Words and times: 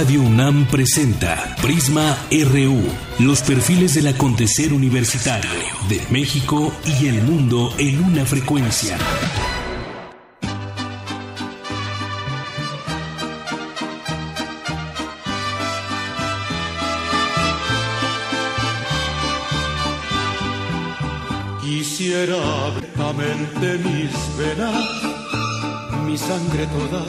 Radio 0.00 0.22
UNAM 0.22 0.66
presenta 0.66 1.54
Prisma 1.60 2.16
RU, 2.30 2.82
los 3.18 3.42
perfiles 3.42 3.92
del 3.92 4.06
acontecer 4.06 4.72
universitario 4.72 5.50
de 5.90 6.00
México 6.08 6.72
y 6.86 7.06
el 7.08 7.20
mundo 7.20 7.74
en 7.76 8.02
una 8.02 8.24
frecuencia. 8.24 8.96
Quisiera 21.60 22.36
abiertamente 22.68 23.78
mis 23.84 24.38
venas, 24.38 25.02
mi 26.06 26.16
sangre 26.16 26.66
toda, 26.68 27.04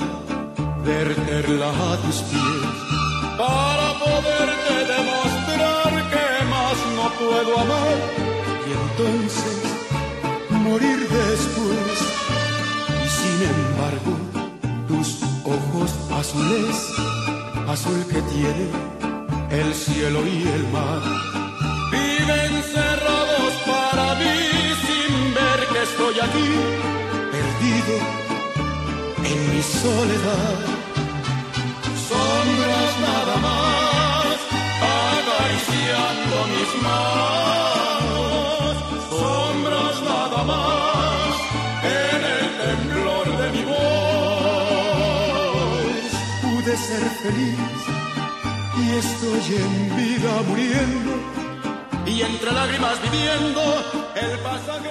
verterla 0.83 1.69
a 1.69 1.97
tus 2.01 2.17
pies, 2.23 2.90
y 7.61 8.71
entonces 8.71 9.59
morir 10.49 10.99
después. 10.99 11.97
Y 13.05 13.09
sin 13.19 13.39
embargo, 13.55 14.13
tus 14.87 15.09
ojos 15.45 15.91
azules, 16.21 16.77
azul 17.67 18.05
que 18.11 18.21
tiene 18.33 18.67
el 19.51 19.73
cielo 19.73 20.19
y 20.25 20.47
el 20.55 20.63
mar, 20.69 21.01
viven 21.91 22.63
cerrados 22.63 23.53
para 23.65 24.15
mí 24.15 24.37
sin 24.85 25.33
ver 25.33 25.59
que 25.71 25.83
estoy 25.83 26.15
aquí, 26.27 26.49
perdido 27.31 27.95
en 29.29 29.55
mi 29.55 29.61
soledad. 29.61 30.57
Sombras 32.07 32.93
nada 33.07 33.35
más, 33.37 33.80
acariciando 35.81 36.35
mis 36.53 36.71
manos. 36.83 38.73
Sombras 39.09 39.95
nada 40.03 40.43
más, 40.43 41.33
en 41.83 42.21
el 42.35 42.45
temblor 42.63 43.25
de 43.37 43.47
mi 43.51 43.63
voz. 43.63 43.81
Pude 46.41 46.73
ser 46.77 47.03
feliz 47.23 47.79
y 48.77 48.83
estoy 49.03 49.45
en 49.57 49.73
vida 49.95 50.31
muriendo 50.47 51.13
y 52.05 52.21
entre 52.21 52.51
lágrimas 52.51 53.01
viviendo 53.01 53.61
el 54.15 54.39
pasaje. 54.39 54.90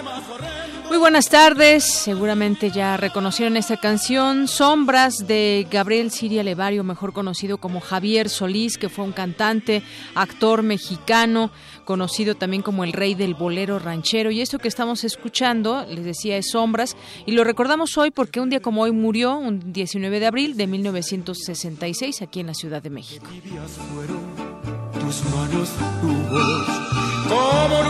Muy 0.90 0.98
buenas 0.98 1.28
tardes, 1.28 1.84
seguramente 1.84 2.72
ya 2.72 2.96
reconocieron 2.96 3.56
esta 3.56 3.76
canción, 3.76 4.48
Sombras 4.48 5.24
de 5.24 5.64
Gabriel 5.70 6.10
Siria 6.10 6.42
Levario, 6.42 6.82
mejor 6.82 7.12
conocido 7.12 7.58
como 7.58 7.80
Javier 7.80 8.28
Solís, 8.28 8.76
que 8.76 8.88
fue 8.88 9.04
un 9.04 9.12
cantante, 9.12 9.84
actor 10.16 10.64
mexicano, 10.64 11.52
conocido 11.84 12.34
también 12.34 12.64
como 12.64 12.82
el 12.82 12.92
rey 12.92 13.14
del 13.14 13.34
bolero 13.34 13.78
ranchero. 13.78 14.32
Y 14.32 14.40
esto 14.40 14.58
que 14.58 14.66
estamos 14.66 15.04
escuchando, 15.04 15.86
les 15.88 16.04
decía, 16.04 16.36
es 16.36 16.50
Sombras, 16.50 16.96
y 17.24 17.30
lo 17.32 17.44
recordamos 17.44 17.96
hoy 17.96 18.10
porque 18.10 18.40
un 18.40 18.50
día 18.50 18.58
como 18.58 18.82
hoy 18.82 18.90
murió, 18.90 19.36
un 19.36 19.72
19 19.72 20.18
de 20.18 20.26
abril 20.26 20.56
de 20.56 20.66
1966, 20.66 22.20
aquí 22.20 22.40
en 22.40 22.48
la 22.48 22.54
Ciudad 22.54 22.82
de 22.82 22.90
México. 22.90 23.26
Tus 24.98 25.24
manos, 25.26 25.70
tu 26.00 26.08
voz, 26.34 26.66
como 27.28 27.80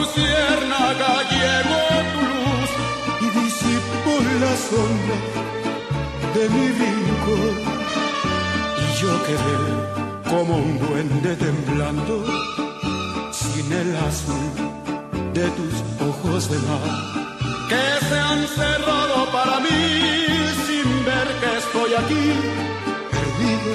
disipó 4.30 4.38
la 4.38 4.56
sombra 4.56 5.16
de 6.34 6.48
mi 6.48 6.68
rincón. 6.68 7.56
Y 8.78 9.00
yo 9.00 9.22
quedé 9.24 10.30
como 10.30 10.56
un 10.56 10.78
duende 10.78 11.36
temblando, 11.36 12.24
sin 13.32 13.72
el 13.72 13.96
azul 13.96 14.52
de 15.34 15.48
tus 15.50 15.74
ojos 16.08 16.50
de 16.50 16.58
mar, 16.58 16.90
que 17.68 18.06
se 18.06 18.18
han 18.18 18.46
cerrado 18.48 19.30
para 19.32 19.60
mí 19.60 19.68
sin 20.66 21.04
ver 21.04 21.28
que 21.40 21.58
estoy 21.58 21.94
aquí, 21.94 22.32
perdido 23.10 23.72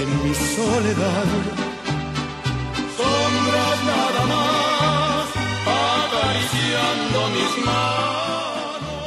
en 0.00 0.08
mi 0.24 0.34
soledad. 0.34 1.28
Sombras 2.96 3.78
nada 3.92 4.22
más, 4.32 5.26
acariciando 5.66 7.28
mis 7.30 7.66
manos. 7.66 8.21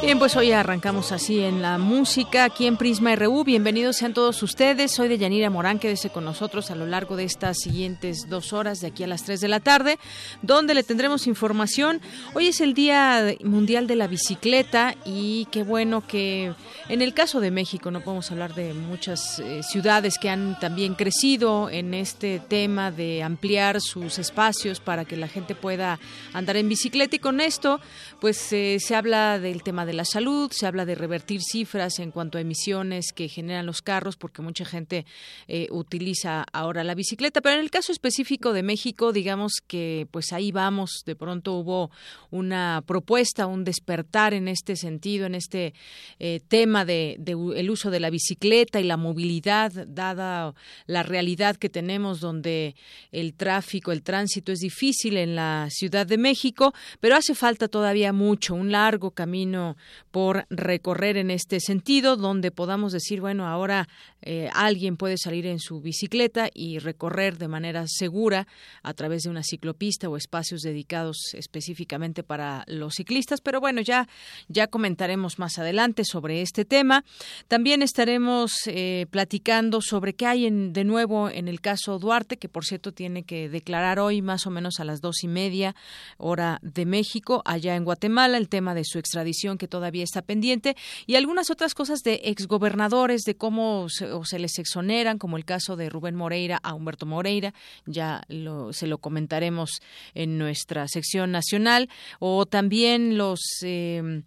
Bien, 0.06 0.20
pues 0.20 0.36
hoy 0.36 0.52
arrancamos 0.52 1.10
así 1.10 1.40
en 1.40 1.62
la 1.62 1.78
música, 1.78 2.44
aquí 2.44 2.68
en 2.68 2.76
Prisma 2.76 3.16
RU. 3.16 3.42
Bienvenidos 3.42 3.96
sean 3.96 4.14
todos 4.14 4.40
ustedes. 4.44 4.92
Soy 4.92 5.08
de 5.08 5.18
Yanira 5.18 5.50
Morán, 5.50 5.80
quédese 5.80 6.10
con 6.10 6.24
nosotros 6.24 6.70
a 6.70 6.76
lo 6.76 6.86
largo 6.86 7.16
de 7.16 7.24
estas 7.24 7.58
siguientes 7.58 8.28
dos 8.28 8.52
horas, 8.52 8.80
de 8.80 8.86
aquí 8.86 9.02
a 9.02 9.08
las 9.08 9.24
tres 9.24 9.40
de 9.40 9.48
la 9.48 9.58
tarde, 9.58 9.98
donde 10.42 10.74
le 10.74 10.84
tendremos 10.84 11.26
información. 11.26 12.00
Hoy 12.34 12.46
es 12.46 12.60
el 12.60 12.72
Día 12.72 13.34
Mundial 13.42 13.88
de 13.88 13.96
la 13.96 14.06
Bicicleta 14.06 14.94
y 15.04 15.48
qué 15.50 15.64
bueno 15.64 16.06
que 16.06 16.54
en 16.88 17.02
el 17.02 17.12
caso 17.12 17.40
de 17.40 17.50
México 17.50 17.90
no 17.90 18.00
podemos 18.00 18.30
hablar 18.30 18.54
de 18.54 18.74
muchas 18.74 19.40
eh, 19.40 19.64
ciudades 19.64 20.18
que 20.18 20.30
han 20.30 20.56
también 20.60 20.94
crecido 20.94 21.68
en 21.68 21.94
este 21.94 22.38
tema 22.38 22.92
de 22.92 23.24
ampliar 23.24 23.80
sus 23.80 24.20
espacios 24.20 24.78
para 24.78 25.04
que 25.04 25.16
la 25.16 25.26
gente 25.26 25.56
pueda 25.56 25.98
andar 26.32 26.56
en 26.56 26.68
bicicleta 26.68 27.16
y 27.16 27.18
con 27.18 27.40
esto 27.40 27.80
pues 28.20 28.52
eh, 28.52 28.78
se 28.78 28.94
habla 28.94 29.40
del 29.40 29.64
tema 29.64 29.84
de 29.84 29.95
la 29.96 30.04
salud, 30.04 30.50
se 30.52 30.66
habla 30.66 30.84
de 30.84 30.94
revertir 30.94 31.40
cifras 31.42 31.98
en 31.98 32.10
cuanto 32.10 32.38
a 32.38 32.40
emisiones 32.40 33.12
que 33.12 33.28
generan 33.28 33.66
los 33.66 33.82
carros, 33.82 34.16
porque 34.16 34.42
mucha 34.42 34.64
gente 34.64 35.06
eh, 35.48 35.68
utiliza 35.70 36.44
ahora 36.52 36.84
la 36.84 36.94
bicicleta. 36.94 37.40
Pero 37.40 37.56
en 37.56 37.62
el 37.62 37.70
caso 37.70 37.92
específico 37.92 38.52
de 38.52 38.62
México, 38.62 39.12
digamos 39.12 39.54
que 39.66 40.06
pues 40.10 40.32
ahí 40.32 40.52
vamos, 40.52 41.02
de 41.04 41.16
pronto 41.16 41.54
hubo 41.54 41.90
una 42.30 42.82
propuesta, 42.86 43.46
un 43.46 43.64
despertar 43.64 44.34
en 44.34 44.48
este 44.48 44.76
sentido, 44.76 45.26
en 45.26 45.34
este 45.34 45.74
eh, 46.18 46.40
tema 46.48 46.84
de, 46.84 47.16
de 47.18 47.32
el 47.56 47.70
uso 47.70 47.90
de 47.90 48.00
la 48.00 48.10
bicicleta 48.10 48.80
y 48.80 48.84
la 48.84 48.96
movilidad, 48.96 49.72
dada 49.86 50.54
la 50.86 51.02
realidad 51.02 51.56
que 51.56 51.68
tenemos 51.68 52.20
donde 52.20 52.74
el 53.12 53.34
tráfico, 53.34 53.92
el 53.92 54.02
tránsito 54.02 54.52
es 54.52 54.60
difícil 54.60 55.16
en 55.16 55.34
la 55.36 55.68
Ciudad 55.70 56.06
de 56.06 56.18
México, 56.18 56.74
pero 57.00 57.16
hace 57.16 57.34
falta 57.34 57.68
todavía 57.68 58.12
mucho, 58.12 58.54
un 58.54 58.72
largo 58.72 59.10
camino 59.10 59.76
por 60.10 60.46
recorrer 60.50 61.16
en 61.16 61.30
este 61.30 61.60
sentido, 61.60 62.16
donde 62.16 62.50
podamos 62.50 62.92
decir, 62.92 63.20
bueno, 63.20 63.46
ahora 63.46 63.88
eh, 64.22 64.48
alguien 64.52 64.96
puede 64.96 65.16
salir 65.18 65.46
en 65.46 65.58
su 65.58 65.80
bicicleta 65.80 66.48
y 66.52 66.78
recorrer 66.78 67.38
de 67.38 67.48
manera 67.48 67.84
segura 67.86 68.46
a 68.82 68.94
través 68.94 69.22
de 69.22 69.30
una 69.30 69.42
ciclopista 69.42 70.08
o 70.08 70.16
espacios 70.16 70.62
dedicados 70.62 71.34
específicamente 71.34 72.22
para 72.22 72.64
los 72.66 72.94
ciclistas, 72.94 73.40
pero 73.40 73.60
bueno, 73.60 73.80
ya, 73.80 74.08
ya 74.48 74.66
comentaremos 74.66 75.38
más 75.38 75.58
adelante 75.58 76.04
sobre 76.04 76.42
este 76.42 76.64
tema. 76.64 77.04
También 77.48 77.82
estaremos 77.82 78.52
eh, 78.66 79.06
platicando 79.10 79.80
sobre 79.80 80.14
qué 80.14 80.26
hay 80.26 80.46
en, 80.46 80.72
de 80.72 80.84
nuevo 80.84 81.28
en 81.28 81.48
el 81.48 81.60
caso 81.60 81.98
Duarte, 81.98 82.36
que 82.36 82.48
por 82.48 82.64
cierto 82.64 82.92
tiene 82.92 83.22
que 83.22 83.48
declarar 83.48 83.98
hoy 83.98 84.22
más 84.22 84.46
o 84.46 84.50
menos 84.50 84.80
a 84.80 84.84
las 84.84 85.00
dos 85.00 85.22
y 85.22 85.28
media 85.28 85.74
hora 86.18 86.58
de 86.62 86.86
México, 86.86 87.42
allá 87.44 87.76
en 87.76 87.84
Guatemala, 87.84 88.38
el 88.38 88.48
tema 88.48 88.74
de 88.74 88.84
su 88.84 88.98
extradición 88.98 89.58
que 89.58 89.68
todavía 89.76 90.04
está 90.04 90.22
pendiente 90.22 90.74
y 91.06 91.16
algunas 91.16 91.50
otras 91.50 91.74
cosas 91.74 92.00
de 92.00 92.22
exgobernadores, 92.24 93.24
de 93.24 93.36
cómo 93.36 93.90
se, 93.90 94.10
o 94.10 94.24
se 94.24 94.38
les 94.38 94.58
exoneran, 94.58 95.18
como 95.18 95.36
el 95.36 95.44
caso 95.44 95.76
de 95.76 95.90
Rubén 95.90 96.14
Moreira 96.14 96.58
a 96.62 96.72
Humberto 96.72 97.04
Moreira, 97.04 97.52
ya 97.84 98.22
lo, 98.28 98.72
se 98.72 98.86
lo 98.86 98.96
comentaremos 98.96 99.82
en 100.14 100.38
nuestra 100.38 100.88
sección 100.88 101.30
nacional, 101.30 101.90
o 102.20 102.46
también 102.46 103.18
los... 103.18 103.40
eh, 103.62 104.22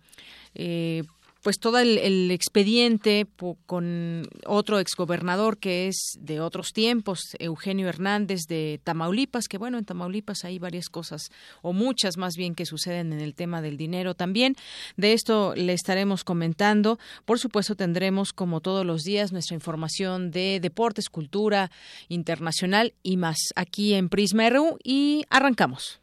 eh, 0.54 1.04
pues 1.42 1.60
todo 1.60 1.80
el, 1.80 2.32
expediente 2.32 3.28
con 3.66 4.28
otro 4.46 4.80
exgobernador 4.80 5.58
que 5.58 5.88
es 5.88 6.18
de 6.20 6.42
otros 6.42 6.74
tiempos, 6.74 7.36
Eugenio 7.40 7.88
Hernández 7.88 8.42
de 8.48 8.80
Tamaulipas, 8.84 9.48
que 9.48 9.58
bueno, 9.58 9.78
en 9.78 9.86
Tamaulipas 9.86 10.44
hay 10.44 10.60
varias 10.60 10.90
cosas, 10.90 11.30
o 11.62 11.74
muchas 11.74 12.18
más 12.18 12.36
bien, 12.36 12.56
que 12.56 12.66
suceden 12.66 13.14
en 13.14 13.20
el 13.22 13.36
tema 13.36 13.62
del 13.62 13.78
dinero 13.78 14.16
también. 14.16 14.56
De 14.98 15.14
esto 15.14 15.54
le 15.56 15.74
estaremos 15.74 16.24
comentando. 16.24 17.00
Por 17.26 17.40
supuesto, 17.40 17.76
tendremos, 17.76 18.34
como 18.34 18.62
todos 18.62 18.86
los 18.86 19.04
días, 19.04 19.32
nuestra 19.32 19.56
información 19.56 20.32
de 20.32 20.60
deportes, 20.62 21.10
cultura 21.10 21.72
internacional 22.10 22.94
y 23.04 23.18
más 23.18 23.38
aquí 23.56 23.94
en 23.94 24.10
Prisma 24.10 24.50
RU 24.50 24.78
y 24.84 25.26
arrancamos. 25.30 26.00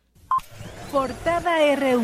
Portada 0.91 1.75
RU. 1.77 2.03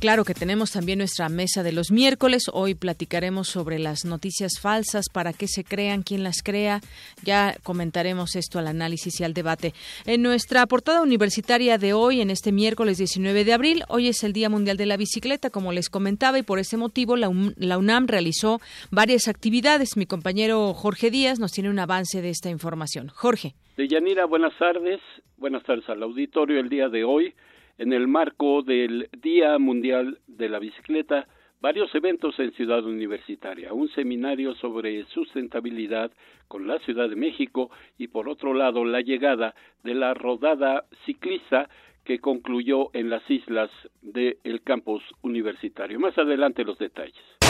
Claro 0.00 0.24
que 0.24 0.34
tenemos 0.34 0.72
también 0.72 0.98
nuestra 0.98 1.28
mesa 1.28 1.62
de 1.62 1.72
los 1.72 1.90
miércoles. 1.90 2.44
Hoy 2.52 2.74
platicaremos 2.74 3.48
sobre 3.48 3.78
las 3.78 4.04
noticias 4.04 4.58
falsas, 4.60 5.06
para 5.12 5.32
qué 5.32 5.46
se 5.46 5.62
crean, 5.62 6.02
quién 6.02 6.22
las 6.22 6.42
crea. 6.42 6.80
Ya 7.22 7.54
comentaremos 7.62 8.34
esto 8.34 8.58
al 8.58 8.66
análisis 8.66 9.20
y 9.20 9.24
al 9.24 9.34
debate. 9.34 9.72
En 10.06 10.22
nuestra 10.22 10.66
portada 10.66 11.02
universitaria 11.02 11.76
de 11.76 11.92
hoy, 11.92 12.22
en 12.22 12.30
este 12.30 12.50
miércoles 12.50 12.98
19 12.98 13.44
de 13.44 13.52
abril, 13.52 13.82
hoy 13.88 14.08
es 14.08 14.24
el 14.24 14.32
Día 14.32 14.48
Mundial 14.48 14.76
de 14.78 14.86
la 14.86 14.96
Bicicleta, 14.96 15.50
como 15.50 15.70
les 15.70 15.90
comentaba, 15.90 16.38
y 16.38 16.42
por 16.42 16.58
ese 16.58 16.76
motivo 16.76 17.16
la, 17.16 17.28
UNAM 17.28 18.06
realizó 18.06 18.60
varias 18.90 19.28
actividades. 19.28 19.96
Mi 19.96 20.06
compañero 20.06 20.72
Jorge 20.72 21.10
Díaz 21.10 21.38
nos 21.38 21.52
tiene 21.52 21.70
un 21.70 21.78
avance 21.78 22.22
de 22.22 22.30
esta 22.30 22.48
información. 22.48 23.08
Jorge. 23.08 23.54
De 23.76 23.86
Yanira, 23.86 24.24
buenas 24.24 24.56
tardes. 24.58 25.00
Buenas 25.36 25.62
tardes 25.62 25.88
al 25.88 26.02
auditorio. 26.02 26.58
El 26.58 26.68
día 26.68 26.88
de 26.88 27.04
hoy 27.04 27.34
en 27.78 27.92
el 27.92 28.08
marco 28.08 28.62
del 28.62 29.08
Día 29.20 29.58
Mundial 29.58 30.18
de 30.26 30.48
la 30.48 30.58
Bicicleta 30.58 31.26
varios 31.60 31.94
eventos 31.94 32.38
en 32.40 32.52
Ciudad 32.52 32.84
Universitaria, 32.84 33.72
un 33.72 33.88
seminario 33.88 34.54
sobre 34.56 35.04
sustentabilidad 35.06 36.10
con 36.46 36.66
la 36.66 36.78
Ciudad 36.80 37.08
de 37.08 37.16
México 37.16 37.70
y 37.96 38.08
por 38.08 38.28
otro 38.28 38.52
lado 38.52 38.84
la 38.84 39.00
llegada 39.00 39.54
de 39.82 39.94
la 39.94 40.12
rodada 40.12 40.84
ciclista 41.06 41.70
que 42.04 42.18
concluyó 42.18 42.90
en 42.92 43.08
las 43.08 43.28
islas 43.30 43.70
del 44.02 44.60
campus 44.62 45.02
universitario. 45.22 45.98
Más 45.98 46.18
adelante 46.18 46.64
los 46.64 46.78
detalles. 46.78 47.43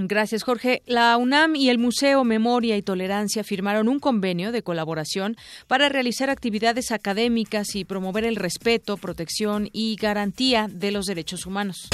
Gracias, 0.00 0.44
Jorge. 0.44 0.82
La 0.86 1.16
UNAM 1.16 1.56
y 1.56 1.70
el 1.70 1.78
Museo 1.78 2.22
Memoria 2.22 2.76
y 2.76 2.82
Tolerancia 2.82 3.42
firmaron 3.42 3.88
un 3.88 3.98
convenio 3.98 4.52
de 4.52 4.62
colaboración 4.62 5.36
para 5.66 5.88
realizar 5.88 6.30
actividades 6.30 6.92
académicas 6.92 7.74
y 7.74 7.84
promover 7.84 8.24
el 8.24 8.36
respeto, 8.36 8.96
protección 8.96 9.68
y 9.72 9.96
garantía 9.96 10.68
de 10.70 10.92
los 10.92 11.06
derechos 11.06 11.46
humanos. 11.46 11.88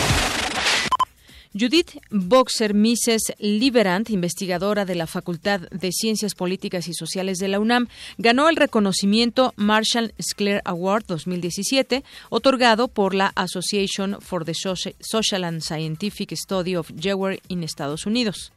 Judith 1.57 2.01
Boxer 2.11 2.75
Mises 2.75 3.33
Liberant, 3.39 4.11
investigadora 4.11 4.85
de 4.85 4.97
la 4.97 5.07
Facultad 5.07 5.61
de 5.71 5.93
Ciencias 5.93 6.35
Políticas 6.35 6.89
y 6.89 6.95
Sociales 6.95 7.39
de 7.39 7.47
la 7.47 7.61
UNAM, 7.61 7.87
ganó 8.19 8.49
el 8.49 8.57
reconocimiento 8.57 9.55
Marshall 9.55 10.15
Scler 10.21 10.63
Award 10.65 11.05
2017, 11.07 12.03
otorgado 12.29 12.89
por 12.89 13.15
la 13.15 13.29
Association 13.37 14.21
for 14.21 14.45
the 14.45 14.55
Social 14.55 15.45
and 15.45 15.61
Scientific 15.61 16.35
Study 16.35 16.75
of 16.75 16.91
Gender 16.99 17.41
en 17.49 17.63
Estados 17.63 18.05
Unidos. 18.05 18.53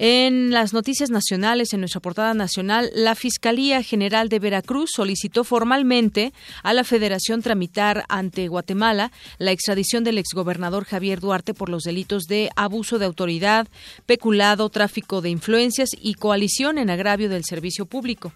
En 0.00 0.52
las 0.52 0.72
noticias 0.72 1.10
nacionales, 1.10 1.72
en 1.72 1.80
nuestra 1.80 2.00
portada 2.00 2.32
nacional, 2.32 2.88
la 2.94 3.16
Fiscalía 3.16 3.82
General 3.82 4.28
de 4.28 4.38
Veracruz 4.38 4.90
solicitó 4.94 5.42
formalmente 5.42 6.32
a 6.62 6.72
la 6.72 6.84
Federación 6.84 7.42
tramitar 7.42 8.04
ante 8.08 8.46
Guatemala 8.46 9.10
la 9.38 9.50
extradición 9.50 10.04
del 10.04 10.18
exgobernador 10.18 10.84
Javier 10.84 11.18
Duarte 11.18 11.52
por 11.52 11.68
los 11.68 11.82
delitos 11.82 12.26
de 12.28 12.48
abuso 12.54 13.00
de 13.00 13.06
autoridad, 13.06 13.66
peculado, 14.06 14.68
tráfico 14.68 15.20
de 15.20 15.30
influencias 15.30 15.90
y 16.00 16.14
coalición 16.14 16.78
en 16.78 16.90
agravio 16.90 17.28
del 17.28 17.44
servicio 17.44 17.84
público. 17.84 18.32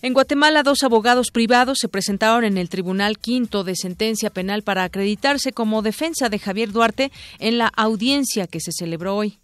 En 0.00 0.14
Guatemala, 0.14 0.62
dos 0.62 0.82
abogados 0.82 1.30
privados 1.30 1.76
se 1.78 1.88
presentaron 1.88 2.44
en 2.44 2.56
el 2.56 2.70
Tribunal 2.70 3.18
Quinto 3.18 3.64
de 3.64 3.76
Sentencia 3.76 4.30
Penal 4.30 4.62
para 4.62 4.84
acreditarse 4.84 5.52
como 5.52 5.82
defensa 5.82 6.30
de 6.30 6.38
Javier 6.38 6.72
Duarte 6.72 7.12
en 7.38 7.58
la 7.58 7.66
audiencia 7.66 8.46
que 8.46 8.60
se 8.60 8.72
celebró 8.72 9.14
hoy. 9.14 9.38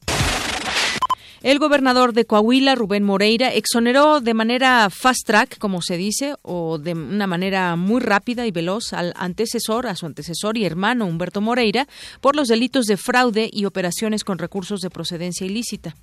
El 1.41 1.61
gobernador 1.61 2.15
de 2.15 2.25
Coahuila, 2.25 2.75
Rubén 2.75 3.05
Moreira, 3.05 3.55
exoneró 3.55 4.21
de 4.21 4.35
manera 4.35 4.89
fast 4.91 5.25
track, 5.25 5.59
como 5.59 5.83
se 5.83 5.97
dice, 5.97 6.35
o 6.43 6.79
de 6.79 6.95
una 6.95 7.29
manera 7.29 7.77
muy 7.77 8.01
rápida 8.01 8.45
y 8.47 8.51
veloz 8.51 8.93
al 8.93 9.13
antecesor, 9.17 9.87
a 9.87 9.95
su 9.95 10.07
antecesor 10.07 10.59
y 10.59 10.65
hermano 10.65 11.07
Humberto 11.07 11.41
Moreira, 11.41 11.87
por 12.21 12.35
los 12.35 12.49
delitos 12.49 12.87
de 12.87 12.97
fraude 12.97 13.49
y 13.53 13.67
operaciones 13.67 14.25
con 14.25 14.39
recursos 14.39 14.81
de 14.81 14.91
procedencia 14.91 15.47
ilícita. 15.47 15.95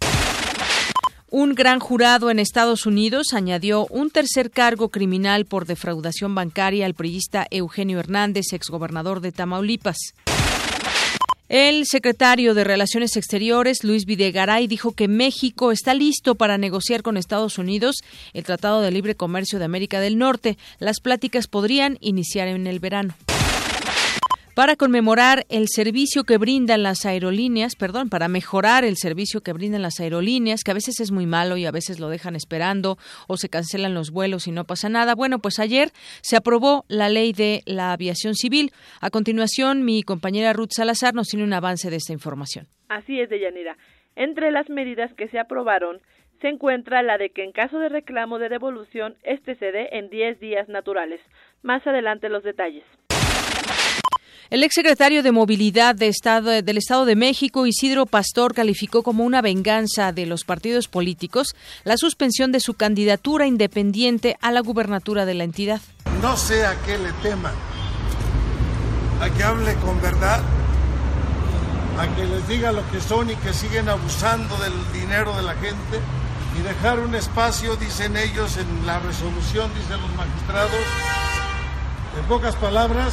Un 1.29 1.53
gran 1.53 1.81
jurado 1.81 2.29
en 2.29 2.39
Estados 2.39 2.85
Unidos 2.85 3.33
añadió 3.33 3.87
un 3.89 4.11
tercer 4.11 4.51
cargo 4.51 4.87
criminal 4.87 5.45
por 5.45 5.65
defraudación 5.65 6.33
bancaria 6.33 6.85
al 6.85 6.93
priista 6.93 7.45
Eugenio 7.51 7.99
Hernández, 7.99 8.53
exgobernador 8.53 9.19
de 9.19 9.33
Tamaulipas. 9.33 9.97
El 11.47 11.85
secretario 11.85 12.55
de 12.55 12.63
Relaciones 12.63 13.15
Exteriores, 13.15 13.83
Luis 13.83 14.05
Videgaray, 14.05 14.65
dijo 14.65 14.93
que 14.93 15.07
México 15.07 15.71
está 15.71 15.93
listo 15.93 16.33
para 16.33 16.57
negociar 16.57 17.03
con 17.03 17.17
Estados 17.17 17.59
Unidos 17.59 17.97
el 18.33 18.43
Tratado 18.43 18.81
de 18.81 18.89
Libre 18.89 19.13
Comercio 19.13 19.59
de 19.59 19.65
América 19.65 19.99
del 19.99 20.17
Norte. 20.17 20.57
Las 20.79 20.99
pláticas 20.99 21.45
podrían 21.45 21.99
iniciar 22.01 22.47
en 22.47 22.65
el 22.65 22.79
verano 22.79 23.13
para 24.55 24.77
conmemorar 24.77 25.43
el 25.49 25.67
servicio 25.67 26.23
que 26.23 26.37
brindan 26.37 26.81
las 26.81 27.05
aerolíneas, 27.05 27.75
perdón, 27.75 28.09
para 28.09 28.29
mejorar 28.29 28.85
el 28.85 28.95
servicio 28.95 29.41
que 29.41 29.51
brindan 29.51 29.81
las 29.81 29.99
aerolíneas, 29.99 30.63
que 30.63 30.71
a 30.71 30.73
veces 30.73 31.01
es 31.01 31.11
muy 31.11 31.25
malo 31.25 31.57
y 31.57 31.65
a 31.65 31.71
veces 31.71 31.99
lo 31.99 32.07
dejan 32.07 32.37
esperando 32.37 32.97
o 33.27 33.35
se 33.35 33.49
cancelan 33.49 33.93
los 33.93 34.11
vuelos 34.11 34.47
y 34.47 34.51
no 34.51 34.63
pasa 34.63 34.87
nada. 34.87 35.13
Bueno, 35.13 35.39
pues 35.39 35.59
ayer 35.59 35.89
se 36.21 36.37
aprobó 36.37 36.85
la 36.87 37.09
ley 37.09 37.33
de 37.33 37.63
la 37.65 37.91
aviación 37.91 38.33
civil. 38.33 38.71
A 39.01 39.09
continuación, 39.09 39.83
mi 39.83 40.03
compañera 40.03 40.53
Ruth 40.53 40.71
Salazar 40.71 41.13
nos 41.13 41.27
tiene 41.27 41.43
un 41.43 41.53
avance 41.53 41.89
de 41.89 41.97
esta 41.97 42.13
información. 42.13 42.67
Así 42.87 43.19
es, 43.19 43.29
Deyanira. 43.29 43.77
Entre 44.15 44.51
las 44.51 44.69
medidas 44.69 45.13
que 45.15 45.27
se 45.27 45.37
aprobaron 45.37 45.99
se 46.39 46.47
encuentra 46.47 47.03
la 47.03 47.17
de 47.17 47.31
que 47.31 47.43
en 47.43 47.51
caso 47.51 47.77
de 47.79 47.89
reclamo 47.89 48.39
de 48.39 48.47
devolución, 48.47 49.15
este 49.23 49.55
se 49.55 49.73
dé 49.73 49.89
en 49.91 50.09
10 50.09 50.39
días 50.39 50.69
naturales. 50.69 51.19
Más 51.61 51.85
adelante 51.85 52.29
los 52.29 52.43
detalles. 52.43 52.83
El 54.51 54.63
exsecretario 54.63 55.23
de 55.23 55.31
Movilidad 55.31 55.99
Estado, 56.03 56.51
del 56.61 56.77
Estado 56.77 57.05
de 57.05 57.15
México, 57.15 57.65
Isidro 57.65 58.05
Pastor, 58.05 58.53
calificó 58.53 59.01
como 59.01 59.23
una 59.23 59.41
venganza 59.41 60.11
de 60.11 60.27
los 60.27 60.43
partidos 60.43 60.87
políticos 60.87 61.55
la 61.83 61.97
suspensión 61.97 62.51
de 62.51 62.59
su 62.59 62.75
candidatura 62.75 63.47
independiente 63.47 64.37
a 64.41 64.51
la 64.51 64.59
gubernatura 64.59 65.25
de 65.25 65.33
la 65.33 65.45
entidad. 65.45 65.81
No 66.21 66.37
sé 66.37 66.63
a 66.63 66.79
qué 66.83 66.99
le 66.99 67.11
teman, 67.23 67.55
a 69.19 69.31
que 69.31 69.43
hable 69.43 69.73
con 69.77 69.99
verdad, 69.99 70.43
a 71.97 72.15
que 72.15 72.25
les 72.25 72.47
diga 72.47 72.71
lo 72.71 72.87
que 72.91 73.01
son 73.01 73.31
y 73.31 73.35
que 73.37 73.51
siguen 73.51 73.89
abusando 73.89 74.55
del 74.57 74.73
dinero 74.93 75.35
de 75.35 75.41
la 75.41 75.55
gente 75.55 75.99
y 76.59 76.61
dejar 76.61 76.99
un 76.99 77.15
espacio, 77.15 77.75
dicen 77.77 78.15
ellos 78.15 78.57
en 78.57 78.85
la 78.85 78.99
resolución, 78.99 79.71
dicen 79.73 79.99
los 79.99 80.15
magistrados, 80.15 80.71
en 82.19 82.25
pocas 82.27 82.55
palabras, 82.57 83.11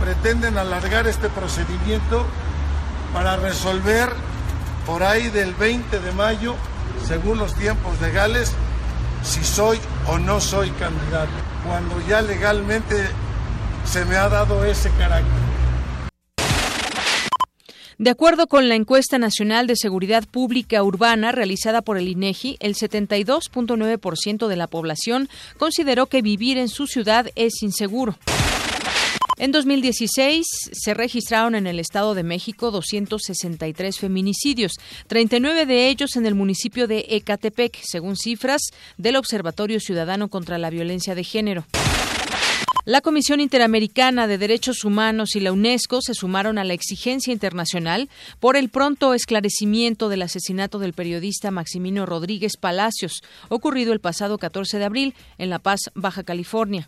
pretenden 0.00 0.58
alargar 0.58 1.06
este 1.06 1.28
procedimiento 1.28 2.24
para 3.12 3.36
resolver 3.36 4.10
por 4.86 5.02
ahí 5.02 5.28
del 5.30 5.54
20 5.54 5.98
de 6.00 6.12
mayo, 6.12 6.54
según 7.06 7.38
los 7.38 7.54
tiempos 7.54 8.00
legales, 8.00 8.52
si 9.22 9.42
soy 9.42 9.78
o 10.06 10.18
no 10.18 10.40
soy 10.40 10.70
candidato, 10.70 11.32
cuando 11.66 12.00
ya 12.06 12.22
legalmente 12.22 13.08
se 13.84 14.04
me 14.04 14.16
ha 14.16 14.28
dado 14.28 14.64
ese 14.64 14.90
carácter. 14.90 15.46
De 17.98 18.10
acuerdo 18.10 18.46
con 18.46 18.68
la 18.68 18.74
encuesta 18.74 19.18
nacional 19.18 19.66
de 19.66 19.74
seguridad 19.74 20.24
pública 20.30 20.82
urbana 20.82 21.32
realizada 21.32 21.80
por 21.80 21.96
el 21.96 22.08
INEGI, 22.08 22.58
el 22.60 22.74
72.9% 22.74 24.48
de 24.48 24.56
la 24.56 24.66
población 24.66 25.30
consideró 25.56 26.04
que 26.06 26.20
vivir 26.20 26.58
en 26.58 26.68
su 26.68 26.86
ciudad 26.86 27.28
es 27.36 27.62
inseguro. 27.62 28.18
En 29.38 29.52
2016 29.52 30.46
se 30.72 30.94
registraron 30.94 31.54
en 31.54 31.66
el 31.66 31.78
Estado 31.78 32.14
de 32.14 32.22
México 32.22 32.70
263 32.70 33.98
feminicidios, 33.98 34.72
39 35.08 35.66
de 35.66 35.88
ellos 35.88 36.16
en 36.16 36.24
el 36.24 36.34
municipio 36.34 36.86
de 36.86 37.04
Ecatepec, 37.10 37.78
según 37.82 38.16
cifras 38.16 38.62
del 38.96 39.16
Observatorio 39.16 39.78
Ciudadano 39.78 40.28
contra 40.28 40.56
la 40.56 40.70
Violencia 40.70 41.14
de 41.14 41.22
Género. 41.22 41.66
La 42.86 43.02
Comisión 43.02 43.40
Interamericana 43.40 44.26
de 44.26 44.38
Derechos 44.38 44.84
Humanos 44.84 45.36
y 45.36 45.40
la 45.40 45.52
UNESCO 45.52 46.00
se 46.00 46.14
sumaron 46.14 46.56
a 46.56 46.64
la 46.64 46.72
exigencia 46.72 47.32
internacional 47.32 48.08
por 48.40 48.56
el 48.56 48.70
pronto 48.70 49.12
esclarecimiento 49.12 50.08
del 50.08 50.22
asesinato 50.22 50.78
del 50.78 50.94
periodista 50.94 51.50
Maximino 51.50 52.06
Rodríguez 52.06 52.56
Palacios, 52.56 53.22
ocurrido 53.50 53.92
el 53.92 54.00
pasado 54.00 54.38
14 54.38 54.78
de 54.78 54.84
abril 54.84 55.14
en 55.36 55.50
La 55.50 55.58
Paz, 55.58 55.80
Baja 55.94 56.22
California. 56.22 56.86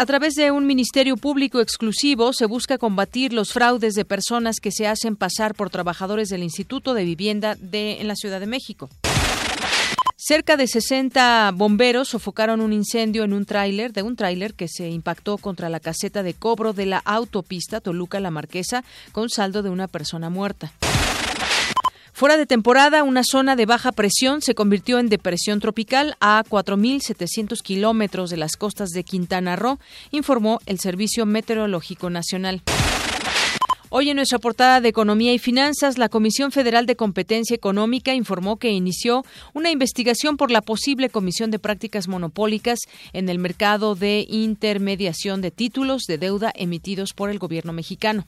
A 0.00 0.06
través 0.06 0.36
de 0.36 0.52
un 0.52 0.64
ministerio 0.64 1.16
público 1.16 1.60
exclusivo 1.60 2.32
se 2.32 2.46
busca 2.46 2.78
combatir 2.78 3.32
los 3.32 3.52
fraudes 3.52 3.94
de 3.94 4.04
personas 4.04 4.60
que 4.60 4.70
se 4.70 4.86
hacen 4.86 5.16
pasar 5.16 5.56
por 5.56 5.70
trabajadores 5.70 6.28
del 6.28 6.44
Instituto 6.44 6.94
de 6.94 7.02
Vivienda 7.02 7.56
de 7.56 8.00
en 8.00 8.06
la 8.06 8.14
Ciudad 8.14 8.38
de 8.38 8.46
México. 8.46 8.88
Cerca 10.14 10.56
de 10.56 10.68
60 10.68 11.50
bomberos 11.52 12.10
sofocaron 12.10 12.60
un 12.60 12.72
incendio 12.72 13.24
en 13.24 13.32
un 13.32 13.44
tráiler, 13.44 13.92
de 13.92 14.02
un 14.02 14.14
tráiler 14.14 14.54
que 14.54 14.68
se 14.68 14.88
impactó 14.88 15.36
contra 15.36 15.68
la 15.68 15.80
caseta 15.80 16.22
de 16.22 16.32
cobro 16.32 16.72
de 16.72 16.86
la 16.86 16.98
autopista 16.98 17.80
Toluca-La 17.80 18.30
Marquesa 18.30 18.84
con 19.10 19.28
saldo 19.28 19.64
de 19.64 19.70
una 19.70 19.88
persona 19.88 20.30
muerta. 20.30 20.72
Fuera 22.18 22.36
de 22.36 22.46
temporada, 22.46 23.04
una 23.04 23.22
zona 23.22 23.54
de 23.54 23.64
baja 23.64 23.92
presión 23.92 24.42
se 24.42 24.56
convirtió 24.56 24.98
en 24.98 25.08
depresión 25.08 25.60
tropical 25.60 26.16
a 26.18 26.42
4.700 26.50 27.62
kilómetros 27.62 28.28
de 28.30 28.36
las 28.36 28.56
costas 28.56 28.88
de 28.88 29.04
Quintana 29.04 29.54
Roo, 29.54 29.78
informó 30.10 30.58
el 30.66 30.80
Servicio 30.80 31.26
Meteorológico 31.26 32.10
Nacional. 32.10 32.62
Hoy 33.90 34.10
en 34.10 34.16
nuestra 34.16 34.40
portada 34.40 34.80
de 34.80 34.88
Economía 34.88 35.32
y 35.32 35.38
Finanzas, 35.38 35.96
la 35.96 36.08
Comisión 36.08 36.50
Federal 36.50 36.86
de 36.86 36.96
Competencia 36.96 37.54
Económica 37.54 38.12
informó 38.12 38.56
que 38.56 38.72
inició 38.72 39.24
una 39.54 39.70
investigación 39.70 40.36
por 40.36 40.50
la 40.50 40.60
posible 40.60 41.10
comisión 41.10 41.52
de 41.52 41.60
prácticas 41.60 42.08
monopólicas 42.08 42.80
en 43.12 43.28
el 43.28 43.38
mercado 43.38 43.94
de 43.94 44.26
intermediación 44.28 45.40
de 45.40 45.52
títulos 45.52 46.02
de 46.08 46.18
deuda 46.18 46.52
emitidos 46.56 47.12
por 47.12 47.30
el 47.30 47.38
gobierno 47.38 47.72
mexicano. 47.72 48.26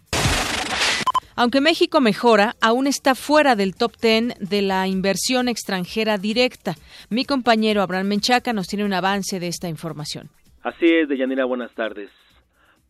Aunque 1.43 1.63
México 1.63 2.03
mejora, 2.03 2.55
aún 2.61 2.87
está 2.87 3.15
fuera 3.15 3.57
del 3.57 3.75
top 3.75 3.93
10 3.97 4.51
de 4.51 4.61
la 4.61 4.87
inversión 4.87 5.49
extranjera 5.49 6.19
directa. 6.19 6.75
Mi 7.09 7.25
compañero 7.25 7.81
Abraham 7.81 8.09
Menchaca 8.09 8.53
nos 8.53 8.67
tiene 8.67 8.85
un 8.85 8.93
avance 8.93 9.41
de 9.41 9.49
esta 9.49 9.67
información. 9.67 10.29
Así 10.63 10.85
es, 10.85 11.09
Deyanira, 11.09 11.47
buenas 11.47 11.73
tardes. 11.73 12.11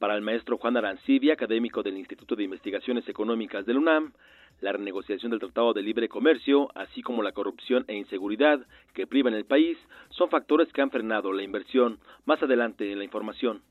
Para 0.01 0.17
el 0.17 0.23
maestro 0.23 0.59
Juan 0.59 0.77
Arancibia, 0.77 1.35
académico 1.35 1.85
del 1.85 1.97
Instituto 1.97 2.35
de 2.35 2.43
Investigaciones 2.43 3.09
Económicas 3.09 3.65
del 3.67 3.77
UNAM, 3.77 4.15
la 4.61 4.73
renegociación 4.73 5.31
del 5.31 5.39
Tratado 5.39 5.73
de 5.73 5.83
Libre 5.83 6.09
Comercio, 6.09 6.71
así 6.75 7.03
como 7.03 7.23
la 7.23 7.31
corrupción 7.31 7.85
e 7.87 7.95
inseguridad 7.95 8.67
que 8.95 9.07
privan 9.07 9.35
el 9.35 9.45
país, 9.45 9.79
son 10.09 10.29
factores 10.29 10.73
que 10.73 10.83
han 10.83 10.91
frenado 10.91 11.33
la 11.33 11.45
inversión. 11.45 12.01
Más 12.27 12.43
adelante 12.43 12.91
en 12.91 12.99
la 12.99 13.05
información. 13.05 13.63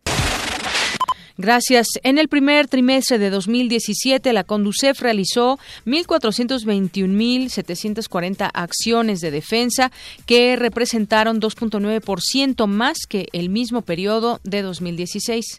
Gracias. 1.38 1.88
En 2.04 2.18
el 2.18 2.28
primer 2.28 2.68
trimestre 2.68 3.18
de 3.18 3.30
2017, 3.30 4.34
la 4.34 4.44
Conducef 4.44 5.02
realizó 5.02 5.58
1.421.740 5.86 8.50
acciones 8.54 9.22
de 9.22 9.32
defensa 9.32 9.92
que 10.26 10.56
representaron 10.56 11.42
2.9% 11.42 12.68
más 12.68 13.00
que 13.08 13.28
el 13.34 13.50
mismo 13.50 13.82
periodo 13.82 14.40
de 14.44 14.62
2016. 14.62 15.58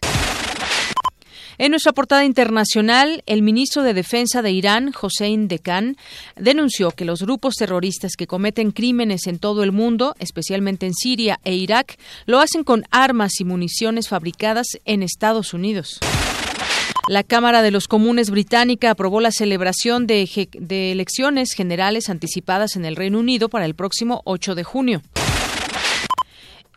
En 1.61 1.69
nuestra 1.69 1.91
portada 1.91 2.25
internacional, 2.25 3.21
el 3.27 3.43
ministro 3.43 3.83
de 3.83 3.93
Defensa 3.93 4.41
de 4.41 4.49
Irán, 4.49 4.91
Hossein 4.99 5.47
Dekan, 5.47 5.95
denunció 6.35 6.89
que 6.89 7.05
los 7.05 7.21
grupos 7.21 7.53
terroristas 7.53 8.15
que 8.17 8.25
cometen 8.25 8.71
crímenes 8.71 9.27
en 9.27 9.37
todo 9.37 9.61
el 9.61 9.71
mundo, 9.71 10.15
especialmente 10.17 10.87
en 10.87 10.95
Siria 10.95 11.39
e 11.43 11.53
Irak, 11.53 11.99
lo 12.25 12.39
hacen 12.39 12.63
con 12.63 12.85
armas 12.89 13.39
y 13.39 13.43
municiones 13.43 14.09
fabricadas 14.09 14.79
en 14.85 15.03
Estados 15.03 15.53
Unidos. 15.53 15.99
La 17.07 17.21
Cámara 17.21 17.61
de 17.61 17.69
los 17.69 17.87
Comunes 17.87 18.31
británica 18.31 18.89
aprobó 18.89 19.21
la 19.21 19.31
celebración 19.31 20.07
de, 20.07 20.49
de, 20.53 20.91
elecciones 20.91 21.53
generales 21.53 22.09
anticipadas 22.09 22.75
en 22.75 22.85
el 22.85 22.95
Reino 22.95 23.19
Unido 23.19 23.49
para 23.49 23.65
el 23.65 23.75
próximo 23.75 24.23
8 24.25 24.55
de 24.55 24.63
junio. 24.63 25.03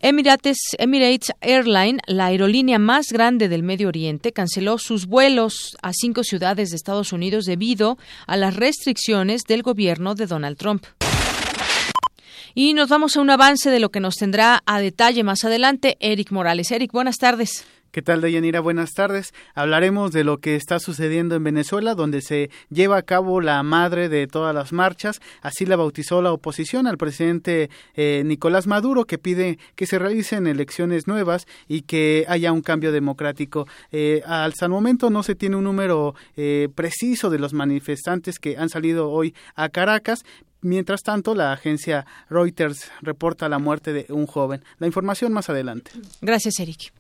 Emirates, 0.07 0.59
Emirates 0.77 1.33
Airline, 1.41 1.99
la 2.07 2.27
aerolínea 2.27 2.79
más 2.79 3.07
grande 3.11 3.49
del 3.49 3.63
Medio 3.63 3.89
Oriente, 3.89 4.33
canceló 4.33 4.77
sus 4.77 5.07
vuelos 5.07 5.79
a 5.81 5.95
cinco 5.95 6.25
ciudades 6.25 6.69
de 6.69 6.77
Estados 6.77 7.15
Unidos 7.15 7.47
debido 7.47 7.97
a 8.27 8.37
las 8.37 8.55
restricciones 8.55 9.45
del 9.49 9.63
gobierno 9.63 10.15
de 10.15 10.27
Donald 10.27 10.59
Trump. 10.59 10.85
Y 12.55 12.75
nos 12.75 12.91
vamos 12.91 13.17
a 13.17 13.23
un 13.23 13.31
avance 13.31 13.71
de 13.71 13.81
lo 13.81 13.91
que 13.91 14.01
nos 14.01 14.17
tendrá 14.17 14.63
a 14.67 14.79
detalle 14.79 15.25
más 15.25 15.43
adelante 15.43 15.97
Eric 16.01 16.33
Morales. 16.33 16.71
Eric, 16.71 16.93
buenas 16.93 17.17
tardes. 17.17 17.65
¿Qué 17.95 18.03
tal, 18.03 18.21
Deyanira? 18.21 18.59
Buenas 18.59 18.91
tardes. 18.91 19.33
Hablaremos 19.55 20.11
de 20.11 20.25
lo 20.25 20.39
que 20.39 20.57
está 20.57 20.81
sucediendo 20.81 21.37
en 21.37 21.45
Venezuela, 21.45 21.95
donde 21.95 22.23
se 22.23 22.51
lleva 22.69 22.97
a 22.97 23.03
cabo 23.03 23.41
la 23.41 23.63
madre 23.63 24.09
de 24.09 24.27
todas 24.27 24.53
las 24.53 24.73
marchas. 24.73 25.21
Así 25.43 25.65
la 25.65 25.77
bautizó 25.77 26.21
la 26.21 26.33
oposición 26.33 26.89
al 26.89 26.99
presidente 26.99 27.71
eh, 27.95 28.25
Nicolás 28.27 28.67
Maduro, 28.67 29.05
que 29.05 29.19
pide 29.19 29.61
que 29.77 29.87
se 29.87 30.01
realicen 30.01 30.49
elecciones 30.49 31.07
nuevas 31.07 31.47
y 31.69 31.83
que 31.83 32.25
haya 32.27 32.51
un 32.51 32.63
cambio 32.63 32.91
democrático. 32.91 33.69
Eh, 33.93 34.23
hasta 34.27 34.65
el 34.65 34.73
momento 34.73 35.09
no 35.09 35.23
se 35.23 35.37
tiene 35.37 35.55
un 35.55 35.63
número 35.63 36.17
eh, 36.37 36.71
preciso 36.75 37.31
de 37.31 37.39
los 37.39 37.53
manifestantes 37.53 38.41
que 38.41 38.57
han 38.57 38.71
salido 38.71 39.09
hoy 39.09 39.37
a 39.55 39.69
Caracas, 39.69 40.25
Mientras 40.65 41.03
tanto, 41.03 41.35
la 41.35 41.53
agencia 41.53 42.07
Reuters 42.31 42.91
reporta 43.03 43.51
la 43.51 43.59
muerte 43.59 43.93
de 43.93 44.07
un 44.09 44.27
joven. 44.27 44.65
La 44.79 44.87
información 44.87 45.31
más 45.31 45.51
adelante. 45.51 45.91
Gracias, 46.23 46.59
Eric. 46.59 46.91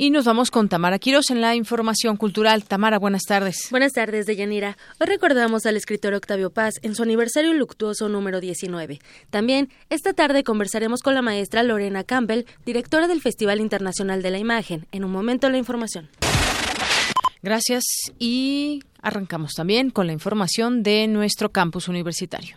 Y 0.00 0.10
nos 0.10 0.26
vamos 0.26 0.52
con 0.52 0.68
Tamara 0.68 1.00
Quiros 1.00 1.28
en 1.30 1.40
la 1.40 1.56
información 1.56 2.16
cultural. 2.16 2.62
Tamara, 2.62 3.00
buenas 3.00 3.24
tardes. 3.24 3.66
Buenas 3.72 3.94
tardes, 3.94 4.26
Deyanira. 4.26 4.78
Hoy 5.00 5.08
recordamos 5.08 5.66
al 5.66 5.76
escritor 5.76 6.14
Octavio 6.14 6.50
Paz 6.50 6.74
en 6.82 6.94
su 6.94 7.02
aniversario 7.02 7.52
luctuoso 7.52 8.08
número 8.08 8.40
19. 8.40 9.00
También, 9.30 9.70
esta 9.90 10.12
tarde 10.12 10.44
conversaremos 10.44 11.02
con 11.02 11.16
la 11.16 11.22
maestra 11.22 11.64
Lorena 11.64 12.04
Campbell, 12.04 12.44
directora 12.64 13.08
del 13.08 13.20
Festival 13.20 13.58
Internacional 13.58 14.22
de 14.22 14.30
la 14.30 14.38
Imagen. 14.38 14.86
En 14.92 15.02
un 15.02 15.10
momento, 15.10 15.50
la 15.50 15.58
información. 15.58 16.08
Gracias 17.42 17.82
y 18.20 18.84
arrancamos 19.02 19.54
también 19.54 19.90
con 19.90 20.06
la 20.06 20.12
información 20.12 20.84
de 20.84 21.08
nuestro 21.08 21.50
campus 21.50 21.88
universitario. 21.88 22.56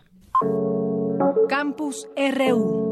Campus 1.50 2.08
RU. 2.16 2.91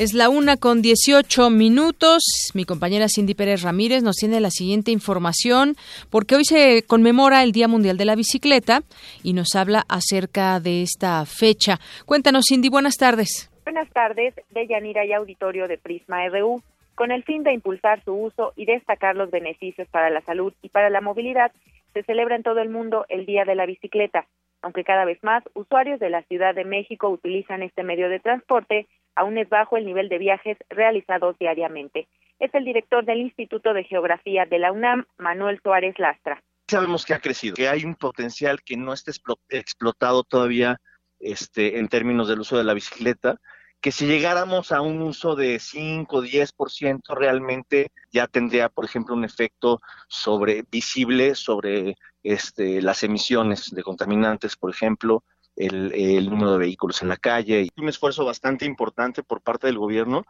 Es 0.00 0.14
la 0.14 0.30
una 0.30 0.56
con 0.56 0.80
18 0.80 1.50
minutos. 1.50 2.22
Mi 2.54 2.64
compañera 2.64 3.04
Cindy 3.14 3.34
Pérez 3.34 3.60
Ramírez 3.60 4.02
nos 4.02 4.16
tiene 4.16 4.40
la 4.40 4.48
siguiente 4.48 4.90
información 4.90 5.74
porque 6.10 6.36
hoy 6.36 6.46
se 6.46 6.86
conmemora 6.86 7.42
el 7.42 7.52
Día 7.52 7.68
Mundial 7.68 7.98
de 7.98 8.06
la 8.06 8.16
Bicicleta 8.16 8.80
y 9.22 9.34
nos 9.34 9.54
habla 9.54 9.84
acerca 9.90 10.58
de 10.58 10.80
esta 10.80 11.26
fecha. 11.26 11.80
Cuéntanos, 12.06 12.46
Cindy, 12.48 12.70
buenas 12.70 12.96
tardes. 12.96 13.50
Buenas 13.64 13.90
tardes, 13.90 14.32
de 14.48 15.04
y 15.06 15.12
Auditorio 15.12 15.68
de 15.68 15.76
Prisma 15.76 16.26
RU. 16.30 16.62
Con 16.94 17.10
el 17.10 17.22
fin 17.24 17.42
de 17.42 17.52
impulsar 17.52 18.02
su 18.02 18.14
uso 18.14 18.54
y 18.56 18.64
destacar 18.64 19.16
los 19.16 19.30
beneficios 19.30 19.86
para 19.88 20.08
la 20.08 20.22
salud 20.22 20.54
y 20.62 20.70
para 20.70 20.88
la 20.88 21.02
movilidad, 21.02 21.52
se 21.92 22.04
celebra 22.04 22.36
en 22.36 22.42
todo 22.42 22.60
el 22.60 22.70
mundo 22.70 23.04
el 23.10 23.26
Día 23.26 23.44
de 23.44 23.54
la 23.54 23.66
Bicicleta. 23.66 24.24
Aunque 24.62 24.82
cada 24.82 25.04
vez 25.04 25.22
más 25.22 25.44
usuarios 25.52 26.00
de 26.00 26.08
la 26.08 26.22
Ciudad 26.22 26.54
de 26.54 26.64
México 26.64 27.10
utilizan 27.10 27.62
este 27.62 27.82
medio 27.82 28.08
de 28.08 28.20
transporte, 28.20 28.86
aún 29.14 29.38
es 29.38 29.48
bajo 29.48 29.76
el 29.76 29.86
nivel 29.86 30.08
de 30.08 30.18
viajes 30.18 30.56
realizados 30.68 31.36
diariamente. 31.38 32.08
Es 32.38 32.54
el 32.54 32.64
director 32.64 33.04
del 33.04 33.20
Instituto 33.20 33.74
de 33.74 33.84
Geografía 33.84 34.46
de 34.46 34.58
la 34.58 34.72
UNAM, 34.72 35.06
Manuel 35.18 35.60
Suárez 35.62 35.98
Lastra. 35.98 36.42
Sabemos 36.68 37.04
que 37.04 37.14
ha 37.14 37.20
crecido, 37.20 37.56
que 37.56 37.68
hay 37.68 37.84
un 37.84 37.96
potencial 37.96 38.62
que 38.62 38.76
no 38.76 38.92
está 38.92 39.12
explotado 39.50 40.22
todavía 40.22 40.80
este, 41.18 41.78
en 41.78 41.88
términos 41.88 42.28
del 42.28 42.40
uso 42.40 42.56
de 42.56 42.64
la 42.64 42.74
bicicleta, 42.74 43.38
que 43.80 43.92
si 43.92 44.06
llegáramos 44.06 44.72
a 44.72 44.82
un 44.82 45.00
uso 45.00 45.34
de 45.36 45.58
5 45.58 46.16
o 46.16 46.22
10% 46.22 47.14
realmente 47.14 47.90
ya 48.12 48.26
tendría, 48.26 48.68
por 48.68 48.84
ejemplo, 48.84 49.14
un 49.14 49.24
efecto 49.24 49.80
sobre 50.08 50.64
visible 50.70 51.34
sobre 51.34 51.96
este, 52.22 52.82
las 52.82 53.02
emisiones 53.02 53.70
de 53.70 53.82
contaminantes, 53.82 54.56
por 54.56 54.70
ejemplo, 54.70 55.24
el, 55.56 56.28
número 56.28 56.52
de 56.52 56.58
vehículos 56.58 57.02
en 57.02 57.08
la 57.08 57.16
calle. 57.16 57.68
Un 57.76 57.88
esfuerzo 57.88 58.24
bastante 58.24 58.64
importante 58.64 59.22
por 59.22 59.42
parte 59.42 59.66
del 59.66 59.78
gobierno 59.78 60.24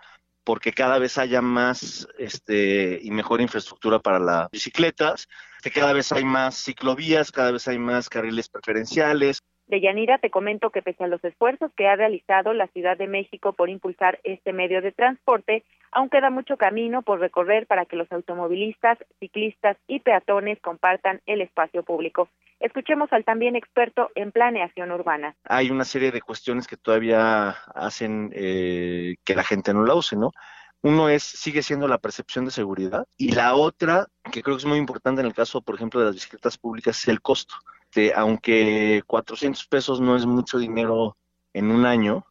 porque 0.44 0.72
cada 0.72 0.98
vez 0.98 1.18
haya 1.18 1.42
más 1.42 2.08
este, 2.18 2.98
y 3.02 3.10
mejor 3.10 3.40
infraestructura 3.40 3.98
para 3.98 4.18
las 4.18 4.50
bicicletas, 4.50 5.28
que 5.62 5.70
cada 5.70 5.92
vez 5.92 6.12
hay 6.12 6.24
más 6.24 6.56
ciclovías, 6.64 7.30
cada 7.30 7.52
vez 7.52 7.68
hay 7.68 7.78
más 7.78 8.08
carriles 8.08 8.48
preferenciales, 8.48 9.42
de 9.70 9.80
Yanira, 9.80 10.18
te 10.18 10.30
comento 10.30 10.70
que 10.70 10.82
pese 10.82 11.04
a 11.04 11.06
los 11.06 11.24
esfuerzos 11.24 11.70
que 11.76 11.86
ha 11.86 11.96
realizado 11.96 12.52
la 12.52 12.66
Ciudad 12.68 12.98
de 12.98 13.06
México 13.06 13.52
por 13.52 13.70
impulsar 13.70 14.18
este 14.24 14.52
medio 14.52 14.82
de 14.82 14.92
transporte, 14.92 15.62
aún 15.92 16.10
queda 16.10 16.28
mucho 16.28 16.56
camino 16.56 17.02
por 17.02 17.20
recorrer 17.20 17.66
para 17.66 17.86
que 17.86 17.96
los 17.96 18.10
automovilistas, 18.10 18.98
ciclistas 19.20 19.76
y 19.86 20.00
peatones 20.00 20.60
compartan 20.60 21.20
el 21.26 21.40
espacio 21.40 21.84
público. 21.84 22.28
Escuchemos 22.58 23.12
al 23.12 23.24
también 23.24 23.56
experto 23.56 24.10
en 24.16 24.32
planeación 24.32 24.90
urbana. 24.90 25.34
Hay 25.44 25.70
una 25.70 25.84
serie 25.84 26.10
de 26.10 26.20
cuestiones 26.20 26.66
que 26.66 26.76
todavía 26.76 27.50
hacen 27.74 28.30
eh, 28.34 29.16
que 29.24 29.34
la 29.34 29.44
gente 29.44 29.72
no 29.72 29.84
la 29.84 29.94
use, 29.94 30.16
¿no? 30.16 30.32
Uno 30.82 31.08
es, 31.08 31.22
sigue 31.22 31.62
siendo 31.62 31.86
la 31.86 31.98
percepción 31.98 32.44
de 32.44 32.50
seguridad 32.50 33.06
y 33.16 33.32
la 33.32 33.54
otra, 33.54 34.08
que 34.32 34.42
creo 34.42 34.56
que 34.56 34.62
es 34.62 34.66
muy 34.66 34.78
importante 34.78 35.20
en 35.20 35.26
el 35.26 35.34
caso, 35.34 35.60
por 35.60 35.74
ejemplo, 35.74 36.00
de 36.00 36.06
las 36.06 36.14
bicicletas 36.14 36.58
públicas, 36.58 36.98
es 36.98 37.08
el 37.08 37.20
costo. 37.20 37.54
Este, 37.90 38.12
aunque 38.14 39.02
400 39.04 39.66
pesos 39.66 40.00
no 40.00 40.14
es 40.14 40.24
mucho 40.24 40.58
dinero 40.58 41.16
en 41.52 41.72
un 41.72 41.84
año, 41.84 42.24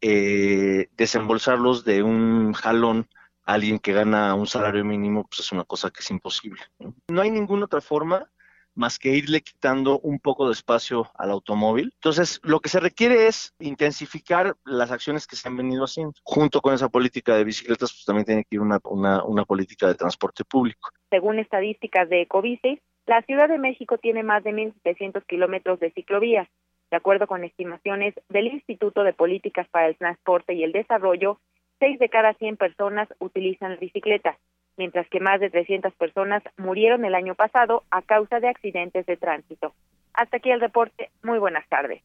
eh, 0.00 0.88
desembolsarlos 0.96 1.84
de 1.84 2.02
un 2.02 2.54
jalón 2.54 3.06
a 3.44 3.52
alguien 3.52 3.78
que 3.78 3.92
gana 3.92 4.34
un 4.34 4.46
salario 4.46 4.82
mínimo, 4.82 5.26
pues 5.26 5.40
es 5.40 5.52
una 5.52 5.64
cosa 5.64 5.90
que 5.90 6.00
es 6.00 6.10
imposible. 6.10 6.62
¿no? 6.78 7.20
hay 7.20 7.30
ninguna 7.30 7.66
otra 7.66 7.82
forma 7.82 8.30
más 8.74 8.98
que 8.98 9.10
irle 9.10 9.42
quitando 9.42 10.00
un 10.00 10.20
poco 10.20 10.46
de 10.46 10.54
espacio 10.54 11.10
al 11.16 11.30
automóvil. 11.30 11.92
Entonces, 11.96 12.40
lo 12.42 12.60
que 12.60 12.70
se 12.70 12.80
requiere 12.80 13.26
es 13.26 13.54
intensificar 13.58 14.56
las 14.64 14.90
acciones 14.90 15.26
que 15.26 15.36
se 15.36 15.46
han 15.48 15.56
venido 15.58 15.84
haciendo. 15.84 16.14
Junto 16.22 16.62
con 16.62 16.72
esa 16.72 16.88
política 16.88 17.36
de 17.36 17.44
bicicletas, 17.44 17.92
pues 17.92 18.06
también 18.06 18.24
tiene 18.24 18.44
que 18.44 18.56
ir 18.56 18.60
una, 18.62 18.80
una, 18.82 19.44
política 19.44 19.86
de 19.86 19.96
transporte 19.96 20.44
público. 20.44 20.88
Según 21.10 21.38
estadísticas 21.38 22.08
de 22.08 22.22
Ecobici, 22.22 22.80
la 23.06 23.22
Ciudad 23.22 23.48
de 23.48 23.58
México 23.58 23.98
tiene 23.98 24.22
más 24.22 24.42
de 24.44 24.52
1.700 24.52 25.24
kilómetros 25.26 25.80
de 25.80 25.90
ciclovías. 25.92 26.48
De 26.90 26.96
acuerdo 26.96 27.26
con 27.26 27.44
estimaciones 27.44 28.14
del 28.28 28.48
Instituto 28.48 29.02
de 29.02 29.12
Políticas 29.12 29.68
para 29.68 29.88
el 29.88 29.96
Transporte 29.96 30.54
y 30.54 30.62
el 30.62 30.72
Desarrollo, 30.72 31.40
6 31.80 31.98
de 31.98 32.08
cada 32.08 32.34
100 32.34 32.56
personas 32.56 33.08
utilizan 33.18 33.72
la 33.72 33.76
bicicleta 33.76 34.38
mientras 34.76 35.08
que 35.08 35.20
más 35.20 35.40
de 35.40 35.50
300 35.50 35.94
personas 35.94 36.42
murieron 36.56 37.04
el 37.04 37.14
año 37.14 37.34
pasado 37.34 37.84
a 37.90 38.02
causa 38.02 38.40
de 38.40 38.48
accidentes 38.48 39.06
de 39.06 39.16
tránsito. 39.16 39.74
Hasta 40.14 40.36
aquí 40.36 40.50
el 40.50 40.60
reporte. 40.60 41.10
Muy 41.22 41.38
buenas 41.38 41.68
tardes. 41.68 42.02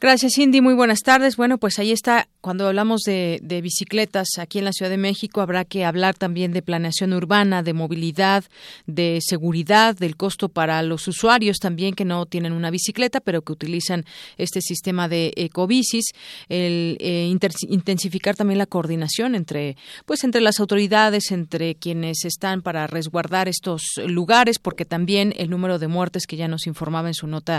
Gracias, 0.00 0.32
Cindy. 0.34 0.60
Muy 0.60 0.74
buenas 0.74 1.00
tardes. 1.00 1.36
Bueno, 1.36 1.58
pues 1.58 1.78
ahí 1.78 1.92
está. 1.92 2.28
Cuando 2.40 2.66
hablamos 2.66 3.02
de, 3.02 3.40
bicicletas 3.62 4.26
aquí 4.38 4.58
en 4.58 4.64
la 4.64 4.72
Ciudad 4.72 4.90
de 4.90 4.96
México, 4.96 5.40
habrá 5.40 5.64
que 5.64 5.84
hablar 5.84 6.14
también 6.16 6.52
de 6.52 6.60
planeación 6.60 7.12
urbana, 7.12 7.62
de 7.62 7.72
movilidad, 7.72 8.44
de 8.86 9.20
seguridad, 9.20 9.96
del 9.96 10.16
costo 10.16 10.48
para 10.48 10.82
los 10.82 11.06
usuarios 11.06 11.58
también 11.58 11.94
que 11.94 12.04
no 12.04 12.26
tienen 12.26 12.52
una 12.52 12.70
bicicleta, 12.70 13.20
pero 13.20 13.42
que 13.42 13.52
utilizan 13.52 14.04
este 14.38 14.60
sistema 14.60 15.08
de 15.08 15.32
ecobicis. 15.36 16.06
El 16.48 16.96
eh, 17.00 17.32
intensificar 17.68 18.34
también 18.34 18.58
la 18.58 18.66
coordinación 18.66 19.36
entre, 19.36 19.76
pues, 20.04 20.24
entre 20.24 20.40
las 20.40 20.58
autoridades, 20.58 21.30
entre 21.30 21.76
quienes 21.76 22.24
están 22.24 22.62
para 22.62 22.88
resguardar 22.88 23.48
estos 23.48 23.84
lugares, 24.04 24.58
porque 24.58 24.84
también 24.84 25.32
el 25.36 25.48
número 25.48 25.78
de 25.78 25.86
muertes 25.86 26.26
que 26.26 26.36
ya 26.36 26.48
nos 26.48 26.66
informaba 26.66 27.06
en 27.06 27.14
su 27.14 27.28
nota 27.28 27.51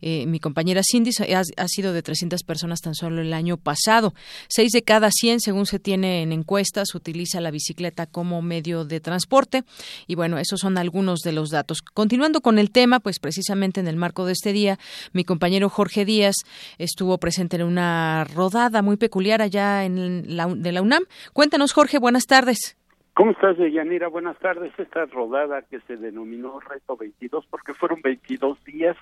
eh, 0.00 0.26
mi 0.26 0.40
compañera 0.40 0.82
Cindy, 0.84 1.10
ha, 1.34 1.68
sido 1.68 1.92
de 1.92 2.02
300 2.02 2.42
personas 2.42 2.80
tan 2.80 2.94
solo 2.94 3.20
el 3.20 3.32
año 3.32 3.56
pasado. 3.56 4.14
Seis 4.48 4.72
de 4.72 4.82
cada 4.82 5.10
100, 5.10 5.40
según 5.40 5.66
se 5.66 5.78
tiene 5.78 6.22
en 6.22 6.32
encuestas, 6.32 6.94
utiliza 6.94 7.40
la 7.40 7.50
bicicleta 7.50 8.06
como 8.06 8.42
medio 8.42 8.84
de 8.84 9.00
transporte. 9.00 9.64
Y 10.06 10.14
bueno, 10.14 10.38
esos 10.38 10.60
son 10.60 10.78
algunos 10.78 11.20
de 11.20 11.32
los 11.32 11.50
datos. 11.50 11.82
Continuando 11.82 12.40
con 12.40 12.58
el 12.58 12.70
tema, 12.70 13.00
pues 13.00 13.18
precisamente 13.18 13.80
en 13.80 13.88
el 13.88 13.96
marco 13.96 14.26
de 14.26 14.32
este 14.32 14.52
día, 14.52 14.78
mi 15.12 15.24
compañero 15.24 15.68
Jorge 15.68 16.04
Díaz 16.04 16.36
estuvo 16.78 17.18
presente 17.18 17.56
en 17.56 17.62
una 17.62 18.24
rodada 18.24 18.82
muy 18.82 18.96
peculiar 18.96 19.42
allá 19.42 19.84
en 19.84 20.36
la, 20.36 20.46
de 20.46 20.72
la 20.72 20.82
UNAM. 20.82 21.04
Cuéntanos, 21.32 21.72
Jorge, 21.72 21.98
buenas 21.98 22.26
tardes. 22.26 22.76
¿Cómo 23.18 23.32
estás, 23.32 23.56
Yanira? 23.58 24.06
Buenas 24.06 24.38
tardes. 24.38 24.72
Esta 24.78 25.04
rodada 25.06 25.62
que 25.62 25.80
se 25.80 25.96
denominó 25.96 26.60
Reto 26.60 26.96
22 26.96 27.46
porque 27.50 27.74
fueron 27.74 28.00
22 28.00 28.62
días 28.64 28.96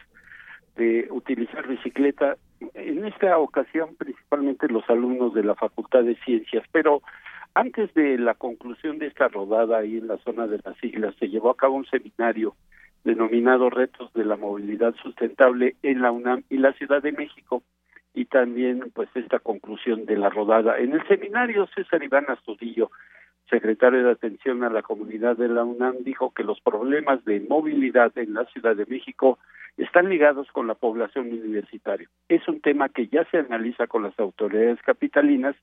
de 0.77 1.09
utilizar 1.11 1.67
bicicleta, 1.67 2.37
en 2.75 3.05
esta 3.05 3.39
ocasión 3.39 3.97
principalmente 3.97 4.69
los 4.69 4.89
alumnos 4.89 5.35
de 5.35 5.45
la 5.45 5.55
Facultad 5.55 6.05
de 6.05 6.17
Ciencias, 6.25 6.65
pero 6.73 7.03
antes 7.55 7.93
de 7.95 8.19
la 8.19 8.35
conclusión 8.35 8.99
de 8.99 9.07
esta 9.07 9.29
rodada 9.29 9.79
ahí 9.79 9.99
en 9.99 10.09
la 10.09 10.19
zona 10.19 10.47
de 10.47 10.61
las 10.65 10.83
islas 10.85 11.15
se 11.19 11.29
llevó 11.29 11.51
a 11.51 11.57
cabo 11.57 11.75
un 11.75 11.87
seminario 11.87 12.55
denominado 13.05 13.71
Retos 13.71 14.13
de 14.15 14.25
la 14.25 14.37
Movilidad 14.37 14.95
Sustentable 15.03 15.77
en 15.83 16.03
la 16.03 16.11
UNAM 16.11 16.43
y 16.51 16.59
la 16.59 16.73
Ciudad 16.75 17.03
de 17.03 17.13
México 17.13 17.63
y 18.13 18.25
también 18.25 18.91
pues 18.95 19.09
esta 19.15 19.39
conclusión 19.39 20.07
de 20.07 20.17
la 20.17 20.29
rodada. 20.29 20.79
En 20.79 20.93
el 20.93 21.07
seminario 21.07 21.67
César 21.75 22.03
Iván 22.03 22.27
Astudillo 22.29 22.91
secretario 23.51 24.05
de 24.05 24.13
Atención 24.13 24.65
a 24.65 24.71
la 24.71 24.83
Comunidad 24.83 25.37
de 25.37 25.49
la 25.49 25.65
UNAM, 25.65 25.97
dijo 26.01 26.33
que 26.33 26.45
los 26.45 26.61
problemas 26.61 27.25
de 27.25 27.41
movilidad 27.41 28.17
en 28.17 28.35
la 28.35 28.45
Ciudad 28.47 28.77
de 28.77 28.87
México 28.87 29.39
están 29.77 30.09
ligados 30.09 30.51
con 30.53 30.67
la 30.67 30.75
población 30.75 31.29
universitaria. 31.29 32.09
Es 32.29 32.47
un 32.49 32.61
tema 32.61 32.89
que 32.89 33.09
ya 33.09 33.25
se 33.31 33.39
analiza 33.39 33.87
con 33.87 34.03
las 34.03 34.19
autoridades 34.19 34.81
capitalinas 34.83 35.55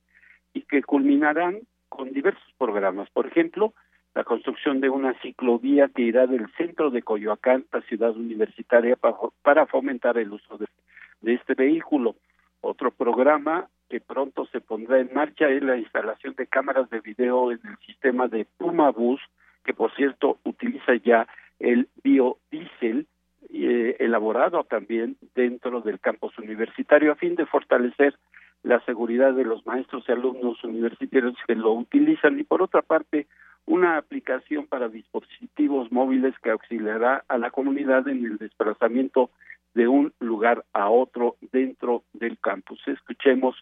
y 0.53 0.61
que 0.61 0.83
culminarán 0.83 1.61
con 1.89 2.11
diversos 2.13 2.53
programas. 2.57 3.09
Por 3.09 3.27
ejemplo, 3.27 3.73
la 4.13 4.23
construcción 4.23 4.79
de 4.79 4.89
una 4.89 5.19
ciclovía 5.21 5.89
que 5.89 6.03
irá 6.03 6.27
del 6.27 6.47
centro 6.57 6.91
de 6.91 7.01
Coyoacán 7.01 7.65
a 7.71 7.81
Ciudad 7.81 8.15
Universitaria 8.15 8.95
para, 9.41 9.65
fomentar 9.65 10.17
el 10.17 10.31
uso 10.31 10.57
de 10.57 11.33
este 11.33 11.55
vehículo. 11.55 12.15
Otro 12.61 12.91
programa 12.91 13.67
que 13.93 14.01
pronto 14.01 14.47
se 14.47 14.59
pondrá 14.59 15.00
en 15.00 15.13
marcha 15.13 15.47
es 15.50 15.62
la 15.62 15.77
instalación 15.77 16.33
de 16.33 16.47
cámaras 16.47 16.89
de 16.89 17.00
video 17.00 17.51
en 17.51 17.59
el 17.63 17.77
sistema 17.85 18.27
de 18.27 18.47
Puma 18.57 18.89
Bus, 18.89 19.21
que 19.63 19.75
por 19.75 19.93
cierto 19.93 20.39
utiliza 20.45 20.95
ya 20.95 21.27
el 21.59 21.88
biodiesel 22.03 23.05
eh, 23.53 23.95
elaborado 24.00 24.63
también 24.63 25.15
dentro 25.35 25.81
del 25.81 26.00
campus 26.00 26.35
universitario 26.39 27.11
a 27.11 27.15
fin 27.15 27.35
de 27.35 27.46
fortalecer 27.46 28.15
la 28.63 28.83
seguridad 28.83 29.31
de 29.33 29.46
los 29.46 29.63
maestros 29.68 30.05
y 30.07 30.11
alumnos 30.11 30.63
universitarios 30.63 31.35
que 31.46 31.53
lo 31.53 31.74
utilizan. 31.74 32.39
Y 32.39 32.44
por 32.46 32.63
otra 32.63 32.81
parte 32.81 33.27
una 33.68 33.98
aplicación 33.98 34.65
para 34.65 34.89
dispositivos 34.89 35.91
móviles 35.91 36.33
que 36.41 36.50
auxiliará 36.50 37.25
a 37.27 37.37
la 37.37 37.51
comunidad 37.51 38.07
en 38.07 38.25
el 38.25 38.37
desplazamiento 38.39 39.29
de 39.74 39.88
un 39.88 40.14
lugar 40.20 40.66
a 40.74 40.90
otro 40.90 41.38
dentro 41.51 42.03
del 42.14 42.38
campus. 42.40 42.79
Escuchemos 42.88 43.55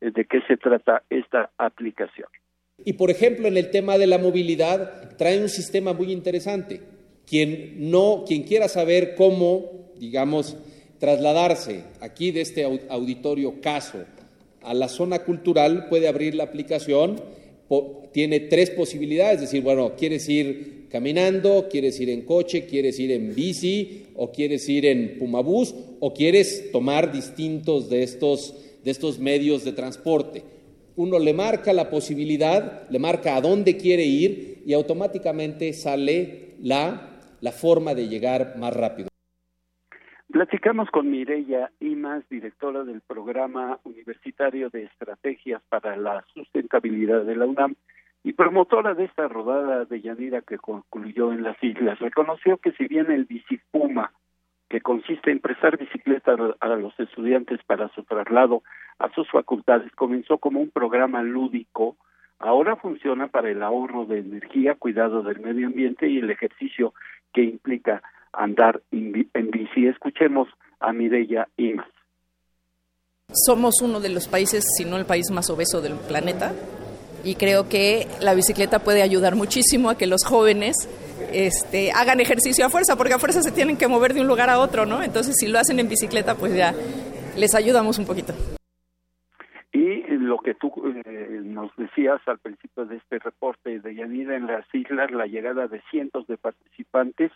eh, 0.00 0.10
de 0.10 0.24
qué 0.24 0.40
se 0.46 0.56
trata 0.56 1.02
esta 1.10 1.50
aplicación. 1.58 2.28
Y 2.84 2.94
por 2.94 3.10
ejemplo, 3.10 3.48
en 3.48 3.56
el 3.56 3.70
tema 3.70 3.98
de 3.98 4.06
la 4.06 4.18
movilidad, 4.18 5.16
trae 5.16 5.40
un 5.40 5.48
sistema 5.48 5.92
muy 5.92 6.12
interesante. 6.12 6.82
Quien 7.26 7.90
no, 7.90 8.24
quien 8.26 8.44
quiera 8.44 8.68
saber 8.68 9.14
cómo, 9.16 9.92
digamos, 9.98 10.56
trasladarse 10.98 11.84
aquí 12.00 12.30
de 12.30 12.42
este 12.42 12.64
auditorio 12.88 13.60
caso 13.60 14.04
a 14.62 14.74
la 14.74 14.88
zona 14.88 15.20
cultural, 15.20 15.86
puede 15.88 16.08
abrir 16.08 16.34
la 16.34 16.44
aplicación. 16.44 17.20
Tiene 18.12 18.40
tres 18.40 18.70
posibilidades, 18.70 19.36
es 19.36 19.40
decir, 19.42 19.62
bueno, 19.62 19.94
quieres 19.96 20.28
ir 20.28 20.85
caminando, 20.96 21.68
quieres 21.70 22.00
ir 22.00 22.08
en 22.08 22.24
coche, 22.24 22.66
quieres 22.66 22.98
ir 22.98 23.12
en 23.12 23.34
bici, 23.34 24.06
o 24.14 24.32
quieres 24.32 24.66
ir 24.70 24.86
en 24.86 25.18
Pumabús, 25.18 25.74
o 26.00 26.14
quieres 26.14 26.70
tomar 26.72 27.12
distintos 27.12 27.90
de 27.90 28.02
estos 28.02 28.62
de 28.82 28.92
estos 28.92 29.18
medios 29.18 29.62
de 29.64 29.72
transporte. 29.72 30.42
Uno 30.94 31.18
le 31.18 31.34
marca 31.34 31.74
la 31.74 31.90
posibilidad, 31.90 32.88
le 32.88 32.98
marca 32.98 33.36
a 33.36 33.42
dónde 33.42 33.76
quiere 33.76 34.04
ir 34.04 34.62
y 34.64 34.72
automáticamente 34.72 35.72
sale 35.74 36.54
la, 36.62 37.18
la 37.40 37.52
forma 37.52 37.94
de 37.94 38.08
llegar 38.08 38.56
más 38.56 38.74
rápido. 38.74 39.08
Platicamos 40.30 40.88
con 40.90 41.10
Mireya 41.10 41.72
Imas, 41.80 42.26
directora 42.30 42.84
del 42.84 43.02
programa 43.02 43.80
universitario 43.84 44.70
de 44.70 44.84
estrategias 44.84 45.60
para 45.68 45.96
la 45.96 46.24
sustentabilidad 46.32 47.24
de 47.24 47.36
la 47.36 47.44
UNAM 47.44 47.74
y 48.24 48.32
promotora 48.32 48.94
de 48.94 49.04
esta 49.04 49.28
rodada 49.28 49.84
de 49.84 50.00
Yanira 50.00 50.42
que 50.42 50.58
concluyó 50.58 51.32
en 51.32 51.42
las 51.42 51.62
islas. 51.62 51.98
Reconoció 51.98 52.58
que 52.58 52.72
si 52.72 52.86
bien 52.86 53.10
el 53.10 53.24
Bicipuma 53.24 54.12
que 54.68 54.80
consiste 54.80 55.30
en 55.30 55.40
prestar 55.40 55.78
bicicletas 55.78 56.38
a 56.60 56.68
los 56.68 56.98
estudiantes 56.98 57.60
para 57.66 57.88
su 57.90 58.02
traslado 58.02 58.62
a 58.98 59.08
sus 59.14 59.30
facultades, 59.30 59.92
comenzó 59.92 60.38
como 60.38 60.60
un 60.60 60.70
programa 60.70 61.22
lúdico, 61.22 61.96
ahora 62.38 62.76
funciona 62.76 63.28
para 63.28 63.50
el 63.50 63.62
ahorro 63.62 64.06
de 64.06 64.18
energía, 64.18 64.74
cuidado 64.74 65.22
del 65.22 65.40
medio 65.40 65.68
ambiente 65.68 66.08
y 66.08 66.18
el 66.18 66.30
ejercicio 66.30 66.94
que 67.32 67.42
implica 67.42 68.02
andar 68.32 68.82
en 68.90 69.12
bici. 69.12 69.86
Escuchemos 69.86 70.48
a 70.80 70.92
Mireya 70.92 71.48
Imas. 71.56 71.88
Somos 73.32 73.82
uno 73.82 74.00
de 74.00 74.08
los 74.08 74.28
países, 74.28 74.64
si 74.76 74.84
no 74.84 74.96
el 74.96 75.04
país 75.04 75.30
más 75.32 75.50
obeso 75.50 75.80
del 75.80 75.94
planeta, 76.08 76.52
y 77.26 77.34
creo 77.34 77.68
que 77.68 78.06
la 78.20 78.34
bicicleta 78.34 78.78
puede 78.78 79.02
ayudar 79.02 79.34
muchísimo 79.34 79.90
a 79.90 79.98
que 79.98 80.06
los 80.06 80.24
jóvenes 80.24 80.76
este, 81.32 81.90
hagan 81.90 82.20
ejercicio 82.20 82.64
a 82.64 82.70
fuerza, 82.70 82.94
porque 82.96 83.14
a 83.14 83.18
fuerza 83.18 83.42
se 83.42 83.50
tienen 83.50 83.76
que 83.76 83.88
mover 83.88 84.14
de 84.14 84.20
un 84.20 84.28
lugar 84.28 84.48
a 84.48 84.60
otro, 84.60 84.86
¿no? 84.86 85.02
Entonces, 85.02 85.34
si 85.36 85.48
lo 85.48 85.58
hacen 85.58 85.80
en 85.80 85.88
bicicleta, 85.88 86.36
pues 86.36 86.54
ya 86.54 86.72
les 87.36 87.52
ayudamos 87.56 87.98
un 87.98 88.06
poquito. 88.06 88.32
Y 89.72 90.02
lo 90.06 90.38
que 90.38 90.54
tú 90.54 90.72
eh, 91.04 91.40
nos 91.42 91.74
decías 91.76 92.20
al 92.26 92.38
principio 92.38 92.86
de 92.86 92.96
este 92.96 93.18
reporte 93.18 93.80
de 93.80 93.94
Yanira 93.96 94.36
en 94.36 94.46
las 94.46 94.64
islas, 94.72 95.10
la 95.10 95.26
llegada 95.26 95.66
de 95.66 95.82
cientos 95.90 96.28
de 96.28 96.36
participantes, 96.36 97.32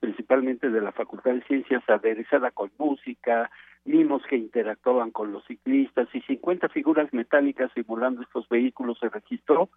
principalmente 0.00 0.68
de 0.68 0.80
la 0.82 0.92
Facultad 0.92 1.32
de 1.32 1.42
Ciencias, 1.44 1.82
aderezada 1.88 2.50
con 2.50 2.70
música, 2.76 3.50
mimos 3.84 4.22
que 4.28 4.36
interactuaban 4.36 5.10
con 5.10 5.32
los 5.32 5.44
ciclistas 5.44 6.08
y 6.14 6.20
50 6.22 6.68
figuras 6.68 7.12
metálicas 7.12 7.70
simulando 7.74 8.22
estos 8.22 8.48
vehículos 8.48 8.98
se 8.98 9.08
registró 9.08 9.70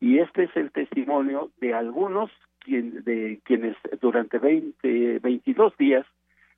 y 0.00 0.18
este 0.18 0.44
es 0.44 0.56
el 0.56 0.70
testimonio 0.70 1.50
de 1.60 1.74
algunos 1.74 2.30
de 2.66 3.40
quienes 3.44 3.76
durante 4.00 4.38
20, 4.38 5.18
22 5.20 5.76
días 5.76 6.06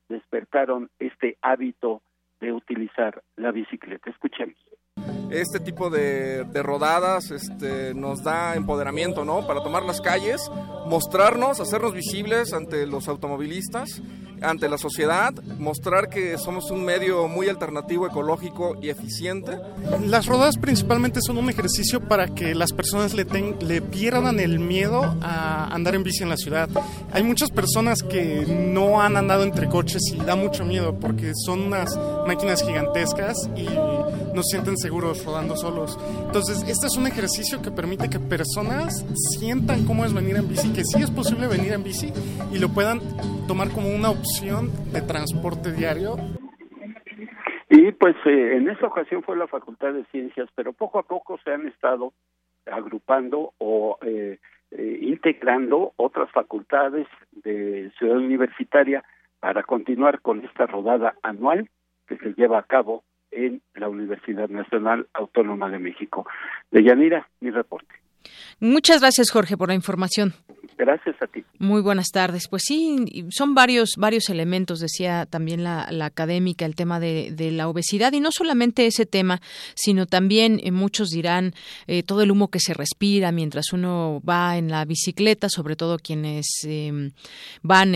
despertaron 0.09 0.91
este 0.99 1.39
hábito 1.43 2.03
de 2.41 2.53
utilizar 2.53 3.23
la 3.37 3.53
bicicleta. 3.53 4.11
Escuchemos. 4.11 4.57
Este 5.33 5.61
tipo 5.61 5.91
de, 5.91 6.45
de 6.45 6.63
rodadas 6.63 7.31
este, 7.31 7.95
nos 7.95 8.23
da 8.23 8.55
empoderamiento, 8.55 9.25
¿no? 9.25 9.47
Para 9.47 9.63
tomar 9.63 9.83
las 9.83 10.01
calles, 10.01 10.51
mostrarnos, 10.87 11.61
hacernos 11.61 11.95
visibles 11.95 12.53
ante 12.53 12.87
los 12.87 13.09
automovilistas 13.09 14.03
ante 14.43 14.69
la 14.69 14.79
sociedad, 14.79 15.33
mostrar 15.59 16.09
que 16.09 16.37
somos 16.39 16.71
un 16.71 16.85
medio 16.85 17.29
muy 17.29 17.49
alternativo, 17.49 18.07
ecológico 18.07 18.77
y 18.81 18.89
eficiente. 18.91 19.59
Las 20.07 20.27
rodadas 20.27 20.59
principalmente 20.59 21.21
son 21.23 21.39
un 21.39 21.49
ejercicio 21.49 22.01
para 22.01 22.29
que 22.29 22.55
las 22.55 22.73
personas 22.73 23.15
le, 23.15 23.25
le 23.25 23.83
pierdan 23.83 24.41
el 24.41 24.59
miedo 24.59 25.17
a 25.23 25.73
andar 25.73 25.95
en 25.95 26.03
bici 26.03 26.23
en 26.23 26.29
la 26.29 26.37
ciudad. 26.37 26.69
Hay 27.13 27.23
muchas 27.23 27.51
personas 27.51 28.03
que 28.03 28.45
no 28.47 29.01
han 29.01 29.17
andado 29.17 29.45
entre 29.45 29.69
coches 29.69 30.03
y 30.13 30.17
da 30.19 30.37
mucho 30.37 30.65
miedo 30.65 30.99
porque 30.99 31.33
son 31.35 31.61
unas 31.61 31.99
máquinas 32.27 32.63
gigantescas 32.63 33.37
y 33.57 33.65
no 33.65 34.43
sienten 34.43 34.77
seguros 34.83 35.25
rodando 35.25 35.57
solos. 35.57 35.99
Entonces, 36.27 36.63
este 36.69 36.87
es 36.87 36.97
un 36.99 37.07
ejercicio 37.07 37.63
que 37.63 37.71
permite 37.71 38.11
que 38.11 38.19
personas 38.19 39.07
sientan 39.39 39.87
cómo 39.87 40.05
es 40.05 40.13
venir 40.13 40.37
en 40.37 40.49
bici, 40.49 40.73
que 40.73 40.85
sí 40.85 41.03
es 41.03 41.11
posible 41.11 41.47
venir 41.47 41.73
en 41.73 41.85
bici 41.85 42.13
y 42.53 42.59
lo 42.59 42.69
puedan 42.69 43.01
tomar 43.47 43.71
como 43.71 43.89
una 43.89 44.11
opción 44.11 44.71
de 44.93 45.01
transporte 45.03 45.73
diario. 45.73 46.17
Y 47.71 47.93
pues 47.93 48.17
eh, 48.27 48.57
en 48.57 48.69
esta 48.69 48.87
ocasión 48.87 49.23
fue 49.23 49.37
la 49.37 49.47
Facultad 49.47 49.93
de 49.95 50.05
Ciencias, 50.07 50.49
pero 50.55 50.73
poco 50.73 50.99
a 50.99 51.05
poco 51.05 51.39
se 51.43 51.53
han 51.53 51.67
estado 51.67 52.13
agrupando 52.71 53.55
o 53.59 53.99
eh, 54.03 54.39
eh, 54.73 54.99
integrando 55.03 55.93
otras 55.97 56.31
facultades 56.33 57.07
de 57.45 57.91
Ciudad 57.99 58.19
Universitaria 58.19 59.03
para 59.41 59.63
continuar 59.63 60.21
con 60.21 60.45
esta 60.45 60.67
rodada 60.67 61.15
anual 61.23 61.69
que 62.07 62.17
se 62.19 62.35
lleva 62.35 62.59
a 62.59 62.65
cabo 62.65 63.05
en 63.33 63.63
la 63.75 63.89
Universidad 63.89 64.49
Nacional 64.49 65.09
Autónoma 65.15 65.69
de 65.69 65.79
México. 65.79 66.27
De 66.71 66.85
Yanira, 66.85 67.29
mi 67.41 67.51
reporte. 67.51 67.95
Muchas 68.61 69.01
gracias, 69.01 69.31
Jorge, 69.31 69.57
por 69.57 69.69
la 69.69 69.75
información. 69.75 70.35
Gracias 70.79 71.17
a 71.21 71.27
ti. 71.27 71.45
Muy 71.59 71.83
buenas 71.83 72.09
tardes. 72.13 72.49
Pues 72.49 72.63
sí, 72.67 73.27
son 73.31 73.55
varios 73.55 73.97
varios 73.99 74.29
elementos, 74.31 74.81
decía 74.81 75.27
también 75.27 75.65
la, 75.65 75.89
académica, 76.05 76.65
el 76.65 76.75
tema 76.75 76.99
de, 77.01 77.35
la 77.53 77.69
obesidad 77.69 78.13
y 78.13 78.21
no 78.21 78.31
solamente 78.33 78.87
ese 78.87 79.07
tema, 79.07 79.41
sino 79.75 80.07
también 80.07 80.61
eh, 80.63 80.71
muchos 80.71 81.09
dirán 81.11 81.53
eh, 81.87 82.03
todo 82.03 82.23
el 82.23 82.31
humo 82.31 82.49
que 82.49 82.61
se 82.61 82.75
respira 82.75 83.33
mientras 83.33 83.73
uno 83.73 84.21
va 84.29 84.57
en 84.57 84.71
la 84.71 84.85
bicicleta, 84.85 85.49
sobre 85.49 85.77
todo 85.77 85.99
quienes 85.99 86.47
eh, 86.67 87.11
van 87.63 87.95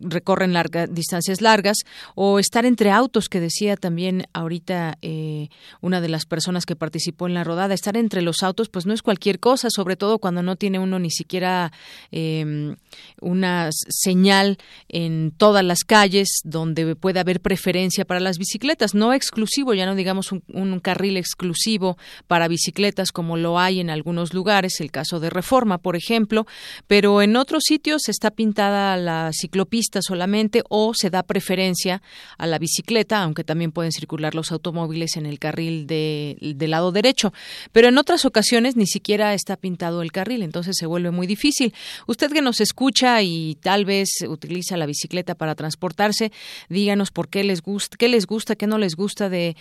recorren 0.00 0.52
largas 0.52 0.92
distancias 0.92 1.40
largas 1.40 1.78
o 2.14 2.38
estar 2.38 2.66
entre 2.66 2.90
autos 2.90 3.28
que 3.28 3.40
decía 3.40 3.76
también 3.76 4.26
ahorita 4.32 4.98
eh, 5.02 5.48
una 5.80 6.00
de 6.00 6.08
las 6.08 6.26
personas 6.26 6.66
que 6.66 6.76
participó 6.76 7.26
en 7.26 7.34
la 7.34 7.44
rodada 7.44 7.74
estar 7.74 7.96
entre 7.96 8.22
los 8.22 8.42
autos 8.42 8.68
pues 8.68 8.86
no 8.86 8.94
es 8.94 9.02
cualquier 9.02 9.40
cosa 9.40 9.68
sobre 9.70 9.96
todo 9.96 10.18
cuando 10.18 10.42
no 10.42 10.56
tiene 10.56 10.78
uno 10.78 10.98
ni 10.98 11.10
siquiera 11.10 11.72
eh, 12.12 12.74
una 13.20 13.70
señal 13.72 14.58
en 14.88 15.32
todas 15.36 15.64
las 15.64 15.84
calles 15.84 16.40
donde 16.44 16.96
puede 16.96 17.20
haber 17.20 17.40
preferencia 17.40 18.04
para 18.04 18.20
las 18.20 18.38
bicicletas. 18.38 18.94
No 18.94 19.12
exclusivo 19.12 19.74
ya 19.74 19.86
no 19.86 19.94
digamos 19.94 20.32
un 20.32 20.80
carril 20.80 21.16
exclusivo 21.16 21.96
para 22.26 22.48
bicicletas 22.48 23.12
como 23.12 23.36
lo 23.36 23.58
hay 23.58 23.80
en 23.80 23.90
algunos 23.90 24.34
lugares 24.34 24.80
el 24.80 24.90
caso 24.90 25.20
de 25.20 25.30
Reforma 25.30 25.78
por 25.78 25.96
ejemplo 25.96 26.46
pero 26.86 27.22
en 27.22 27.36
otros 27.36 27.64
sitios 27.66 28.08
está 28.08 28.30
pintada 28.30 28.96
la 28.96 29.30
ciclopista 29.32 29.87
solamente 30.02 30.62
o 30.68 30.94
se 30.94 31.10
da 31.10 31.22
preferencia 31.22 32.02
a 32.36 32.46
la 32.46 32.58
bicicleta, 32.58 33.22
aunque 33.22 33.44
también 33.44 33.72
pueden 33.72 33.92
circular 33.92 34.34
los 34.34 34.52
automóviles 34.52 35.16
en 35.16 35.26
el 35.26 35.38
carril 35.38 35.86
de, 35.86 36.36
del 36.40 36.70
lado 36.70 36.92
derecho. 36.92 37.32
Pero 37.72 37.88
en 37.88 37.98
otras 37.98 38.24
ocasiones 38.24 38.76
ni 38.76 38.86
siquiera 38.86 39.34
está 39.34 39.56
pintado 39.56 40.02
el 40.02 40.12
carril, 40.12 40.42
entonces 40.42 40.76
se 40.78 40.86
vuelve 40.86 41.10
muy 41.10 41.26
difícil. 41.26 41.74
Usted 42.06 42.32
que 42.32 42.42
nos 42.42 42.60
escucha 42.60 43.22
y 43.22 43.56
tal 43.60 43.84
vez 43.84 44.08
utiliza 44.28 44.76
la 44.76 44.86
bicicleta 44.86 45.34
para 45.34 45.54
transportarse, 45.54 46.32
díganos 46.68 47.10
por 47.10 47.28
qué 47.28 47.44
les 47.44 47.62
gusta, 47.62 47.96
qué 47.96 48.08
les 48.08 48.26
gusta, 48.26 48.56
qué 48.56 48.66
no 48.66 48.78
les 48.78 48.94
gusta 48.94 49.28
de, 49.28 49.56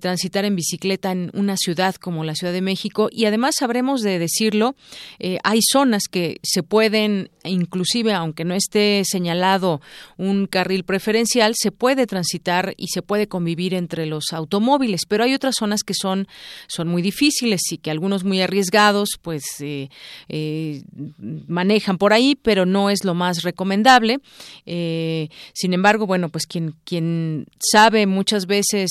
transitar 0.00 0.44
en 0.44 0.56
bicicleta 0.56 1.12
en 1.12 1.30
una 1.34 1.56
ciudad 1.56 1.94
como 1.96 2.24
la 2.24 2.34
Ciudad 2.34 2.52
de 2.52 2.62
México 2.62 3.08
y 3.12 3.26
además 3.26 3.56
sabremos 3.58 4.02
de 4.02 4.18
decirlo, 4.18 4.74
eh, 5.18 5.38
hay 5.44 5.60
zonas 5.62 6.04
que 6.10 6.38
se 6.42 6.62
pueden, 6.62 7.30
inclusive 7.44 8.12
aunque 8.12 8.44
no 8.44 8.54
esté 8.54 9.02
señalado 9.04 9.69
un 10.16 10.46
carril 10.46 10.84
preferencial, 10.84 11.54
se 11.56 11.70
puede 11.70 12.06
transitar 12.06 12.74
y 12.76 12.88
se 12.88 13.02
puede 13.02 13.28
convivir 13.28 13.74
entre 13.74 14.06
los 14.06 14.32
automóviles, 14.32 15.02
pero 15.06 15.24
hay 15.24 15.34
otras 15.34 15.54
zonas 15.58 15.82
que 15.82 15.94
son, 15.94 16.26
son 16.66 16.88
muy 16.88 17.02
difíciles 17.02 17.60
y 17.70 17.78
que 17.78 17.90
algunos 17.90 18.24
muy 18.24 18.40
arriesgados 18.40 19.10
pues 19.20 19.42
eh, 19.60 19.88
eh, 20.28 20.82
manejan 21.18 21.98
por 21.98 22.12
ahí, 22.12 22.34
pero 22.34 22.66
no 22.66 22.90
es 22.90 23.04
lo 23.04 23.14
más 23.14 23.42
recomendable. 23.42 24.18
Eh, 24.66 25.28
sin 25.52 25.74
embargo, 25.74 26.06
bueno, 26.06 26.28
pues 26.28 26.46
quien, 26.46 26.74
quien 26.84 27.46
sabe 27.58 28.06
muchas 28.06 28.46
veces 28.46 28.90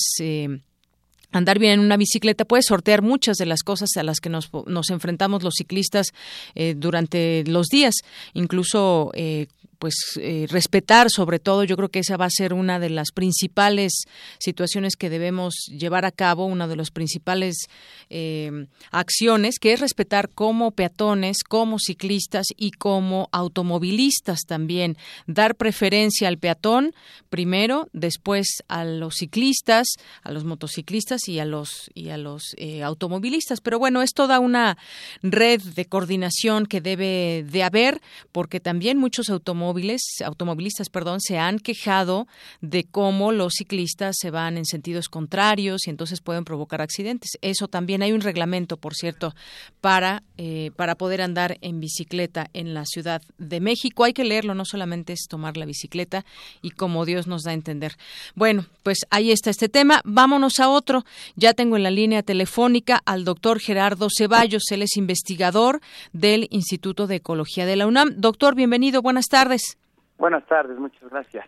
andar 1.32 1.60
bien 1.60 1.74
en 1.74 1.80
una 1.82 1.98
bicicleta 1.98 2.46
puede 2.46 2.64
sortear 2.64 3.02
muchas 3.02 3.38
de 3.38 3.46
las 3.46 3.62
cosas 3.62 3.90
a 3.98 4.04
las 4.04 4.20
que 4.20 4.30
nos, 4.30 4.50
nos 4.66 4.90
enfrentamos 4.90 5.44
los 5.44 5.54
ciclistas 5.58 6.08
durante 6.76 7.44
los 7.46 7.68
días, 7.68 7.96
incluso 8.34 9.12
pues 9.80 9.96
eh, 10.22 10.46
respetar 10.50 11.10
sobre 11.10 11.40
todo 11.40 11.64
yo 11.64 11.78
creo 11.78 11.90
que 11.90 12.00
esa 12.00 12.18
va 12.18 12.26
a 12.26 12.30
ser 12.30 12.54
una 12.54 12.80
de 12.80 12.90
las 12.90 13.12
principales 13.12 13.94
situaciones 14.38 14.98
que 14.98 15.10
debemos 15.10 15.56
llevar 15.72 16.06
a 16.06 16.12
cabo 16.12 16.46
una 16.46 16.68
de 16.68 16.76
las 16.76 16.92
principales 16.92 17.56
eh, 18.10 18.68
acciones 18.92 19.58
que 19.58 19.72
es 19.74 19.80
respetar 19.80 20.30
como 20.30 20.72
peatones 20.72 21.44
como 21.48 21.80
ciclistas 21.80 22.48
y 22.58 22.72
como 22.72 23.30
automovilistas 23.32 24.42
también. 24.46 24.98
Dar 25.28 25.56
preferencia 25.56 26.28
al 26.28 26.38
peatón 26.38 26.94
primero 27.30 27.88
después 27.94 28.48
a 28.68 28.84
los 28.84 29.16
ciclistas 29.16 29.88
a 30.24 30.32
los 30.32 30.44
motociclistas 30.44 31.30
y 31.30 31.40
a 31.40 31.46
los 31.46 31.90
y 31.94 32.10
a 32.10 32.18
los 32.18 32.54
eh, 32.58 32.84
automovilistas. 32.84 33.62
Pero 33.62 33.80
bueno 33.80 34.02
es 34.02 34.14
toda 34.14 34.40
una 34.40 34.78
red 35.22 35.62
de 35.62 35.86
coordinación 35.86 36.66
que 36.66 36.82
debe 36.82 37.46
de 37.50 37.64
haber 37.64 38.02
porque 38.34 38.60
también 38.60 38.98
muchos 38.98 39.30
automovilistas, 40.26 40.90
perdón, 40.90 41.22
se 41.22 41.38
han 41.38 41.60
quejado 41.60 42.28
de 42.62 42.84
cómo 42.84 43.32
los 43.32 43.54
ciclistas 43.58 44.16
se 44.20 44.32
van 44.32 44.58
en 44.58 44.66
sentidos 44.66 45.10
contrarios 45.10 45.88
y 45.88 45.90
entonces 45.90 46.22
pueden 46.22 46.46
provocar 46.46 46.82
accidentes. 46.82 47.32
Eso 47.42 47.68
también 47.68 48.02
hay 48.02 48.12
un 48.12 48.22
reglamento, 48.22 48.78
por 48.78 48.96
cierto, 48.96 49.34
para 49.82 50.24
eh, 50.42 50.72
para 50.78 50.96
poder 50.96 51.22
andar 51.22 51.58
en 51.60 51.82
bicicleta 51.82 52.50
en 52.54 52.74
la 52.74 52.86
Ciudad 52.86 53.22
de 53.38 53.60
México. 53.60 54.06
Hay 54.06 54.14
que 54.14 54.24
leerlo, 54.24 54.56
no 54.56 54.64
solamente 54.64 55.12
es 55.12 55.28
tomar 55.28 55.58
la 55.58 55.66
bicicleta 55.66 56.24
y 56.62 56.72
como 56.72 57.04
Dios 57.04 57.28
nos 57.28 57.44
da 57.44 57.52
a 57.52 57.54
entender. 57.54 57.98
Bueno, 58.36 58.66
pues 58.82 59.00
ahí 59.10 59.32
está 59.32 59.50
este 59.50 59.68
tema. 59.68 60.02
Vámonos 60.06 60.60
a 60.60 60.70
otro. 60.70 61.04
Ya 61.36 61.54
tengo 61.54 61.76
en 61.76 61.84
la 61.84 61.92
línea 61.92 62.24
telefónica 62.24 63.02
al 63.06 63.26
doctor 63.26 63.60
Gerardo 63.60 64.08
Ceballos. 64.10 64.64
Él 64.72 64.82
es 64.82 64.96
investigador 64.96 65.82
del 66.14 66.48
Instituto 66.52 67.06
de 67.06 67.18
Ecología 67.18 67.66
de 67.66 67.76
la 67.76 67.88
UNAM. 67.88 68.14
Doctor, 68.16 68.56
bienvenido. 68.56 69.02
Buenas 69.02 69.26
tardes. 69.26 69.59
Buenas 70.20 70.46
tardes, 70.48 70.78
muchas 70.78 71.10
gracias. 71.10 71.46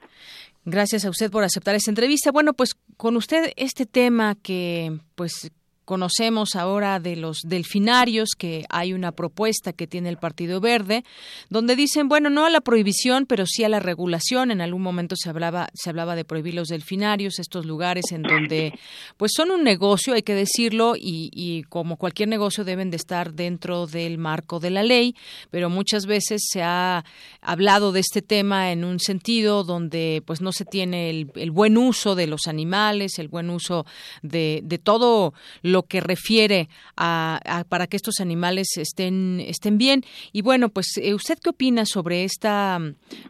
Gracias 0.64 1.06
a 1.06 1.10
usted 1.10 1.30
por 1.30 1.44
aceptar 1.44 1.76
esta 1.76 1.92
entrevista. 1.92 2.32
Bueno, 2.32 2.54
pues 2.54 2.76
con 2.96 3.18
usted 3.18 3.52
este 3.58 3.86
tema 3.86 4.36
que 4.36 4.98
pues 5.16 5.52
Conocemos 5.86 6.56
ahora 6.56 7.00
de 7.00 7.16
los 7.16 7.42
delfinarios 7.44 8.30
que 8.38 8.66
hay 8.70 8.94
una 8.94 9.12
propuesta 9.12 9.74
que 9.74 9.88
tiene 9.88 10.10
el 10.10 10.18
Partido 10.18 10.60
Verde 10.62 11.04
donde 11.50 11.76
dicen, 11.76 12.08
bueno, 12.08 12.30
no 12.30 12.46
a 12.46 12.50
la 12.50 12.62
prohibición, 12.62 13.26
pero 13.26 13.46
sí 13.46 13.64
a 13.64 13.70
la 13.70 13.80
regulación. 13.80 14.52
En 14.52 14.62
algún 14.62 14.82
momento 14.82 15.16
se 15.16 15.30
hablaba 15.30 15.70
se 15.74 15.90
hablaba 15.90 16.16
de 16.16 16.26
prohibir 16.26 16.54
los 16.54 16.68
delfinarios, 16.68 17.40
estos 17.40 17.66
lugares 17.66 18.12
en 18.12 18.24
donde 18.24 18.74
pues 19.18 19.32
son 19.36 19.52
un 19.52 19.64
negocio, 19.64 20.14
hay 20.14 20.24
que 20.24 20.36
decirlo, 20.36 20.96
y, 20.96 21.30
y 21.34 21.64
como 21.64 21.98
cualquier 21.98 22.30
negocio 22.30 22.64
deben 22.64 22.90
de 22.90 22.98
estar 22.98 23.34
dentro 23.34 23.88
del 23.88 24.18
marco 24.18 24.60
de 24.60 24.70
la 24.70 24.84
ley, 24.84 25.16
pero 25.50 25.70
muchas 25.70 26.06
veces 26.06 26.42
se 26.50 26.62
ha 26.62 27.04
hablado 27.42 27.92
de 27.92 28.00
este 28.00 28.22
tema 28.22 28.72
en 28.72 28.84
un 28.84 29.00
sentido 29.00 29.64
donde 29.64 30.24
pues 30.26 30.42
no 30.42 30.52
se 30.52 30.66
tiene 30.66 31.10
el, 31.10 31.32
el 31.36 31.52
buen 31.52 31.78
uso 31.78 32.16
de 32.16 32.28
los 32.28 32.48
animales, 32.48 33.20
el 33.20 33.28
buen 33.28 33.50
uso 33.50 33.86
de, 34.22 34.80
todo 34.84 35.34
lo 35.62 35.71
que 35.84 36.02
refiere 36.02 36.68
a, 36.98 37.40
para 37.70 37.88
que 37.88 37.96
estos 37.96 38.20
animales 38.20 38.68
estén 38.78 39.40
estén 39.40 39.78
bien. 39.78 40.04
Y 40.32 40.42
bueno 40.42 40.70
pues 40.70 40.98
eh, 40.98 41.14
usted 41.14 41.38
qué 41.42 41.50
opina 41.50 41.86
sobre 41.86 42.24
esta 42.24 42.80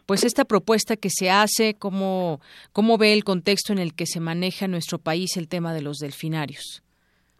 pues 0.06 0.24
esta 0.24 0.44
propuesta 0.44 0.96
que 0.96 1.10
se 1.10 1.30
hace 1.30 1.74
cómo 1.74 2.40
cómo 2.72 2.98
ve 2.98 3.12
el 3.12 3.24
contexto 3.24 3.72
en 3.72 3.78
el 3.78 3.94
que 3.94 4.06
se 4.06 4.20
maneja 4.20 4.64
en 4.64 4.72
nuestro 4.72 4.98
país 4.98 5.36
el 5.36 5.48
tema 5.48 5.72
de 5.74 5.82
los 5.82 5.98
delfinarios 5.98 6.82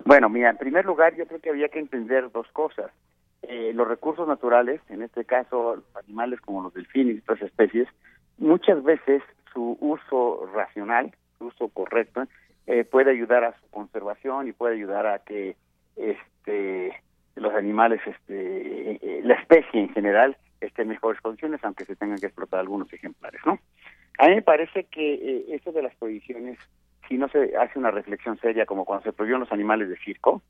bueno 0.05 0.29
mira 0.29 0.51
en 0.51 0.57
primer 0.57 0.85
lugar 0.85 1.15
yo 1.17 1.27
creo 1.27 1.41
que 1.41 1.51
había 1.51 1.69
que 1.69 1.79
entender 1.79 2.31
dos 2.33 2.47
cosas. 2.53 2.91
Eh, 3.43 3.73
los 3.75 3.89
recursos 3.89 4.29
naturales 4.29 4.81
en 4.89 5.03
este 5.03 5.25
caso 5.25 5.83
animales 5.95 6.41
como 6.41 6.63
los 6.63 6.75
delfines 6.75 7.17
y 7.17 7.19
otras 7.19 7.43
especies 7.43 7.89
muchas 8.39 8.83
veces 8.85 9.23
su 9.53 9.77
uso 9.81 10.49
racional 10.55 11.13
su 11.39 11.47
uso 11.47 11.69
correcto 11.69 12.23
eh, 12.67 12.85
puede 12.85 13.11
ayudar 13.11 13.45
a 13.45 13.59
su 13.59 13.69
conservación 13.71 14.49
y 14.49 14.53
puede 14.53 14.75
ayudar 14.75 15.07
a 15.07 15.19
que 15.21 15.57
este 15.97 16.93
los 17.35 17.55
animales, 17.55 18.01
este, 18.07 18.93
eh, 18.93 19.21
la 19.25 19.35
especie 19.35 19.81
en 19.81 19.89
general, 19.91 20.37
esté 20.61 20.83
en 20.83 20.89
mejores 20.89 21.21
condiciones, 21.21 21.61
aunque 21.65 21.85
se 21.85 21.97
tengan 21.97 22.19
que 22.19 22.27
explotar 22.27 22.61
algunos 22.61 22.93
ejemplares, 22.93 23.41
¿no? 23.47 23.59
A 24.19 24.29
mí 24.29 24.35
me 24.35 24.43
parece 24.43 24.85
que 24.85 25.15
eh, 25.15 25.45
esto 25.49 25.73
de 25.73 25.83
las 25.83 25.95
prohibiciones, 25.97 26.59
si 27.09 27.17
no 27.17 27.29
se 27.29 27.57
hace 27.57 27.79
una 27.79 27.91
reflexión 27.91 28.39
seria, 28.39 28.67
como 28.67 28.85
cuando 28.85 29.05
se 29.05 29.13
prohibieron 29.13 29.41
los 29.41 29.53
animales 29.53 29.89
de 29.89 29.97
circo, 29.97 30.43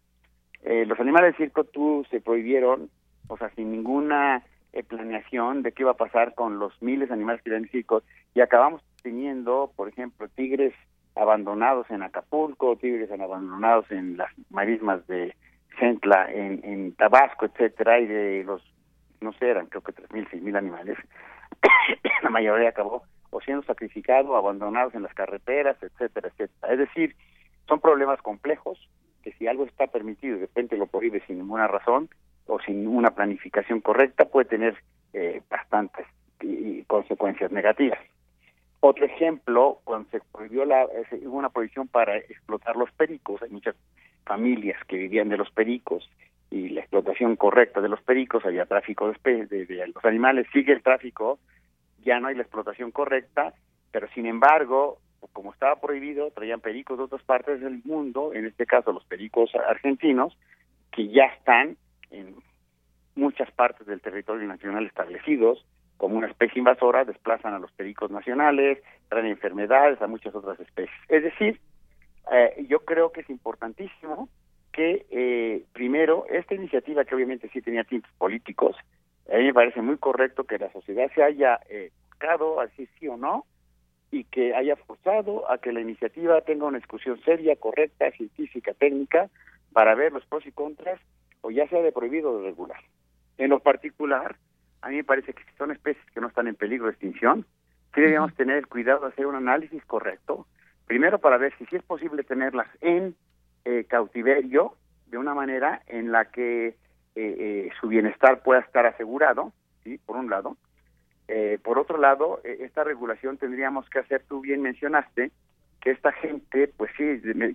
eh, 0.65 0.85
los 0.87 0.99
animales 1.01 1.33
de 1.33 1.45
circo 1.45 1.65
tú 1.65 2.05
se 2.11 2.21
prohibieron, 2.21 2.91
o 3.29 3.37
sea, 3.37 3.51
sin 3.51 3.71
ninguna 3.71 4.45
eh, 4.73 4.83
planeación 4.83 5.63
de 5.63 5.73
qué 5.73 5.83
iba 5.83 5.93
a 5.93 5.97
pasar 5.97 6.35
con 6.35 6.59
los 6.59 6.81
miles 6.83 7.09
de 7.09 7.15
animales 7.15 7.43
que 7.43 7.51
eran 7.51 7.65
en 7.65 7.71
circo, 7.71 8.03
y 8.35 8.41
acabamos 8.41 8.83
teniendo, 9.03 9.73
por 9.77 9.89
ejemplo, 9.89 10.29
tigres 10.29 10.75
abandonados 11.15 11.91
en 11.91 12.03
Acapulco, 12.03 12.77
tigres 12.77 13.11
abandonados 13.11 13.91
en 13.91 14.17
las 14.17 14.31
marismas 14.51 15.07
de 15.07 15.35
Centla, 15.79 16.31
en, 16.31 16.93
Tabasco, 16.95 17.47
etcétera, 17.47 17.99
y 17.99 18.07
de 18.07 18.45
los, 18.45 18.63
no 19.21 19.33
sé, 19.35 19.49
eran 19.49 19.67
creo 19.67 19.83
que 19.83 19.93
tres 19.93 20.11
mil, 20.13 20.27
seis 20.31 20.43
mil 20.43 20.57
animales, 20.57 20.99
la 22.23 22.31
mayoría 22.31 22.71
acabó 22.71 23.03
o 23.31 23.41
siendo 23.41 23.65
sacrificados, 23.65 24.37
abandonados 24.37 24.95
en 24.95 25.03
las 25.03 25.15
carreteras, 25.15 25.77
etcétera, 25.83 26.29
etcétera. 26.29 26.73
Es 26.73 26.79
decir, 26.79 27.17
son 27.67 27.81
problemas 27.81 28.21
complejos 28.21 28.79
que 29.23 29.33
si 29.33 29.47
algo 29.47 29.65
está 29.65 29.87
permitido 29.87 30.37
y 30.37 30.41
de 30.41 30.47
repente 30.47 30.77
lo 30.77 30.87
prohíbe 30.87 31.23
sin 31.27 31.39
ninguna 31.39 31.67
razón 31.67 32.11
o 32.47 32.61
sin 32.61 32.87
una 32.87 33.13
planificación 33.13 33.81
correcta 33.81 34.27
puede 34.27 34.49
tener 34.49 34.77
eh, 35.15 35.41
bastantes 35.49 36.07
y, 36.41 36.83
consecuencias 36.85 37.51
negativas. 37.53 37.99
Otro 38.85 39.05
ejemplo, 39.05 39.79
cuando 39.85 40.11
se 40.11 40.19
prohibió 40.33 40.65
la, 40.65 40.87
hubo 41.25 41.39
una 41.39 41.51
prohibición 41.51 41.87
para 41.87 42.17
explotar 42.17 42.75
los 42.75 42.91
pericos, 42.91 43.41
hay 43.41 43.49
muchas 43.49 43.77
familias 44.25 44.77
que 44.89 44.97
vivían 44.97 45.29
de 45.29 45.37
los 45.37 45.53
pericos 45.53 46.11
y 46.51 46.69
la 46.71 46.81
explotación 46.81 47.37
correcta 47.37 47.81
de 47.81 47.89
los 47.89 48.03
pericos, 48.03 48.45
había 48.45 48.67
tráfico 48.67 49.13
de, 49.23 49.47
de, 49.47 49.67
de 49.67 49.87
los 49.87 50.05
animales, 50.05 50.49
sigue 50.53 50.73
el 50.73 50.83
tráfico, 50.83 51.39
ya 52.03 52.19
no 52.19 52.27
hay 52.27 52.35
la 52.35 52.43
explotación 52.43 52.91
correcta, 52.91 53.55
pero 53.93 54.09
sin 54.17 54.27
embargo, 54.27 54.99
como 55.33 55.53
estaba 55.53 55.81
prohibido, 55.81 56.33
traían 56.33 56.61
pericos 56.61 56.99
de 56.99 57.05
otras 57.05 57.23
partes 57.23 57.61
del 57.61 57.83
mundo, 57.85 58.35
en 58.35 58.47
este 58.47 58.67
caso 58.67 58.93
los 58.93 59.05
pericos 59.05 59.55
argentinos, 59.55 60.37
que 60.91 61.07
ya 61.07 61.27
están 61.27 61.77
en 62.11 62.35
muchas 63.15 63.49
partes 63.53 63.87
del 63.87 64.01
territorio 64.01 64.49
nacional 64.49 64.87
establecidos 64.87 65.65
como 66.03 66.19
una 66.19 66.27
especie 66.27 66.59
invasora, 66.59 67.05
desplazan 67.05 67.55
a 67.55 67.61
los 67.61 67.71
pericos 67.71 68.11
nacionales, 68.11 68.83
traen 69.09 69.27
enfermedades 69.27 70.03
a 70.03 70.09
muchas 70.09 70.35
otras 70.35 70.59
especies. 70.59 70.91
Es 71.09 71.23
decir, 71.23 71.61
eh, 72.33 72.67
yo 72.69 72.81
creo 72.81 73.13
que 73.13 73.21
es 73.21 73.31
importantísimo 73.31 74.29
que 74.73 75.07
eh, 75.13 75.65
primero 75.73 76.27
esta 76.29 76.57
iniciativa 76.57 77.05
que 77.05 77.15
obviamente 77.15 77.49
sí 77.53 77.63
tenía 77.63 77.85
tintes 77.85 78.11
políticos, 78.19 78.75
a 79.33 79.37
mí 79.37 79.45
me 79.45 79.55
parece 79.55 79.81
muy 79.81 79.97
correcto 79.97 80.43
que 80.43 80.59
la 80.59 80.73
sociedad 80.73 81.09
se 81.15 81.23
haya 81.23 81.61
eh, 81.71 81.93
buscado, 82.09 82.59
así 82.59 82.89
sí 82.99 83.07
o 83.07 83.17
no, 83.17 83.47
y 84.11 84.25
que 84.25 84.57
haya 84.57 84.75
forzado 84.75 85.49
a 85.53 85.59
que 85.59 85.71
la 85.71 85.83
iniciativa 85.83 86.41
tenga 86.41 86.67
una 86.67 86.79
discusión 86.79 87.21
seria, 87.25 87.55
correcta, 87.55 88.11
científica, 88.11 88.75
técnica, 88.75 89.31
para 89.73 89.95
ver 89.95 90.13
los 90.13 90.27
pros 90.27 90.45
y 90.47 90.51
contras, 90.51 91.01
o 91.43 91.53
ya 91.53 91.69
sea 91.69 91.81
de 91.81 91.93
prohibido 91.93 92.39
de 92.39 92.47
regular. 92.47 92.81
En 93.39 93.51
lo 93.51 93.61
particular, 93.61 94.35
a 94.83 94.89
mí 94.89 94.97
me 94.97 95.05
parece 95.05 95.33
que 95.33 95.45
si 95.45 95.53
son 95.57 95.71
especies 95.71 96.05
que 96.13 96.21
no 96.21 96.29
están 96.29 96.49
en 96.49 96.57
peligro 96.57 96.87
de 96.87 96.93
extinción, 96.93 97.47
sí 97.95 98.01
deberíamos 98.01 98.35
tener 98.35 98.57
el 98.57 98.67
cuidado 98.67 99.01
de 99.01 99.09
hacer 99.09 99.27
un 99.27 99.37
análisis 99.37 99.85
correcto, 99.85 100.47
primero 100.87 101.19
para 101.19 101.39
ver 101.39 101.55
si 101.57 101.65
sí 101.67 101.77
es 101.77 101.83
posible 101.83 102.25
tenerlas 102.25 102.69
en 102.81 103.15
eh, 103.65 103.85
cautiverio, 103.89 104.77
de 105.13 105.19
una 105.19 105.35
manera 105.35 105.83
en 105.87 106.11
la 106.11 106.25
que 106.25 106.69
eh, 106.69 106.75
eh, 107.15 107.71
su 107.79 107.89
bienestar 107.89 108.43
pueda 108.43 108.61
estar 108.61 108.87
asegurado, 108.87 109.53
¿sí? 109.85 109.99
por 109.99 110.17
un 110.17 110.31
lado. 110.31 110.57
Eh, 111.29 111.59
por 111.63 111.79
otro 111.79 111.99
lado, 111.99 112.41
esta 112.45 112.83
regulación 112.83 113.37
tendríamos 113.37 113.89
que 113.91 114.01
hacer, 114.01 114.25
tú 114.27 114.41
bien 114.41 114.63
mencionaste, 114.63 115.31
que 115.83 115.91
esta 115.91 116.13
gente, 116.13 116.73
pues 116.77 116.93
sí, 116.97 117.05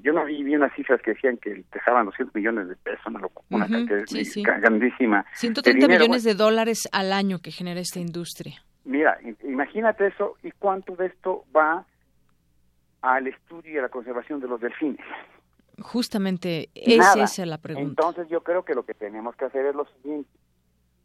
yo 0.04 0.12
no 0.12 0.26
vi, 0.26 0.44
vi 0.44 0.56
unas 0.56 0.74
cifras 0.76 1.02
que 1.02 1.12
decían 1.12 1.38
que 1.38 1.64
dejaban 1.72 2.06
200 2.06 2.36
millones 2.36 2.68
de 2.68 2.76
pesos, 2.76 3.06
una, 3.08 3.22
una 3.50 3.68
cantidad 3.68 4.04
grandísima. 4.60 5.26
130 5.34 5.88
millones 5.88 6.24
de 6.24 6.34
dólares 6.34 6.90
al 6.92 7.14
año 7.14 7.40
que 7.40 7.52
genera 7.52 7.80
esta 7.80 8.00
industria. 8.00 8.62
Mira, 8.84 9.18
imagínate 9.44 10.08
eso 10.08 10.36
y 10.44 10.52
cuánto 10.52 10.96
de 10.98 11.08
esto 11.08 11.46
va 11.56 11.86
al 13.02 13.28
estudio 13.28 13.76
y 13.76 13.78
a 13.78 13.84
la 13.84 13.90
conservación 13.90 14.42
de 14.42 14.48
los 14.50 14.60
delfines. 14.60 15.06
Justamente 15.80 16.70
esa 16.76 17.24
es 17.24 17.38
la 17.40 17.60
pregunta. 17.60 17.90
Entonces 17.90 18.28
yo 18.30 18.42
creo 18.42 18.66
que 18.66 18.74
lo 18.74 18.84
que 18.84 18.94
tenemos 18.94 19.36
que 19.38 19.46
hacer 19.46 19.66
es 19.68 19.76
lo 19.76 19.86
siguiente. 19.86 20.30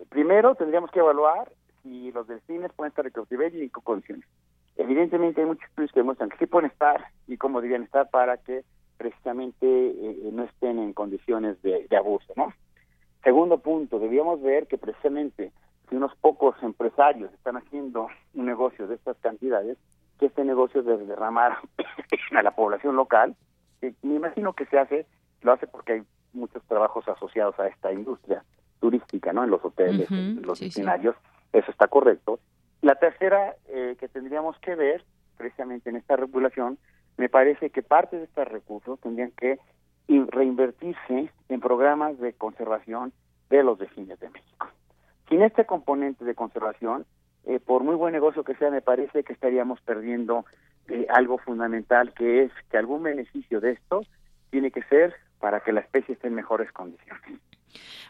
Primero 0.09 0.57
tendríamos 0.57 0.91
que 0.91 0.99
evaluar 0.99 1.53
si 1.83 2.11
los 2.11 2.27
delfines 2.27 2.73
pueden 2.73 2.91
estar 2.91 3.07
en 3.07 3.13
cautiverio 3.13 3.61
y 3.61 3.65
en 3.65 3.71
qué 3.71 3.81
condiciones. 3.81 4.27
Evidentemente 4.77 5.41
hay 5.41 5.47
muchos 5.47 5.69
estudios 5.69 5.93
que 5.93 6.01
demuestran 6.01 6.31
que 6.31 6.39
sí 6.39 6.47
pueden 6.47 6.71
estar 6.71 7.07
y 7.27 7.37
cómo 7.37 7.61
deberían 7.61 7.85
estar 7.85 8.09
para 8.11 8.39
que 8.39 8.65
precisamente 8.97 9.67
eh, 9.67 10.31
no 10.33 10.45
estén 10.45 10.79
en 10.79 10.93
condiciones 10.93 11.61
de, 11.63 11.87
de 11.89 11.97
abuso, 11.97 12.33
¿no? 12.37 12.53
Segundo 13.23 13.59
punto, 13.59 13.99
debíamos 13.99 14.43
ver 14.43 14.67
que 14.67 14.79
precisamente 14.79 15.53
si 15.89 15.97
unos 15.97 16.15
pocos 16.17 16.55
empresarios 16.63 17.33
están 17.35 17.57
haciendo 17.57 18.09
un 18.35 18.47
negocio 18.47 18.87
de 18.87 18.95
estas 18.95 19.17
cantidades, 19.19 19.79
que 20.19 20.27
este 20.27 20.45
negocio 20.45 20.83
debe 20.83 21.05
derramar 21.05 21.59
a 22.37 22.43
la 22.43 22.53
población 22.53 22.97
local 22.97 23.37
me 24.03 24.15
imagino 24.15 24.53
que 24.53 24.67
se 24.67 24.79
hace, 24.79 25.07
lo 25.43 25.53
hace 25.53 25.67
porque 25.67 25.93
hay 25.95 26.03
muchos 26.33 26.63
trabajos 26.65 27.07
asociados 27.09 27.59
a 27.59 27.67
esta 27.67 27.93
industria 27.93 28.45
turística, 28.81 29.33
¿no? 29.33 29.45
En 29.45 29.51
los 29.51 29.65
hoteles, 29.65 30.11
en 30.11 30.43
los 30.43 30.61
escenarios, 30.63 31.17
eso 31.53 31.71
está 31.71 31.89
correcto. 31.89 32.39
La 32.83 32.97
tercera 32.97 33.55
eh, 33.69 33.97
que 33.99 34.09
tendríamos 34.09 34.59
que 34.59 34.75
ver, 34.75 35.05
precisamente 35.37 35.89
en 35.89 35.97
esta 35.97 36.17
regulación, 36.17 36.79
me 37.17 37.29
parece 37.29 37.71
que 37.71 37.83
parte 37.83 38.19
de 38.19 38.25
estos 38.25 38.47
recursos 38.49 39.01
tendrían 39.01 39.31
que 39.33 39.59
reinvertirse 40.09 41.31
en 41.49 41.61
programas 41.61 42.19
de 42.19 42.33
conservación 42.35 43.13
de 43.51 43.63
los 43.63 43.79
delfines 43.79 44.19
de 44.21 44.31
México. 44.31 44.69
Sin 45.29 45.43
este 45.43 45.65
componente 45.65 46.25
de 46.25 46.35
conservación, 46.35 47.07
eh, 47.45 47.61
por 47.61 47.83
muy 47.83 47.95
buen 47.95 48.13
negocio 48.13 48.45
que 48.45 48.55
sea, 48.57 48.71
me 48.71 48.83
parece 48.83 49.25
que 49.25 49.33
estaríamos 49.33 49.81
perdiendo 49.81 50.45
eh, 50.89 51.07
algo 51.09 51.39
fundamental, 51.39 52.13
que 52.15 52.43
es 52.43 52.53
que 52.71 52.79
algún 52.79 53.03
beneficio 53.03 53.61
de 53.61 53.73
esto 53.73 54.03
tiene 54.51 54.71
que 54.71 54.83
ser 54.83 55.15
para 55.39 55.61
que 55.61 55.73
la 55.73 55.81
especie 55.81 56.15
esté 56.15 56.29
en 56.29 56.35
mejores 56.35 56.71
condiciones. 56.73 57.41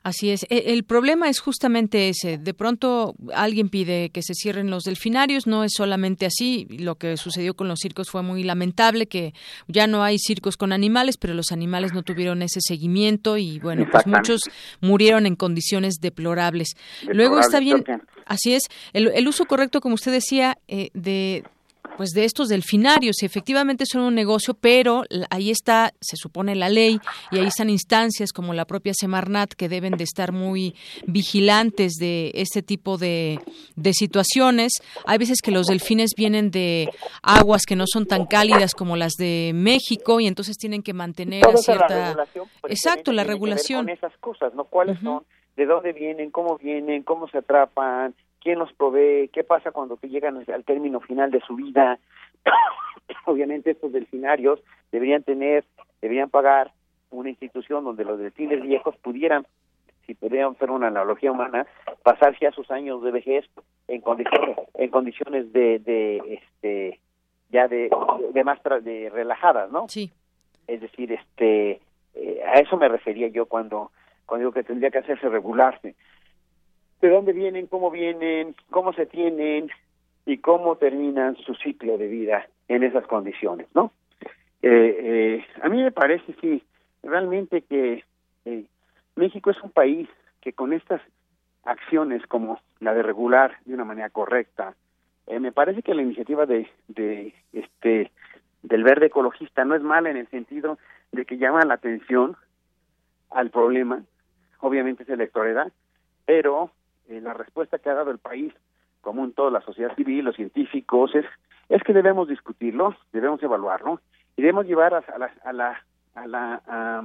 Así 0.03 0.31
es. 0.31 0.44
E, 0.51 0.72
el 0.72 0.85
problema 0.85 1.29
es 1.29 1.40
justamente 1.40 2.09
ese. 2.09 2.38
De 2.38 2.55
pronto 2.55 3.14
alguien 3.35 3.68
pide 3.68 4.11
que 4.11 4.22
se 4.22 4.35
cierren 4.35 4.70
los 4.70 4.85
delfinarios. 4.85 5.46
No 5.46 5.64
es 5.64 5.72
solamente 5.77 6.27
así. 6.27 6.66
Lo 6.70 6.96
que 6.96 7.16
sucedió 7.16 7.55
con 7.55 7.68
los 7.68 7.79
circos 7.81 8.11
fue 8.11 8.22
muy 8.22 8.42
lamentable, 8.42 9.07
que 9.07 9.35
ya 9.68 9.87
no 9.87 10.03
hay 10.03 10.18
circos 10.18 10.57
con 10.57 10.72
animales, 10.72 11.16
pero 11.16 11.35
los 11.35 11.53
animales 11.53 11.92
no 11.92 12.03
tuvieron 12.03 12.42
ese 12.42 12.61
seguimiento 12.61 13.37
y 13.37 13.59
bueno, 13.59 13.87
pues 13.90 14.07
muchos 14.07 14.42
murieron 14.81 15.27
en 15.27 15.37
condiciones 15.37 15.96
deplorables. 16.01 16.77
Luego 17.07 17.38
está 17.40 17.61
bien. 17.61 17.85
Así 18.27 18.55
es. 18.55 18.62
El, 18.92 19.09
el, 19.14 19.29
uso 19.29 19.44
correcto, 19.46 19.81
como 19.81 19.94
usted 19.94 20.12
decía, 20.12 20.59
eh, 20.68 20.90
de 20.94 21.44
pues 21.96 22.11
de 22.11 22.24
estos 22.24 22.48
delfinarios. 22.48 23.22
Y 23.22 23.26
efectivamente 23.26 23.85
son 23.87 24.02
un 24.02 24.14
negocio, 24.14 24.55
pero 24.55 25.05
ahí 25.31 25.50
está, 25.50 25.92
se 26.00 26.16
supone 26.16 26.55
la 26.55 26.68
ley, 26.68 26.98
y 27.31 27.38
ahí 27.38 27.46
están 27.46 27.70
instancias 27.70 28.33
como 28.33 28.55
la 28.55 28.64
propia 28.64 28.92
Semarnat 28.94 29.52
que 29.52 29.68
deben 29.68 29.96
de 29.96 30.05
estar 30.05 30.33
muy 30.33 30.74
vigilantes 31.07 31.94
de 31.94 32.31
este 32.35 32.62
tipo 32.62 32.98
de, 32.98 33.40
de 33.76 33.92
situaciones. 33.92 34.72
Hay 35.07 35.18
veces 35.18 35.38
que 35.42 35.50
los 35.50 35.66
delfines 35.66 36.11
vienen 36.16 36.50
de 36.50 36.88
aguas 37.22 37.62
que 37.66 37.76
no 37.76 37.85
son 37.87 38.07
tan 38.07 38.26
cálidas 38.26 38.74
como 38.74 38.96
las 38.96 39.12
de 39.12 39.52
México 39.55 40.20
y 40.20 40.26
entonces 40.26 40.57
tienen 40.57 40.83
que 40.83 40.92
mantener 40.92 41.44
cierta... 41.59 42.16
Exacto, 42.68 43.12
la 43.12 43.24
regulación. 43.24 43.88
esas 43.88 44.16
cosas, 44.18 44.55
¿no? 44.55 44.64
¿Cuáles 44.64 44.98
son? 45.00 45.24
¿De 45.57 45.66
dónde 45.66 45.92
vienen? 45.92 46.31
¿Cómo 46.31 46.57
vienen? 46.57 47.02
¿Cómo 47.02 47.28
se 47.28 47.38
atrapan? 47.38 48.14
Quién 48.42 48.59
los 48.59 48.72
provee, 48.72 49.28
qué 49.33 49.44
pasa 49.44 49.70
cuando 49.70 49.98
llegan 50.02 50.44
al 50.52 50.64
término 50.64 51.00
final 51.00 51.31
de 51.31 51.40
su 51.40 51.55
vida. 51.55 51.98
Obviamente 53.26 53.70
estos 53.70 53.92
delfinarios 53.92 54.61
deberían 54.90 55.22
tener, 55.22 55.64
deberían 56.00 56.31
pagar 56.31 56.72
una 57.11 57.31
institución 57.31 57.85
donde 57.85 58.05
los 58.05 58.18
delfines 58.18 58.62
viejos 58.62 58.96
pudieran, 58.96 59.46
si 60.07 60.14
pudieran 60.14 60.52
hacer 60.52 60.70
una 60.70 60.88
analogía 60.88 61.31
humana, 61.31 61.66
pasarse 62.02 62.46
a 62.46 62.52
sus 62.52 62.70
años 62.70 63.02
de 63.02 63.11
vejez 63.12 63.44
en 63.88 64.00
condiciones, 64.00 64.57
en 64.74 64.90
condiciones 64.90 65.52
de, 65.52 65.78
de 65.78 66.40
este, 66.40 67.00
ya 67.50 67.68
de, 67.68 67.90
de 68.33 68.44
más 68.44 68.59
de 68.83 69.11
relajadas, 69.12 69.70
¿no? 69.70 69.88
Sí. 69.88 70.11
Es 70.66 70.81
decir, 70.81 71.12
este, 71.12 71.81
eh, 72.14 72.42
a 72.46 72.55
eso 72.55 72.76
me 72.76 72.88
refería 72.88 73.28
yo 73.28 73.46
cuando 73.46 73.90
cuando 74.24 74.48
digo 74.48 74.52
que 74.52 74.62
tendría 74.64 74.90
que 74.90 74.98
hacerse 74.98 75.28
regularse 75.28 75.94
de 77.03 77.11
dónde 77.11 77.33
vienen, 77.33 77.67
cómo 77.67 77.91
vienen, 77.91 78.55
cómo 78.71 78.95
se 78.95 79.05
tienen 79.05 79.69
y 80.25 80.38
cómo 80.38 80.77
terminan 80.77 81.37
su 81.37 81.55
ciclo 81.57 81.99
de 81.99 82.07
vida 82.07 82.47
en 82.69 82.85
esas 82.85 83.07
condiciones, 83.07 83.67
¿no? 83.75 83.93
Eh, 84.62 85.45
a 85.61 85.69
mí 85.69 85.83
me 85.83 85.91
parece, 85.91 86.35
sí, 86.41 86.62
realmente 87.03 87.62
que 87.62 88.05
México 89.17 89.51
es 89.51 89.61
un 89.62 89.71
país 89.71 90.09
que 90.41 90.53
con 90.53 90.73
estas 90.73 91.03
acciones 91.65 92.25
como 92.29 92.61
la 92.81 92.95
de 92.95 93.03
regular 93.03 93.57
de 93.65 93.75
una 93.75 93.85
manera 93.85 94.09
correcta, 94.09 94.75
me 95.29 95.53
parece 95.53 95.83
que 95.83 95.95
la 95.95 96.03
iniciativa 96.03 96.47
de, 96.47 96.69
de 96.88 97.35
este 97.53 98.11
del 98.62 98.85
verde 98.85 99.07
ecologista 99.07 99.65
no 99.65 99.75
es 99.75 99.83
mala 99.83 100.11
en 100.11 100.17
el 100.17 100.29
sentido 100.29 100.79
de 101.11 101.25
que 101.25 101.38
llama 101.38 101.65
la 101.65 101.75
atención 101.75 102.37
al 103.31 103.51
problema, 103.51 104.03
obviamente 104.61 105.03
es 105.03 105.09
electoral, 105.09 105.73
pero 106.27 106.71
eh, 107.12 107.20
la 107.20 107.35
respuesta 107.35 107.79
que 107.79 107.90
ha 107.90 107.94
dado 107.94 108.11
el 108.11 108.18
país, 108.18 108.53
como 109.01 109.22
un 109.22 109.33
todo, 109.33 109.51
la 109.51 109.61
sociedad 109.61 109.94
civil, 109.96 110.25
los 110.25 110.37
científicos, 110.37 111.14
es, 111.14 111.27
es 111.68 111.83
que 111.83 111.92
debemos 111.92 112.29
discutirlo, 112.29 112.96
debemos 113.12 113.42
evaluarlo 113.42 114.01
y 114.37 114.42
debemos 114.42 114.66
llevar 114.66 114.94
a, 114.94 115.18
la, 115.18 115.33
a 115.44 115.53
la, 115.53 115.85
a 116.14 116.27
la 116.27 117.05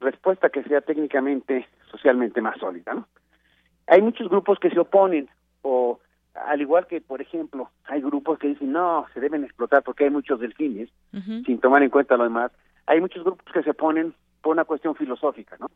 respuesta 0.00 0.48
que 0.48 0.62
sea 0.64 0.80
técnicamente, 0.80 1.68
socialmente 1.90 2.40
más 2.40 2.58
sólida. 2.58 2.94
¿no? 2.94 3.06
Hay 3.86 4.02
muchos 4.02 4.28
grupos 4.28 4.58
que 4.58 4.70
se 4.70 4.78
oponen 4.78 5.28
o 5.62 6.00
al 6.34 6.60
igual 6.60 6.86
que, 6.86 7.00
por 7.00 7.20
ejemplo, 7.20 7.70
hay 7.84 8.00
grupos 8.00 8.38
que 8.38 8.48
dicen, 8.48 8.72
no, 8.72 9.06
se 9.12 9.20
deben 9.20 9.44
explotar 9.44 9.82
porque 9.82 10.04
hay 10.04 10.10
muchos 10.10 10.40
delfines, 10.40 10.88
sin 11.44 11.58
tomar 11.58 11.82
en 11.82 11.90
cuenta 11.90 12.16
lo 12.16 12.24
demás. 12.24 12.52
Hay 12.86 13.00
muchos 13.00 13.24
grupos 13.24 13.52
que 13.52 13.62
se 13.62 13.74
ponen 13.74 14.14
por 14.40 14.52
una 14.52 14.64
cuestión 14.64 14.94
filosófica, 14.94 15.56
¿no? 15.58 15.68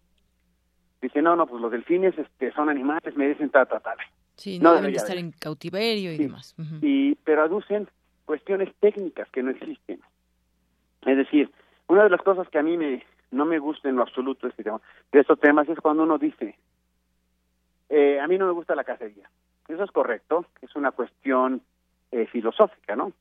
Dicen, 1.04 1.24
no, 1.24 1.36
no, 1.36 1.46
pues 1.46 1.60
los 1.60 1.70
delfines 1.70 2.16
este, 2.18 2.50
son 2.52 2.70
animales, 2.70 3.14
merecen 3.14 3.50
tal, 3.50 3.68
tal, 3.68 3.82
tal. 3.82 3.98
Sí, 4.36 4.58
no, 4.58 4.74
deben 4.74 4.94
estar 4.94 5.18
en 5.18 5.32
cautiverio 5.32 6.14
y 6.14 6.16
demás. 6.16 6.54
y, 6.80 7.14
pero 7.16 7.42
aducen 7.42 7.88
cuestiones 8.24 8.74
técnicas 8.80 9.28
que 9.28 9.42
no 9.42 9.50
existen. 9.50 10.00
Es 11.04 11.16
decir, 11.18 11.50
una 11.88 12.04
de 12.04 12.08
las 12.08 12.22
cosas 12.22 12.48
que 12.48 12.58
a 12.58 12.62
mí 12.62 12.78
me 12.78 13.04
no 13.32 13.44
me 13.44 13.58
gusta 13.58 13.90
en 13.90 13.96
lo 13.96 14.02
absoluto 14.02 14.48
este 14.48 14.62
de 14.62 15.20
estos 15.20 15.38
temas 15.40 15.68
es 15.68 15.78
cuando 15.78 16.04
uno 16.04 16.16
dice, 16.16 16.56
eh, 17.90 18.18
a 18.18 18.26
mí 18.26 18.38
no 18.38 18.46
me 18.46 18.52
gusta 18.52 18.74
la 18.74 18.84
cacería. 18.84 19.28
Eso 19.68 19.84
es 19.84 19.90
correcto, 19.90 20.46
es 20.62 20.74
una 20.74 20.92
cuestión 20.92 21.60
eh, 22.12 22.26
filosófica, 22.28 22.96
¿no? 22.96 23.12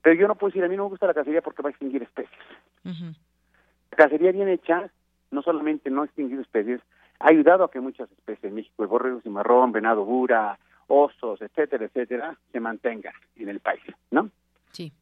Pero 0.00 0.18
yo 0.18 0.28
no 0.28 0.36
puedo 0.36 0.48
decir, 0.48 0.64
a 0.64 0.68
mí 0.68 0.78
no 0.78 0.84
me 0.84 0.90
gusta 0.90 1.08
la 1.08 1.12
cacería 1.12 1.42
porque 1.42 1.60
va 1.60 1.68
a 1.68 1.72
extinguir 1.72 2.02
especies. 2.02 2.40
La 2.84 3.96
cacería 3.98 4.32
bien 4.32 4.48
hecha, 4.48 4.90
no 5.30 5.42
solamente 5.42 5.90
no 5.90 6.04
extinguir 6.04 6.40
especies, 6.40 6.80
ha 7.20 7.28
ayudado 7.28 7.64
a 7.64 7.70
que 7.70 7.80
muchas 7.80 8.10
especies 8.10 8.44
en 8.44 8.54
México, 8.54 8.82
el 8.82 8.88
borrego 8.88 9.20
cimarrón, 9.20 9.72
venado 9.72 10.04
bura, 10.04 10.58
osos, 10.86 11.40
etcétera, 11.42 11.86
etcétera, 11.86 12.36
se 12.52 12.60
mantengan 12.60 13.12
en 13.36 13.48
el 13.48 13.60
país, 13.60 13.82
¿no? 14.10 14.30
Sí. 14.72 14.92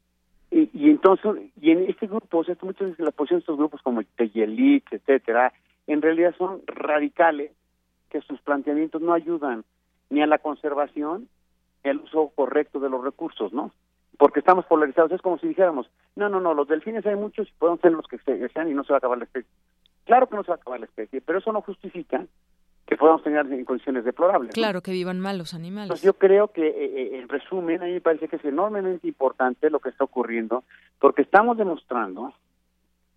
Y, 0.50 0.70
y 0.72 0.90
entonces, 0.90 1.50
y 1.60 1.70
en 1.70 1.84
este 1.88 2.06
grupo, 2.06 2.38
o 2.38 2.44
sea, 2.44 2.56
muchas 2.62 2.90
veces 2.90 3.04
la 3.04 3.10
posición 3.10 3.38
de 3.38 3.42
estos 3.42 3.58
grupos 3.58 3.82
como 3.82 4.02
Teyelit, 4.02 4.84
etcétera, 4.90 5.52
en 5.86 6.02
realidad 6.02 6.34
son 6.36 6.62
radicales 6.66 7.52
que 8.10 8.20
sus 8.22 8.40
planteamientos 8.40 9.02
no 9.02 9.12
ayudan 9.12 9.64
ni 10.10 10.22
a 10.22 10.26
la 10.26 10.38
conservación 10.38 11.28
ni 11.84 11.90
al 11.90 11.98
uso 11.98 12.32
correcto 12.34 12.80
de 12.80 12.90
los 12.90 13.02
recursos, 13.02 13.52
¿no? 13.52 13.72
Porque 14.18 14.40
estamos 14.40 14.64
polarizados. 14.66 15.12
Es 15.12 15.20
como 15.20 15.38
si 15.38 15.48
dijéramos, 15.48 15.88
no, 16.16 16.28
no, 16.28 16.40
no, 16.40 16.54
los 16.54 16.68
delfines 16.68 17.04
hay 17.06 17.16
muchos 17.16 17.48
y 17.48 17.52
pueden 17.58 17.78
ser 17.80 17.92
los 17.92 18.06
que 18.06 18.18
sean 18.18 18.68
y 18.68 18.74
no 18.74 18.82
se 18.84 18.92
va 18.92 18.96
a 18.96 18.98
acabar 18.98 19.18
la 19.18 19.24
especie. 19.24 19.50
Claro 20.06 20.28
que 20.28 20.36
no 20.36 20.44
se 20.44 20.48
va 20.48 20.54
a 20.54 20.58
acabar 20.58 20.80
la 20.80 20.86
especie, 20.86 21.20
pero 21.20 21.40
eso 21.40 21.52
no 21.52 21.60
justifica 21.60 22.24
que 22.86 22.96
podamos 22.96 23.24
tener 23.24 23.44
en 23.52 23.64
condiciones 23.64 24.04
deplorables. 24.04 24.54
Claro, 24.54 24.80
que 24.80 24.92
vivan 24.92 25.18
mal 25.18 25.36
los 25.36 25.52
animales. 25.52 26.00
yo 26.00 26.14
creo 26.14 26.48
que, 26.48 26.68
eh, 26.68 26.74
eh, 26.84 27.18
en 27.18 27.28
resumen, 27.28 27.82
a 27.82 27.86
mí 27.86 27.92
me 27.92 28.00
parece 28.00 28.28
que 28.28 28.36
es 28.36 28.44
enormemente 28.44 29.08
importante 29.08 29.68
lo 29.70 29.80
que 29.80 29.88
está 29.88 30.04
ocurriendo, 30.04 30.62
porque 31.00 31.22
estamos 31.22 31.58
demostrando 31.58 32.32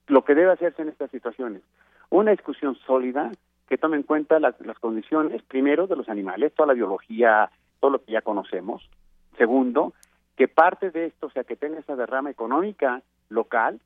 lo 0.07 0.25
que 0.25 0.33
debe 0.33 0.51
hacerse 0.51 0.81
en 0.81 0.89
estas 0.89 1.11
situaciones. 1.11 1.61
Una 2.09 2.31
discusión 2.31 2.75
sólida 2.87 3.31
que 3.67 3.77
tome 3.77 3.97
en 3.97 4.03
cuenta 4.03 4.39
las, 4.39 4.55
condiciones, 4.79 5.43
primero, 5.43 5.85
de 5.85 5.95
los 5.95 6.09
animales, 6.09 6.53
toda 6.55 6.67
la 6.67 6.73
biología, 6.73 7.51
todo 7.79 7.91
lo 7.91 8.03
que 8.03 8.13
ya 8.13 8.23
conocemos. 8.23 8.89
Segundo, 9.37 9.93
que 10.35 10.47
parte 10.47 10.89
de 10.89 11.05
esto, 11.05 11.27
o 11.27 11.29
sea, 11.29 11.43
que 11.43 11.55
tenga 11.55 11.77
esa 11.77 11.95
derrama 11.95 12.31
económica 12.31 13.03
local 13.29 13.79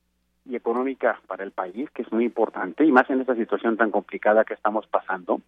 y 0.45 0.55
económica 0.55 1.19
para 1.27 1.43
el 1.43 1.51
país, 1.51 1.89
que 1.91 2.01
es 2.01 2.11
muy 2.11 2.25
importante, 2.25 2.85
y 2.85 2.91
más 2.91 3.09
en 3.09 3.21
esta 3.21 3.35
situación 3.35 3.77
tan 3.77 3.91
complicada 3.91 4.45
que 4.45 4.53
estamos 4.53 4.87
pasando. 4.87 5.41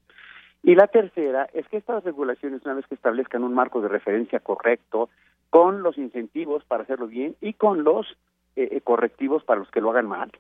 Y 0.64 0.76
la 0.76 0.88
tercera 0.88 1.48
es 1.54 1.68
que 1.68 1.78
estas 1.78 2.04
regulaciones, 2.04 2.64
una 2.66 2.76
vez 2.76 2.88
que 2.88 2.96
establezcan 2.96 3.44
un 3.44 3.54
marco 3.54 3.82
de 3.82 3.88
referencia 3.88 4.40
correcto, 4.40 5.10
con 5.50 5.84
los 5.84 5.98
incentivos 5.98 6.64
para 6.66 6.84
hacerlo 6.84 7.08
bien 7.08 7.36
y 7.40 7.54
con 7.54 7.84
los 7.84 8.08
eh, 8.56 8.70
eh, 8.72 8.82
correctivos 8.82 9.44
para 9.44 9.60
los 9.60 9.70
que 9.70 9.82
lo 9.82 9.92
hagan 9.92 10.08
mal, 10.08 10.32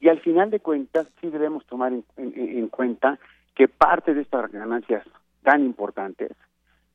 y 0.00 0.08
al 0.08 0.20
final 0.20 0.50
de 0.50 0.60
cuentas, 0.60 1.08
sí 1.20 1.30
debemos 1.30 1.64
tomar 1.66 1.92
en, 2.16 2.68
cuenta 2.68 3.18
que 3.54 3.68
parte 3.68 4.14
de 4.14 4.22
estas 4.22 4.50
ganancias 4.52 5.06
tan 5.42 5.64
importantes 5.64 6.32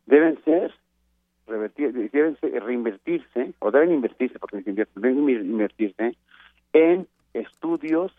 deben 0.05 0.41
ser 0.43 0.73
revertir, 1.47 1.91
deben 2.12 2.38
reinvertirse 2.41 3.53
o 3.60 3.71
deben 3.71 3.91
invertirse 3.91 4.38
porque 4.38 4.62
deben 4.62 5.29
invertirse 5.29 6.15
en 6.73 7.07
estudios, 7.34 8.12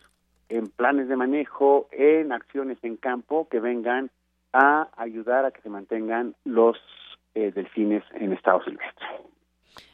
en 0.49 0.69
planes 0.69 1.07
de 1.07 1.15
manejo, 1.15 1.87
en 1.91 2.31
acciones 2.31 2.77
en 2.83 2.97
campo 2.97 3.47
que 3.49 3.59
vengan 3.59 4.11
a 4.51 4.89
ayudar 4.97 5.45
a 5.45 5.51
que 5.51 5.61
se 5.61 5.69
mantengan 5.69 6.35
los 6.43 6.77
eh, 7.33 7.51
delfines 7.51 8.03
en 8.13 8.33
estado 8.33 8.63
silvestre. 8.63 9.05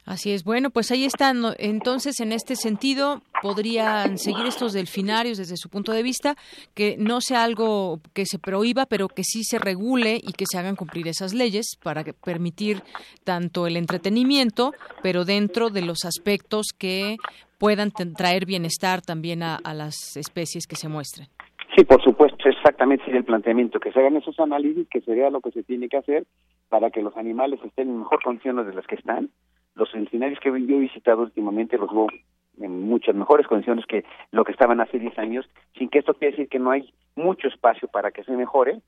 Así 0.09 0.31
es. 0.31 0.43
Bueno, 0.43 0.71
pues 0.71 0.89
ahí 0.89 1.05
están. 1.05 1.37
Entonces, 1.59 2.19
en 2.19 2.31
este 2.31 2.55
sentido, 2.55 3.21
podrían 3.43 4.17
seguir 4.17 4.47
estos 4.47 4.73
delfinarios 4.73 5.37
desde 5.37 5.55
su 5.55 5.69
punto 5.69 5.91
de 5.91 6.01
vista, 6.01 6.35
que 6.73 6.95
no 6.97 7.21
sea 7.21 7.43
algo 7.43 7.99
que 8.15 8.25
se 8.25 8.39
prohíba, 8.39 8.87
pero 8.87 9.07
que 9.07 9.23
sí 9.23 9.43
se 9.43 9.59
regule 9.59 10.15
y 10.15 10.33
que 10.33 10.45
se 10.51 10.57
hagan 10.57 10.75
cumplir 10.75 11.07
esas 11.07 11.35
leyes 11.35 11.77
para 11.83 12.03
permitir 12.03 12.81
tanto 13.23 13.67
el 13.67 13.77
entretenimiento, 13.77 14.73
pero 15.03 15.25
dentro 15.25 15.69
de 15.69 15.83
los 15.83 16.05
aspectos 16.05 16.69
que 16.75 17.17
puedan 17.59 17.91
traer 17.91 18.47
bienestar 18.47 19.01
también 19.01 19.43
a, 19.43 19.59
las 19.75 20.17
especies 20.17 20.65
que 20.65 20.75
se 20.75 20.89
muestren. 20.89 21.27
Sí, 21.75 21.83
por 21.85 22.01
supuesto, 22.01 22.49
exactamente 22.49 23.03
el 23.15 23.25
planteamiento, 23.25 23.79
que 23.79 23.91
se 23.91 23.99
hagan 23.99 24.17
esos 24.17 24.39
análisis, 24.39 24.87
que 24.89 25.01
sería 25.01 25.29
lo 25.29 25.39
que 25.39 25.51
se 25.51 25.61
tiene 25.61 25.87
que 25.87 25.97
hacer 25.97 26.25
para 26.67 26.89
que 26.89 27.03
los 27.03 27.15
animales 27.15 27.59
estén 27.63 27.89
en 27.89 27.99
mejor 27.99 28.23
condiciones 28.23 28.65
de 28.65 28.73
las 28.73 28.87
que 28.87 28.95
están 28.95 29.29
los 29.79 29.93
escenarios 29.95 30.39
que 30.39 30.49
yo 30.49 30.75
he 30.75 30.79
visitado 30.79 31.23
últimamente 31.23 31.77
los 31.77 31.91
veo 31.91 32.07
en 32.59 32.87
muchas 32.87 33.15
mejores 33.15 33.47
condiciones 33.47 33.85
que 33.85 34.03
lo 34.31 34.43
que 34.43 34.51
estaban 34.51 34.81
hace 34.81 34.99
10 34.99 35.17
años, 35.17 35.49
sin 35.77 35.89
que 35.89 35.99
esto 35.99 36.13
quiere 36.13 36.31
decir 36.31 36.49
que 36.49 36.59
no 36.59 36.71
hay 36.71 36.93
mucho 37.15 37.47
espacio 37.47 37.87
para 37.87 38.11
que 38.11 38.23
se 38.23 38.33
mejore. 38.33 38.81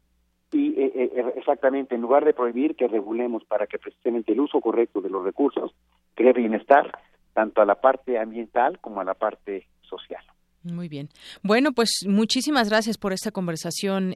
Y 0.51 0.71
eh, 0.77 0.91
eh, 0.93 1.12
eh, 1.15 1.34
exactamente, 1.38 1.95
en 1.95 2.01
lugar 2.01 2.25
de 2.25 2.34
prohibir, 2.34 2.75
que 2.75 2.88
regulemos 2.88 3.45
para 3.45 3.67
que 3.67 3.80
precisamente 3.80 4.34
el 4.34 4.41
uso 4.41 4.60
correcto 4.60 4.99
de 4.99 5.10
los 5.10 5.23
recursos 5.23 5.71
cree 6.13 6.34
bienestar 6.34 6.91
tanto 7.34 7.62
a 7.62 7.65
la 7.65 7.75
parte 7.75 8.19
ambiental 8.19 8.77
como 8.80 8.99
a 8.99 9.06
la 9.06 9.13
parte 9.13 9.67
social. 9.82 10.23
Muy 10.63 10.89
bien. 10.89 11.08
Bueno, 11.41 11.71
pues 11.71 12.06
muchísimas 12.06 12.69
gracias 12.69 12.97
por 12.97 13.13
esta 13.13 13.32
conversación, 13.32 14.15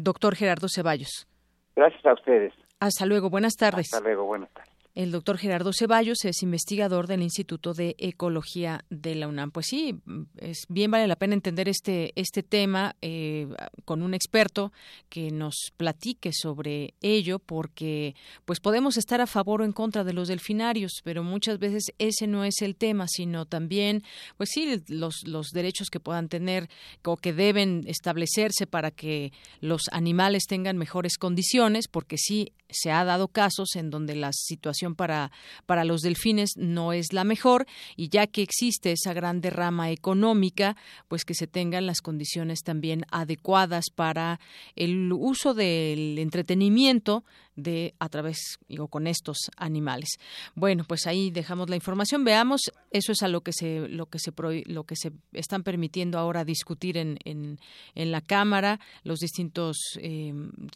doctor 0.00 0.34
Gerardo 0.34 0.66
Ceballos. 0.68 1.28
Gracias 1.76 2.04
a 2.04 2.14
ustedes. 2.14 2.52
Hasta 2.80 3.06
luego, 3.06 3.30
buenas 3.30 3.54
tardes. 3.54 3.86
Hasta 3.92 4.04
luego, 4.04 4.24
buenas 4.24 4.50
tardes. 4.50 4.77
El 4.98 5.12
doctor 5.12 5.38
Gerardo 5.38 5.70
Ceballos 5.72 6.24
es 6.24 6.42
investigador 6.42 7.06
del 7.06 7.22
Instituto 7.22 7.72
de 7.72 7.94
Ecología 7.98 8.84
de 8.90 9.14
la 9.14 9.28
UNAM. 9.28 9.52
Pues 9.52 9.66
sí, 9.66 9.94
es 10.38 10.64
bien 10.68 10.90
vale 10.90 11.06
la 11.06 11.14
pena 11.14 11.34
entender 11.34 11.68
este 11.68 12.10
este 12.16 12.42
tema 12.42 12.96
eh, 13.00 13.46
con 13.84 14.02
un 14.02 14.12
experto 14.12 14.72
que 15.08 15.30
nos 15.30 15.54
platique 15.76 16.32
sobre 16.32 16.94
ello, 17.00 17.38
porque 17.38 18.16
pues 18.44 18.58
podemos 18.58 18.96
estar 18.96 19.20
a 19.20 19.28
favor 19.28 19.62
o 19.62 19.64
en 19.64 19.70
contra 19.70 20.02
de 20.02 20.14
los 20.14 20.26
delfinarios, 20.26 20.94
pero 21.04 21.22
muchas 21.22 21.60
veces 21.60 21.92
ese 22.00 22.26
no 22.26 22.42
es 22.42 22.60
el 22.60 22.74
tema, 22.74 23.06
sino 23.06 23.46
también, 23.46 24.02
pues 24.36 24.50
sí, 24.52 24.82
los 24.88 25.22
los 25.28 25.50
derechos 25.50 25.90
que 25.90 26.00
puedan 26.00 26.28
tener 26.28 26.68
o 27.04 27.16
que 27.16 27.32
deben 27.32 27.84
establecerse 27.86 28.66
para 28.66 28.90
que 28.90 29.32
los 29.60 29.82
animales 29.92 30.46
tengan 30.48 30.76
mejores 30.76 31.18
condiciones, 31.18 31.86
porque 31.86 32.16
sí 32.18 32.50
se 32.70 32.90
ha 32.90 33.04
dado 33.04 33.28
casos 33.28 33.76
en 33.76 33.90
donde 33.90 34.14
la 34.14 34.30
situación 34.32 34.94
para, 34.94 35.30
para 35.66 35.84
los 35.84 36.02
delfines 36.02 36.52
no 36.56 36.92
es 36.92 37.12
la 37.12 37.24
mejor 37.24 37.66
y 37.96 38.08
ya 38.08 38.26
que 38.26 38.42
existe 38.42 38.92
esa 38.92 39.12
gran 39.12 39.40
derrama 39.40 39.90
económica, 39.90 40.76
pues 41.08 41.24
que 41.24 41.34
se 41.34 41.46
tengan 41.46 41.86
las 41.86 42.00
condiciones 42.00 42.60
también 42.62 43.04
adecuadas 43.10 43.86
para 43.94 44.40
el 44.76 45.12
uso 45.12 45.54
del 45.54 46.18
entretenimiento 46.18 47.24
de 47.58 47.94
a 47.98 48.08
través 48.08 48.58
o 48.78 48.86
con 48.86 49.06
estos 49.06 49.50
animales. 49.56 50.10
Bueno, 50.54 50.84
pues 50.86 51.06
ahí 51.06 51.30
dejamos 51.30 51.68
la 51.68 51.76
información. 51.76 52.24
Veamos, 52.24 52.60
eso 52.92 53.12
es 53.12 53.22
a 53.22 53.28
lo 53.28 53.40
que 53.42 53.52
se 53.52 53.88
lo 53.88 54.06
que 54.06 54.18
se 54.18 54.32
lo 54.66 54.84
que 54.84 54.96
se 54.96 55.12
están 55.32 55.64
permitiendo 55.64 56.18
ahora 56.18 56.44
discutir 56.44 56.96
en, 56.96 57.18
en, 57.24 57.58
la 58.12 58.20
cámara 58.20 58.80
los 59.02 59.18
distintos 59.18 59.76
eh, 60.00 60.32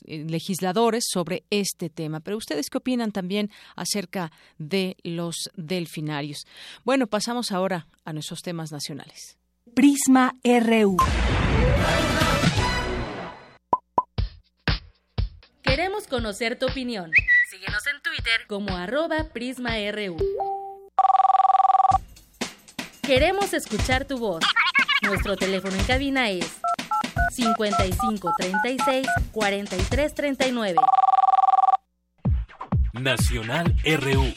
legisladores 0.07 1.05
sobre 1.09 1.45
este 1.51 1.82
este 1.83 1.91
tema. 1.91 2.20
Pero 2.20 2.37
ustedes 2.37 2.70
qué 2.70 2.78
opinan 2.78 3.11
también 3.11 3.51
acerca 3.74 4.30
de 4.59 4.97
los 5.03 5.51
delfinarios. 5.57 6.47
Bueno, 6.85 7.09
pasamos 7.09 7.51
ahora 7.51 7.89
a 8.05 8.12
nuestros 8.12 8.41
temas 8.43 8.70
nacionales. 8.70 9.37
Prisma 9.74 10.37
RU. 10.45 10.97
Queremos 15.62 16.07
conocer 16.07 16.59
tu 16.59 16.66
opinión. 16.66 17.11
Síguenos 17.51 17.83
en 17.87 18.01
Twitter 18.03 18.47
como 18.47 18.76
arroba 18.76 19.28
PrismaRU. 19.33 20.16
Queremos 23.03 23.53
escuchar 23.53 24.05
tu 24.05 24.18
voz. 24.18 24.45
Nuestro 25.03 25.37
teléfono 25.37 25.74
en 25.74 25.85
cabina 25.85 26.30
es 26.30 26.61
55 27.33 28.33
36 28.39 29.07
43 29.33 30.14
39. 30.14 30.78
Nacional 32.93 33.74
RU. 33.84 34.34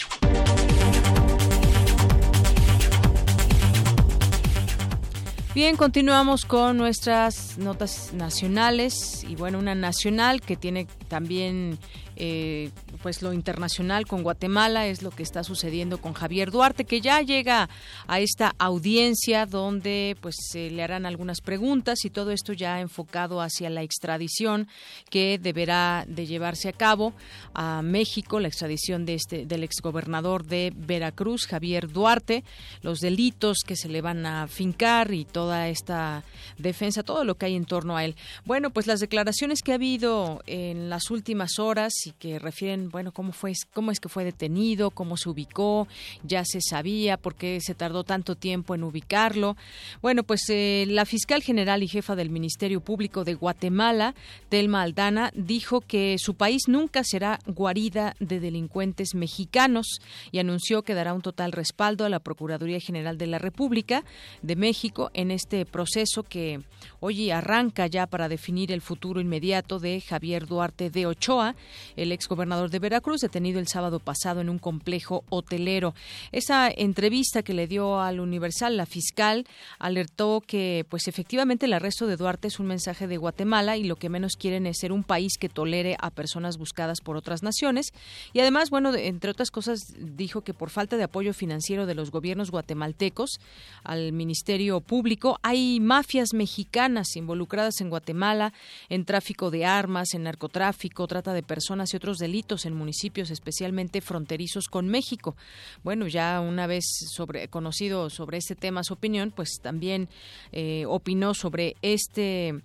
Bien, 5.53 5.77
continuamos 5.77 6.45
con 6.45 6.77
nuestras 6.77 7.57
notas 7.57 8.13
nacionales 8.13 9.23
y 9.23 9.35
bueno, 9.35 9.59
una 9.59 9.75
nacional 9.75 10.41
que 10.41 10.55
tiene 10.55 10.87
también 11.07 11.79
eh, 12.18 12.72
pues 13.01 13.22
lo 13.22 13.34
internacional 13.34 14.07
con 14.07 14.24
Guatemala 14.24 14.88
es 14.88 15.01
lo 15.01 15.11
que 15.11 15.24
está 15.24 15.43
sucediendo 15.43 15.99
con 15.99 16.13
Javier 16.13 16.49
Duarte 16.49 16.86
que 16.86 17.01
ya 17.01 17.22
llega 17.22 17.70
a 18.07 18.20
esta 18.20 18.55
audiencia 18.57 19.45
donde 19.45 20.16
pues 20.22 20.36
se 20.39 20.70
le 20.70 20.82
harán 20.82 21.05
algunas 21.05 21.41
preguntas 21.41 22.05
y 22.05 22.09
todo 22.09 22.32
esto 22.32 22.53
ya 22.53 22.80
enfocado 22.80 23.41
hacia 23.41 23.70
la 23.70 23.84
extradición 23.84 24.68
que 25.09 25.38
deberá 25.41 26.05
de 26.07 26.26
llevarse 26.26 26.70
a 26.70 26.74
cabo 26.74 27.13
a 27.53 27.82
México 27.82 28.39
la 28.39 28.47
extradición 28.47 29.05
de 29.05 29.16
este 29.16 29.45
del 29.45 29.63
exgobernador 29.63 30.45
de 30.45 30.72
Veracruz 30.74 31.47
Javier 31.47 31.91
Duarte 31.91 32.43
los 32.82 32.99
delitos 32.99 33.59
que 33.66 33.76
se 33.76 33.89
le 33.89 34.01
van 34.01 34.26
a 34.26 34.47
fincar 34.47 35.13
y 35.13 35.26
toda 35.26 35.68
esta 35.68 36.24
defensa 36.57 37.03
todo 37.03 37.26
lo 37.26 37.36
que 37.36 37.47
hay 37.47 37.55
en 37.55 37.66
torno 37.66 37.97
a 37.97 38.05
él. 38.05 38.16
Bueno 38.45 38.70
pues 38.70 38.88
las 38.88 39.01
declaraciones 39.01 39.61
que 39.61 39.74
ha 39.74 39.76
habido 39.76 40.41
en 40.47 40.89
las 40.89 41.11
últimas 41.11 41.59
horas 41.59 42.04
y 42.07 42.11
que 42.11 42.39
refieren, 42.39 42.89
bueno, 42.89 43.11
cómo 43.11 43.31
fue, 43.31 43.53
cómo 43.73 43.91
es 43.91 43.99
que 43.99 44.09
fue 44.09 44.23
detenido, 44.23 44.91
cómo 44.91 45.17
se 45.17 45.29
ubicó, 45.29 45.87
ya 46.23 46.43
se 46.45 46.59
sabía, 46.61 47.17
por 47.17 47.35
qué 47.35 47.59
se 47.61 47.75
tardó 47.75 48.03
tanto 48.03 48.35
tiempo 48.35 48.75
en 48.75 48.83
ubicarlo. 48.83 49.55
Bueno, 50.01 50.23
pues 50.23 50.41
eh, 50.49 50.85
la 50.87 51.05
fiscal 51.05 51.41
general 51.41 51.83
y 51.83 51.87
jefa 51.87 52.15
del 52.15 52.29
Ministerio 52.29 52.81
Público 52.81 53.23
de 53.23 53.33
Guatemala, 53.33 54.15
Telma 54.49 54.81
Aldana, 54.81 55.31
dijo 55.35 55.81
que 55.81 56.17
su 56.17 56.35
país 56.35 56.63
nunca 56.67 57.03
será 57.03 57.39
guarida 57.45 58.15
de 58.19 58.39
delincuentes 58.39 59.15
mexicanos 59.15 59.99
y 60.31 60.39
anunció 60.39 60.83
que 60.83 60.93
dará 60.93 61.13
un 61.13 61.21
total 61.21 61.51
respaldo 61.51 62.05
a 62.05 62.09
la 62.09 62.19
Procuraduría 62.19 62.79
General 62.79 63.17
de 63.17 63.27
la 63.27 63.39
República 63.39 64.03
de 64.41 64.55
México 64.55 65.11
en 65.13 65.31
este 65.31 65.65
proceso 65.65 66.23
que 66.23 66.61
hoy 66.99 67.31
arranca 67.31 67.87
ya 67.87 68.07
para 68.07 68.29
definir 68.29 68.71
el 68.71 68.81
futuro 68.81 69.19
inmediato 69.21 69.79
de 69.79 70.01
Javier 70.01 70.45
Duarte 70.45 70.89
de 70.89 71.05
Ochoa, 71.05 71.55
el 71.95 72.11
exgobernador 72.11 72.69
de 72.69 72.79
Veracruz, 72.79 73.21
detenido 73.21 73.59
el 73.59 73.67
sábado 73.67 73.99
pasado 73.99 74.41
en 74.41 74.49
un 74.49 74.59
complejo 74.59 75.23
hotelero. 75.29 75.93
Esa 76.31 76.69
entrevista 76.69 77.43
que 77.43 77.53
le 77.53 77.67
dio 77.67 77.99
al 77.99 78.19
Universal, 78.19 78.77
la 78.77 78.85
fiscal 78.85 79.45
alertó 79.79 80.41
que, 80.45 80.85
pues 80.89 81.07
efectivamente, 81.07 81.65
el 81.65 81.73
arresto 81.73 82.07
de 82.07 82.17
Duarte 82.17 82.47
es 82.47 82.59
un 82.59 82.67
mensaje 82.67 83.07
de 83.07 83.17
Guatemala 83.17 83.77
y 83.77 83.83
lo 83.83 83.95
que 83.95 84.09
menos 84.09 84.35
quieren 84.35 84.65
es 84.65 84.79
ser 84.79 84.91
un 84.91 85.03
país 85.03 85.37
que 85.39 85.49
tolere 85.49 85.95
a 85.99 86.09
personas 86.11 86.57
buscadas 86.57 87.01
por 87.01 87.17
otras 87.17 87.43
naciones. 87.43 87.93
Y 88.33 88.39
además, 88.39 88.69
bueno, 88.69 88.93
entre 88.95 89.31
otras 89.31 89.51
cosas, 89.51 89.79
dijo 89.97 90.41
que 90.41 90.53
por 90.53 90.69
falta 90.69 90.97
de 90.97 91.03
apoyo 91.03 91.33
financiero 91.33 91.85
de 91.85 91.95
los 91.95 92.11
gobiernos 92.11 92.51
guatemaltecos 92.51 93.39
al 93.83 94.11
Ministerio 94.11 94.81
Público, 94.81 95.39
hay 95.43 95.79
mafias 95.79 96.33
mexicanas 96.33 97.15
involucradas 97.15 97.81
en 97.81 97.89
Guatemala 97.89 98.53
en 98.89 99.05
tráfico 99.05 99.51
de 99.51 99.65
armas, 99.65 100.13
en 100.13 100.23
narcotráfico, 100.23 101.07
trata 101.07 101.33
de 101.33 101.43
personas 101.43 101.84
y 101.93 101.97
otros 101.97 102.17
delitos 102.17 102.65
en 102.65 102.75
municipios 102.75 103.29
especialmente 103.29 104.01
fronterizos 104.01 104.67
con 104.67 104.88
México. 104.88 105.36
Bueno, 105.83 106.07
ya 106.07 106.41
una 106.41 106.67
vez 106.67 106.86
sobre, 107.13 107.47
conocido 107.47 108.09
sobre 108.09 108.38
este 108.38 108.55
tema 108.55 108.83
su 108.83 108.93
opinión, 108.93 109.31
pues 109.31 109.59
también 109.61 110.09
eh, 110.51 110.86
opinó 110.88 111.33
sobre 111.33 111.75
este 111.81 112.61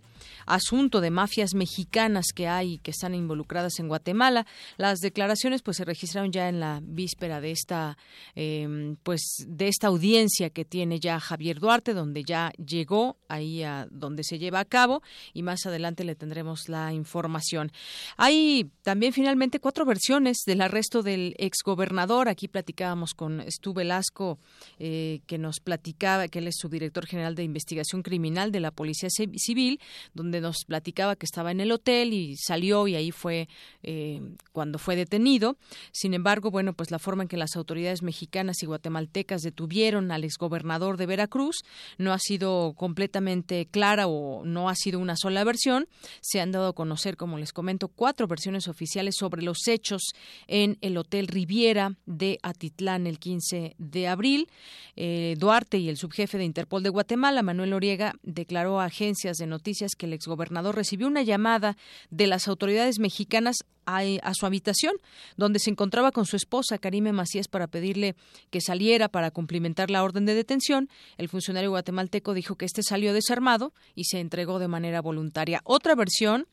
asunto 0.47 1.01
de 1.01 1.11
mafias 1.11 1.55
mexicanas 1.55 2.27
que 2.35 2.49
hay 2.49 2.79
que 2.79 2.91
están 2.91 3.14
involucradas 3.14 3.79
en 3.79 3.89
Guatemala. 3.89 4.47
Las 4.77 5.01
declaraciones 5.01 5.62
pues 5.62 5.77
se 5.77 5.85
registraron 5.85 6.33
ya 6.33 6.49
en 6.49 6.61
la 6.61 6.81
víspera 6.83 7.41
de 7.41 7.51
esta 7.51 7.97
em, 8.35 8.97
pues 9.03 9.45
de 9.47 9.68
esta 9.68 9.89
audiencia 9.89 10.51
que 10.51 10.64
tiene 10.64 11.01
ya 11.01 11.21
Javier 11.21 11.61
Duarte, 11.61 11.95
donde 11.95 12.23
ya 12.25 12.53
llegó 12.53 13.16
ahí 13.29 13.62
a 13.62 13.87
donde 13.91 14.25
se 14.25 14.39
lleva 14.39 14.61
a 14.61 14.64
cabo 14.64 15.03
y 15.33 15.43
más 15.43 15.66
adelante 15.66 16.05
le 16.05 16.14
tendremos 16.14 16.68
la 16.68 16.93
información. 16.93 17.73
Hay 18.16 18.71
también 18.83 19.12
finalmente 19.12 19.61
cuatro 19.61 19.85
versiones 19.85 20.39
del 20.47 20.61
arresto 20.61 21.03
del 21.03 21.35
exgobernador. 21.39 22.29
Aquí 22.29 22.49
platicábamos 22.49 23.14
con 23.14 23.43
Stu 23.51 23.73
Velasco, 23.73 24.39
eh, 24.79 25.21
que 25.27 25.39
nos 25.39 25.61
platicaba 25.61 26.29
que 26.29 26.41
él 26.41 26.49
es 26.49 26.57
su 26.57 26.68
director 26.68 27.07
general 27.07 27.35
de 27.35 27.45
investigación 27.45 28.03
criminal 28.03 28.53
de 28.53 28.61
la 28.61 28.71
Policía 28.71 29.09
Civil, 29.11 29.81
donde 30.15 30.41
nos 30.41 30.65
platicaba 30.67 31.17
que 31.17 31.27
estaba 31.27 31.51
en 31.51 31.61
el 31.61 31.73
hotel 31.73 32.13
y 32.13 32.37
salió 32.37 32.89
y 32.89 32.95
ahí 32.95 33.11
fue 33.11 33.49
eh, 33.83 34.21
cuando 34.53 34.79
fue 34.79 34.97
detenido. 34.97 35.57
Sin 35.93 36.15
embargo, 36.15 36.51
bueno, 36.51 36.73
pues 36.73 36.91
la 36.91 36.99
forma 36.99 37.23
en 37.23 37.29
que 37.29 37.37
las 37.37 37.57
autoridades 37.57 38.03
mexicanas 38.03 38.63
y 38.63 38.67
guatemaltecas 38.67 39.43
detuvieron 39.43 40.13
al 40.13 40.25
exgobernador 40.25 40.97
de 40.97 41.07
Veracruz 41.07 41.63
no 41.99 42.13
ha 42.13 42.19
sido 42.19 42.75
completamente 42.77 43.67
clara 43.67 44.07
o 44.07 44.45
no 44.45 44.69
ha 44.69 44.75
sido 44.75 44.99
una 44.99 45.17
sola 45.17 45.45
versión. 45.45 45.87
Se 46.21 46.41
han 46.41 46.53
dado 46.53 46.69
a 46.69 46.73
conocer, 46.73 47.17
como 47.17 47.39
les 47.39 47.53
comento, 47.53 47.89
cuatro 47.89 48.27
versiones 48.27 48.69
oficiales 48.69 49.15
sobre 49.19 49.43
los 49.43 49.67
hechos 49.69 50.03
en 50.47 50.79
el 50.81 50.97
Hotel 50.97 51.29
Riviera 51.29 51.97
de 52.07 52.39
Atitlán 52.43 53.07
el 53.07 53.19
15 53.19 53.75
de 53.79 54.09
abril. 54.09 54.49
Eh, 54.97 55.35
Duarte 55.39 55.79
y 55.79 55.89
el 55.89 55.97
subjefe 55.97 56.39
de 56.39 56.45
Interpol 56.45 56.83
de 56.83 56.89
Guatemala, 56.89 57.43
Manuel 57.43 57.73
Oriega, 57.73 58.15
declaró 58.23 58.81
a 58.81 58.87
agencias 58.87 59.37
de 59.37 59.47
noticias 59.47 59.93
que 60.01 60.07
el 60.07 60.15
exgobernador 60.15 60.75
recibió 60.75 61.07
una 61.07 61.23
llamada 61.23 61.77
de 62.09 62.27
las 62.27 62.49
autoridades 62.49 62.99
mexicanas 62.99 63.59
a, 63.85 64.01
a, 64.23 64.35
su 64.35 64.47
habitación, 64.47 64.95
donde 65.37 65.59
se 65.59 65.69
encontraba 65.69 66.11
con 66.11 66.25
su 66.25 66.37
esposa, 66.37 66.79
Karime 66.79 67.13
Macías, 67.13 67.49
para 67.49 67.67
pedirle 67.67 68.17
que 68.51 68.63
saliera 68.63 69.09
para 69.09 69.31
cumplimentar 69.31 69.91
la 69.91 70.03
orden 70.03 70.25
de 70.25 70.35
detención. 70.35 70.89
El 71.19 71.29
funcionario 71.29 71.71
guatemalteco 71.71 72.33
dijo 72.33 72.57
que 72.57 72.65
este 72.65 72.83
salió 72.83 73.13
desarmado 73.13 73.75
y 73.95 74.05
se 74.05 74.21
entregó 74.21 74.59
de 74.59 74.69
manera 74.69 75.03
voluntaria. 75.03 75.61
Otra 75.65 75.95
versión 75.95 76.47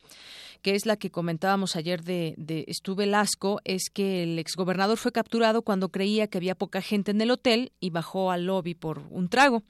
que 0.62 0.74
es 0.74 0.86
la 0.86 0.96
que 0.96 1.10
comentábamos 1.10 1.76
ayer 1.76 2.02
de, 2.02 2.34
de 2.36 2.66
Stu 2.72 2.94
Velasco, 2.94 3.60
es 3.64 3.90
que 3.92 4.22
el 4.22 4.38
exgobernador 4.38 4.98
fue 4.98 5.12
capturado 5.12 5.62
cuando 5.62 5.90
creía 5.90 6.26
que 6.26 6.38
había 6.38 6.54
poca 6.54 6.82
gente 6.82 7.10
en 7.10 7.20
el 7.20 7.30
hotel 7.30 7.72
y 7.80 7.90
bajó 7.90 8.30
al 8.30 8.46
lobby 8.46 8.74
por 8.74 9.04
un 9.10 9.28
trago. 9.28 9.62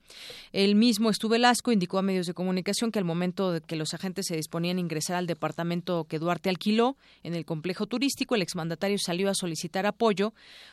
El 0.53 0.75
mismo 0.75 1.13
Stu 1.13 1.29
Velasco 1.29 1.73
indicó 1.73 1.99
a 1.99 2.03
medios 2.03 2.27
de 2.27 2.35
comunicación 2.35 2.91
que 2.91 2.99
al 2.99 3.05
momento 3.05 3.53
de 3.53 3.61
que 3.61 3.77
los 3.77 3.95
agentes 3.95 4.27
se 4.27 4.37
disponían 4.37 4.79
a 4.79 4.81
ingresar 4.81 5.17
al 5.17 5.27
departamento 5.27 6.05
que 6.05 6.19
Duarte 6.19 6.49
alquiló 6.49 6.97
en 7.23 7.35
el 7.35 7.45
complejo 7.45 7.87
turístico, 7.87 8.35
el 8.35 8.43
exmandatario 8.43 8.99
salió 8.99 9.31
a 9.31 9.35
solicitar 9.35 9.87
apoyo 9.87 10.33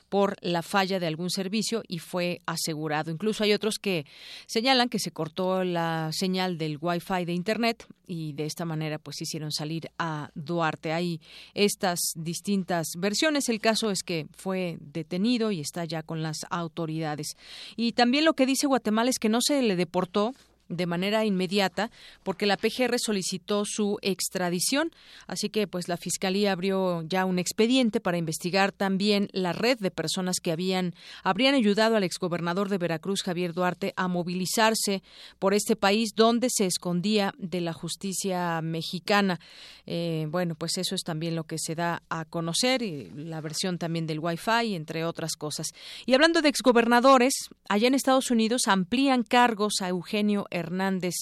por 0.09 0.36
la 0.41 0.61
falla 0.61 0.99
de 0.99 1.07
algún 1.07 1.30
servicio 1.30 1.84
y 1.88 1.99
fue 1.99 2.41
asegurado. 2.45 3.11
Incluso 3.11 3.43
hay 3.43 3.53
otros 3.53 3.80
que 3.80 4.05
señalan 4.47 4.89
que 4.89 4.99
se 4.99 5.11
cortó 5.11 5.63
la 5.63 6.09
señal 6.11 6.57
del 6.57 6.78
Wi-Fi 6.80 7.26
de 7.26 7.34
Internet 7.34 7.86
y 8.07 8.34
de 8.34 8.45
esta 8.45 8.66
manera 8.66 8.99
pues 8.99 9.22
hicieron 9.22 9.51
salir 9.51 9.89
a 9.97 10.05
Duarte. 10.36 10.93
Hay 10.93 11.22
estas 11.53 11.99
distintas 12.16 12.88
versiones. 12.97 13.49
El 13.49 13.60
caso 13.60 13.91
es 13.91 14.03
que 14.03 14.28
fue 14.36 14.78
detenido 14.80 15.51
y 15.51 15.62
está 15.62 15.86
ya 15.86 16.03
con 16.03 16.22
las 16.22 16.45
autoridades. 16.49 17.38
Y 17.76 17.93
también 17.93 18.26
lo 18.26 18.34
que 18.34 18.45
dice 18.45 18.68
Guatemala 18.68 19.10
es 19.10 19.20
que 19.20 19.30
no 19.30 19.39
se 19.41 19.62
le 19.62 19.76
deportó 19.76 20.34
de 20.70 20.86
manera 20.86 21.26
inmediata 21.26 21.91
porque 22.24 22.45
la 22.45 22.57
PGR 22.57 22.97
solicitó 22.97 23.63
su 23.66 23.97
extradición. 24.01 24.91
Así 25.28 25.49
que 25.49 25.68
pues 25.68 25.88
la 25.88 25.97
Fiscalía 25.97 26.51
abrió 26.51 27.03
ya 27.03 27.26
un 27.26 27.39
expediente 27.39 27.99
para 27.99 28.18
investigar 28.18 28.72
también 28.72 29.30
la 29.32 29.53
red 29.53 29.78
de 29.80 29.91
personas 29.91 30.39
que 30.39 30.51
habían 30.51 30.93
habrían 31.24 31.55
ayudado 31.55 31.95
al 31.95 32.03
exgobernador 32.03 32.70
de 32.70 32.78
Veracruz, 32.78 33.24
Javier 33.24 33.53
Duarte, 33.53 33.93
a 33.95 34.07
movilizarse 34.07 35.03
por 35.39 35.53
este 35.53 35.76
país 35.76 36.11
donde 36.16 36.49
se 36.49 36.66
escondía 36.66 37.34
de 37.38 37.61
la 37.61 37.74
justicia 37.74 38.61
mexicana. 38.61 39.39
Eh, 39.86 40.28
bueno, 40.30 40.55
pues 40.55 40.78
eso 40.78 40.95
es 40.95 41.03
también 41.03 41.36
lo 41.36 41.43
que 41.43 41.57
se 41.57 41.76
da 41.76 42.01
a 42.09 42.26
conocer 42.26 42.82
y 42.82 43.09
la 43.11 43.41
versión 43.41 43.78
también 43.78 44.07
del 44.07 44.20
Wi-Fi, 44.20 44.76
entre 44.76 45.05
otras 45.05 45.36
cosas. 45.36 45.68
Y 46.05 46.13
hablando 46.13 46.41
de 46.41 46.49
exgobernadores, 46.49 47.34
allá 47.70 47.88
en 47.88 47.93
Estados 47.93 48.32
Unidos 48.32 48.63
amplían 48.68 49.24
cargos 49.24 49.82
a 49.82 49.89
Eugenio 49.89 50.47
Hernández 50.56 51.16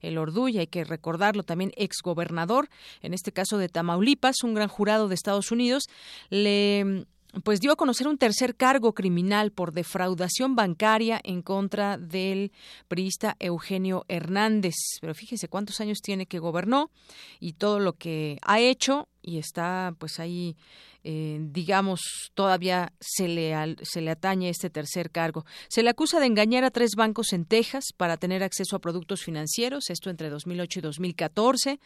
El 0.00 0.18
Orduy, 0.18 0.58
hay 0.58 0.66
que 0.66 0.84
recordarlo 0.84 1.42
también 1.42 1.72
exgobernador, 1.76 2.68
en 3.02 3.14
este 3.14 3.32
caso 3.32 3.58
de 3.58 3.68
Tamaulipas, 3.68 4.42
un 4.42 4.54
gran 4.54 4.68
jurado 4.68 5.08
de 5.08 5.14
Estados 5.14 5.50
Unidos, 5.50 5.84
le 6.28 7.06
pues 7.44 7.60
dio 7.60 7.72
a 7.72 7.76
conocer 7.76 8.08
un 8.08 8.18
tercer 8.18 8.56
cargo 8.56 8.92
criminal 8.92 9.52
por 9.52 9.72
defraudación 9.72 10.56
bancaria 10.56 11.20
en 11.22 11.42
contra 11.42 11.96
del 11.96 12.52
priista 12.88 13.36
Eugenio 13.38 14.04
Hernández. 14.08 14.74
Pero 15.00 15.14
fíjese 15.14 15.48
cuántos 15.48 15.80
años 15.80 16.00
tiene 16.02 16.26
que 16.26 16.38
gobernó 16.38 16.90
y 17.38 17.52
todo 17.52 17.78
lo 17.78 17.92
que 17.92 18.38
ha 18.42 18.58
hecho 18.58 19.08
y 19.22 19.38
está 19.38 19.94
pues 19.98 20.18
ahí 20.18 20.56
eh, 21.02 21.38
digamos, 21.40 22.00
todavía 22.34 22.92
se 23.00 23.28
le, 23.28 23.54
se 23.82 24.00
le 24.00 24.10
atañe 24.10 24.48
este 24.48 24.70
tercer 24.70 25.10
cargo. 25.10 25.44
Se 25.68 25.82
le 25.82 25.90
acusa 25.90 26.20
de 26.20 26.26
engañar 26.26 26.64
a 26.64 26.70
tres 26.70 26.92
bancos 26.96 27.32
en 27.32 27.44
Texas 27.44 27.84
para 27.96 28.16
tener 28.16 28.42
acceso 28.42 28.76
a 28.76 28.80
productos 28.80 29.22
financieros, 29.22 29.90
esto 29.90 30.10
entre 30.10 30.30
2008 30.30 30.78
y 30.78 30.82
2014. 30.82 31.80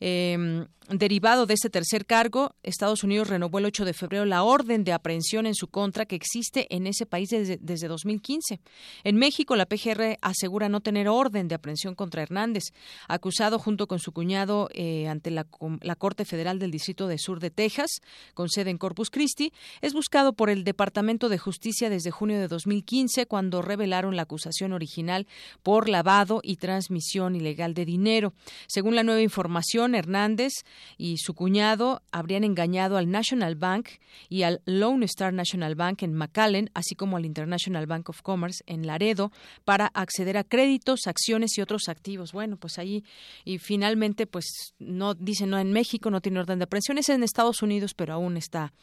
Em, 0.00 0.66
derivado 0.88 1.46
de 1.46 1.54
este 1.54 1.70
tercer 1.70 2.06
cargo, 2.06 2.54
Estados 2.62 3.04
Unidos 3.04 3.28
renovó 3.28 3.58
el 3.58 3.66
8 3.66 3.84
de 3.84 3.92
febrero 3.92 4.24
la 4.24 4.42
orden 4.42 4.82
de 4.82 4.92
aprehensión 4.92 5.46
en 5.46 5.54
su 5.54 5.68
contra 5.68 6.06
que 6.06 6.16
existe 6.16 6.66
en 6.74 6.86
ese 6.86 7.06
país 7.06 7.28
desde, 7.28 7.58
desde 7.60 7.88
2015. 7.88 8.60
En 9.04 9.16
México, 9.16 9.56
la 9.56 9.66
PGR 9.66 10.18
asegura 10.20 10.68
no 10.68 10.80
tener 10.80 11.08
orden 11.08 11.48
de 11.48 11.54
aprehensión 11.54 11.94
contra 11.94 12.22
Hernández, 12.22 12.64
acusado 13.08 13.58
junto 13.58 13.86
con 13.86 13.98
su 13.98 14.12
cuñado 14.12 14.68
eh, 14.72 15.08
ante 15.08 15.30
la, 15.30 15.46
la 15.80 15.96
Corte 15.96 16.24
Federal 16.24 16.58
del 16.58 16.70
Distrito 16.70 17.06
de 17.06 17.18
Sur 17.18 17.40
de 17.40 17.50
Texas, 17.50 18.00
con 18.34 18.49
sede 18.50 18.70
en 18.70 18.78
Corpus 18.78 19.10
Christi, 19.10 19.52
es 19.80 19.94
buscado 19.94 20.32
por 20.32 20.50
el 20.50 20.64
Departamento 20.64 21.28
de 21.28 21.38
Justicia 21.38 21.88
desde 21.88 22.10
junio 22.10 22.38
de 22.38 22.48
2015, 22.48 23.26
cuando 23.26 23.62
revelaron 23.62 24.16
la 24.16 24.22
acusación 24.22 24.72
original 24.72 25.26
por 25.62 25.88
lavado 25.88 26.40
y 26.42 26.56
transmisión 26.56 27.36
ilegal 27.36 27.74
de 27.74 27.84
dinero. 27.84 28.34
Según 28.66 28.94
la 28.96 29.02
nueva 29.02 29.22
información, 29.22 29.94
Hernández 29.94 30.52
y 30.98 31.18
su 31.18 31.34
cuñado 31.34 32.02
habrían 32.12 32.44
engañado 32.44 32.96
al 32.96 33.10
National 33.10 33.54
Bank 33.54 33.88
y 34.28 34.42
al 34.42 34.60
Lone 34.64 35.06
Star 35.06 35.32
National 35.32 35.74
Bank 35.74 36.02
en 36.02 36.14
McAllen, 36.14 36.70
así 36.74 36.94
como 36.94 37.16
al 37.16 37.24
International 37.24 37.86
Bank 37.86 38.08
of 38.10 38.22
Commerce 38.22 38.62
en 38.66 38.86
Laredo, 38.86 39.32
para 39.64 39.86
acceder 39.86 40.36
a 40.36 40.44
créditos, 40.44 41.06
acciones 41.06 41.56
y 41.56 41.62
otros 41.62 41.88
activos. 41.88 42.32
Bueno, 42.32 42.56
pues 42.56 42.78
ahí 42.78 43.04
y 43.44 43.58
finalmente, 43.58 44.26
pues 44.26 44.74
no 44.78 45.14
dicen 45.14 45.50
no 45.50 45.58
en 45.58 45.72
México, 45.72 46.10
no 46.10 46.20
tiene 46.20 46.40
orden 46.40 46.58
de 46.58 46.64
aprehensión, 46.64 46.98
es 46.98 47.08
en 47.08 47.22
Estados 47.22 47.62
Unidos, 47.62 47.94
pero 47.94 48.14
aún 48.14 48.36
está, 48.40 48.74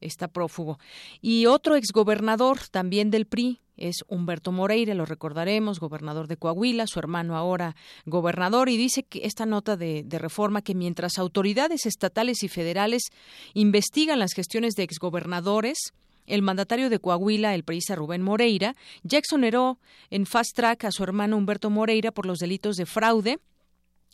está 0.00 0.26
prófugo. 0.26 0.78
Y 1.20 1.46
otro 1.46 1.76
exgobernador 1.76 2.58
también 2.70 3.10
del 3.12 3.26
PRI, 3.26 3.60
es 3.76 4.04
Humberto 4.06 4.52
Moreira, 4.52 4.94
lo 4.94 5.06
recordaremos, 5.06 5.80
gobernador 5.80 6.28
de 6.28 6.36
Coahuila, 6.36 6.86
su 6.86 6.98
hermano 6.98 7.36
ahora 7.36 7.74
gobernador, 8.04 8.68
y 8.68 8.76
dice 8.76 9.02
que 9.02 9.22
esta 9.24 9.46
nota 9.46 9.76
de, 9.76 10.04
reforma 10.10 10.62
que 10.62 10.74
mientras 10.74 11.18
autoridades 11.18 11.86
estatales 11.86 12.42
y 12.42 12.48
federales 12.48 13.02
investigan 13.54 14.18
las 14.18 14.34
gestiones 14.34 14.74
de 14.74 14.84
exgobernadores, 14.84 15.94
el 16.26 16.42
mandatario 16.42 16.90
de 16.90 17.00
Coahuila, 17.00 17.54
el 17.54 17.64
priista 17.64 17.96
Rubén 17.96 18.22
Moreira, 18.22 18.74
ya 19.02 19.18
exoneró 19.18 19.78
en 20.10 20.26
fast 20.26 20.54
track 20.54 20.84
a 20.84 20.92
su 20.92 21.02
hermano 21.02 21.36
Humberto 21.36 21.68
Moreira 21.68 22.12
por 22.12 22.26
los 22.26 22.38
delitos 22.38 22.76
de 22.76 22.86
fraude, 22.86 23.40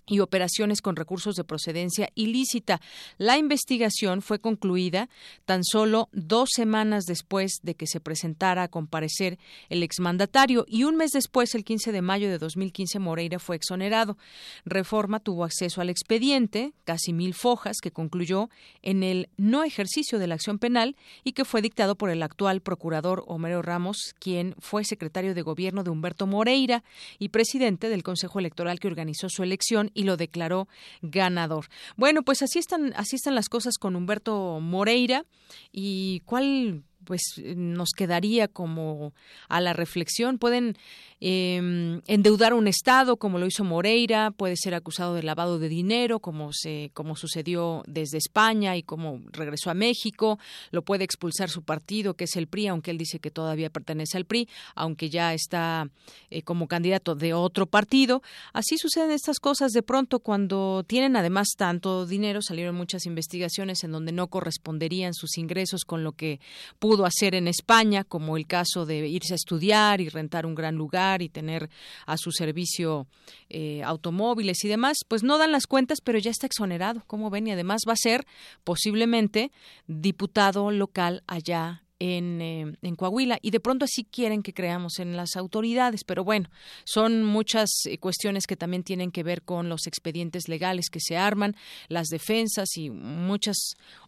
y 0.08 0.20
operaciones 0.20 0.82
con 0.82 0.96
recursos 0.96 1.36
de 1.36 1.44
procedencia 1.44 2.10
ilícita. 2.14 2.80
La 3.18 3.38
investigación 3.38 4.22
fue 4.22 4.38
concluida 4.38 5.08
tan 5.44 5.64
solo 5.64 6.08
dos 6.12 6.50
semanas 6.54 7.04
después 7.04 7.58
de 7.62 7.74
que 7.74 7.86
se 7.86 8.00
presentara 8.00 8.64
a 8.64 8.68
comparecer 8.68 9.38
el 9.68 9.82
exmandatario 9.82 10.64
y 10.68 10.84
un 10.84 10.96
mes 10.96 11.12
después, 11.12 11.54
el 11.54 11.64
15 11.64 11.92
de 11.92 12.02
mayo 12.02 12.28
de 12.28 12.38
2015, 12.38 12.98
Moreira 12.98 13.38
fue 13.38 13.56
exonerado. 13.56 14.16
Reforma 14.64 15.20
tuvo 15.20 15.44
acceso 15.44 15.80
al 15.80 15.90
expediente, 15.90 16.72
casi 16.84 17.12
mil 17.12 17.34
fojas, 17.34 17.78
que 17.82 17.90
concluyó 17.90 18.50
en 18.82 19.02
el 19.02 19.28
no 19.36 19.64
ejercicio 19.64 20.18
de 20.18 20.26
la 20.26 20.34
acción 20.34 20.58
penal 20.58 20.96
y 21.24 21.32
que 21.32 21.44
fue 21.44 21.62
dictado 21.62 21.96
por 21.96 22.10
el 22.10 22.22
actual 22.22 22.60
procurador 22.60 23.24
Homero 23.26 23.62
Ramos, 23.62 24.14
quien 24.18 24.54
fue 24.58 24.84
secretario 24.84 25.34
de 25.34 25.42
gobierno 25.42 25.84
de 25.84 25.90
Humberto 25.90 26.26
Moreira 26.26 26.84
y 27.18 27.30
presidente 27.30 27.88
del 27.88 28.02
Consejo 28.02 28.38
Electoral 28.38 28.80
que 28.80 28.88
organizó 28.88 29.28
su 29.28 29.42
elección 29.42 29.90
y 29.98 30.04
lo 30.04 30.16
declaró 30.16 30.68
ganador. 31.02 31.66
Bueno, 31.96 32.22
pues 32.22 32.40
así 32.42 32.60
están, 32.60 32.92
así 32.94 33.16
están 33.16 33.34
las 33.34 33.48
cosas 33.48 33.78
con 33.78 33.96
Humberto 33.96 34.60
Moreira. 34.60 35.24
¿Y 35.72 36.20
cuál 36.20 36.84
pues 37.08 37.22
nos 37.56 37.92
quedaría 37.96 38.48
como 38.48 39.14
a 39.48 39.62
la 39.62 39.72
reflexión. 39.72 40.36
Pueden 40.36 40.76
eh, 41.22 42.00
endeudar 42.06 42.52
un 42.52 42.68
Estado, 42.68 43.16
como 43.16 43.38
lo 43.38 43.46
hizo 43.46 43.64
Moreira, 43.64 44.30
puede 44.30 44.56
ser 44.58 44.74
acusado 44.74 45.14
de 45.14 45.22
lavado 45.22 45.58
de 45.58 45.70
dinero, 45.70 46.20
como, 46.20 46.52
se, 46.52 46.90
como 46.92 47.16
sucedió 47.16 47.82
desde 47.86 48.18
España 48.18 48.76
y 48.76 48.82
como 48.82 49.22
regresó 49.32 49.70
a 49.70 49.74
México, 49.74 50.38
lo 50.70 50.82
puede 50.82 51.04
expulsar 51.04 51.48
su 51.48 51.62
partido, 51.62 52.12
que 52.12 52.24
es 52.24 52.36
el 52.36 52.46
PRI, 52.46 52.66
aunque 52.66 52.90
él 52.90 52.98
dice 52.98 53.20
que 53.20 53.30
todavía 53.30 53.70
pertenece 53.70 54.18
al 54.18 54.26
PRI, 54.26 54.46
aunque 54.74 55.08
ya 55.08 55.32
está 55.32 55.88
eh, 56.28 56.42
como 56.42 56.68
candidato 56.68 57.14
de 57.14 57.32
otro 57.32 57.64
partido. 57.64 58.20
Así 58.52 58.76
suceden 58.76 59.12
estas 59.12 59.38
cosas 59.38 59.72
de 59.72 59.82
pronto 59.82 60.18
cuando 60.18 60.84
tienen 60.86 61.16
además 61.16 61.54
tanto 61.56 62.04
dinero, 62.04 62.42
salieron 62.42 62.74
muchas 62.74 63.06
investigaciones 63.06 63.82
en 63.82 63.92
donde 63.92 64.12
no 64.12 64.26
corresponderían 64.26 65.14
sus 65.14 65.38
ingresos 65.38 65.86
con 65.86 66.04
lo 66.04 66.12
que 66.12 66.38
pudo 66.78 66.97
hacer 67.04 67.34
en 67.34 67.48
España, 67.48 68.04
como 68.04 68.36
el 68.36 68.46
caso 68.46 68.86
de 68.86 69.08
irse 69.08 69.34
a 69.34 69.36
estudiar 69.36 70.00
y 70.00 70.08
rentar 70.08 70.46
un 70.46 70.54
gran 70.54 70.74
lugar 70.74 71.22
y 71.22 71.28
tener 71.28 71.68
a 72.06 72.16
su 72.16 72.32
servicio 72.32 73.06
eh, 73.48 73.82
automóviles 73.82 74.64
y 74.64 74.68
demás, 74.68 74.98
pues 75.06 75.22
no 75.22 75.38
dan 75.38 75.52
las 75.52 75.66
cuentas, 75.66 76.00
pero 76.02 76.18
ya 76.18 76.30
está 76.30 76.46
exonerado, 76.46 77.02
como 77.06 77.30
ven, 77.30 77.46
y 77.46 77.52
además 77.52 77.82
va 77.88 77.92
a 77.92 77.96
ser 77.96 78.26
posiblemente 78.64 79.50
diputado 79.86 80.70
local 80.70 81.22
allá 81.26 81.82
en, 81.98 82.40
eh, 82.40 82.76
en, 82.82 82.96
Coahuila 82.96 83.38
y 83.42 83.50
de 83.50 83.60
pronto 83.60 83.84
así 83.84 84.04
quieren 84.04 84.42
que 84.42 84.52
creamos 84.52 84.98
en 84.98 85.16
las 85.16 85.36
autoridades, 85.36 86.04
pero 86.04 86.24
bueno, 86.24 86.48
son 86.84 87.24
muchas 87.24 87.68
eh, 87.86 87.98
cuestiones 87.98 88.46
que 88.46 88.56
también 88.56 88.84
tienen 88.84 89.10
que 89.10 89.22
ver 89.22 89.42
con 89.42 89.68
los 89.68 89.86
expedientes 89.86 90.48
legales 90.48 90.90
que 90.90 91.00
se 91.00 91.16
arman, 91.16 91.56
las 91.88 92.08
defensas 92.08 92.76
y 92.76 92.90
muchas 92.90 93.56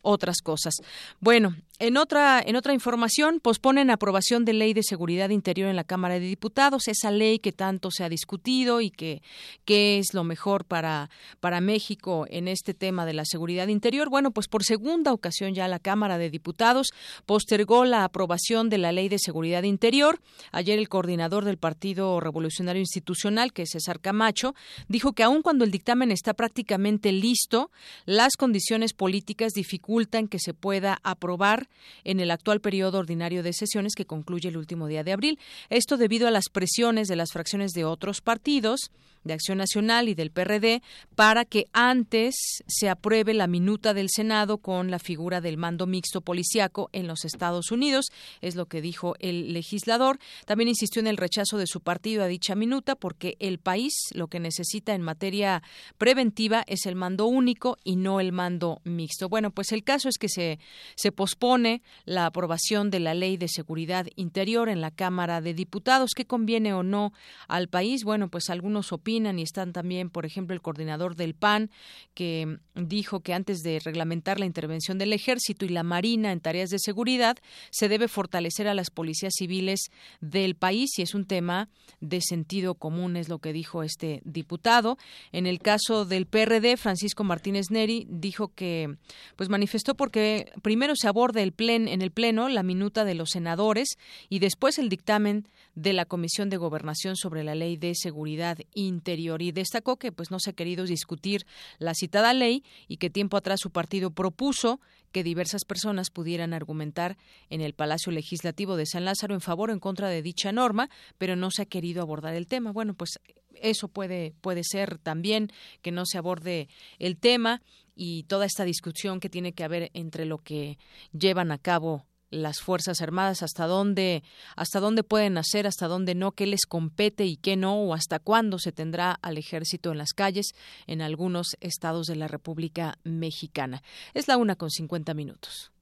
otras 0.02 0.38
cosas. 0.42 0.74
Bueno, 1.20 1.56
en 1.80 1.96
otra, 1.96 2.42
en 2.44 2.56
otra 2.56 2.74
información, 2.74 3.40
posponen 3.40 3.90
aprobación 3.90 4.44
de 4.44 4.52
ley 4.52 4.74
de 4.74 4.82
seguridad 4.82 5.30
interior 5.30 5.70
en 5.70 5.76
la 5.76 5.84
Cámara 5.84 6.14
de 6.14 6.20
Diputados, 6.20 6.88
esa 6.88 7.10
ley 7.10 7.38
que 7.38 7.52
tanto 7.52 7.90
se 7.90 8.04
ha 8.04 8.10
discutido 8.10 8.82
y 8.82 8.90
que, 8.90 9.22
que 9.64 9.98
es 9.98 10.12
lo 10.12 10.22
mejor 10.22 10.66
para, 10.66 11.08
para 11.40 11.62
México 11.62 12.26
en 12.28 12.48
este 12.48 12.74
tema 12.74 13.06
de 13.06 13.14
la 13.14 13.24
seguridad 13.24 13.68
interior. 13.68 14.10
Bueno, 14.10 14.30
pues 14.30 14.46
por 14.46 14.62
segunda 14.62 15.14
ocasión 15.14 15.54
ya 15.54 15.68
la 15.68 15.78
Cámara 15.78 16.18
de 16.18 16.28
Diputados 16.28 16.90
postergó 17.24 17.86
la 17.86 18.04
aprobación 18.04 18.68
de 18.68 18.76
la 18.76 18.92
ley 18.92 19.08
de 19.08 19.18
seguridad 19.18 19.62
interior. 19.62 20.20
Ayer 20.52 20.78
el 20.78 20.90
coordinador 20.90 21.46
del 21.46 21.56
Partido 21.56 22.20
Revolucionario 22.20 22.80
Institucional, 22.80 23.54
que 23.54 23.62
es 23.62 23.70
César 23.70 24.00
Camacho, 24.00 24.54
dijo 24.88 25.14
que 25.14 25.22
aun 25.22 25.40
cuando 25.40 25.64
el 25.64 25.70
dictamen 25.70 26.12
está 26.12 26.34
prácticamente 26.34 27.10
listo, 27.10 27.70
las 28.04 28.36
condiciones 28.36 28.92
políticas 28.92 29.54
dificultan 29.54 30.28
que 30.28 30.38
se 30.38 30.52
pueda 30.52 30.98
aprobar 31.02 31.69
en 32.04 32.20
el 32.20 32.30
actual 32.30 32.60
periodo 32.60 32.98
ordinario 32.98 33.42
de 33.42 33.52
sesiones 33.52 33.94
que 33.94 34.06
concluye 34.06 34.48
el 34.48 34.56
último 34.56 34.86
día 34.86 35.04
de 35.04 35.12
abril. 35.12 35.38
Esto 35.68 35.96
debido 35.96 36.28
a 36.28 36.30
las 36.30 36.48
presiones 36.48 37.08
de 37.08 37.16
las 37.16 37.32
fracciones 37.32 37.72
de 37.72 37.84
otros 37.84 38.20
partidos, 38.20 38.90
de 39.24 39.34
Acción 39.34 39.58
Nacional 39.58 40.08
y 40.08 40.14
del 40.14 40.30
PRD, 40.30 40.82
para 41.14 41.44
que 41.44 41.66
antes 41.72 42.34
se 42.66 42.88
apruebe 42.88 43.34
la 43.34 43.46
minuta 43.46 43.92
del 43.94 44.08
Senado 44.08 44.58
con 44.58 44.90
la 44.90 44.98
figura 44.98 45.40
del 45.40 45.56
mando 45.56 45.86
mixto 45.86 46.20
policiaco 46.20 46.88
en 46.92 47.06
los 47.06 47.24
Estados 47.24 47.70
Unidos, 47.70 48.06
es 48.40 48.56
lo 48.56 48.66
que 48.66 48.80
dijo 48.80 49.14
el 49.18 49.52
legislador. 49.52 50.18
También 50.46 50.68
insistió 50.68 51.00
en 51.00 51.06
el 51.06 51.16
rechazo 51.16 51.58
de 51.58 51.66
su 51.66 51.80
partido 51.80 52.24
a 52.24 52.28
dicha 52.28 52.54
minuta 52.54 52.96
porque 52.96 53.36
el 53.40 53.58
país 53.58 53.94
lo 54.14 54.28
que 54.28 54.40
necesita 54.40 54.94
en 54.94 55.02
materia 55.02 55.62
preventiva 55.98 56.64
es 56.66 56.86
el 56.86 56.96
mando 56.96 57.26
único 57.26 57.76
y 57.84 57.96
no 57.96 58.20
el 58.20 58.32
mando 58.32 58.80
mixto. 58.84 59.28
Bueno, 59.28 59.50
pues 59.50 59.72
el 59.72 59.84
caso 59.84 60.08
es 60.08 60.16
que 60.18 60.28
se, 60.28 60.58
se 60.96 61.12
pospone 61.12 61.82
la 62.04 62.26
aprobación 62.26 62.90
de 62.90 63.00
la 63.00 63.14
Ley 63.14 63.36
de 63.36 63.48
Seguridad 63.48 64.06
Interior 64.16 64.68
en 64.68 64.80
la 64.80 64.90
Cámara 64.90 65.40
de 65.40 65.52
Diputados. 65.54 66.12
¿Qué 66.14 66.24
conviene 66.24 66.72
o 66.72 66.82
no 66.82 67.12
al 67.48 67.68
país? 67.68 68.04
Bueno, 68.04 68.28
pues 68.28 68.48
algunos 68.48 68.92
opinan 68.92 69.09
y 69.10 69.42
están 69.42 69.72
también, 69.72 70.08
por 70.08 70.24
ejemplo, 70.24 70.54
el 70.54 70.62
coordinador 70.62 71.16
del 71.16 71.34
PAN 71.34 71.70
que 72.14 72.58
dijo 72.74 73.20
que 73.20 73.34
antes 73.34 73.62
de 73.62 73.80
reglamentar 73.80 74.38
la 74.38 74.46
intervención 74.46 74.98
del 74.98 75.12
ejército 75.12 75.64
y 75.64 75.68
la 75.68 75.82
marina 75.82 76.30
en 76.30 76.40
tareas 76.40 76.70
de 76.70 76.78
seguridad 76.78 77.36
se 77.70 77.88
debe 77.88 78.06
fortalecer 78.06 78.68
a 78.68 78.74
las 78.74 78.90
policías 78.90 79.32
civiles 79.36 79.90
del 80.20 80.54
país 80.54 80.96
y 80.98 81.02
es 81.02 81.14
un 81.14 81.26
tema 81.26 81.68
de 82.00 82.20
sentido 82.20 82.74
común, 82.76 83.16
es 83.16 83.28
lo 83.28 83.40
que 83.40 83.52
dijo 83.52 83.82
este 83.82 84.22
diputado. 84.24 84.96
En 85.32 85.46
el 85.46 85.58
caso 85.58 86.04
del 86.04 86.26
PRD, 86.26 86.76
Francisco 86.76 87.24
Martínez 87.24 87.70
Neri 87.70 88.06
dijo 88.08 88.54
que 88.54 88.96
pues 89.34 89.48
manifestó 89.48 89.96
porque 89.96 90.52
primero 90.62 90.94
se 90.94 91.08
aborda 91.08 91.42
el 91.42 91.52
plen, 91.52 91.88
en 91.88 92.00
el 92.00 92.12
pleno 92.12 92.48
la 92.48 92.62
minuta 92.62 93.04
de 93.04 93.14
los 93.14 93.30
senadores 93.30 93.98
y 94.28 94.38
después 94.38 94.78
el 94.78 94.88
dictamen 94.88 95.48
de 95.74 95.92
la 95.92 96.04
Comisión 96.04 96.50
de 96.50 96.56
Gobernación 96.56 97.16
sobre 97.16 97.44
la 97.44 97.54
Ley 97.54 97.76
de 97.76 97.94
Seguridad 97.94 98.58
Interior 98.74 99.42
y 99.42 99.52
destacó 99.52 99.96
que 99.96 100.12
pues 100.12 100.30
no 100.30 100.38
se 100.40 100.50
ha 100.50 100.54
querido 100.54 100.84
discutir 100.84 101.46
la 101.78 101.94
citada 101.94 102.34
ley 102.34 102.64
y 102.88 102.96
que 102.96 103.10
tiempo 103.10 103.36
atrás 103.36 103.60
su 103.60 103.70
partido 103.70 104.10
propuso 104.10 104.80
que 105.12 105.24
diversas 105.24 105.64
personas 105.64 106.10
pudieran 106.10 106.52
argumentar 106.52 107.16
en 107.48 107.60
el 107.60 107.74
Palacio 107.74 108.12
Legislativo 108.12 108.76
de 108.76 108.86
San 108.86 109.04
Lázaro 109.04 109.34
en 109.34 109.40
favor 109.40 109.70
o 109.70 109.72
en 109.72 109.80
contra 109.80 110.08
de 110.08 110.22
dicha 110.22 110.52
norma, 110.52 110.88
pero 111.18 111.36
no 111.36 111.50
se 111.50 111.62
ha 111.62 111.66
querido 111.66 112.02
abordar 112.02 112.34
el 112.34 112.46
tema. 112.46 112.72
Bueno, 112.72 112.94
pues 112.94 113.18
eso 113.60 113.88
puede 113.88 114.34
puede 114.40 114.62
ser 114.64 114.98
también 114.98 115.50
que 115.82 115.92
no 115.92 116.06
se 116.06 116.18
aborde 116.18 116.68
el 116.98 117.16
tema 117.16 117.62
y 117.94 118.22
toda 118.24 118.46
esta 118.46 118.64
discusión 118.64 119.20
que 119.20 119.28
tiene 119.28 119.52
que 119.52 119.64
haber 119.64 119.90
entre 119.94 120.24
lo 120.24 120.38
que 120.38 120.78
llevan 121.12 121.52
a 121.52 121.58
cabo 121.58 122.06
las 122.30 122.60
fuerzas 122.60 123.00
armadas 123.00 123.42
hasta 123.42 123.66
dónde 123.66 124.22
hasta 124.56 124.80
dónde 124.80 125.02
pueden 125.02 125.36
hacer 125.38 125.66
hasta 125.66 125.88
dónde 125.88 126.14
no 126.14 126.32
qué 126.32 126.46
les 126.46 126.66
compete 126.66 127.24
y 127.24 127.36
qué 127.36 127.56
no 127.56 127.74
o 127.74 127.94
hasta 127.94 128.18
cuándo 128.18 128.58
se 128.58 128.72
tendrá 128.72 129.12
al 129.20 129.38
ejército 129.38 129.92
en 129.92 129.98
las 129.98 130.12
calles 130.12 130.52
en 130.86 131.02
algunos 131.02 131.56
estados 131.60 132.06
de 132.06 132.16
la 132.16 132.28
República 132.28 132.98
Mexicana. 133.04 133.82
Es 134.14 134.28
la 134.28 134.36
una 134.36 134.56
con 134.56 134.70
cincuenta 134.70 135.14
minutos. 135.14 135.72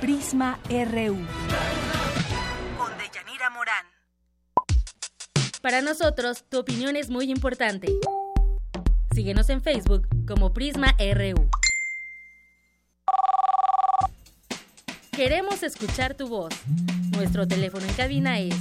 Prisma 0.00 0.58
RU 0.68 1.18
con 2.78 2.98
Deyanira 2.98 3.50
Morán. 3.50 3.86
Para 5.60 5.82
nosotros 5.82 6.44
tu 6.48 6.58
opinión 6.58 6.96
es 6.96 7.10
muy 7.10 7.30
importante 7.30 7.88
Síguenos 9.12 9.50
en 9.50 9.60
Facebook 9.60 10.06
como 10.26 10.52
Prisma 10.52 10.94
RU. 10.98 11.48
Queremos 15.10 15.62
escuchar 15.62 16.14
tu 16.14 16.28
voz. 16.28 16.54
Nuestro 17.16 17.46
teléfono 17.46 17.84
en 17.84 17.92
cabina 17.94 18.38
es 18.38 18.54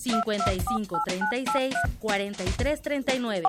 55 0.00 1.00
36 1.04 1.74
43 2.00 2.82
39. 2.82 3.42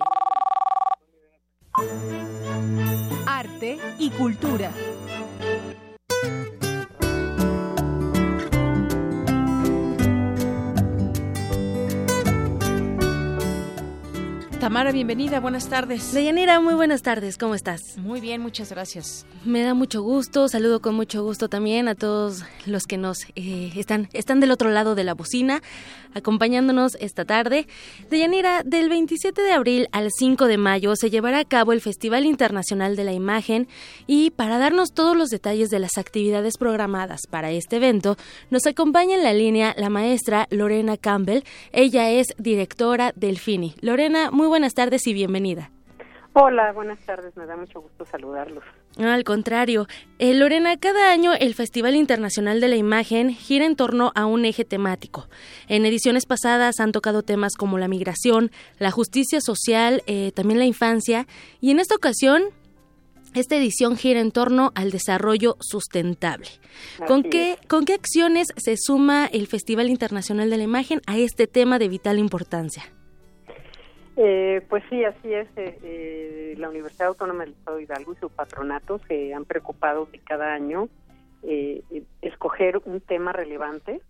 Arte 3.26 3.78
y 3.98 4.10
cultura. 4.12 4.72
Tamara, 14.70 14.92
bienvenida, 14.92 15.40
buenas 15.40 15.68
tardes. 15.68 16.14
Deyanira, 16.14 16.60
muy 16.60 16.76
buenas 16.76 17.02
tardes, 17.02 17.40
¿cómo 17.40 17.56
estás? 17.56 17.98
Muy 17.98 18.22
bien, 18.22 18.40
muchas 18.40 18.70
gracias. 18.70 19.26
Me 19.44 19.64
da 19.64 19.74
mucho 19.74 20.04
gusto, 20.04 20.48
saludo 20.48 20.80
con 20.80 20.94
mucho 20.94 21.24
gusto 21.24 21.50
también 21.50 21.88
a 21.88 21.96
todos 21.96 22.44
los 22.68 22.84
que 22.84 23.00
nos 23.00 23.24
eh, 23.36 23.72
están, 23.76 24.10
están 24.14 24.40
del 24.40 24.52
otro 24.52 24.70
lado 24.70 24.94
de 24.94 25.04
la 25.04 25.16
bocina, 25.16 25.64
acompañándonos 26.14 26.98
esta 27.00 27.26
tarde. 27.26 27.66
Deyanira, 28.12 28.62
del 28.64 28.90
27 28.90 29.42
de 29.42 29.54
abril 29.54 29.88
al 29.92 30.10
5 30.12 30.46
de 30.46 30.60
mayo 30.60 30.96
se 30.96 31.10
llevará 31.10 31.40
a 31.40 31.46
cabo 31.46 31.74
el 31.74 31.82
Festival 31.82 32.26
Internacional 32.26 32.96
de 32.96 33.06
la 33.06 33.14
Imagen 33.14 33.68
y 34.06 34.30
para 34.30 34.60
darnos 34.60 34.94
todos 34.94 35.18
los 35.18 35.30
detalles 35.30 35.72
de 35.72 35.80
las 35.80 35.98
actividades 35.98 36.58
programadas 36.60 37.22
para 37.28 37.50
este 37.50 37.78
evento, 37.78 38.18
nos 38.52 38.68
acompaña 38.68 39.16
en 39.16 39.24
la 39.24 39.34
línea 39.34 39.74
la 39.80 39.90
maestra 39.90 40.48
Lorena 40.52 40.96
Campbell. 40.96 41.42
Ella 41.72 42.12
es 42.12 42.28
directora 42.38 43.14
del 43.16 43.40
FINI. 43.40 43.74
Lorena, 43.82 44.30
muy 44.30 44.46
buenas 44.46 44.59
tardes 44.68 45.08
y 45.08 45.14
bienvenida. 45.14 45.72
Hola, 46.34 46.72
buenas 46.74 47.00
tardes, 47.06 47.36
me 47.36 47.46
da 47.48 47.58
mucho 47.58 47.82
gusto 47.82 48.06
saludarlos. 48.06 48.64
al 48.98 49.24
contrario, 49.24 49.88
eh, 50.20 50.34
Lorena, 50.36 50.78
cada 50.78 51.12
año 51.12 51.34
el 51.34 51.56
Festival 51.56 51.96
Internacional 51.96 52.62
de 52.62 52.68
la 52.68 52.76
Imagen 52.76 53.32
gira 53.34 53.66
en 53.66 53.76
torno 53.76 54.12
a 54.14 54.28
un 54.28 54.46
eje 54.46 54.64
temático. 54.64 55.28
En 55.68 55.86
ediciones 55.86 56.28
pasadas 56.28 56.80
han 56.80 56.92
tocado 56.92 57.24
temas 57.24 57.56
como 57.56 57.80
la 57.80 57.88
migración, 57.88 58.52
la 58.78 58.92
justicia 58.92 59.42
social, 59.42 60.04
eh, 60.06 60.32
también 60.36 60.60
la 60.60 60.66
infancia, 60.66 61.26
y 61.62 61.72
en 61.72 61.80
esta 61.80 61.96
ocasión 61.96 62.44
esta 63.34 63.56
edición 63.56 63.98
gira 63.98 64.20
en 64.20 64.32
torno 64.32 64.72
al 64.76 64.92
desarrollo 64.92 65.58
sustentable. 65.60 66.48
¿Con 67.08 67.24
qué, 67.24 67.58
¿Con 67.68 67.86
qué 67.86 67.94
acciones 67.94 68.50
se 68.56 68.76
suma 68.78 69.26
el 69.26 69.48
Festival 69.48 69.90
Internacional 69.90 70.50
de 70.50 70.58
la 70.58 70.64
Imagen 70.64 71.02
a 71.06 71.18
este 71.18 71.48
tema 71.48 71.80
de 71.80 71.90
vital 71.90 72.18
importancia? 72.20 72.84
Eh, 74.22 74.66
pues 74.68 74.84
sí, 74.90 75.06
así 75.06 75.34
es. 75.34 75.48
Eh, 75.56 75.80
eh, 75.82 76.56
la 76.58 76.68
Universidad 76.68 77.08
Autónoma 77.08 77.46
del 77.46 77.54
Estado 77.54 77.78
de 77.78 77.84
Hidalgo 77.84 78.12
y 78.12 78.18
su 78.18 78.30
patronato 78.30 79.00
se 79.08 79.34
han 79.34 79.46
preocupado 79.46 80.08
de 80.08 80.20
cada 80.20 80.54
año 80.54 80.90
escoger 82.22 82.82
un 82.84 83.00
tema 83.00 83.32
relevante 83.32 84.02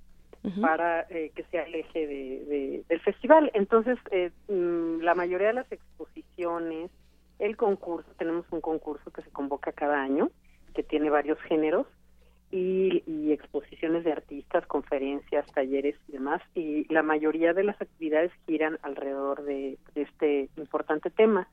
para 0.62 1.06
que 1.06 1.46
sea 1.52 1.62
el 1.62 1.76
eje 1.76 2.08
de, 2.08 2.84
del 2.90 3.00
festival. 3.02 3.52
Entonces, 3.54 4.00
mm, 4.48 5.02
la 5.02 5.14
mayoría 5.14 5.50
de 5.50 5.54
las 5.54 5.72
exposiciones, 5.72 6.90
el 7.38 7.56
concurso, 7.56 8.10
tenemos 8.18 8.48
un 8.50 8.62
concurso 8.62 9.12
que 9.12 9.22
se 9.22 9.30
convoca 9.30 9.72
cada 9.74 10.02
año, 10.02 10.32
que 10.74 10.82
tiene 10.82 11.12
varios 11.12 11.40
géneros, 11.42 11.86
y, 12.52 13.32
exposiciones 13.32 14.04
de 14.04 14.12
artistas, 14.12 14.66
conferencias, 14.66 15.46
talleres 15.54 15.96
y 16.08 16.14
demás. 16.14 16.42
Y 16.56 16.92
la 16.92 17.04
mayoría 17.04 17.54
de 17.54 17.64
las 17.64 17.80
actividades 17.82 18.32
giran 18.46 18.80
alrededor 18.82 19.44
de, 19.44 19.78
este 19.96 20.50
importante 20.58 21.10
tema. 21.10 21.48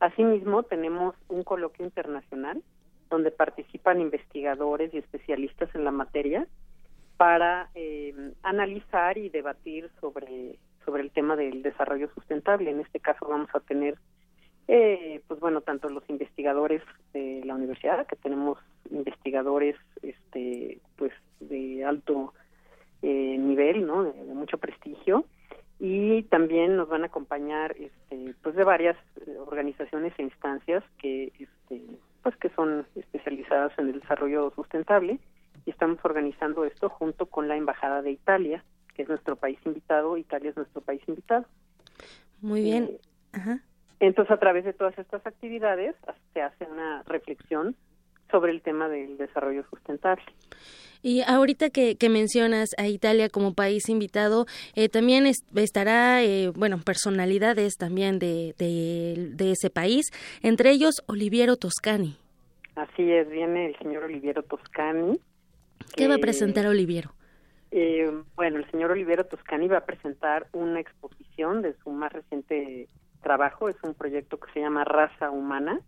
Asimismo, 0.00 0.62
tenemos 0.64 1.14
un 1.28 1.42
coloquio 1.42 1.84
internacional 1.84 2.62
donde 3.08 3.30
participan 3.30 4.00
investigadores 4.00 4.92
y 4.92 4.98
especialistas 4.98 5.74
en 5.74 5.84
la 5.84 5.90
materia 5.90 6.46
para 7.16 7.70
eh, 7.74 8.32
analizar 8.42 9.18
y 9.18 9.28
debatir 9.28 9.90
sobre, 10.00 10.58
sobre 10.84 11.02
el 11.02 11.10
tema 11.10 11.36
del 11.36 11.62
desarrollo 11.62 12.10
sustentable. 12.14 12.70
En 12.70 12.80
este 12.80 13.00
caso 13.00 13.26
vamos 13.28 13.50
a 13.54 13.60
tener 13.60 13.96
eh, 14.68 15.20
pues 15.26 15.40
bueno, 15.40 15.60
tanto 15.60 15.88
los 15.88 16.08
investigadores 16.08 16.82
de 17.12 17.42
la 17.44 17.54
universidad, 17.54 18.06
que 18.06 18.16
tenemos 18.16 18.58
investigadores 18.90 19.76
este 20.02 20.80
pues 20.96 21.12
de 21.40 21.84
alto 21.84 22.32
eh, 23.02 23.36
nivel, 23.38 23.86
¿no? 23.86 24.04
De, 24.04 24.12
mucho 24.34 24.58
prestigio 24.58 25.24
y 25.78 26.22
también 26.24 26.76
nos 26.76 26.88
van 26.88 27.02
a 27.02 27.06
acompañar 27.06 27.74
este 27.76 28.34
pues 28.42 28.54
de 28.54 28.64
varias 28.64 28.96
eh, 29.26 29.36
organizaciones 29.38 30.12
e 30.18 30.22
instancias 30.22 30.84
que 30.98 31.32
este 31.38 31.82
pues 32.22 32.36
que 32.36 32.50
son 32.50 32.86
especializadas 32.94 33.76
en 33.78 33.88
el 33.88 34.00
desarrollo 34.00 34.52
sustentable 34.54 35.18
y 35.66 35.70
estamos 35.70 35.98
organizando 36.04 36.64
esto 36.64 36.88
junto 36.88 37.26
con 37.26 37.48
la 37.48 37.56
embajada 37.56 38.02
de 38.02 38.12
Italia, 38.12 38.64
que 38.94 39.02
es 39.02 39.08
nuestro 39.08 39.36
país 39.36 39.58
invitado, 39.64 40.16
Italia 40.16 40.50
es 40.50 40.56
nuestro 40.56 40.80
país 40.80 41.02
invitado. 41.06 41.46
Muy 42.40 42.62
bien. 42.62 42.98
Ajá. 43.32 43.60
Entonces, 44.02 44.32
a 44.32 44.36
través 44.36 44.64
de 44.64 44.72
todas 44.72 44.98
estas 44.98 45.24
actividades 45.24 45.94
se 46.34 46.42
hace 46.42 46.64
una 46.64 47.04
reflexión 47.04 47.76
sobre 48.32 48.50
el 48.50 48.60
tema 48.60 48.88
del 48.88 49.16
desarrollo 49.16 49.64
sustentable. 49.70 50.24
Y 51.02 51.22
ahorita 51.22 51.70
que, 51.70 51.96
mencionas 52.10 52.70
a 52.78 52.88
Italia 52.88 53.28
como 53.28 53.54
país 53.54 53.88
invitado, 53.88 54.46
eh, 54.74 54.88
también 54.88 55.26
estará, 55.54 56.20
eh, 56.24 56.48
bueno, 56.48 56.78
personalidades 56.84 57.76
también 57.76 58.18
de, 58.18 58.54
de, 58.58 59.50
ese 59.52 59.70
país, 59.70 60.10
entre 60.42 60.70
ellos 60.70 61.04
Oliviero 61.06 61.56
Toscani. 61.56 62.16
Así 62.74 63.08
es, 63.08 63.28
viene 63.30 63.66
el 63.66 63.78
señor 63.78 64.02
Oliviero 64.04 64.42
Toscani. 64.42 65.20
¿Qué 65.94 66.08
va 66.08 66.16
a 66.16 66.18
presentar 66.18 66.66
Oliviero? 66.66 67.12
Eh, 67.70 68.10
bueno, 68.34 68.58
el 68.58 68.68
señor 68.72 68.90
Oliviero 68.90 69.26
Toscani 69.26 69.68
va 69.68 69.78
a 69.78 69.86
presentar 69.86 70.48
una 70.52 70.80
exposición 70.80 71.62
de 71.62 71.74
su 71.84 71.90
más 71.90 72.12
reciente 72.12 72.88
trabajo, 73.22 73.68
es 73.68 73.76
un 73.82 73.94
proyecto 73.94 74.38
que 74.38 74.52
se 74.52 74.60
llama 74.60 74.84
Raza 74.84 75.30
Humana. 75.30 75.80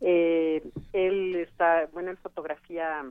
eh, 0.00 0.62
él 0.92 1.36
está, 1.36 1.86
bueno, 1.92 2.10
él 2.10 2.16
fotografía 2.18 3.04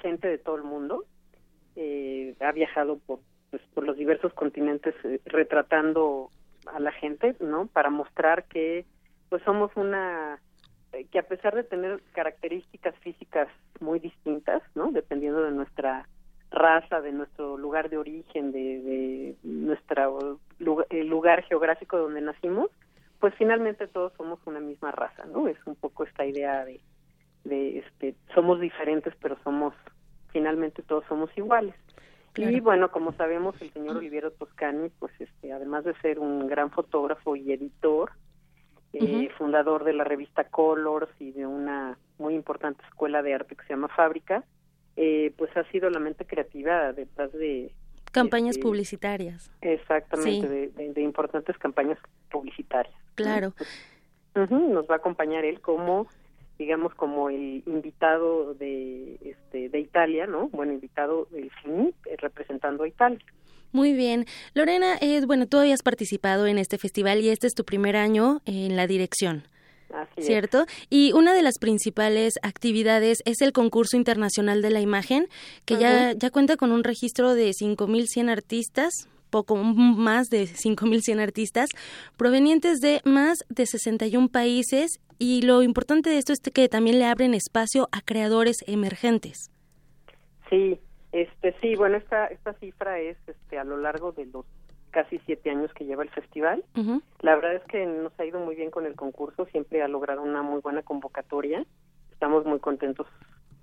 gente 0.00 0.28
de 0.28 0.38
todo 0.38 0.56
el 0.56 0.64
mundo, 0.64 1.04
eh, 1.76 2.34
ha 2.40 2.52
viajado 2.52 2.98
por, 2.98 3.20
pues, 3.50 3.62
por 3.74 3.84
los 3.84 3.96
diversos 3.96 4.32
continentes 4.34 4.94
eh, 5.04 5.20
retratando 5.24 6.30
a 6.66 6.80
la 6.80 6.92
gente, 6.92 7.36
¿no? 7.40 7.66
Para 7.66 7.90
mostrar 7.90 8.44
que 8.44 8.84
pues 9.28 9.42
somos 9.44 9.70
una 9.76 10.38
que 11.10 11.18
a 11.18 11.22
pesar 11.26 11.54
de 11.54 11.64
tener 11.64 12.02
características 12.12 12.94
físicas 12.96 13.48
muy 13.80 13.98
distintas, 13.98 14.62
¿no? 14.74 14.92
Dependiendo 14.92 15.42
de 15.42 15.50
nuestra 15.50 16.06
raza, 16.52 17.00
de 17.00 17.12
nuestro 17.12 17.56
lugar 17.56 17.90
de 17.90 17.98
origen, 17.98 18.52
de, 18.52 18.80
de 18.80 19.36
nuestro 19.42 20.38
lugar, 20.58 20.86
el 20.90 21.08
lugar 21.08 21.42
geográfico 21.44 21.98
donde 21.98 22.20
nacimos, 22.20 22.70
pues 23.18 23.34
finalmente 23.36 23.86
todos 23.86 24.12
somos 24.16 24.38
una 24.46 24.60
misma 24.60 24.90
raza, 24.90 25.24
¿no? 25.26 25.48
Es 25.48 25.58
un 25.66 25.76
poco 25.76 26.04
esta 26.04 26.24
idea 26.24 26.64
de, 26.64 26.80
de 27.44 27.78
este, 27.78 28.14
somos 28.34 28.60
diferentes, 28.60 29.14
pero 29.20 29.36
somos, 29.44 29.74
finalmente 30.32 30.82
todos 30.82 31.04
somos 31.08 31.30
iguales. 31.36 31.74
Y 32.34 32.60
bueno, 32.60 32.90
como 32.90 33.12
sabemos, 33.12 33.60
el 33.60 33.70
señor 33.74 33.98
Oliviero 33.98 34.30
Toscani, 34.30 34.88
pues 34.98 35.12
este, 35.18 35.52
además 35.52 35.84
de 35.84 35.94
ser 36.00 36.18
un 36.18 36.46
gran 36.46 36.70
fotógrafo 36.70 37.36
y 37.36 37.52
editor, 37.52 38.10
eh, 38.94 39.28
fundador 39.36 39.84
de 39.84 39.92
la 39.92 40.04
revista 40.04 40.44
Colors 40.44 41.10
y 41.18 41.32
de 41.32 41.46
una 41.46 41.98
muy 42.18 42.34
importante 42.34 42.82
escuela 42.86 43.22
de 43.22 43.34
arte 43.34 43.54
que 43.54 43.62
se 43.64 43.74
llama 43.74 43.88
Fábrica, 43.88 44.44
eh, 44.96 45.32
pues 45.36 45.56
ha 45.56 45.64
sido 45.70 45.90
la 45.90 45.98
mente 45.98 46.24
creativa 46.24 46.92
detrás 46.92 47.32
de 47.32 47.72
campañas 48.12 48.56
este, 48.56 48.62
publicitarias. 48.62 49.50
Exactamente, 49.60 50.48
de, 50.48 50.92
de, 50.92 51.02
importantes 51.02 51.56
campañas 51.58 51.98
publicitarias. 52.30 52.94
Claro. 53.14 53.54
nos 54.34 54.88
va 54.88 54.94
a 54.94 54.98
acompañar 54.98 55.44
él 55.44 55.60
como 55.60 56.06
digamos 56.58 56.94
como 56.94 57.28
el 57.28 57.62
invitado 57.66 58.54
de 58.54 59.18
este 59.22 59.68
de 59.68 59.80
Italia, 59.80 60.26
¿no? 60.26 60.48
Bueno, 60.50 60.72
invitado 60.72 61.26
del 61.30 61.50
FINI 61.50 61.94
eh, 62.06 62.16
representando 62.18 62.84
a 62.84 62.88
Italia. 62.88 63.18
Muy 63.72 63.94
bien. 63.94 64.26
Lorena, 64.54 64.96
eh, 65.00 65.24
bueno, 65.26 65.46
tú 65.46 65.58
habías 65.58 65.82
participado 65.82 66.46
en 66.46 66.58
este 66.58 66.76
festival 66.76 67.20
y 67.20 67.30
este 67.30 67.46
es 67.46 67.54
tu 67.54 67.64
primer 67.64 67.96
año 67.96 68.42
en 68.44 68.76
la 68.76 68.86
dirección. 68.86 69.44
Así 69.92 70.22
¿Cierto? 70.22 70.64
Y 70.88 71.12
una 71.12 71.34
de 71.34 71.42
las 71.42 71.58
principales 71.58 72.34
actividades 72.42 73.18
es 73.24 73.42
el 73.42 73.52
concurso 73.52 73.96
internacional 73.96 74.62
de 74.62 74.70
la 74.70 74.80
imagen, 74.80 75.28
que 75.64 75.76
ya, 75.76 76.12
ya 76.12 76.30
cuenta 76.30 76.56
con 76.56 76.72
un 76.72 76.82
registro 76.82 77.34
de 77.34 77.50
5.100 77.50 78.30
artistas, 78.30 79.08
poco 79.30 79.56
más 79.56 80.28
de 80.28 80.44
5.100 80.44 81.20
artistas, 81.20 81.68
provenientes 82.16 82.78
de 82.80 83.00
más 83.04 83.38
de 83.48 83.66
61 83.66 84.28
países 84.28 85.00
y 85.18 85.42
lo 85.42 85.62
importante 85.62 86.10
de 86.10 86.18
esto 86.18 86.32
es 86.32 86.40
que 86.40 86.68
también 86.68 86.98
le 86.98 87.06
abren 87.06 87.34
espacio 87.34 87.88
a 87.92 88.00
creadores 88.00 88.58
emergentes. 88.66 89.50
Sí, 90.50 90.78
este 91.12 91.54
sí, 91.60 91.76
bueno, 91.76 91.96
esta 91.96 92.26
esta 92.26 92.54
cifra 92.54 92.98
es 92.98 93.16
este 93.26 93.58
a 93.58 93.64
lo 93.64 93.76
largo 93.76 94.12
de 94.12 94.26
los 94.26 94.44
casi 94.92 95.18
siete 95.26 95.50
años 95.50 95.72
que 95.74 95.84
lleva 95.84 96.04
el 96.04 96.10
festival. 96.10 96.64
La 97.20 97.34
verdad 97.34 97.54
es 97.54 97.64
que 97.64 97.84
nos 97.84 98.12
ha 98.20 98.24
ido 98.24 98.38
muy 98.38 98.54
bien 98.54 98.70
con 98.70 98.86
el 98.86 98.94
concurso, 98.94 99.46
siempre 99.46 99.82
ha 99.82 99.88
logrado 99.88 100.22
una 100.22 100.42
muy 100.42 100.60
buena 100.60 100.82
convocatoria. 100.82 101.64
Estamos 102.12 102.44
muy 102.44 102.60
contentos 102.60 103.08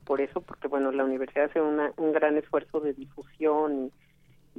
por 0.06 0.20
eso, 0.20 0.42
porque 0.42 0.68
bueno, 0.68 0.92
la 0.92 1.06
universidad 1.06 1.46
hace 1.46 1.62
una, 1.62 1.94
un 1.98 2.12
gran 2.12 2.36
esfuerzo 2.36 2.82
de 2.82 2.94
difusión 2.94 3.92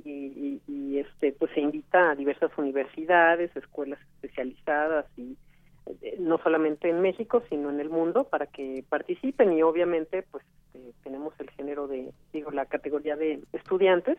y, 0.04 0.62
y, 0.66 0.98
este 0.98 1.32
pues 1.32 1.50
se 1.52 1.60
invita 1.60 2.10
a 2.10 2.14
diversas 2.14 2.50
universidades, 2.56 3.54
escuelas 3.56 3.98
especializadas 4.14 5.06
y 5.16 5.36
eh, 6.02 6.16
no 6.20 6.38
solamente 6.38 6.88
en 6.88 7.00
México 7.00 7.42
sino 7.48 7.70
en 7.70 7.80
el 7.80 7.90
mundo 7.90 8.24
para 8.24 8.46
que 8.46 8.84
participen 8.88 9.52
y 9.52 9.62
obviamente 9.62 10.22
pues 10.30 10.44
eh, 10.74 10.92
tenemos 11.02 11.34
el 11.40 11.50
género 11.50 11.88
de 11.88 12.12
digo 12.32 12.50
la 12.50 12.66
categoría 12.66 13.16
de 13.16 13.42
estudiantes 13.52 14.18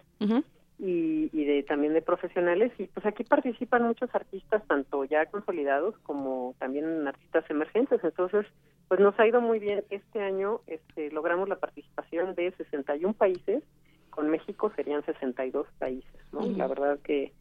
y, 0.82 1.30
y, 1.32 1.46
de 1.46 1.62
también 1.62 1.94
de 1.94 2.02
profesionales. 2.02 2.72
Y 2.80 2.88
pues 2.88 3.06
aquí 3.06 3.24
participan 3.24 3.84
muchos 3.84 4.14
artistas 4.16 4.66
tanto 4.68 5.04
ya 5.06 5.28
consolidados 5.28 5.96
como 6.00 6.56
también 6.58 7.08
artistas 7.08 7.46
emergentes. 7.50 8.04
Entonces 8.04 8.48
pues 8.88 9.00
nos 9.00 9.18
ha 9.20 9.28
ido 9.28 9.42
muy 9.42 9.60
bien. 9.60 9.84
Este 9.92 10.22
año 10.22 10.62
este 10.66 11.12
logramos 11.12 11.48
la 11.48 11.58
participación 11.58 12.34
de 12.34 12.52
61 12.54 13.14
países. 13.14 13.64
Con 14.10 14.30
México 14.30 14.74
serían 14.76 15.06
62 15.06 15.68
países, 15.78 16.22
¿no? 16.34 16.42
La 16.48 16.68
verdad 16.68 17.00
que 17.04 17.32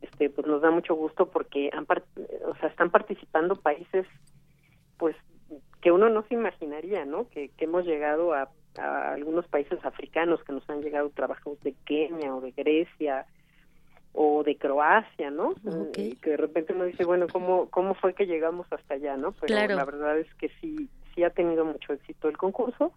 este 0.00 0.30
pues 0.30 0.46
nos 0.46 0.62
da 0.62 0.70
mucho 0.70 0.94
gusto 0.94 1.28
porque 1.30 1.70
han 1.72 1.84
o 1.84 2.54
sea, 2.60 2.68
están 2.68 2.90
participando 2.90 3.56
países 3.56 4.06
pues 4.98 5.16
que 5.82 5.90
uno 5.90 6.08
no 6.08 6.22
se 6.28 6.34
imaginaría, 6.34 7.04
¿no? 7.04 7.28
Que, 7.28 7.48
que 7.50 7.64
hemos 7.64 7.84
llegado 7.84 8.34
a, 8.34 8.48
a, 8.78 9.14
algunos 9.14 9.46
países 9.46 9.78
africanos 9.84 10.42
que 10.44 10.52
nos 10.52 10.68
han 10.70 10.82
llegado 10.82 11.10
trabajos 11.10 11.60
de 11.60 11.74
Kenia 11.84 12.34
o 12.34 12.40
de 12.40 12.52
Grecia 12.52 13.26
o 14.12 14.42
de 14.42 14.56
Croacia, 14.56 15.30
¿no? 15.30 15.54
Y 15.96 16.16
que 16.16 16.30
de 16.30 16.36
repente 16.36 16.72
uno 16.72 16.84
dice, 16.84 17.04
bueno, 17.04 17.26
¿cómo, 17.30 17.68
cómo 17.70 17.94
fue 17.94 18.14
que 18.14 18.26
llegamos 18.26 18.66
hasta 18.70 18.94
allá, 18.94 19.16
no? 19.16 19.32
Pero 19.32 19.54
la 19.54 19.84
verdad 19.84 20.18
es 20.18 20.32
que 20.34 20.50
sí, 20.60 20.88
sí 21.14 21.22
ha 21.22 21.30
tenido 21.30 21.64
mucho 21.64 21.92
éxito 21.92 22.28
el 22.28 22.36
concurso. 22.36 22.92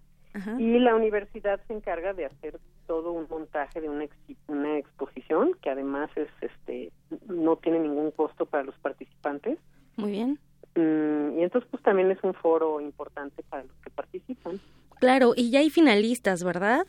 Y 0.57 0.79
la 0.79 0.95
universidad 0.95 1.59
se 1.67 1.73
encarga 1.73 2.13
de 2.13 2.25
hacer 2.25 2.57
todo 2.87 3.11
un 3.11 3.27
montaje 3.29 3.81
de 3.81 3.89
una, 3.89 4.05
una 4.47 4.77
exposición 4.77 5.51
que 5.61 5.69
además 5.69 6.09
es 6.15 6.29
este 6.39 6.93
no 7.27 7.57
tiene 7.57 7.79
ningún 7.79 8.11
costo 8.11 8.45
para 8.45 8.63
los 8.63 8.75
participantes. 8.75 9.59
Muy 9.97 10.11
bien. 10.11 10.39
Mm, 10.75 11.37
y 11.37 11.43
entonces 11.43 11.69
pues 11.69 11.83
también 11.83 12.11
es 12.11 12.23
un 12.23 12.33
foro 12.33 12.79
importante 12.79 13.43
para 13.43 13.63
los 13.63 13.75
que 13.83 13.89
participan 13.89 14.61
claro 15.01 15.33
y 15.35 15.51
ya 15.51 15.59
hay 15.59 15.69
finalistas 15.69 16.45
verdad 16.45 16.85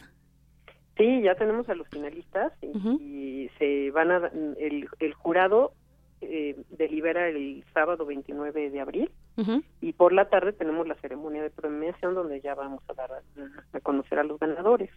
sí 0.97 1.23
ya 1.23 1.35
tenemos 1.35 1.69
a 1.69 1.75
los 1.75 1.89
finalistas 1.89 2.53
y, 2.63 3.51
se 3.59 3.91
van 3.91 4.13
a 4.13 4.31
el, 4.59 4.89
el 5.01 5.15
jurado 5.15 5.73
eh, 6.25 6.55
delibera 6.71 7.29
el 7.29 7.65
sábado 7.75 8.07
29 8.07 8.71
de 8.71 8.81
abril 8.81 9.11
y 9.81 9.93
por 9.93 10.13
la 10.13 10.29
tarde 10.29 10.53
tenemos 10.53 10.87
la 10.87 10.95
ceremonia 10.97 11.43
de 11.43 11.51
premiación 11.51 12.15
donde 12.15 12.41
ya 12.41 12.55
vamos 12.55 12.81
a 12.87 12.95
dar 12.95 13.11
a, 13.11 13.81
conocer 13.81 14.21
a 14.21 14.23
los 14.23 14.39
ganadores. 14.39 14.91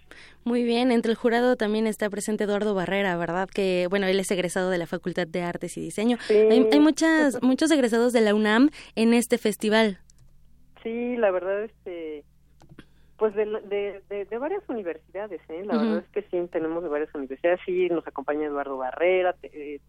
Muy 0.43 0.63
bien, 0.63 0.91
entre 0.91 1.11
el 1.11 1.17
jurado 1.17 1.55
también 1.55 1.87
está 1.87 2.11
presente 2.11 2.43
Eduardo 2.43 2.75
Barrera, 2.75 3.17
¿verdad? 3.17 3.49
Que 3.49 3.87
bueno, 3.89 4.05
él 4.05 4.19
es 4.19 4.29
egresado 4.29 4.69
de 4.69 4.77
la 4.77 4.85
Facultad 4.85 5.25
de 5.25 5.41
Artes 5.41 5.77
y 5.77 5.81
Diseño. 5.81 6.17
Hay, 6.29 6.67
hay 6.71 6.79
muchas 6.79 7.41
muchos 7.41 7.71
egresados 7.71 8.13
de 8.13 8.21
la 8.21 8.35
UNAM 8.35 8.69
en 8.95 9.15
este 9.15 9.39
festival. 9.39 9.97
Sí, 10.83 11.17
la 11.17 11.31
verdad 11.31 11.63
este 11.63 12.23
pues 13.17 13.33
de, 13.33 13.45
de, 13.45 14.25
de, 14.25 14.37
varias 14.37 14.63
universidades, 14.67 15.41
¿eh? 15.47 15.63
La 15.65 15.77
verdad 15.77 15.97
es 15.99 16.09
que 16.09 16.21
sí, 16.23 16.49
tenemos 16.51 16.83
de 16.83 16.89
varias 16.89 17.13
universidades. 17.15 17.61
Sí, 17.65 17.87
nos 17.89 18.05
acompaña 18.05 18.47
Eduardo 18.47 18.77
Barrera, 18.77 19.35
eh, 19.43 19.79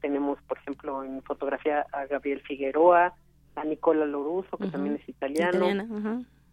tenemos, 0.00 0.40
por 0.42 0.58
ejemplo, 0.58 1.02
en 1.02 1.22
fotografía 1.22 1.84
a 1.92 2.06
Gabriel 2.06 2.42
Figueroa, 2.42 3.14
a 3.56 3.64
Nicola 3.64 4.06
Loruso, 4.06 4.56
que 4.56 4.68
también 4.68 4.96
es 4.96 5.08
italiano. 5.08 5.66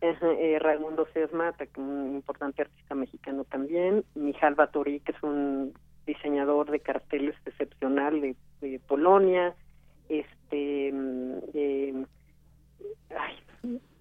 eh, 0.01 0.57
Raimundo 0.59 1.07
Sesma, 1.13 1.53
un 1.77 2.15
importante 2.15 2.63
artista 2.63 2.95
mexicano 2.95 3.43
también. 3.43 4.03
Mijal 4.15 4.55
Batori, 4.55 5.01
que 5.01 5.11
es 5.11 5.23
un 5.23 5.73
diseñador 6.05 6.71
de 6.71 6.79
carteles 6.79 7.35
excepcional 7.45 8.19
de, 8.21 8.35
de 8.61 8.79
Polonia. 8.79 9.53
Este... 10.09 10.91
Mm, 10.91 11.37
eh, 11.53 12.05
ay, 13.17 13.35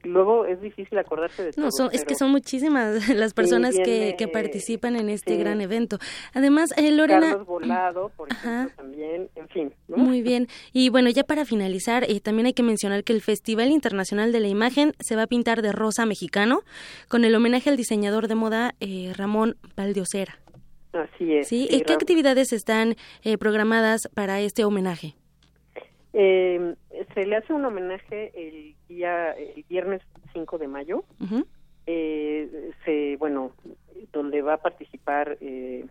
luego 0.04 0.46
es 0.46 0.60
difícil 0.60 0.98
acordarse 0.98 1.44
de 1.44 1.52
todo. 1.52 1.64
No, 1.64 1.70
son, 1.70 1.90
es 1.92 2.04
que 2.04 2.14
son 2.14 2.30
muchísimas 2.30 3.08
las 3.14 3.34
personas 3.34 3.76
que, 3.76 4.14
que, 4.18 4.28
participan 4.28 4.96
en 4.96 5.08
este 5.08 5.36
gran 5.36 5.60
evento. 5.60 5.98
Además, 6.34 6.70
eh, 6.76 6.90
Lorena... 6.90 7.30
Carlos 7.30 7.46
Volado, 7.46 8.08
por 8.16 8.32
ejemplo, 8.32 8.74
también, 8.76 9.28
en 9.34 9.48
fin. 9.48 9.74
Muy 9.88 10.22
bien. 10.22 10.48
Y 10.72 10.88
bueno, 10.88 11.10
ya 11.10 11.24
para 11.24 11.44
finalizar, 11.44 12.04
eh, 12.04 12.20
también 12.20 12.46
hay 12.46 12.52
que 12.52 12.62
mencionar 12.62 13.04
que 13.04 13.12
el 13.12 13.20
Festival 13.20 13.70
Internacional 13.70 14.32
de 14.32 14.40
la 14.40 14.48
Imagen 14.48 14.94
se 15.00 15.16
va 15.16 15.22
a 15.22 15.26
pintar 15.26 15.62
de 15.62 15.72
rosa 15.72 16.06
mexicano 16.06 16.62
con 17.08 17.24
el 17.24 17.34
homenaje 17.34 17.70
al 17.70 17.76
diseñador 17.76 18.28
de 18.28 18.34
moda 18.34 18.74
eh, 18.80 19.12
Ramón 19.16 19.56
Valdiosera. 19.76 20.38
Así 20.92 21.32
es. 21.32 21.48
¿Sí? 21.48 21.68
¿Qué 21.86 21.92
actividades 21.92 22.52
están 22.52 22.96
eh, 23.22 23.38
programadas 23.38 24.08
para 24.14 24.40
este 24.40 24.64
homenaje? 24.64 25.14
Eh, 26.12 26.74
se 27.14 27.26
le 27.26 27.36
hace 27.36 27.52
un 27.52 27.64
homenaje 27.64 28.32
el 28.34 28.74
día 28.88 29.32
el 29.32 29.64
viernes 29.68 30.02
5 30.32 30.58
de 30.58 30.68
mayo. 30.68 31.04
eh, 31.86 32.72
se 32.84 33.16
bueno 33.16 33.52
donde 34.12 34.42
va 34.42 34.54
a 34.54 34.58
participar 34.58 35.38
eh, 35.40 35.86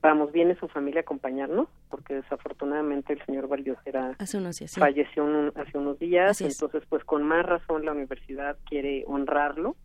vamos 0.00 0.32
viene 0.32 0.54
su 0.56 0.68
familia 0.68 1.00
a 1.00 1.02
acompañarnos 1.02 1.68
porque 1.90 2.14
desafortunadamente 2.14 3.12
el 3.12 3.24
señor 3.26 3.48
Valdiosera 3.48 4.14
hace 4.18 4.38
unos 4.38 4.58
días, 4.58 4.74
falleció 4.74 5.24
hace 5.56 5.78
unos 5.78 5.98
días 5.98 6.40
entonces 6.40 6.84
pues 6.88 7.04
con 7.04 7.22
más 7.22 7.44
razón 7.44 7.84
la 7.84 7.92
universidad 7.92 8.56
quiere 8.68 9.04
honrarlo. 9.06 9.76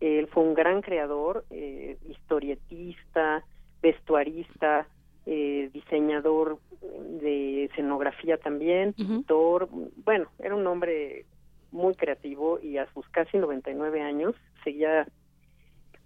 Él 0.00 0.28
fue 0.28 0.44
un 0.44 0.54
gran 0.54 0.80
creador 0.80 1.44
eh, 1.50 1.98
historietista 2.08 3.44
vestuarista 3.82 4.86
eh, 5.32 5.70
diseñador 5.72 6.58
de 7.20 7.66
escenografía 7.66 8.36
también, 8.36 8.94
pintor, 8.94 9.68
bueno, 10.04 10.28
era 10.40 10.56
un 10.56 10.66
hombre 10.66 11.24
muy 11.70 11.94
creativo 11.94 12.58
y 12.60 12.78
a 12.78 12.92
sus 12.92 13.08
casi 13.10 13.38
99 13.38 14.02
años 14.02 14.34
seguía 14.64 15.06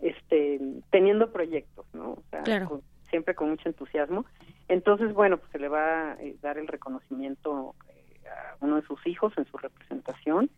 este 0.00 0.60
teniendo 0.90 1.32
proyectos, 1.32 1.86
¿no? 1.94 2.10
O 2.10 2.22
sea, 2.28 2.68
siempre 3.08 3.34
con 3.34 3.48
mucho 3.48 3.66
entusiasmo. 3.66 4.26
Entonces, 4.68 5.14
bueno, 5.14 5.38
pues 5.38 5.50
se 5.52 5.58
le 5.58 5.68
va 5.68 6.12
a 6.12 6.22
eh, 6.22 6.36
dar 6.42 6.58
el 6.58 6.68
reconocimiento 6.68 7.74
eh, 7.88 8.28
a 8.28 8.62
uno 8.62 8.76
de 8.76 8.86
sus 8.86 9.06
hijos 9.06 9.32
en 9.38 9.46
su 9.46 9.56
representación 9.56 10.50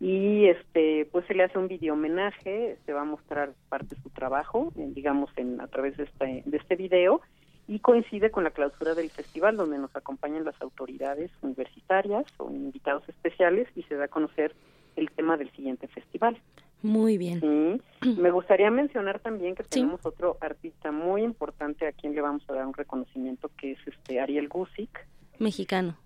y 0.00 0.46
este 0.46 1.08
pues 1.12 1.24
se 1.26 1.34
le 1.34 1.44
hace 1.44 1.56
un 1.56 1.68
video 1.68 1.94
homenaje, 1.94 2.78
se 2.84 2.92
va 2.92 3.02
a 3.02 3.04
mostrar 3.04 3.52
parte 3.68 3.94
de 3.94 4.02
su 4.02 4.10
trabajo, 4.10 4.72
digamos 4.74 5.30
en 5.36 5.60
a 5.60 5.68
través 5.68 5.96
de 5.96 6.02
este 6.02 6.42
de 6.44 6.56
este 6.56 6.74
video 6.74 7.20
y 7.68 7.80
coincide 7.80 8.30
con 8.30 8.44
la 8.44 8.50
clausura 8.50 8.94
del 8.94 9.10
festival 9.10 9.56
donde 9.56 9.78
nos 9.78 9.94
acompañan 9.94 10.44
las 10.44 10.60
autoridades 10.62 11.30
universitarias 11.42 12.24
o 12.38 12.50
invitados 12.50 13.06
especiales 13.08 13.68
y 13.76 13.82
se 13.82 13.94
da 13.94 14.06
a 14.06 14.08
conocer 14.08 14.54
el 14.96 15.10
tema 15.10 15.36
del 15.36 15.50
siguiente 15.52 15.86
festival. 15.86 16.38
Muy 16.82 17.18
bien. 17.18 17.40
Sí. 17.40 18.16
Me 18.20 18.30
gustaría 18.30 18.70
mencionar 18.70 19.20
también 19.20 19.54
que 19.54 19.64
tenemos 19.64 20.04
otro 20.06 20.38
artista 20.40 20.90
muy 20.90 21.22
importante 21.22 21.86
a 21.86 21.92
quien 21.92 22.14
le 22.14 22.22
vamos 22.22 22.42
a 22.48 22.54
dar 22.54 22.66
un 22.66 22.74
reconocimiento 22.74 23.50
que 23.58 23.72
es 23.72 23.78
este 23.86 24.18
Ariel 24.18 24.48
Gusic. 24.48 25.06
Mexicano. 25.38 25.96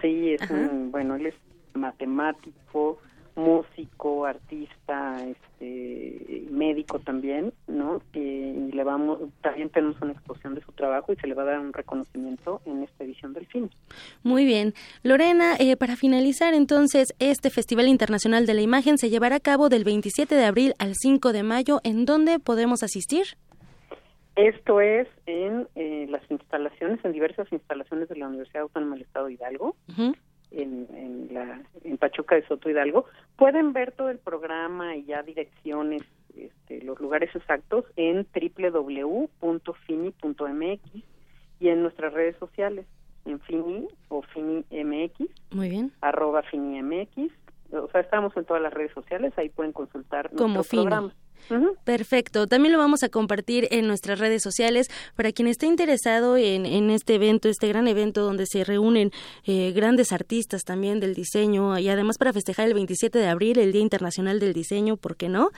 Sí, 0.00 0.32
es 0.32 0.50
un, 0.50 0.90
bueno, 0.90 1.16
él 1.16 1.26
es 1.26 1.34
matemático, 1.74 2.98
músico, 3.36 4.24
artista, 4.24 5.24
este, 5.26 6.29
médico 6.60 6.98
también, 6.98 7.54
¿no? 7.66 8.02
y 8.12 8.70
le 8.70 8.84
vamos, 8.84 9.18
también 9.40 9.70
tenemos 9.70 9.96
una 10.02 10.12
exposición 10.12 10.54
de 10.54 10.60
su 10.60 10.72
trabajo 10.72 11.10
y 11.10 11.16
se 11.16 11.26
le 11.26 11.32
va 11.34 11.42
a 11.42 11.46
dar 11.46 11.58
un 11.58 11.72
reconocimiento 11.72 12.60
en 12.66 12.82
esta 12.82 13.04
edición 13.04 13.32
del 13.32 13.46
cine. 13.48 13.70
Muy 14.22 14.44
bien. 14.44 14.74
Lorena, 15.02 15.56
eh, 15.58 15.78
para 15.78 15.96
finalizar 15.96 16.52
entonces, 16.52 17.14
este 17.18 17.48
Festival 17.48 17.88
Internacional 17.88 18.44
de 18.44 18.52
la 18.52 18.60
Imagen 18.60 18.98
se 18.98 19.08
llevará 19.08 19.36
a 19.36 19.40
cabo 19.40 19.70
del 19.70 19.84
27 19.84 20.34
de 20.34 20.44
abril 20.44 20.74
al 20.78 20.92
5 20.94 21.32
de 21.32 21.42
mayo. 21.42 21.80
¿En 21.82 22.04
dónde 22.04 22.38
podemos 22.38 22.82
asistir? 22.82 23.24
Esto 24.36 24.82
es 24.82 25.08
en 25.24 25.66
eh, 25.76 26.06
las 26.10 26.22
instalaciones, 26.30 27.02
en 27.04 27.12
diversas 27.12 27.50
instalaciones 27.52 28.10
de 28.10 28.16
la 28.16 28.28
Universidad 28.28 28.62
Autónoma 28.62 28.96
del 28.96 29.04
Estado 29.04 29.26
de 29.26 29.32
Hidalgo 29.32 29.76
en, 30.50 30.86
en, 30.94 31.28
la, 31.32 31.62
en 31.84 31.96
Pachuca 31.98 32.34
de 32.34 32.46
Soto 32.46 32.68
Hidalgo. 32.68 33.06
Pueden 33.36 33.72
ver 33.72 33.92
todo 33.92 34.10
el 34.10 34.18
programa 34.18 34.96
y 34.96 35.04
ya 35.04 35.22
direcciones, 35.22 36.02
este, 36.46 36.82
los 36.82 37.00
lugares 37.00 37.34
exactos 37.34 37.84
en 37.96 38.26
www.fini.mx 38.34 39.70
y 41.60 41.68
en 41.68 41.82
nuestras 41.82 42.12
redes 42.12 42.36
sociales, 42.38 42.86
en 43.24 43.40
Fini 43.40 43.88
o 44.08 44.22
FiniMX. 44.22 45.20
Muy 45.50 45.68
bien. 45.68 45.92
Arroba 46.00 46.42
FiniMX. 46.42 47.32
O 47.72 47.88
sea, 47.90 48.00
estamos 48.00 48.36
en 48.36 48.44
todas 48.44 48.62
las 48.62 48.72
redes 48.72 48.92
sociales, 48.92 49.32
ahí 49.36 49.48
pueden 49.48 49.72
consultar 49.72 50.32
nuestro 50.32 50.64
programa. 50.64 51.14
Perfecto. 51.84 52.46
También 52.46 52.72
lo 52.72 52.78
vamos 52.78 53.02
a 53.02 53.08
compartir 53.08 53.66
en 53.70 53.86
nuestras 53.86 54.18
redes 54.18 54.42
sociales 54.42 54.88
para 55.16 55.32
quien 55.32 55.48
esté 55.48 55.66
interesado 55.66 56.36
en, 56.36 56.66
en 56.66 56.90
este 56.90 57.14
evento, 57.14 57.48
este 57.48 57.68
gran 57.68 57.88
evento 57.88 58.22
donde 58.22 58.46
se 58.46 58.64
reúnen 58.64 59.10
eh, 59.44 59.72
grandes 59.72 60.12
artistas 60.12 60.62
también 60.62 61.00
del 61.00 61.14
diseño 61.14 61.78
y 61.78 61.88
además 61.88 62.18
para 62.18 62.32
festejar 62.32 62.68
el 62.68 62.74
27 62.74 63.18
de 63.18 63.28
abril, 63.28 63.58
el 63.58 63.72
Día 63.72 63.82
Internacional 63.82 64.38
del 64.38 64.52
Diseño, 64.52 64.96
¿por 64.96 65.16
qué 65.16 65.28
no? 65.28 65.50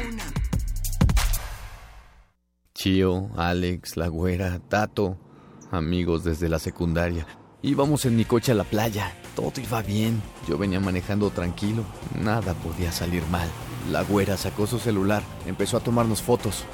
Chio, 2.74 3.30
Alex, 3.36 3.96
La 3.98 4.08
Güera, 4.08 4.58
Tato, 4.68 5.18
amigos 5.70 6.24
desde 6.24 6.48
la 6.48 6.58
secundaria. 6.58 7.26
Íbamos 7.62 8.06
en 8.06 8.16
mi 8.16 8.24
coche 8.24 8.52
a 8.52 8.54
la 8.54 8.64
playa, 8.64 9.12
todo 9.34 9.52
iba 9.60 9.82
bien. 9.82 10.22
Yo 10.48 10.58
venía 10.58 10.80
manejando 10.80 11.30
tranquilo, 11.30 11.84
nada 12.22 12.54
podía 12.54 12.92
salir 12.92 13.24
mal. 13.26 13.48
La 13.90 14.02
Güera 14.02 14.36
sacó 14.36 14.66
su 14.66 14.78
celular, 14.78 15.22
empezó 15.46 15.76
a 15.76 15.80
tomarnos 15.80 16.22
fotos. 16.22 16.64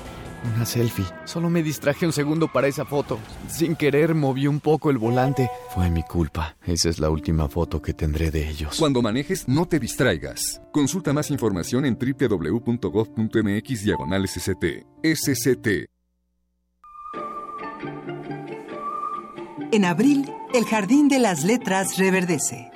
Una 0.54 0.64
selfie. 0.64 1.04
Solo 1.24 1.50
me 1.50 1.62
distraje 1.62 2.07
un 2.07 2.12
segundo 2.12 2.48
para 2.52 2.68
esa 2.68 2.84
foto. 2.84 3.18
Sin 3.48 3.74
querer 3.74 4.14
moví 4.14 4.46
un 4.46 4.61
poco 4.61 4.90
el 4.90 4.98
volante. 4.98 5.50
Fue 5.74 5.90
mi 5.90 6.02
culpa. 6.02 6.57
Esa 6.64 6.88
es 6.88 6.98
la 6.98 7.11
última 7.11 7.48
foto 7.48 7.82
que 7.82 7.94
tendré 7.94 8.30
de 8.30 8.48
ellos. 8.48 8.76
Cuando 8.78 9.02
manejes, 9.02 9.48
no 9.48 9.66
te 9.66 9.80
distraigas. 9.80 10.61
Consulta 10.72 11.12
más 11.12 11.30
información 11.30 11.84
en 11.84 11.98
www.gov.mx 11.98 13.84
diagonal 13.84 14.28
SCT. 14.28 14.86
SCT. 15.02 15.95
En 19.73 19.85
abril, 19.85 20.33
el 20.55 20.64
Jardín 20.64 21.09
de 21.09 21.19
las 21.19 21.43
Letras 21.43 21.99
reverdece. 21.99 22.71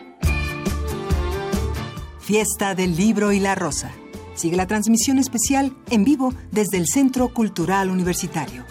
Fiesta 2.19 2.75
del 2.75 2.97
Libro 2.97 3.33
y 3.33 3.39
la 3.39 3.55
Rosa. 3.55 3.93
Sigue 4.35 4.57
la 4.57 4.67
transmisión 4.67 5.19
especial 5.19 5.77
en 5.91 6.05
vivo 6.05 6.35
desde 6.51 6.79
el 6.79 6.87
Centro 6.87 7.33
Cultural 7.33 7.91
Universitario. 7.91 8.65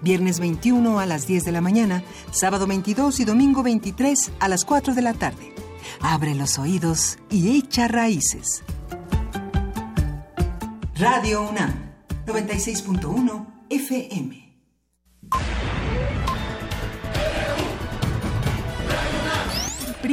Viernes 0.00 0.38
21 0.38 1.00
a 1.00 1.06
las 1.06 1.26
10 1.26 1.44
de 1.44 1.52
la 1.52 1.60
mañana, 1.60 2.04
sábado 2.30 2.68
22 2.68 3.18
y 3.20 3.24
domingo 3.24 3.62
23 3.64 4.32
a 4.38 4.48
las 4.48 4.64
4 4.64 4.94
de 4.94 5.02
la 5.02 5.14
tarde. 5.14 5.52
Abre 6.00 6.34
los 6.34 6.58
oídos 6.58 7.18
y 7.30 7.56
echa 7.56 7.88
raíces. 7.88 8.62
Radio 10.94 11.48
UNAM, 11.48 11.74
96.1 12.26 13.46
FM. 13.70 14.45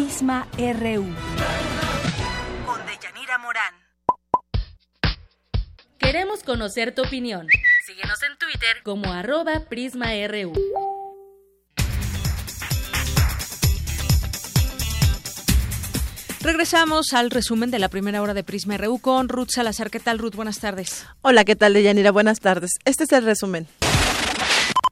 Prisma 0.04 0.46
RU. 0.58 1.06
Con 2.66 2.82
Morán. 3.42 3.74
Queremos 5.98 6.44
conocer 6.44 6.94
tu 6.94 7.04
opinión. 7.04 7.48
Síguenos 7.86 8.22
en 8.24 8.38
Twitter 8.38 8.84
Twitter 8.84 8.84
como 8.84 9.14
arroba 9.14 9.62
PrismaRU. 9.70 10.52
Regresamos 16.42 17.14
al 17.14 17.32
resumen 17.32 17.72
de 17.72 17.80
la 17.80 17.88
primera 17.88 18.22
hora 18.22 18.34
de 18.34 18.44
Prisma 18.44 18.76
RU 18.76 19.00
con 19.00 19.30
Ruth 19.30 19.52
Salazar. 19.52 19.90
¿Qué 19.90 20.02
tal, 20.02 20.20
Ruth? 20.20 20.36
Buenas 20.36 20.60
tardes. 20.60 21.06
Hola, 21.22 21.46
¿qué 21.46 21.56
tal, 21.56 21.74
Deyanira? 21.74 22.12
Buenas 22.12 22.42
tardes. 22.42 22.72
Este 22.84 23.06
es 23.06 23.12
el 23.14 23.24
resumen. 23.24 23.70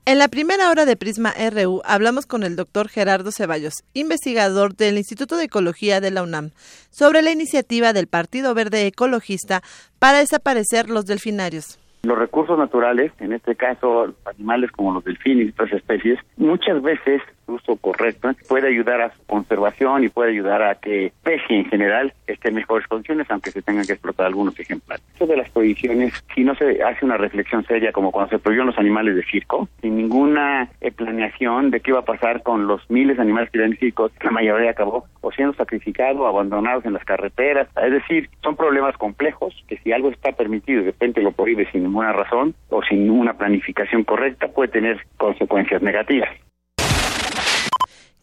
En 0.04 0.18
la 0.18 0.30
primera 0.30 0.72
hora 0.72 0.86
de 0.86 0.96
Prisma 0.96 1.32
RU 1.52 1.84
hablamos 1.86 2.26
con 2.26 2.42
el 2.42 2.56
doctor 2.56 2.90
Gerardo 2.90 3.32
Ceballos, 3.32 3.84
investigador 3.94 4.76
del 4.76 4.98
Instituto 4.98 5.38
de 5.38 5.44
Ecología 5.44 6.02
de 6.02 6.10
la 6.10 6.24
UNAM, 6.24 6.50
sobre 6.90 7.22
la 7.22 7.30
iniciativa 7.30 7.94
del 7.94 8.08
Partido 8.08 8.56
Verde 8.56 8.88
Ecologista 8.88 9.62
para 10.00 10.18
desaparecer 10.18 10.90
los 10.90 11.06
delfinarios. 11.06 11.78
Los 12.02 12.18
recursos 12.18 12.58
naturales, 12.58 13.12
en 13.20 13.32
este 13.34 13.56
caso 13.56 14.16
animales 14.26 14.72
como 14.72 14.92
los 14.92 15.04
delfines 15.04 15.46
y 15.46 15.50
otras 15.52 15.72
especies, 15.72 16.18
muchas 16.36 16.82
veces 16.82 17.22
uso 17.52 17.76
correcto 17.78 18.32
puede 18.48 18.68
ayudar 18.68 19.02
a 19.02 19.14
su 19.14 19.26
conservación 19.26 20.04
y 20.04 20.10
puede 20.10 20.32
ayudar 20.32 20.62
a 20.64 20.76
que 20.76 21.08
especie 21.08 21.58
en 21.58 21.66
general 21.66 22.14
esté 22.28 22.50
en 22.50 22.56
mejores 22.56 22.88
condiciones, 22.88 23.28
aunque 23.30 23.52
se 23.52 23.62
tengan 23.62 23.86
que 23.86 23.94
explotar 23.94 24.28
algunos 24.28 24.60
ejemplares. 24.60 25.04
De 25.20 25.38
las 25.38 25.50
prohibiciones, 25.50 26.14
si 26.34 26.44
no 26.44 26.56
se 26.56 26.84
hace 26.84 27.06
una 27.06 27.18
reflexión 27.18 27.64
seria 27.66 27.92
como 27.92 28.12
cuando 28.12 28.32
se 28.32 28.40
prohibieron 28.40 28.68
los 28.68 28.78
animales 28.78 29.16
de 29.16 29.24
circo, 29.24 29.70
sin 29.82 29.96
ninguna 29.96 30.70
eh, 30.82 30.92
planeación 30.92 31.72
de 31.72 31.80
qué 31.80 31.92
iba 31.92 32.00
a 32.00 32.06
pasar 32.06 32.44
con 32.44 32.68
los 32.68 32.90
miles 32.90 33.18
de 33.18 33.22
animales 33.22 33.50
que 33.52 33.60
viven 33.60 33.74
en 33.74 33.78
circo, 33.78 34.10
la 34.22 34.32
mayoría 34.32 34.72
acabó 34.72 35.06
o 35.22 35.32
siendo 35.32 35.54
sacrificados 35.54 36.28
abandonados 36.28 36.86
en 36.86 36.94
las 36.94 37.06
carreteras. 37.06 37.68
Es 37.82 37.92
decir, 37.92 38.30
son 38.44 38.56
problemas 38.56 38.98
complejos 38.98 39.54
que 39.68 39.78
si 39.78 39.92
algo 39.92 40.10
está 40.10 40.32
permitido 40.32 40.82
y 40.82 40.86
de 40.86 40.92
repente 40.92 41.22
lo 41.22 41.32
prohíbe 41.32 41.70
sin 41.72 41.84
ninguna 41.84 42.14
razón 42.14 42.56
o 42.70 42.82
sin 42.84 43.10
una 43.10 43.34
planificación 43.34 44.04
correcta 44.04 44.48
puede 44.48 44.70
tener 44.70 45.06
consecuencias 45.18 45.82
negativas. 45.82 46.30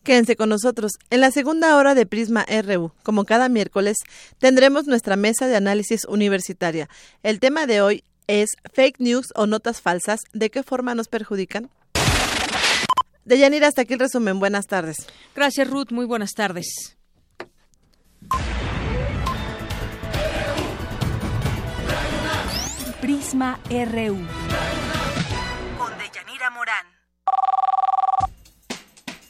Quédense 0.08 0.36
con 0.36 0.48
nosotros. 0.48 0.92
En 1.10 1.20
la 1.20 1.30
segunda 1.30 1.76
hora 1.76 1.94
de 1.94 2.06
Prisma 2.06 2.46
RU, 2.64 2.92
como 3.02 3.26
cada 3.26 3.50
miércoles, 3.50 3.98
tendremos 4.38 4.86
nuestra 4.86 5.16
mesa 5.16 5.46
de 5.46 5.54
análisis 5.54 6.06
universitaria. 6.06 6.88
El 7.22 7.40
tema 7.40 7.66
de 7.66 7.82
hoy 7.82 8.04
es 8.26 8.56
fake 8.72 9.00
news 9.00 9.26
o 9.34 9.46
notas 9.46 9.82
falsas. 9.82 10.20
¿De 10.32 10.48
qué 10.48 10.62
forma 10.62 10.94
nos 10.94 11.08
perjudican? 11.08 11.68
Deyanira, 13.26 13.68
hasta 13.68 13.82
aquí 13.82 13.92
el 13.92 14.00
resumen. 14.00 14.40
Buenas 14.40 14.66
tardes. 14.66 14.96
Gracias, 15.36 15.68
Ruth. 15.68 15.90
Muy 15.90 16.06
buenas 16.06 16.32
tardes. 16.32 16.96
Prisma 23.02 23.60
RU. 23.68 24.77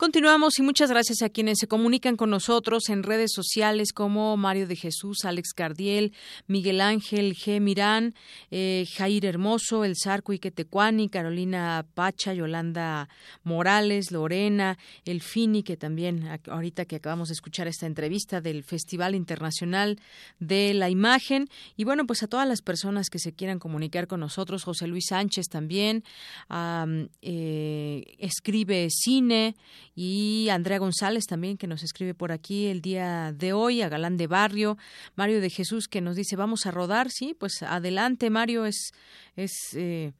Continuamos 0.00 0.58
y 0.58 0.62
muchas 0.62 0.88
gracias 0.88 1.20
a 1.20 1.28
quienes 1.28 1.58
se 1.58 1.66
comunican 1.66 2.16
con 2.16 2.30
nosotros 2.30 2.88
en 2.88 3.02
redes 3.02 3.32
sociales 3.34 3.92
como 3.92 4.34
Mario 4.38 4.66
de 4.66 4.74
Jesús, 4.74 5.26
Alex 5.26 5.52
Cardiel, 5.52 6.14
Miguel 6.46 6.80
Ángel 6.80 7.34
G. 7.36 7.60
Mirán, 7.60 8.14
eh, 8.50 8.86
Jair 8.96 9.26
Hermoso, 9.26 9.84
El 9.84 9.96
Zarco 10.02 10.32
Iquetecuani, 10.32 11.10
Carolina 11.10 11.84
Pacha, 11.92 12.32
Yolanda 12.32 13.10
Morales, 13.42 14.10
Lorena, 14.10 14.78
El 15.04 15.20
Fini, 15.20 15.62
que 15.62 15.76
también 15.76 16.40
ahorita 16.48 16.86
que 16.86 16.96
acabamos 16.96 17.28
de 17.28 17.34
escuchar 17.34 17.68
esta 17.68 17.84
entrevista 17.84 18.40
del 18.40 18.64
Festival 18.64 19.14
Internacional 19.14 20.00
de 20.38 20.72
la 20.72 20.88
Imagen. 20.88 21.50
Y 21.76 21.84
bueno, 21.84 22.06
pues 22.06 22.22
a 22.22 22.26
todas 22.26 22.48
las 22.48 22.62
personas 22.62 23.10
que 23.10 23.18
se 23.18 23.34
quieran 23.34 23.58
comunicar 23.58 24.06
con 24.06 24.20
nosotros, 24.20 24.64
José 24.64 24.86
Luis 24.86 25.08
Sánchez 25.08 25.48
también, 25.50 26.04
eh, 27.20 28.16
escribe 28.18 28.88
cine 28.88 29.56
y 30.02 30.48
Andrea 30.48 30.78
González 30.78 31.26
también 31.26 31.58
que 31.58 31.66
nos 31.66 31.82
escribe 31.82 32.14
por 32.14 32.32
aquí 32.32 32.68
el 32.68 32.80
día 32.80 33.34
de 33.36 33.52
hoy, 33.52 33.82
a 33.82 33.90
Galán 33.90 34.16
de 34.16 34.28
Barrio, 34.28 34.78
Mario 35.14 35.42
de 35.42 35.50
Jesús 35.50 35.88
que 35.88 36.00
nos 36.00 36.16
dice 36.16 36.36
vamos 36.36 36.64
a 36.64 36.70
rodar, 36.70 37.10
sí, 37.10 37.36
pues 37.38 37.62
adelante 37.62 38.30
Mario, 38.30 38.64
es, 38.64 38.92
es 39.36 39.52
eh, 39.74 40.14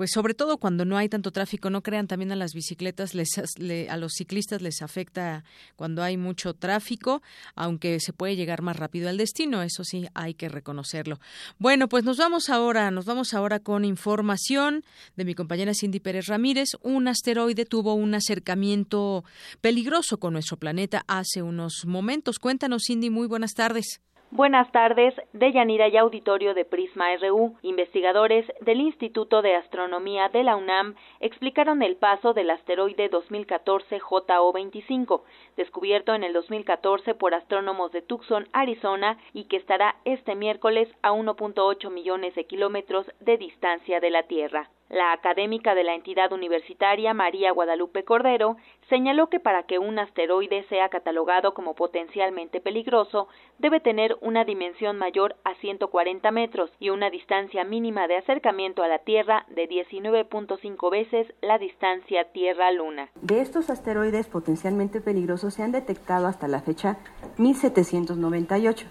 pues 0.00 0.12
sobre 0.12 0.32
todo 0.32 0.56
cuando 0.56 0.86
no 0.86 0.96
hay 0.96 1.10
tanto 1.10 1.30
tráfico, 1.30 1.68
no 1.68 1.82
crean 1.82 2.06
también 2.06 2.32
a 2.32 2.34
las 2.34 2.54
bicicletas, 2.54 3.14
les, 3.14 3.28
a 3.36 3.96
los 3.98 4.14
ciclistas 4.14 4.62
les 4.62 4.80
afecta 4.80 5.44
cuando 5.76 6.02
hay 6.02 6.16
mucho 6.16 6.54
tráfico, 6.54 7.20
aunque 7.54 8.00
se 8.00 8.14
puede 8.14 8.34
llegar 8.34 8.62
más 8.62 8.78
rápido 8.78 9.10
al 9.10 9.18
destino, 9.18 9.60
eso 9.60 9.84
sí 9.84 10.08
hay 10.14 10.32
que 10.32 10.48
reconocerlo. 10.48 11.20
Bueno, 11.58 11.86
pues 11.90 12.02
nos 12.02 12.16
vamos 12.16 12.48
ahora, 12.48 12.90
nos 12.90 13.04
vamos 13.04 13.34
ahora 13.34 13.60
con 13.60 13.84
información 13.84 14.86
de 15.16 15.26
mi 15.26 15.34
compañera 15.34 15.74
Cindy 15.74 16.00
Pérez 16.00 16.28
Ramírez. 16.28 16.70
Un 16.80 17.06
asteroide 17.06 17.66
tuvo 17.66 17.92
un 17.92 18.14
acercamiento 18.14 19.22
peligroso 19.60 20.18
con 20.18 20.32
nuestro 20.32 20.56
planeta 20.56 21.04
hace 21.08 21.42
unos 21.42 21.84
momentos. 21.84 22.38
Cuéntanos, 22.38 22.84
Cindy, 22.86 23.10
muy 23.10 23.26
buenas 23.26 23.52
tardes. 23.52 24.00
Buenas 24.32 24.70
tardes, 24.70 25.12
Deyanira 25.32 25.88
y 25.88 25.96
auditorio 25.96 26.54
de 26.54 26.64
Prisma 26.64 27.16
RU. 27.16 27.56
Investigadores 27.62 28.46
del 28.60 28.80
Instituto 28.80 29.42
de 29.42 29.56
Astronomía 29.56 30.28
de 30.28 30.44
la 30.44 30.54
UNAM 30.54 30.94
explicaron 31.18 31.82
el 31.82 31.96
paso 31.96 32.32
del 32.32 32.50
asteroide 32.50 33.08
2014 33.08 33.98
JO25, 33.98 35.22
descubierto 35.56 36.14
en 36.14 36.22
el 36.22 36.32
2014 36.32 37.16
por 37.16 37.34
astrónomos 37.34 37.90
de 37.90 38.02
Tucson, 38.02 38.46
Arizona, 38.52 39.18
y 39.32 39.46
que 39.46 39.56
estará 39.56 39.96
este 40.04 40.36
miércoles 40.36 40.88
a 41.02 41.10
1.8 41.10 41.90
millones 41.90 42.36
de 42.36 42.44
kilómetros 42.44 43.10
de 43.18 43.36
distancia 43.36 43.98
de 43.98 44.10
la 44.10 44.22
Tierra. 44.22 44.70
La 44.90 45.12
académica 45.12 45.76
de 45.76 45.84
la 45.84 45.94
entidad 45.94 46.32
universitaria 46.32 47.14
María 47.14 47.52
Guadalupe 47.52 48.02
Cordero 48.02 48.56
señaló 48.88 49.28
que 49.28 49.38
para 49.38 49.62
que 49.62 49.78
un 49.78 50.00
asteroide 50.00 50.64
sea 50.64 50.88
catalogado 50.88 51.54
como 51.54 51.74
potencialmente 51.74 52.60
peligroso, 52.60 53.28
debe 53.60 53.78
tener 53.78 54.18
una 54.20 54.44
dimensión 54.44 54.98
mayor 54.98 55.36
a 55.44 55.54
140 55.54 56.28
metros 56.32 56.72
y 56.80 56.90
una 56.90 57.08
distancia 57.08 57.62
mínima 57.62 58.08
de 58.08 58.16
acercamiento 58.16 58.82
a 58.82 58.88
la 58.88 58.98
Tierra 58.98 59.46
de 59.48 59.68
19.5 59.68 60.90
veces 60.90 61.32
la 61.40 61.58
distancia 61.58 62.24
Tierra-Luna. 62.32 63.10
De 63.22 63.40
estos 63.42 63.70
asteroides 63.70 64.26
potencialmente 64.26 65.00
peligrosos 65.00 65.54
se 65.54 65.62
han 65.62 65.70
detectado 65.70 66.26
hasta 66.26 66.48
la 66.48 66.62
fecha 66.62 66.98
1798. 67.38 68.86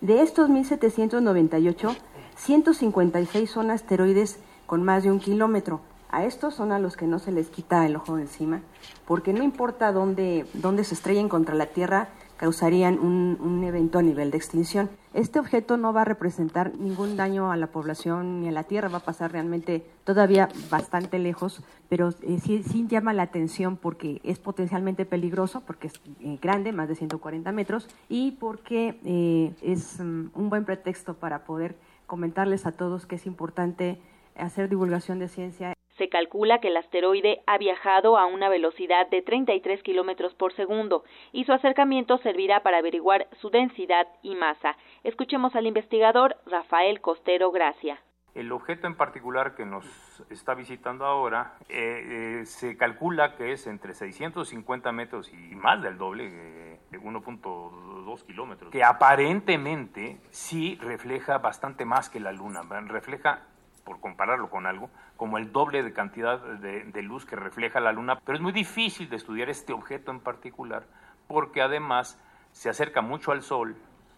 De 0.00 0.22
estos 0.22 0.48
1798, 0.48 1.94
156 2.36 3.50
son 3.50 3.70
asteroides 3.70 4.42
con 4.66 4.82
más 4.84 5.02
de 5.02 5.10
un 5.10 5.20
kilómetro. 5.20 5.80
A 6.08 6.24
estos 6.24 6.54
son 6.54 6.72
a 6.72 6.78
los 6.78 6.96
que 6.96 7.06
no 7.06 7.18
se 7.18 7.32
les 7.32 7.48
quita 7.48 7.84
el 7.84 7.96
ojo 7.96 8.16
de 8.16 8.22
encima, 8.22 8.62
porque 9.06 9.32
no 9.32 9.42
importa 9.42 9.92
dónde, 9.92 10.46
dónde 10.54 10.84
se 10.84 10.94
estrellen 10.94 11.28
contra 11.28 11.54
la 11.54 11.66
Tierra, 11.66 12.08
causarían 12.36 12.98
un, 12.98 13.64
evento 13.64 13.98
a 13.98 14.02
nivel 14.02 14.30
de 14.30 14.36
extinción. 14.36 14.88
Este 15.12 15.40
objeto 15.40 15.76
no 15.76 15.92
va 15.92 16.02
a 16.02 16.04
representar 16.04 16.76
ningún 16.76 17.16
daño 17.16 17.50
a 17.50 17.56
la 17.56 17.66
población 17.68 18.40
ni 18.40 18.48
a 18.48 18.52
la 18.52 18.64
Tierra, 18.64 18.88
va 18.88 18.98
a 18.98 19.04
pasar 19.04 19.32
realmente 19.32 19.84
todavía 20.04 20.48
bastante 20.70 21.18
lejos, 21.18 21.62
pero 21.88 22.10
eh, 22.22 22.38
sí, 22.40 22.62
sí, 22.62 22.86
llama 22.88 23.12
la 23.12 23.22
atención 23.22 23.76
porque 23.76 24.20
es 24.22 24.38
potencialmente 24.38 25.04
peligroso, 25.04 25.62
porque 25.66 25.88
es 25.88 25.94
eh, 26.20 26.38
grande, 26.40 26.72
más 26.72 26.88
de 26.88 26.94
140 26.94 27.50
metros, 27.52 27.88
y 28.08 28.32
porque 28.32 29.00
eh, 29.04 29.54
es 29.62 29.98
um, 29.98 30.28
un 30.34 30.50
buen 30.50 30.64
pretexto 30.64 31.14
para 31.14 31.44
poder 31.44 31.76
comentarles 32.06 32.66
a 32.66 32.72
todos 32.72 33.06
que 33.06 33.16
es 33.16 33.26
importante 33.26 33.98
hacer 34.38 34.68
divulgación 34.68 35.18
de 35.18 35.28
ciencia. 35.28 35.72
Se 35.98 36.08
calcula 36.10 36.60
que 36.60 36.68
el 36.68 36.76
asteroide 36.76 37.40
ha 37.46 37.56
viajado 37.56 38.18
a 38.18 38.26
una 38.26 38.50
velocidad 38.50 39.08
de 39.08 39.22
33 39.22 39.82
kilómetros 39.82 40.34
por 40.34 40.52
segundo 40.54 41.04
y 41.32 41.44
su 41.44 41.52
acercamiento 41.52 42.18
servirá 42.18 42.62
para 42.62 42.78
averiguar 42.78 43.28
su 43.40 43.48
densidad 43.48 44.06
y 44.22 44.34
masa. 44.34 44.76
Escuchemos 45.04 45.56
al 45.56 45.66
investigador 45.66 46.36
Rafael 46.46 47.00
Costero 47.00 47.50
Gracia. 47.50 47.98
El 48.34 48.52
objeto 48.52 48.86
en 48.86 48.96
particular 48.96 49.54
que 49.54 49.64
nos 49.64 49.86
está 50.28 50.52
visitando 50.52 51.06
ahora 51.06 51.54
eh, 51.70 52.40
eh, 52.40 52.44
se 52.44 52.76
calcula 52.76 53.34
que 53.34 53.52
es 53.52 53.66
entre 53.66 53.94
650 53.94 54.92
metros 54.92 55.32
y 55.32 55.54
más 55.54 55.82
del 55.82 55.96
doble, 55.96 56.28
eh, 56.28 56.80
1.2 56.92 58.26
kilómetros, 58.26 58.70
que 58.70 58.84
aparentemente 58.84 60.20
sí 60.28 60.78
refleja 60.82 61.38
bastante 61.38 61.86
más 61.86 62.10
que 62.10 62.20
la 62.20 62.32
Luna, 62.32 62.60
refleja 62.86 63.46
por 63.86 64.00
compararlo 64.00 64.50
con 64.50 64.66
algo, 64.66 64.90
como 65.16 65.38
el 65.38 65.52
doble 65.52 65.82
de 65.82 65.92
cantidad 65.92 66.40
de, 66.40 67.02
luz 67.02 67.24
que 67.24 67.36
refleja 67.36 67.78
la 67.80 67.92
Luna, 67.92 68.18
pero 68.24 68.36
es 68.36 68.42
muy 68.42 68.52
difícil 68.52 69.08
de 69.08 69.16
estudiar 69.16 69.48
este 69.48 69.72
objeto 69.72 70.10
en 70.10 70.20
particular 70.20 70.84
porque 71.28 71.62
además 71.62 72.20
se 72.50 72.68
acerca 72.68 73.00
mucho 73.00 73.30
al 73.30 73.42
Sol, 73.42 73.76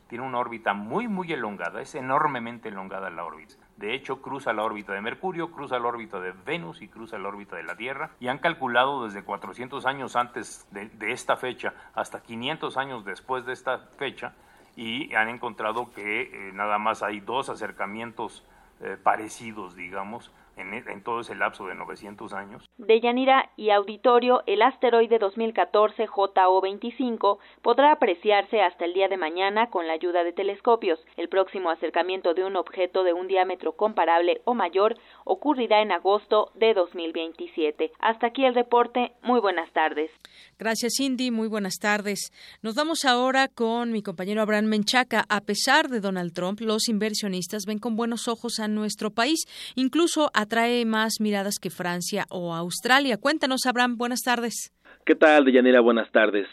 tiene 0.09 0.25
una 0.25 0.39
órbita 0.39 0.73
muy, 0.73 1.07
muy 1.07 1.31
elongada, 1.33 1.83
es 1.83 1.95
enormemente 1.95 2.71
elongada 2.71 3.11
la 3.11 3.25
órbita. 3.25 3.55
De 3.77 3.95
hecho, 3.95 4.23
cruza 4.23 4.55
la 4.55 4.65
órbita 4.65 4.95
de 4.95 5.03
Mercurio, 5.03 5.53
cruza 5.53 5.79
la 5.79 5.87
órbita 5.87 6.19
de 6.19 6.33
Venus 6.33 6.81
y 6.81 6.89
cruza 6.89 7.19
la 7.19 7.29
órbita 7.29 7.57
de 7.57 7.63
la 7.63 7.77
Tierra. 7.77 8.11
Y 8.19 8.29
han 8.29 8.39
calculado 8.39 9.05
desde 9.05 9.23
400 9.23 9.85
años 9.85 10.17
antes 10.17 10.67
de, 10.71 10.91
esta 11.13 11.37
fecha 11.37 11.75
hasta 11.95 12.23
500 12.23 12.77
años 12.79 13.05
después 13.05 13.45
de 13.45 13.53
esta 13.53 13.79
fecha 13.99 14.33
y 14.77 15.15
han 15.15 15.29
encontrado 15.29 15.93
que 15.93 16.23
eh, 16.23 16.53
nada 16.55 16.79
más 16.79 17.03
hay 17.03 17.21
dos 17.21 17.51
acercamientos 17.51 18.45
eh, 18.81 18.97
parecidos, 19.03 19.75
digamos, 19.75 20.33
e, 20.59 20.93
en, 20.93 21.03
todo 21.03 21.21
ese 21.21 21.35
lapso 21.35 21.67
de 21.67 21.75
900 21.75 22.33
años. 22.33 22.69
De 22.79 23.01
Yanira 23.01 23.51
y 23.57 23.71
auditorio, 23.71 24.43
el 24.47 24.63
asteroide 24.63 25.19
2014 25.19 26.09
JO25 26.09 27.39
podrá 27.63 27.93
apreciarse 27.93 28.61
hasta 28.61 28.85
el 28.85 28.95
día 28.95 29.09
de 29.09 29.17
mañana 29.17 29.71
con 29.71 29.87
la 29.87 29.93
ayuda 29.93 30.25
de 30.25 30.33
telescopios. 30.33 30.99
El 31.17 31.29
próximo 31.29 31.71
acercamiento 31.71 32.35
de 32.35 32.45
un 32.45 32.57
objeto 32.57 33.05
de 33.05 33.13
un 33.13 33.29
diámetro 33.29 33.73
comparable 33.73 34.41
o 34.45 34.55
mayor 34.55 34.97
ocurrirá 35.25 35.81
en 35.83 35.93
agosto 35.93 36.51
de 36.55 36.75
2027. 36.75 37.93
Hasta 38.01 38.29
aquí 38.29 38.45
el 38.45 38.55
reporte. 38.55 39.13
Muy 39.23 39.41
buenas 39.41 39.71
tardes. 39.73 40.11
Gracias, 40.59 40.95
Cindy. 40.99 41.31
Muy 41.31 41.49
buenas 41.49 41.77
tardes. 41.81 42.33
Nos 42.63 42.75
vamos 42.75 43.05
ahora 43.05 43.47
con 43.49 43.93
mi 43.93 44.03
compañero 44.03 44.43
Abraham 44.43 44.67
Menchaca. 44.67 45.25
A 45.29 45.41
pesar 45.43 45.89
de 45.89 46.01
Donald 46.01 46.33
Trump, 46.33 46.61
los 46.61 46.89
inversionistas 46.89 47.65
ven 47.67 47.79
con 47.79 47.95
buenos 47.95 48.27
ojos 48.27 48.59
a 48.59 48.67
nuestro 48.67 49.11
país, 49.11 49.45
incluso 49.77 50.31
a 50.35 50.47
atrae 50.49 50.87
más 50.87 51.21
miradas 51.21 51.59
que 51.61 51.69
Francia 51.69 52.25
o 52.31 52.55
Australia. 52.55 53.19
Cuéntanos, 53.19 53.67
Abraham, 53.67 53.99
buenas 53.99 54.23
tardes. 54.23 54.73
¿Qué 55.05 55.15
tal, 55.15 55.45
Deyanira? 55.45 55.81
Buenas 55.81 56.11
tardes. 56.11 56.47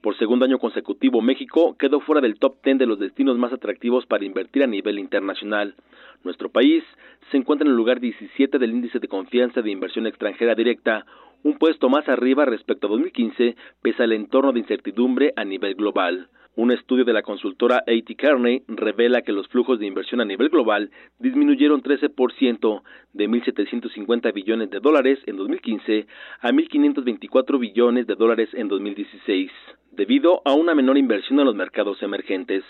Por 0.00 0.16
segundo 0.16 0.46
año 0.46 0.58
consecutivo, 0.58 1.20
México 1.20 1.76
quedó 1.78 2.00
fuera 2.00 2.22
del 2.22 2.38
top 2.38 2.56
10 2.64 2.78
de 2.78 2.86
los 2.86 2.98
destinos 2.98 3.36
más 3.36 3.52
atractivos 3.52 4.06
para 4.06 4.24
invertir 4.24 4.62
a 4.62 4.66
nivel 4.66 4.98
internacional. 4.98 5.74
Nuestro 6.24 6.48
país 6.48 6.82
se 7.30 7.36
encuentra 7.36 7.66
en 7.66 7.72
el 7.72 7.76
lugar 7.76 8.00
17 8.00 8.58
del 8.58 8.70
índice 8.70 8.98
de 8.98 9.08
confianza 9.08 9.60
de 9.60 9.70
inversión 9.70 10.06
extranjera 10.06 10.54
directa, 10.54 11.04
un 11.42 11.58
puesto 11.58 11.90
más 11.90 12.08
arriba 12.08 12.46
respecto 12.46 12.86
a 12.86 12.90
2015, 12.90 13.54
pese 13.82 14.02
al 14.02 14.12
entorno 14.12 14.52
de 14.52 14.60
incertidumbre 14.60 15.34
a 15.36 15.44
nivel 15.44 15.74
global. 15.74 16.30
Un 16.54 16.70
estudio 16.70 17.06
de 17.06 17.14
la 17.14 17.22
consultora 17.22 17.78
A.T. 17.78 18.14
Kearney 18.14 18.62
revela 18.68 19.22
que 19.22 19.32
los 19.32 19.48
flujos 19.48 19.78
de 19.78 19.86
inversión 19.86 20.20
a 20.20 20.26
nivel 20.26 20.50
global 20.50 20.90
disminuyeron 21.18 21.82
13% 21.82 22.82
de 23.14 23.26
1.750 23.26 24.34
billones 24.34 24.68
de 24.68 24.80
dólares 24.80 25.18
en 25.24 25.38
2015 25.38 26.06
a 26.40 26.50
1.524 26.50 27.58
billones 27.58 28.06
de 28.06 28.16
dólares 28.16 28.50
en 28.52 28.68
2016, 28.68 29.50
debido 29.92 30.42
a 30.44 30.52
una 30.52 30.74
menor 30.74 30.98
inversión 30.98 31.40
en 31.40 31.46
los 31.46 31.54
mercados 31.54 32.02
emergentes. 32.02 32.64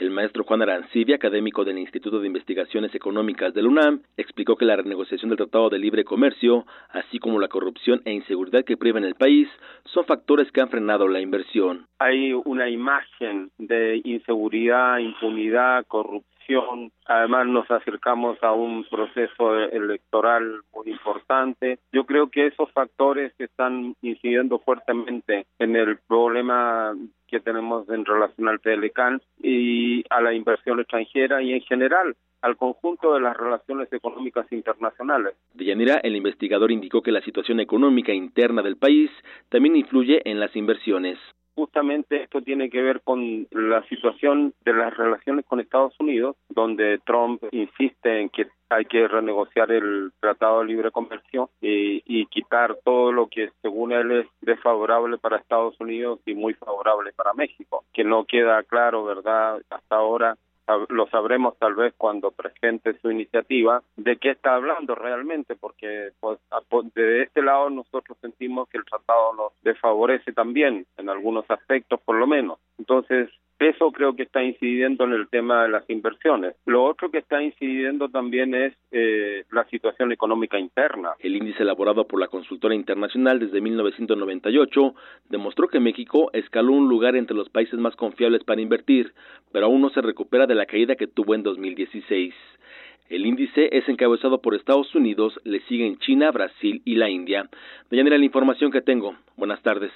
El 0.00 0.08
maestro 0.08 0.44
Juan 0.44 0.62
Arancibia, 0.62 1.16
académico 1.16 1.62
del 1.62 1.78
Instituto 1.78 2.20
de 2.20 2.26
Investigaciones 2.26 2.94
Económicas 2.94 3.52
del 3.52 3.66
UNAM, 3.66 4.00
explicó 4.16 4.56
que 4.56 4.64
la 4.64 4.76
renegociación 4.76 5.28
del 5.28 5.36
Tratado 5.36 5.68
de 5.68 5.78
Libre 5.78 6.04
Comercio, 6.04 6.64
así 6.88 7.18
como 7.18 7.38
la 7.38 7.48
corrupción 7.48 8.00
e 8.06 8.12
inseguridad 8.14 8.64
que 8.64 8.78
privan 8.78 9.04
el 9.04 9.14
país, 9.14 9.46
son 9.84 10.06
factores 10.06 10.50
que 10.52 10.62
han 10.62 10.70
frenado 10.70 11.06
la 11.06 11.20
inversión. 11.20 11.84
Hay 11.98 12.32
una 12.32 12.70
imagen 12.70 13.50
de 13.58 14.00
inseguridad, 14.02 15.00
impunidad, 15.00 15.84
corrupción. 15.86 16.29
Además 17.06 17.46
nos 17.46 17.70
acercamos 17.70 18.42
a 18.42 18.52
un 18.52 18.84
proceso 18.84 19.58
electoral 19.58 20.60
muy 20.74 20.90
importante. 20.90 21.78
Yo 21.92 22.04
creo 22.04 22.30
que 22.30 22.46
esos 22.46 22.70
factores 22.72 23.32
están 23.38 23.94
incidiendo 24.02 24.58
fuertemente 24.58 25.46
en 25.58 25.76
el 25.76 25.98
problema 26.06 26.94
que 27.26 27.40
tenemos 27.40 27.88
en 27.88 28.04
relación 28.04 28.48
al 28.48 28.60
TLCAN 28.60 29.22
y 29.40 30.04
a 30.10 30.20
la 30.20 30.34
inversión 30.34 30.80
extranjera 30.80 31.42
y 31.42 31.52
en 31.52 31.60
general 31.62 32.16
al 32.42 32.56
conjunto 32.56 33.14
de 33.14 33.20
las 33.20 33.36
relaciones 33.36 33.92
económicas 33.92 34.50
internacionales. 34.50 35.34
De 35.54 35.66
Yanira, 35.66 36.00
el 36.02 36.16
investigador 36.16 36.72
indicó 36.72 37.02
que 37.02 37.12
la 37.12 37.20
situación 37.20 37.60
económica 37.60 38.12
interna 38.12 38.62
del 38.62 38.76
país 38.76 39.10
también 39.50 39.76
influye 39.76 40.22
en 40.24 40.40
las 40.40 40.54
inversiones 40.56 41.18
justamente 41.60 42.22
esto 42.22 42.40
tiene 42.40 42.70
que 42.70 42.80
ver 42.80 43.02
con 43.02 43.46
la 43.50 43.82
situación 43.88 44.54
de 44.64 44.72
las 44.72 44.96
relaciones 44.96 45.44
con 45.44 45.60
Estados 45.60 45.94
Unidos, 46.00 46.36
donde 46.48 46.98
Trump 47.04 47.42
insiste 47.52 48.22
en 48.22 48.30
que 48.30 48.46
hay 48.70 48.86
que 48.86 49.06
renegociar 49.06 49.70
el 49.70 50.10
Tratado 50.20 50.60
de 50.60 50.66
Libre 50.66 50.90
Comercio 50.90 51.50
y, 51.60 52.02
y, 52.06 52.24
quitar 52.26 52.78
todo 52.82 53.12
lo 53.12 53.26
que 53.26 53.50
según 53.60 53.92
él 53.92 54.10
es 54.12 54.26
desfavorable 54.40 55.18
para 55.18 55.36
Estados 55.36 55.78
Unidos 55.80 56.20
y 56.24 56.34
muy 56.34 56.54
favorable 56.54 57.12
para 57.12 57.34
México, 57.34 57.84
que 57.92 58.04
no 58.04 58.24
queda 58.24 58.62
claro, 58.62 59.04
¿verdad? 59.04 59.60
Hasta 59.68 59.96
ahora 59.96 60.38
lo 60.88 61.06
sabremos 61.08 61.56
tal 61.58 61.74
vez 61.74 61.94
cuando 61.96 62.30
presente 62.30 62.98
su 63.00 63.10
iniciativa, 63.10 63.82
de 63.96 64.16
qué 64.16 64.30
está 64.30 64.54
hablando 64.54 64.94
realmente, 64.94 65.56
porque 65.56 66.10
pues, 66.20 66.38
de 66.94 67.22
este 67.22 67.42
lado 67.42 67.70
nosotros 67.70 68.18
sentimos 68.20 68.68
que 68.68 68.78
el 68.78 68.84
tratado 68.84 69.34
nos 69.34 69.52
desfavorece 69.62 70.32
también, 70.32 70.86
en 70.96 71.08
algunos 71.08 71.44
aspectos 71.50 72.00
por 72.00 72.16
lo 72.16 72.26
menos. 72.26 72.58
Entonces, 72.78 73.30
eso 73.60 73.92
creo 73.92 74.16
que 74.16 74.22
está 74.22 74.42
incidiendo 74.42 75.04
en 75.04 75.12
el 75.12 75.28
tema 75.28 75.64
de 75.64 75.68
las 75.68 75.88
inversiones. 75.90 76.54
Lo 76.66 76.84
otro 76.84 77.10
que 77.10 77.18
está 77.18 77.42
incidiendo 77.42 78.08
también 78.08 78.54
es 78.54 78.74
eh, 78.90 79.44
la 79.50 79.64
situación 79.66 80.12
económica 80.12 80.58
interna. 80.58 81.10
El 81.20 81.36
índice 81.36 81.62
elaborado 81.62 82.06
por 82.06 82.20
la 82.20 82.28
consultora 82.28 82.74
internacional 82.74 83.38
desde 83.38 83.60
1998 83.60 84.94
demostró 85.28 85.68
que 85.68 85.78
México 85.80 86.30
escaló 86.32 86.72
un 86.72 86.88
lugar 86.88 87.16
entre 87.16 87.36
los 87.36 87.48
países 87.50 87.78
más 87.78 87.94
confiables 87.96 88.44
para 88.44 88.60
invertir, 88.60 89.12
pero 89.52 89.66
aún 89.66 89.80
no 89.80 89.90
se 89.90 90.00
recupera 90.00 90.46
de 90.46 90.54
la 90.54 90.66
caída 90.66 90.96
que 90.96 91.06
tuvo 91.06 91.34
en 91.34 91.42
2016. 91.42 92.34
El 93.10 93.26
índice 93.26 93.68
es 93.72 93.88
encabezado 93.88 94.40
por 94.40 94.54
Estados 94.54 94.94
Unidos, 94.94 95.38
le 95.44 95.60
siguen 95.62 95.98
China, 95.98 96.30
Brasil 96.30 96.80
y 96.84 96.94
la 96.94 97.10
India. 97.10 97.48
Deyanira, 97.90 98.16
la 98.16 98.24
información 98.24 98.70
que 98.70 98.82
tengo. 98.82 99.16
Buenas 99.36 99.60
tardes. 99.62 99.90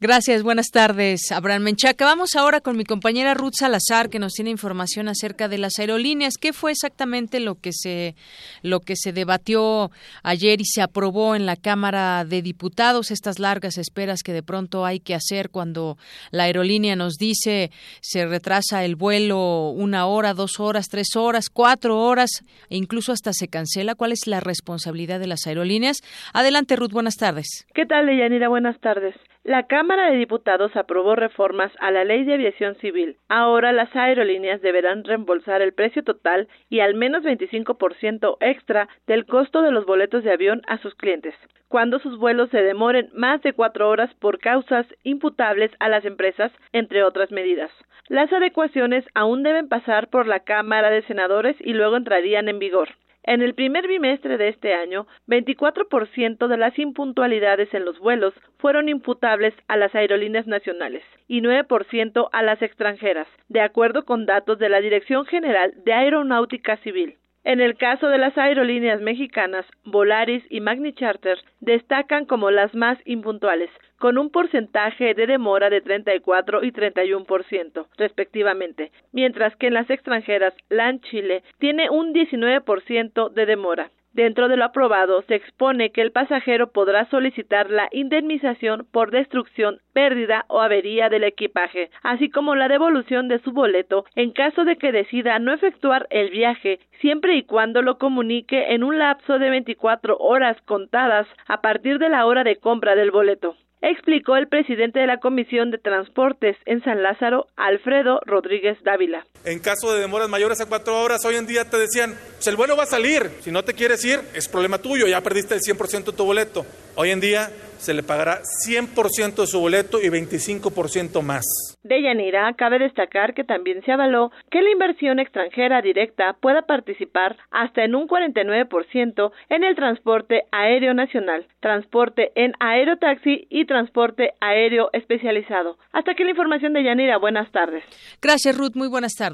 Gracias, 0.00 0.44
buenas 0.44 0.70
tardes, 0.70 1.32
Abraham 1.32 1.62
Menchaca. 1.62 2.04
Vamos 2.04 2.36
ahora 2.36 2.60
con 2.60 2.76
mi 2.76 2.84
compañera 2.84 3.34
Ruth 3.34 3.54
Salazar, 3.54 4.10
que 4.10 4.20
nos 4.20 4.32
tiene 4.32 4.50
información 4.50 5.08
acerca 5.08 5.48
de 5.48 5.58
las 5.58 5.80
aerolíneas. 5.80 6.34
¿Qué 6.40 6.52
fue 6.52 6.70
exactamente 6.70 7.40
lo 7.40 7.56
que 7.56 7.72
se 7.72 8.14
lo 8.62 8.78
que 8.78 8.94
se 8.94 9.12
debatió 9.12 9.90
ayer 10.22 10.60
y 10.60 10.66
se 10.66 10.82
aprobó 10.82 11.34
en 11.34 11.46
la 11.46 11.56
Cámara 11.56 12.24
de 12.24 12.42
Diputados? 12.42 13.10
Estas 13.10 13.40
largas 13.40 13.76
esperas 13.76 14.22
que 14.22 14.32
de 14.32 14.44
pronto 14.44 14.86
hay 14.86 15.00
que 15.00 15.16
hacer 15.16 15.50
cuando 15.50 15.98
la 16.30 16.44
aerolínea 16.44 16.94
nos 16.94 17.14
dice 17.14 17.72
se 18.00 18.24
retrasa 18.24 18.84
el 18.84 18.94
vuelo 18.94 19.70
una 19.70 20.06
hora, 20.06 20.32
dos 20.32 20.60
horas, 20.60 20.86
tres 20.88 21.16
horas, 21.16 21.50
cuatro 21.50 21.98
horas, 21.98 22.44
e 22.70 22.76
incluso 22.76 23.10
hasta 23.10 23.32
se 23.32 23.48
cancela. 23.48 23.96
¿Cuál 23.96 24.12
es 24.12 24.28
la 24.28 24.38
responsabilidad 24.38 25.18
de 25.18 25.26
las 25.26 25.48
aerolíneas? 25.48 25.96
Adelante, 26.32 26.76
Ruth. 26.76 26.92
Buenas 26.92 27.16
tardes. 27.16 27.66
¿Qué 27.74 27.84
tal, 27.84 28.06
Deyanira? 28.06 28.48
Buenas 28.48 28.78
tardes. 28.78 29.16
La 29.48 29.62
Cámara 29.62 30.10
de 30.10 30.18
Diputados 30.18 30.76
aprobó 30.76 31.16
reformas 31.16 31.72
a 31.80 31.90
la 31.90 32.04
Ley 32.04 32.22
de 32.24 32.34
Aviación 32.34 32.74
Civil. 32.82 33.16
Ahora 33.30 33.72
las 33.72 33.96
aerolíneas 33.96 34.60
deberán 34.60 35.04
reembolsar 35.04 35.62
el 35.62 35.72
precio 35.72 36.04
total 36.04 36.48
y 36.68 36.80
al 36.80 36.94
menos 36.94 37.24
25% 37.24 38.36
extra 38.40 38.90
del 39.06 39.24
costo 39.24 39.62
de 39.62 39.70
los 39.70 39.86
boletos 39.86 40.22
de 40.22 40.32
avión 40.32 40.60
a 40.66 40.76
sus 40.76 40.94
clientes, 40.96 41.34
cuando 41.68 41.98
sus 41.98 42.18
vuelos 42.18 42.50
se 42.50 42.62
demoren 42.62 43.08
más 43.14 43.40
de 43.40 43.54
cuatro 43.54 43.88
horas 43.88 44.12
por 44.16 44.38
causas 44.38 44.84
imputables 45.02 45.70
a 45.78 45.88
las 45.88 46.04
empresas, 46.04 46.52
entre 46.74 47.02
otras 47.02 47.30
medidas. 47.30 47.70
Las 48.08 48.30
adecuaciones 48.30 49.06
aún 49.14 49.44
deben 49.44 49.66
pasar 49.70 50.08
por 50.08 50.26
la 50.26 50.40
Cámara 50.40 50.90
de 50.90 51.00
Senadores 51.04 51.56
y 51.60 51.72
luego 51.72 51.96
entrarían 51.96 52.50
en 52.50 52.58
vigor. 52.58 52.90
En 53.24 53.42
el 53.42 53.54
primer 53.54 53.86
bimestre 53.86 54.38
de 54.38 54.48
este 54.48 54.74
año, 54.74 55.06
24% 55.26 56.46
de 56.46 56.56
las 56.56 56.78
impuntualidades 56.78 57.72
en 57.74 57.84
los 57.84 57.98
vuelos 57.98 58.32
fueron 58.58 58.88
imputables 58.88 59.54
a 59.66 59.76
las 59.76 59.94
aerolíneas 59.94 60.46
nacionales 60.46 61.02
y 61.26 61.42
9% 61.42 62.28
a 62.32 62.42
las 62.42 62.62
extranjeras, 62.62 63.28
de 63.48 63.60
acuerdo 63.60 64.04
con 64.04 64.24
datos 64.24 64.58
de 64.58 64.68
la 64.68 64.80
Dirección 64.80 65.26
General 65.26 65.74
de 65.84 65.92
Aeronáutica 65.92 66.76
Civil. 66.78 67.16
En 67.44 67.60
el 67.60 67.76
caso 67.76 68.08
de 68.08 68.18
las 68.18 68.36
aerolíneas 68.36 69.00
mexicanas, 69.00 69.64
Volaris 69.84 70.44
y 70.50 70.60
Magni 70.60 70.92
Charter 70.92 71.38
destacan 71.60 72.26
como 72.26 72.50
las 72.50 72.74
más 72.74 72.98
impuntuales, 73.04 73.70
con 73.98 74.18
un 74.18 74.30
porcentaje 74.30 75.14
de 75.14 75.26
demora 75.26 75.70
de 75.70 75.80
34 75.80 76.64
y 76.64 76.72
31%, 76.72 77.86
respectivamente, 77.96 78.92
mientras 79.12 79.54
que 79.56 79.66
en 79.66 79.74
las 79.74 79.90
extranjeras, 79.90 80.54
LAN 80.68 81.00
Chile 81.00 81.42
tiene 81.58 81.90
un 81.90 82.14
19% 82.14 83.30
de 83.30 83.46
demora. 83.46 83.90
Dentro 84.18 84.48
de 84.48 84.56
lo 84.56 84.64
aprobado, 84.64 85.22
se 85.22 85.34
expone 85.34 85.92
que 85.92 86.00
el 86.00 86.12
pasajero 86.12 86.72
podrá 86.72 87.08
solicitar 87.10 87.70
la 87.70 87.88
indemnización 87.92 88.86
por 88.90 89.10
destrucción, 89.10 89.80
pérdida 89.92 90.44
o 90.48 90.60
avería 90.60 91.08
del 91.08 91.24
equipaje, 91.24 91.90
así 92.02 92.30
como 92.30 92.56
la 92.56 92.68
devolución 92.68 93.28
de 93.28 93.38
su 93.40 93.52
boleto 93.52 94.06
en 94.16 94.32
caso 94.32 94.64
de 94.64 94.76
que 94.76 94.92
decida 94.92 95.38
no 95.38 95.52
efectuar 95.52 96.06
el 96.10 96.30
viaje, 96.30 96.80
siempre 97.00 97.36
y 97.36 97.42
cuando 97.44 97.82
lo 97.82 97.98
comunique 97.98 98.72
en 98.74 98.82
un 98.82 98.98
lapso 98.98 99.38
de 99.38 99.50
24 99.50 100.16
horas 100.16 100.60
contadas 100.62 101.28
a 101.46 101.60
partir 101.60 101.98
de 101.98 102.08
la 102.08 102.26
hora 102.26 102.42
de 102.44 102.56
compra 102.56 102.96
del 102.96 103.10
boleto 103.10 103.56
explicó 103.80 104.36
el 104.36 104.48
presidente 104.48 105.00
de 105.00 105.06
la 105.06 105.18
Comisión 105.18 105.70
de 105.70 105.78
Transportes 105.78 106.56
en 106.66 106.82
San 106.82 107.02
Lázaro, 107.02 107.46
Alfredo 107.56 108.20
Rodríguez 108.24 108.82
Dávila. 108.82 109.24
En 109.44 109.58
caso 109.60 109.92
de 109.92 110.00
demoras 110.00 110.28
mayores 110.28 110.60
a 110.60 110.66
cuatro 110.66 111.00
horas, 111.00 111.24
hoy 111.24 111.36
en 111.36 111.46
día 111.46 111.64
te 111.64 111.78
decían, 111.78 112.16
pues 112.34 112.46
el 112.46 112.56
vuelo 112.56 112.76
va 112.76 112.82
a 112.82 112.86
salir, 112.86 113.30
si 113.40 113.50
no 113.50 113.62
te 113.62 113.74
quieres 113.74 114.04
ir, 114.04 114.20
es 114.34 114.48
problema 114.48 114.78
tuyo, 114.78 115.06
ya 115.06 115.20
perdiste 115.20 115.54
el 115.54 115.60
100% 115.60 116.04
de 116.04 116.12
tu 116.12 116.24
boleto. 116.24 116.66
Hoy 116.96 117.10
en 117.10 117.20
día 117.20 117.50
se 117.78 117.94
le 117.94 118.02
pagará 118.02 118.40
100% 118.42 119.36
de 119.36 119.46
su 119.46 119.60
boleto 119.60 120.00
y 120.00 120.08
25% 120.08 121.22
más. 121.22 121.44
De 121.82 122.02
Yanira, 122.02 122.52
cabe 122.54 122.78
destacar 122.78 123.34
que 123.34 123.44
también 123.44 123.82
se 123.84 123.92
avaló 123.92 124.30
que 124.50 124.62
la 124.62 124.70
inversión 124.70 125.18
extranjera 125.18 125.80
directa 125.80 126.36
pueda 126.40 126.62
participar 126.62 127.36
hasta 127.50 127.84
en 127.84 127.94
un 127.94 128.08
49% 128.08 129.30
en 129.48 129.64
el 129.64 129.76
transporte 129.76 130.42
aéreo 130.50 130.92
nacional, 130.92 131.46
transporte 131.60 132.32
en 132.34 132.52
aerotaxi 132.58 133.46
y 133.48 133.64
transporte 133.64 134.34
aéreo 134.40 134.90
especializado. 134.92 135.78
Hasta 135.92 136.12
aquí 136.12 136.24
la 136.24 136.30
información 136.30 136.72
de 136.72 136.84
Yanira. 136.84 137.18
Buenas 137.18 137.50
tardes. 137.52 137.84
Gracias, 138.20 138.56
Ruth. 138.56 138.74
Muy 138.74 138.88
buenas 138.88 139.14
tardes. 139.14 139.27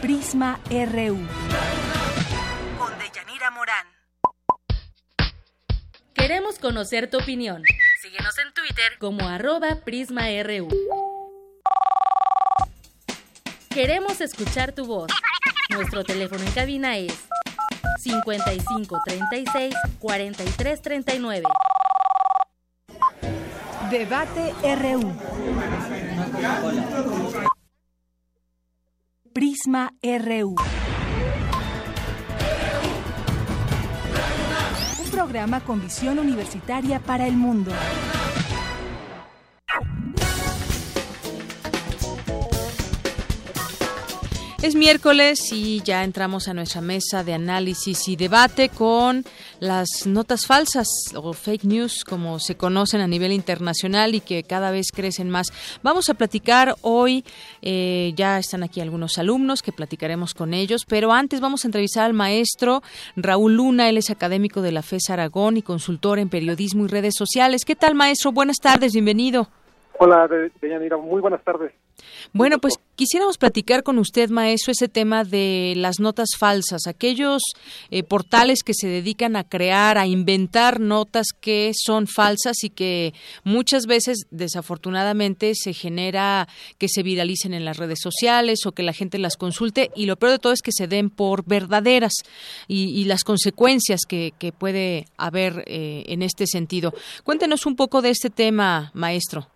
Prisma 0.00 0.60
RU. 0.70 1.18
Con 2.78 2.98
Deyanira 2.98 3.50
Morán. 3.50 3.86
Queremos 6.14 6.58
conocer 6.58 7.10
tu 7.10 7.18
opinión. 7.18 7.62
Síguenos 8.02 8.38
en 8.38 8.52
Twitter 8.54 8.98
como 8.98 9.28
arroba 9.28 9.80
PrismaRU. 9.84 10.68
Queremos 13.70 14.20
escuchar 14.20 14.72
tu 14.72 14.86
voz. 14.86 15.10
Nuestro 15.70 16.04
teléfono 16.04 16.42
en 16.44 16.52
cabina 16.52 16.96
es 16.96 17.26
55 17.98 19.00
36 19.04 19.74
43 19.98 20.82
39. 20.82 21.44
Debate 23.90 24.52
RU. 24.62 25.12
Prisma 29.32 29.92
RU. 30.02 30.56
Un 34.98 35.10
programa 35.12 35.60
con 35.60 35.80
visión 35.80 36.18
universitaria 36.18 36.98
para 36.98 37.28
el 37.28 37.36
mundo. 37.36 37.70
Es 44.62 44.74
miércoles 44.74 45.52
y 45.52 45.82
ya 45.82 46.02
entramos 46.02 46.48
a 46.48 46.54
nuestra 46.54 46.80
mesa 46.80 47.22
de 47.22 47.34
análisis 47.34 48.08
y 48.08 48.16
debate 48.16 48.70
con 48.70 49.22
las 49.60 50.06
notas 50.06 50.46
falsas 50.46 50.88
o 51.14 51.34
fake 51.34 51.64
news 51.64 52.04
como 52.04 52.38
se 52.38 52.56
conocen 52.56 53.02
a 53.02 53.06
nivel 53.06 53.32
internacional 53.32 54.14
y 54.14 54.20
que 54.20 54.44
cada 54.44 54.70
vez 54.70 54.86
crecen 54.94 55.28
más. 55.28 55.48
Vamos 55.82 56.08
a 56.08 56.14
platicar 56.14 56.74
hoy, 56.80 57.22
eh, 57.60 58.12
ya 58.16 58.38
están 58.38 58.62
aquí 58.62 58.80
algunos 58.80 59.18
alumnos 59.18 59.60
que 59.60 59.72
platicaremos 59.72 60.32
con 60.32 60.54
ellos, 60.54 60.86
pero 60.88 61.12
antes 61.12 61.40
vamos 61.42 61.64
a 61.64 61.68
entrevistar 61.68 62.04
al 62.04 62.14
maestro 62.14 62.82
Raúl 63.14 63.56
Luna, 63.56 63.90
él 63.90 63.98
es 63.98 64.08
académico 64.08 64.62
de 64.62 64.72
la 64.72 64.82
FES 64.82 65.10
Aragón 65.10 65.58
y 65.58 65.62
consultor 65.62 66.18
en 66.18 66.30
periodismo 66.30 66.86
y 66.86 66.88
redes 66.88 67.14
sociales. 67.14 67.66
¿Qué 67.66 67.76
tal 67.76 67.94
maestro? 67.94 68.32
Buenas 68.32 68.56
tardes, 68.56 68.94
bienvenido. 68.94 69.48
Hola, 69.98 70.26
Deyanira, 70.60 70.96
muy 70.96 71.20
buenas 71.20 71.44
tardes. 71.44 71.72
Bueno, 72.32 72.58
pues 72.58 72.74
quisiéramos 72.96 73.38
platicar 73.38 73.82
con 73.82 73.98
usted, 73.98 74.30
maestro, 74.30 74.72
ese 74.72 74.88
tema 74.88 75.24
de 75.24 75.74
las 75.76 76.00
notas 76.00 76.30
falsas, 76.38 76.86
aquellos 76.86 77.42
eh, 77.90 78.02
portales 78.02 78.62
que 78.62 78.74
se 78.74 78.88
dedican 78.88 79.36
a 79.36 79.44
crear, 79.44 79.98
a 79.98 80.06
inventar 80.06 80.80
notas 80.80 81.28
que 81.40 81.72
son 81.74 82.06
falsas 82.06 82.64
y 82.64 82.70
que 82.70 83.14
muchas 83.44 83.86
veces, 83.86 84.26
desafortunadamente, 84.30 85.52
se 85.54 85.72
genera 85.72 86.48
que 86.78 86.88
se 86.88 87.02
viralicen 87.02 87.54
en 87.54 87.64
las 87.64 87.76
redes 87.76 88.00
sociales 88.02 88.66
o 88.66 88.72
que 88.72 88.82
la 88.82 88.92
gente 88.92 89.18
las 89.18 89.36
consulte 89.36 89.90
y 89.94 90.06
lo 90.06 90.16
peor 90.16 90.32
de 90.32 90.38
todo 90.38 90.52
es 90.52 90.62
que 90.62 90.72
se 90.72 90.88
den 90.88 91.10
por 91.10 91.44
verdaderas 91.44 92.14
y, 92.68 93.04
las 93.06 93.22
consecuencias 93.22 94.00
que, 94.06 94.32
puede 94.58 95.06
haber 95.16 95.64
eh, 95.66 96.04
en 96.06 96.22
este 96.22 96.46
sentido. 96.46 96.92
Cuéntenos 97.24 97.66
un 97.66 97.76
poco 97.76 98.02
de 98.02 98.10
este 98.10 98.30
tema, 98.30 98.90
maestro. 98.94 99.48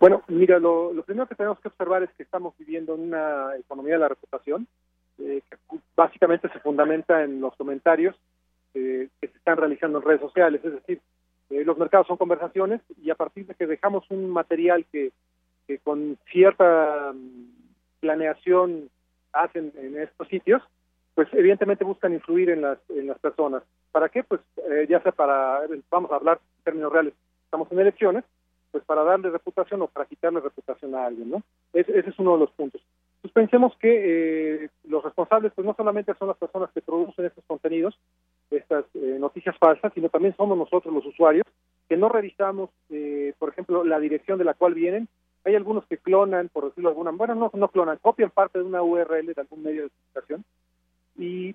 Bueno, 0.00 0.22
mira, 0.28 0.58
lo, 0.58 0.94
primero 1.04 1.28
que 1.28 1.34
tenemos 1.34 1.60
que 1.60 1.68
observar 1.68 2.02
es 2.02 2.10
que 2.14 2.22
estamos 2.22 2.54
viviendo 2.58 2.94
en 2.94 3.02
una 3.02 3.54
economía 3.58 3.94
de 3.94 4.00
la 4.00 4.08
reputación 4.08 4.66
eh, 5.18 5.42
que 5.48 5.78
básicamente 5.94 6.48
se 6.48 6.58
fundamenta 6.60 7.22
en 7.22 7.38
los 7.42 7.54
comentarios 7.56 8.16
eh, 8.72 9.08
que 9.20 9.28
se 9.28 9.36
están 9.36 9.58
realizando 9.58 9.98
en 9.98 10.04
redes 10.04 10.22
sociales, 10.22 10.64
es 10.64 10.72
decir, 10.72 11.02
eh, 11.50 11.64
los 11.66 11.76
mercados 11.76 12.06
son 12.06 12.16
conversaciones 12.16 12.80
y 13.02 13.10
a 13.10 13.14
partir 13.14 13.46
de 13.46 13.54
que 13.54 13.66
dejamos 13.66 14.10
un 14.10 14.30
material 14.30 14.86
que, 14.90 15.12
con 15.84 16.16
cierta 16.32 17.12
mm, 17.12 18.00
planeación 18.00 18.88
hacen 19.34 19.70
en 19.76 19.98
estos 19.98 20.26
sitios, 20.28 20.62
pues 21.14 21.28
evidentemente 21.32 21.84
buscan 21.84 22.14
influir 22.14 22.48
en 22.48 22.62
las, 22.62 22.78
en 22.88 23.06
las 23.06 23.18
personas. 23.18 23.62
¿Para 23.92 24.08
qué? 24.08 24.24
Pues 24.24 24.40
ya 24.88 25.00
sea 25.02 25.12
para, 25.12 25.60
vamos 25.90 26.10
a 26.10 26.16
hablar 26.16 26.40
en 26.58 26.64
términos 26.64 26.90
reales, 26.90 27.12
estamos 27.44 27.70
en 27.70 27.80
elecciones, 27.80 28.24
pues 28.70 28.84
para 28.84 29.04
darle 29.04 29.30
reputación 29.30 29.82
o 29.82 29.88
para 29.88 30.06
quitarle 30.06 30.40
reputación 30.40 30.94
a 30.94 31.06
alguien, 31.06 31.30
¿no? 31.30 31.42
ese 31.72 31.98
es 31.98 32.18
uno 32.18 32.34
de 32.34 32.38
los 32.38 32.50
puntos. 32.52 32.82
Pues 33.20 33.32
pensemos 33.34 33.76
que 33.76 34.64
eh, 34.64 34.70
los 34.84 35.04
responsables, 35.04 35.52
pues 35.54 35.66
no 35.66 35.74
solamente 35.74 36.14
son 36.14 36.28
las 36.28 36.38
personas 36.38 36.70
que 36.72 36.80
producen 36.80 37.26
estos 37.26 37.44
contenidos, 37.46 37.98
estas 38.50 38.84
eh, 38.94 39.18
noticias 39.20 39.56
falsas, 39.58 39.92
sino 39.94 40.08
también 40.08 40.34
somos 40.36 40.56
nosotros 40.56 40.94
los 40.94 41.04
usuarios, 41.04 41.46
que 41.88 41.98
no 41.98 42.08
revisamos, 42.08 42.70
eh, 42.88 43.34
por 43.38 43.50
ejemplo, 43.50 43.84
la 43.84 44.00
dirección 44.00 44.38
de 44.38 44.44
la 44.44 44.54
cual 44.54 44.74
vienen. 44.74 45.08
Hay 45.44 45.54
algunos 45.54 45.84
que 45.86 45.98
clonan, 45.98 46.48
por 46.48 46.66
decirlo 46.66 46.90
de 46.90 46.92
alguna 46.92 47.10
bueno, 47.10 47.34
no, 47.34 47.50
no 47.52 47.68
clonan, 47.68 47.98
copian 48.00 48.30
parte 48.30 48.58
de 48.58 48.64
una 48.64 48.82
URL 48.82 49.26
de 49.26 49.40
algún 49.40 49.62
medio 49.62 49.84
de 49.84 49.90
comunicación 49.90 50.44
y 51.18 51.54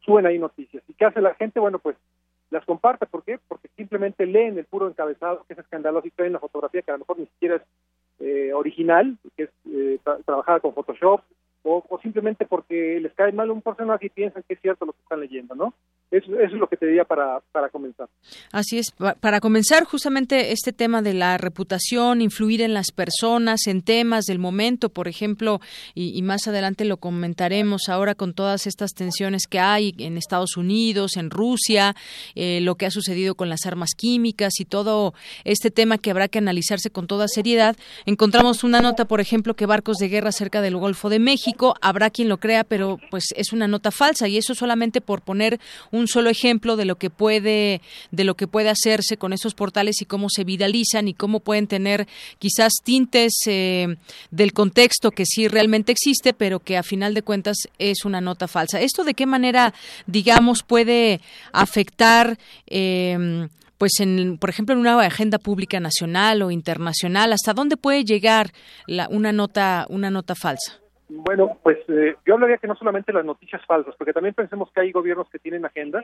suben 0.00 0.26
ahí 0.26 0.38
noticias. 0.38 0.82
¿Y 0.88 0.94
qué 0.94 1.06
hace 1.06 1.20
la 1.20 1.34
gente? 1.34 1.60
Bueno, 1.60 1.78
pues 1.78 1.96
las 2.50 2.64
comparte. 2.64 3.06
¿Por 3.06 3.24
qué? 3.24 3.38
Porque 3.48 3.68
simplemente 3.76 4.26
leen 4.26 4.58
el 4.58 4.64
puro 4.64 4.88
encabezado, 4.88 5.44
que 5.46 5.52
es 5.52 5.58
escandaloso, 5.58 6.06
y 6.06 6.10
traen 6.10 6.32
una 6.32 6.40
fotografía 6.40 6.82
que 6.82 6.90
a 6.90 6.94
lo 6.94 7.00
mejor 7.00 7.18
ni 7.18 7.26
siquiera 7.26 7.56
es 7.56 7.62
eh, 8.20 8.52
original, 8.52 9.16
que 9.36 9.44
es 9.44 9.50
eh, 9.70 9.98
trabajada 10.24 10.60
con 10.60 10.74
Photoshop, 10.74 11.20
o, 11.62 12.00
simplemente 12.02 12.46
porque 12.46 12.98
les 13.00 13.12
cae 13.12 13.32
mal 13.32 13.50
un 13.50 13.62
personaje 13.62 14.06
y 14.06 14.10
piensan 14.10 14.42
que 14.46 14.54
es 14.54 14.60
cierto 14.60 14.86
lo 14.86 14.92
que 14.92 15.02
están 15.02 15.20
leyendo, 15.20 15.54
¿no? 15.54 15.74
Eso, 16.10 16.38
es 16.40 16.52
lo 16.52 16.68
que 16.68 16.78
te 16.78 16.86
diría 16.86 17.04
para, 17.04 17.40
para 17.52 17.68
comenzar. 17.68 18.08
Así 18.50 18.78
es, 18.78 18.94
para 19.20 19.40
comenzar 19.40 19.84
justamente 19.84 20.52
este 20.52 20.72
tema 20.72 21.02
de 21.02 21.12
la 21.12 21.36
reputación, 21.36 22.22
influir 22.22 22.62
en 22.62 22.72
las 22.72 22.92
personas, 22.92 23.66
en 23.66 23.82
temas 23.82 24.24
del 24.24 24.38
momento, 24.38 24.88
por 24.88 25.06
ejemplo, 25.06 25.60
y, 25.94 26.22
más 26.22 26.46
adelante 26.48 26.84
lo 26.84 26.96
comentaremos 26.98 27.88
ahora 27.88 28.14
con 28.14 28.34
todas 28.34 28.66
estas 28.66 28.92
tensiones 28.92 29.46
que 29.46 29.60
hay 29.60 29.94
en 29.98 30.16
Estados 30.16 30.56
Unidos, 30.56 31.16
en 31.16 31.30
Rusia, 31.30 31.94
eh, 32.34 32.60
lo 32.60 32.74
que 32.74 32.86
ha 32.86 32.90
sucedido 32.90 33.34
con 33.34 33.48
las 33.48 33.66
armas 33.66 33.90
químicas 33.96 34.60
y 34.60 34.64
todo 34.64 35.14
este 35.44 35.70
tema 35.70 35.98
que 35.98 36.10
habrá 36.10 36.28
que 36.28 36.38
analizarse 36.38 36.90
con 36.90 37.06
toda 37.06 37.28
seriedad. 37.28 37.76
Encontramos 38.06 38.64
una 38.64 38.80
nota, 38.80 39.06
por 39.06 39.20
ejemplo, 39.20 39.54
que 39.54 39.66
barcos 39.66 39.98
de 39.98 40.08
guerra 40.08 40.32
cerca 40.32 40.60
del 40.60 40.76
Golfo 40.76 41.08
de 41.08 41.18
México, 41.18 41.74
habrá 41.80 42.10
quien 42.10 42.28
lo 42.28 42.38
crea, 42.38 42.64
pero 42.64 42.98
pues 43.10 43.26
es 43.36 43.52
una 43.52 43.68
nota 43.68 43.90
falsa 43.90 44.28
y 44.28 44.36
eso 44.36 44.54
solamente 44.54 45.00
por 45.00 45.22
poner 45.22 45.60
un 45.98 46.08
solo 46.08 46.30
ejemplo 46.30 46.76
de 46.76 46.84
lo 46.84 46.96
que 46.96 47.10
puede 47.10 47.80
de 48.10 48.24
lo 48.24 48.36
que 48.36 48.46
puede 48.46 48.68
hacerse 48.70 49.16
con 49.16 49.32
esos 49.32 49.54
portales 49.54 50.00
y 50.00 50.04
cómo 50.04 50.28
se 50.30 50.44
viralizan 50.44 51.08
y 51.08 51.14
cómo 51.14 51.40
pueden 51.40 51.66
tener 51.66 52.06
quizás 52.38 52.72
tintes 52.82 53.32
eh, 53.46 53.96
del 54.30 54.52
contexto 54.52 55.10
que 55.10 55.26
sí 55.26 55.48
realmente 55.48 55.92
existe, 55.92 56.32
pero 56.32 56.60
que 56.60 56.76
a 56.76 56.82
final 56.82 57.14
de 57.14 57.22
cuentas 57.22 57.56
es 57.78 58.04
una 58.04 58.20
nota 58.20 58.48
falsa. 58.48 58.80
¿Esto 58.80 59.04
de 59.04 59.14
qué 59.14 59.26
manera, 59.26 59.74
digamos, 60.06 60.62
puede 60.62 61.20
afectar 61.52 62.38
em, 62.66 63.48
pues 63.78 64.00
en, 64.00 64.38
por 64.38 64.50
ejemplo, 64.50 64.74
en 64.74 64.80
una 64.80 65.00
agenda 65.00 65.38
pública 65.38 65.78
nacional 65.80 66.42
o 66.42 66.50
internacional, 66.50 67.32
hasta 67.32 67.54
dónde 67.54 67.76
puede 67.76 68.04
llegar 68.04 68.52
la, 68.86 69.08
una 69.08 69.32
nota 69.32 69.86
una 69.88 70.10
nota 70.10 70.34
falsa? 70.34 70.80
Bueno, 71.08 71.58
pues 71.62 71.78
eh, 71.88 72.16
yo 72.26 72.34
hablaría 72.34 72.58
que 72.58 72.66
no 72.66 72.76
solamente 72.76 73.12
las 73.12 73.24
noticias 73.24 73.64
falsas, 73.66 73.94
porque 73.96 74.12
también 74.12 74.34
pensemos 74.34 74.70
que 74.72 74.82
hay 74.82 74.92
gobiernos 74.92 75.28
que 75.30 75.38
tienen 75.38 75.64
agenda. 75.64 76.02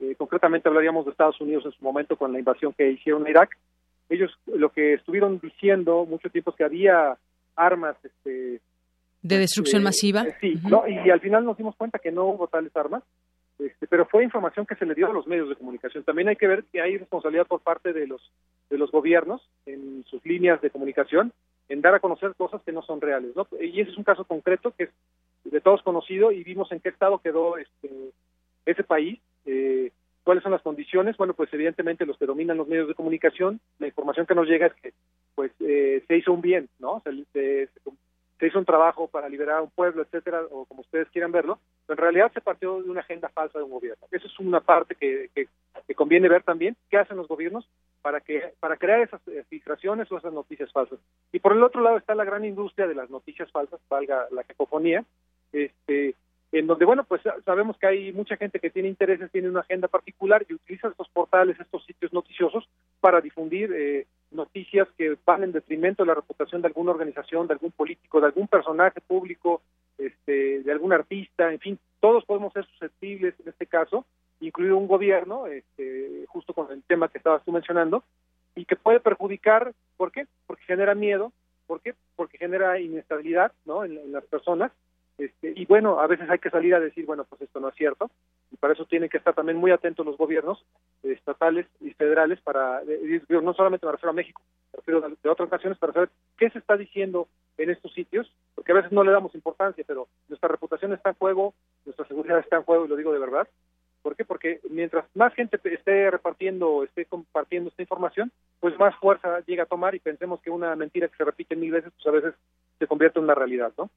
Eh, 0.00 0.14
concretamente 0.16 0.68
hablaríamos 0.68 1.04
de 1.04 1.10
Estados 1.10 1.40
Unidos 1.40 1.66
en 1.66 1.72
su 1.72 1.84
momento 1.84 2.16
con 2.16 2.32
la 2.32 2.38
invasión 2.38 2.72
que 2.72 2.90
hicieron 2.90 3.26
a 3.26 3.30
Irak. 3.30 3.58
Ellos 4.08 4.30
lo 4.46 4.70
que 4.70 4.94
estuvieron 4.94 5.38
diciendo 5.38 6.06
mucho 6.06 6.30
tiempo 6.30 6.50
es 6.50 6.56
que 6.56 6.64
había 6.64 7.18
armas 7.56 7.96
este, 8.02 8.60
de 9.22 9.38
destrucción 9.38 9.82
eh, 9.82 9.84
masiva. 9.84 10.24
sí, 10.40 10.58
y 11.04 11.10
al 11.10 11.20
final 11.20 11.44
nos 11.44 11.58
dimos 11.58 11.76
cuenta 11.76 11.98
que 11.98 12.10
no 12.10 12.24
hubo 12.24 12.46
tales 12.46 12.74
armas, 12.74 13.02
este, 13.58 13.86
pero 13.86 14.06
fue 14.06 14.24
información 14.24 14.64
que 14.64 14.76
se 14.76 14.86
le 14.86 14.94
dio 14.94 15.10
a 15.10 15.12
los 15.12 15.26
medios 15.26 15.50
de 15.50 15.56
comunicación. 15.56 16.04
También 16.04 16.28
hay 16.28 16.36
que 16.36 16.46
ver 16.46 16.64
que 16.72 16.80
hay 16.80 16.96
responsabilidad 16.96 17.46
por 17.46 17.60
parte 17.60 17.92
de 17.92 18.06
los 18.06 18.22
de 18.70 18.78
los 18.78 18.90
gobiernos 18.90 19.42
en 19.66 20.04
sus 20.08 20.24
líneas 20.24 20.60
de 20.62 20.70
comunicación 20.70 21.32
en 21.68 21.80
dar 21.80 21.94
a 21.94 22.00
conocer 22.00 22.34
cosas 22.34 22.62
que 22.62 22.72
no 22.72 22.82
son 22.82 23.00
reales, 23.00 23.34
¿no? 23.36 23.46
Y 23.60 23.80
ese 23.80 23.90
es 23.90 23.98
un 23.98 24.04
caso 24.04 24.24
concreto 24.24 24.72
que 24.76 24.84
es 24.84 24.90
de 25.44 25.60
todos 25.60 25.82
conocido 25.82 26.32
y 26.32 26.44
vimos 26.44 26.70
en 26.72 26.80
qué 26.80 26.88
estado 26.88 27.18
quedó 27.18 27.56
este 27.56 28.12
ese 28.66 28.84
país, 28.84 29.18
eh, 29.46 29.90
¿Cuáles 30.28 30.42
son 30.42 30.52
las 30.52 30.60
condiciones? 30.60 31.16
Bueno, 31.16 31.32
pues 31.32 31.48
evidentemente 31.54 32.04
los 32.04 32.18
que 32.18 32.26
dominan 32.26 32.58
los 32.58 32.68
medios 32.68 32.86
de 32.86 32.94
comunicación, 32.94 33.60
la 33.78 33.86
información 33.86 34.26
que 34.26 34.34
nos 34.34 34.46
llega 34.46 34.66
es 34.66 34.74
que 34.74 34.92
pues 35.34 35.50
eh, 35.60 36.04
se 36.06 36.18
hizo 36.18 36.34
un 36.34 36.42
bien, 36.42 36.68
¿no? 36.78 37.00
Se, 37.02 37.10
se, 37.32 37.66
se 37.68 37.80
hizo 38.46 38.58
un 38.58 38.64
trabajo 38.64 39.08
para 39.08 39.28
liberar 39.28 39.58
a 39.58 39.62
un 39.62 39.70
pueblo, 39.70 40.02
etcétera, 40.02 40.42
o 40.50 40.64
como 40.64 40.82
ustedes 40.82 41.08
quieran 41.10 41.32
verlo, 41.32 41.58
pero 41.86 41.98
en 41.98 42.02
realidad 42.02 42.32
se 42.32 42.40
partió 42.40 42.80
de 42.80 42.90
una 42.90 43.00
agenda 43.00 43.28
falsa 43.28 43.58
de 43.58 43.64
un 43.64 43.70
gobierno. 43.70 44.06
Eso 44.10 44.26
es 44.26 44.38
una 44.38 44.60
parte 44.60 44.94
que, 44.94 45.30
que, 45.34 45.48
conviene 45.94 46.28
ver 46.28 46.44
también, 46.44 46.76
qué 46.90 46.98
hacen 46.98 47.16
los 47.16 47.26
gobiernos 47.26 47.68
para 48.02 48.20
que 48.20 48.52
para 48.60 48.76
crear 48.76 49.00
esas 49.00 49.20
eh, 49.26 49.44
filtraciones 49.48 50.10
o 50.12 50.18
esas 50.18 50.32
noticias 50.32 50.70
falsas. 50.70 51.00
Y 51.32 51.40
por 51.40 51.52
el 51.52 51.62
otro 51.62 51.82
lado 51.82 51.96
está 51.96 52.14
la 52.14 52.24
gran 52.24 52.44
industria 52.44 52.86
de 52.86 52.94
las 52.94 53.10
noticias 53.10 53.50
falsas, 53.50 53.80
valga 53.88 54.28
la 54.30 54.44
cacofonía, 54.44 55.04
este 55.52 56.14
en 56.52 56.66
donde, 56.66 56.84
bueno, 56.84 57.04
pues 57.04 57.20
sabemos 57.44 57.76
que 57.76 57.86
hay 57.86 58.12
mucha 58.12 58.36
gente 58.36 58.58
que 58.58 58.70
tiene 58.70 58.88
intereses, 58.88 59.30
tiene 59.30 59.50
una 59.50 59.60
agenda 59.60 59.86
particular 59.86 60.46
y 60.48 60.54
utiliza 60.54 60.88
estos 60.88 61.08
portales, 61.10 61.60
estos 61.60 61.84
sitios 61.84 62.12
noticiosos 62.12 62.66
para 63.00 63.20
difundir 63.20 63.70
eh, 63.74 64.06
noticias 64.30 64.88
que 64.96 65.16
van 65.24 65.44
en 65.44 65.52
detrimento 65.52 66.02
de 66.02 66.08
la 66.08 66.14
reputación 66.14 66.62
de 66.62 66.68
alguna 66.68 66.92
organización, 66.92 67.46
de 67.46 67.54
algún 67.54 67.72
político, 67.72 68.20
de 68.20 68.26
algún 68.26 68.48
personaje 68.48 69.00
público, 69.00 69.62
este, 69.96 70.62
de 70.62 70.72
algún 70.72 70.92
artista, 70.92 71.52
en 71.52 71.58
fin, 71.58 71.78
todos 72.00 72.24
podemos 72.24 72.52
ser 72.52 72.66
susceptibles 72.66 73.34
en 73.40 73.48
este 73.48 73.66
caso, 73.66 74.04
incluido 74.40 74.76
un 74.76 74.86
gobierno, 74.86 75.46
este, 75.46 76.24
justo 76.28 76.52
con 76.52 76.70
el 76.70 76.82
tema 76.84 77.08
que 77.08 77.18
estabas 77.18 77.44
tú 77.44 77.52
mencionando, 77.52 78.04
y 78.54 78.64
que 78.64 78.76
puede 78.76 79.00
perjudicar, 79.00 79.72
¿por 79.96 80.12
qué? 80.12 80.26
Porque 80.46 80.64
genera 80.64 80.94
miedo, 80.94 81.32
¿por 81.66 81.80
qué? 81.80 81.94
Porque 82.16 82.38
genera 82.38 82.78
inestabilidad, 82.80 83.52
¿no? 83.64 83.84
en 83.84 84.12
las 84.12 84.24
personas 84.24 84.72
este, 85.18 85.52
y 85.56 85.66
bueno, 85.66 85.98
a 85.98 86.06
veces 86.06 86.30
hay 86.30 86.38
que 86.38 86.50
salir 86.50 86.74
a 86.74 86.80
decir, 86.80 87.04
bueno, 87.04 87.24
pues 87.24 87.42
esto 87.42 87.58
no 87.58 87.68
es 87.68 87.74
cierto, 87.74 88.08
y 88.52 88.56
para 88.56 88.74
eso 88.74 88.84
tienen 88.84 89.08
que 89.08 89.18
estar 89.18 89.34
también 89.34 89.58
muy 89.58 89.72
atentos 89.72 90.06
los 90.06 90.16
gobiernos 90.16 90.64
estatales 91.02 91.66
y 91.80 91.90
federales 91.94 92.40
para, 92.40 92.82
no 93.28 93.54
solamente 93.54 93.84
me 93.84 93.92
refiero 93.92 94.10
a 94.10 94.14
México, 94.14 94.40
me 94.72 94.76
refiero 94.76 95.00
de, 95.00 95.28
otras 95.28 95.50
naciones 95.50 95.76
para 95.78 95.92
saber 95.92 96.10
qué 96.38 96.50
se 96.50 96.60
está 96.60 96.76
diciendo 96.76 97.26
en 97.56 97.70
estos 97.70 97.92
sitios, 97.94 98.32
porque 98.54 98.70
a 98.70 98.76
veces 98.76 98.92
no 98.92 99.02
le 99.02 99.10
damos 99.10 99.34
importancia, 99.34 99.84
pero 99.84 100.06
nuestra 100.28 100.48
reputación 100.48 100.92
está 100.92 101.10
en 101.10 101.16
juego, 101.16 101.52
nuestra 101.84 102.06
seguridad 102.06 102.38
está 102.38 102.56
en 102.56 102.62
juego, 102.62 102.84
y 102.84 102.88
lo 102.88 102.96
digo 102.96 103.12
de 103.12 103.18
verdad. 103.18 103.48
¿Por 104.02 104.14
qué? 104.14 104.24
Porque 104.24 104.60
mientras 104.70 105.04
más 105.16 105.34
gente 105.34 105.58
esté 105.64 106.08
repartiendo, 106.12 106.84
esté 106.84 107.04
compartiendo 107.06 107.70
esta 107.70 107.82
información, 107.82 108.30
pues 108.60 108.78
más 108.78 108.94
fuerza 108.96 109.40
llega 109.40 109.64
a 109.64 109.66
tomar 109.66 109.96
y 109.96 109.98
pensemos 109.98 110.40
que 110.40 110.50
una 110.50 110.76
mentira 110.76 111.08
que 111.08 111.16
se 111.16 111.24
repite 111.24 111.56
mil 111.56 111.72
veces, 111.72 111.92
pues 111.92 112.06
a 112.06 112.12
veces 112.12 112.34
se 112.78 112.86
convierte 112.86 113.18
en 113.18 113.24
una 113.24 113.34
realidad, 113.34 113.72
¿no? 113.76 113.90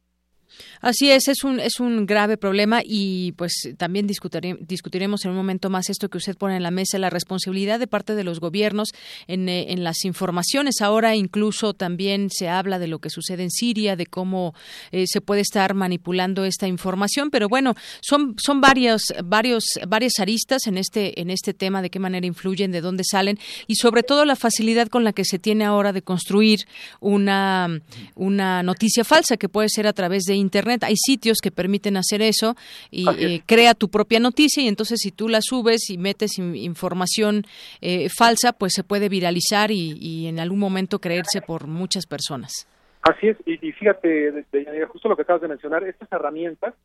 Así 0.82 1.12
es, 1.12 1.28
es 1.28 1.44
un, 1.44 1.60
es 1.60 1.80
un 1.80 2.06
grave 2.06 2.38
problema 2.38 2.82
y 2.84 3.34
pues 3.34 3.54
también 3.78 4.08
discutiremos 4.08 5.26
en 5.26 5.32
un 5.32 5.38
momento 5.38 5.70
más 5.70 5.90
esto 5.90 6.10
que 6.10 6.18
usted 6.18 6.38
pone 6.38 6.58
en 6.58 6.64
la 6.64 6.72
mesa, 6.72 6.98
la 6.98 7.10
responsabilidad 7.10 7.80
de 7.80 7.88
parte 7.88 8.16
de 8.16 8.24
los 8.24 8.40
gobiernos 8.40 8.90
en, 9.28 9.48
eh, 9.50 9.72
en 9.72 9.84
las 9.84 10.06
informaciones. 10.06 10.82
Ahora 10.82 11.16
incluso 11.16 11.74
también 11.74 12.30
se 12.30 12.50
habla 12.50 12.80
de 12.80 12.88
lo 12.88 13.00
que 13.00 13.10
sucede 13.10 13.44
en 13.44 13.52
Siria, 13.52 13.96
de 13.96 14.06
cómo 14.06 14.54
eh, 14.92 15.06
se 15.08 15.22
puede 15.22 15.42
estar 15.42 15.74
manipulando 15.74 16.46
esta 16.46 16.68
información, 16.68 17.30
pero 17.30 17.48
bueno, 17.48 17.76
son, 18.02 18.36
son 18.38 18.62
varios, 18.62 19.04
varios, 19.24 19.64
varias 19.88 20.14
aristas 20.20 20.68
en 20.68 20.78
este, 20.78 21.20
en 21.22 21.30
este 21.30 21.54
tema, 21.54 21.82
de 21.82 21.90
qué 21.90 22.00
manera 22.00 22.26
influyen, 22.26 22.72
de 22.72 22.82
dónde 22.82 23.04
salen 23.04 23.40
y 23.68 23.76
sobre 23.76 24.04
todo 24.04 24.26
la 24.26 24.36
facilidad 24.36 24.88
con 24.88 25.04
la 25.04 25.14
que 25.14 25.26
se 25.26 25.40
tiene 25.40 25.66
ahora 25.66 25.94
de 25.94 26.02
construir 26.02 26.62
una, 27.00 27.82
una 28.16 28.64
noticia 28.64 29.04
falsa 29.04 29.38
que 29.38 29.50
puede 29.50 29.70
ser 29.70 29.88
a 29.88 29.94
través 29.94 30.24
de 30.24 30.36
Internet. 30.42 30.84
Hay 30.84 30.96
sitios 30.98 31.38
que 31.42 31.52
permiten 31.52 31.98
hacer 31.98 32.22
eso 32.22 32.56
y 32.90 33.06
eh, 33.18 33.44
crea 33.46 33.74
tu 33.74 33.90
propia 33.90 34.20
noticia 34.20 34.64
y 34.64 34.68
entonces 34.68 35.00
si 35.00 35.12
tú 35.12 35.30
la 35.30 35.40
subes 35.42 35.90
y 35.90 35.98
metes 35.98 36.38
información 36.38 37.44
eh, 37.82 38.10
falsa, 38.10 38.54
pues 38.54 38.74
se 38.74 38.84
puede 38.84 39.10
viralizar 39.10 39.72
y, 39.72 40.28
en 40.28 40.40
algún 40.40 40.60
momento 40.60 41.00
creerse 41.00 41.42
por 41.42 41.68
muchas 41.68 42.06
personas. 42.06 42.68
Así 43.02 43.30
es, 43.30 43.38
y, 43.46 43.58
fíjate, 43.72 44.46
justo 44.88 45.10
lo 45.10 45.16
que 45.16 45.24
acabas 45.24 45.42
de 45.42 45.48
mencionar, 45.48 45.84
estas 45.84 46.12
herramientas, 46.12 46.76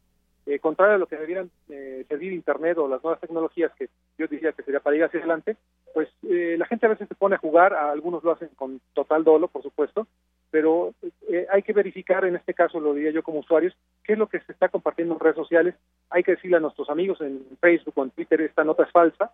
eh, 0.47 0.59
contrario 0.59 0.95
a 0.95 0.99
lo 0.99 1.07
que 1.07 1.17
debieran 1.17 1.51
eh, 1.69 2.05
servir 2.09 2.33
Internet 2.33 2.79
o 2.79 2.89
las 2.89 3.03
nuevas 3.03 3.21
tecnologías 3.21 3.73
que 3.79 3.89
yo 4.17 4.27
diría 4.27 4.53
que 4.53 4.63
sería 4.63 4.81
para 4.81 4.97
ir 4.97 5.05
hacia 5.05 5.19
adelante, 5.19 5.57
pues 5.93 6.09
la 6.23 6.67
gente 6.67 6.87
a 6.87 6.91
veces 6.91 7.09
se 7.09 7.15
pone 7.15 7.37
a 7.37 7.39
jugar, 7.39 7.75
algunos 7.75 8.23
lo 8.23 8.33
hacen 8.33 8.49
con 8.57 8.81
total 8.95 9.25
dolo, 9.25 9.49
por 9.49 9.63
supuesto, 9.63 10.07
pero 10.51 10.95
eh, 11.29 11.47
hay 11.51 11.63
que 11.63 11.73
verificar, 11.73 12.25
en 12.25 12.37
este 12.37 12.55
caso 12.55 12.81
lo 12.81 12.95
diría 12.95 13.11
yo 13.11 13.23
como 13.23 13.41
usuarios, 13.41 13.77
qué 14.05 14.13
es 14.13 14.19
lo 14.19 14.29
que 14.29 14.41
se 14.41 14.53
está 14.53 14.69
compartiendo 14.69 15.15
en 15.15 15.21
redes 15.21 15.37
sociales. 15.37 15.75
Hay 16.11 16.23
que 16.23 16.33
decirle 16.33 16.57
a 16.57 16.61
nuestros 16.61 16.89
amigos 16.91 17.21
en 17.21 17.45
Facebook 17.61 17.95
o 17.97 18.05
en 18.05 18.11
Twitter, 18.11 18.41
esta 18.41 18.65
nota 18.65 18.85
es 18.85 18.91
falsa, 18.91 19.33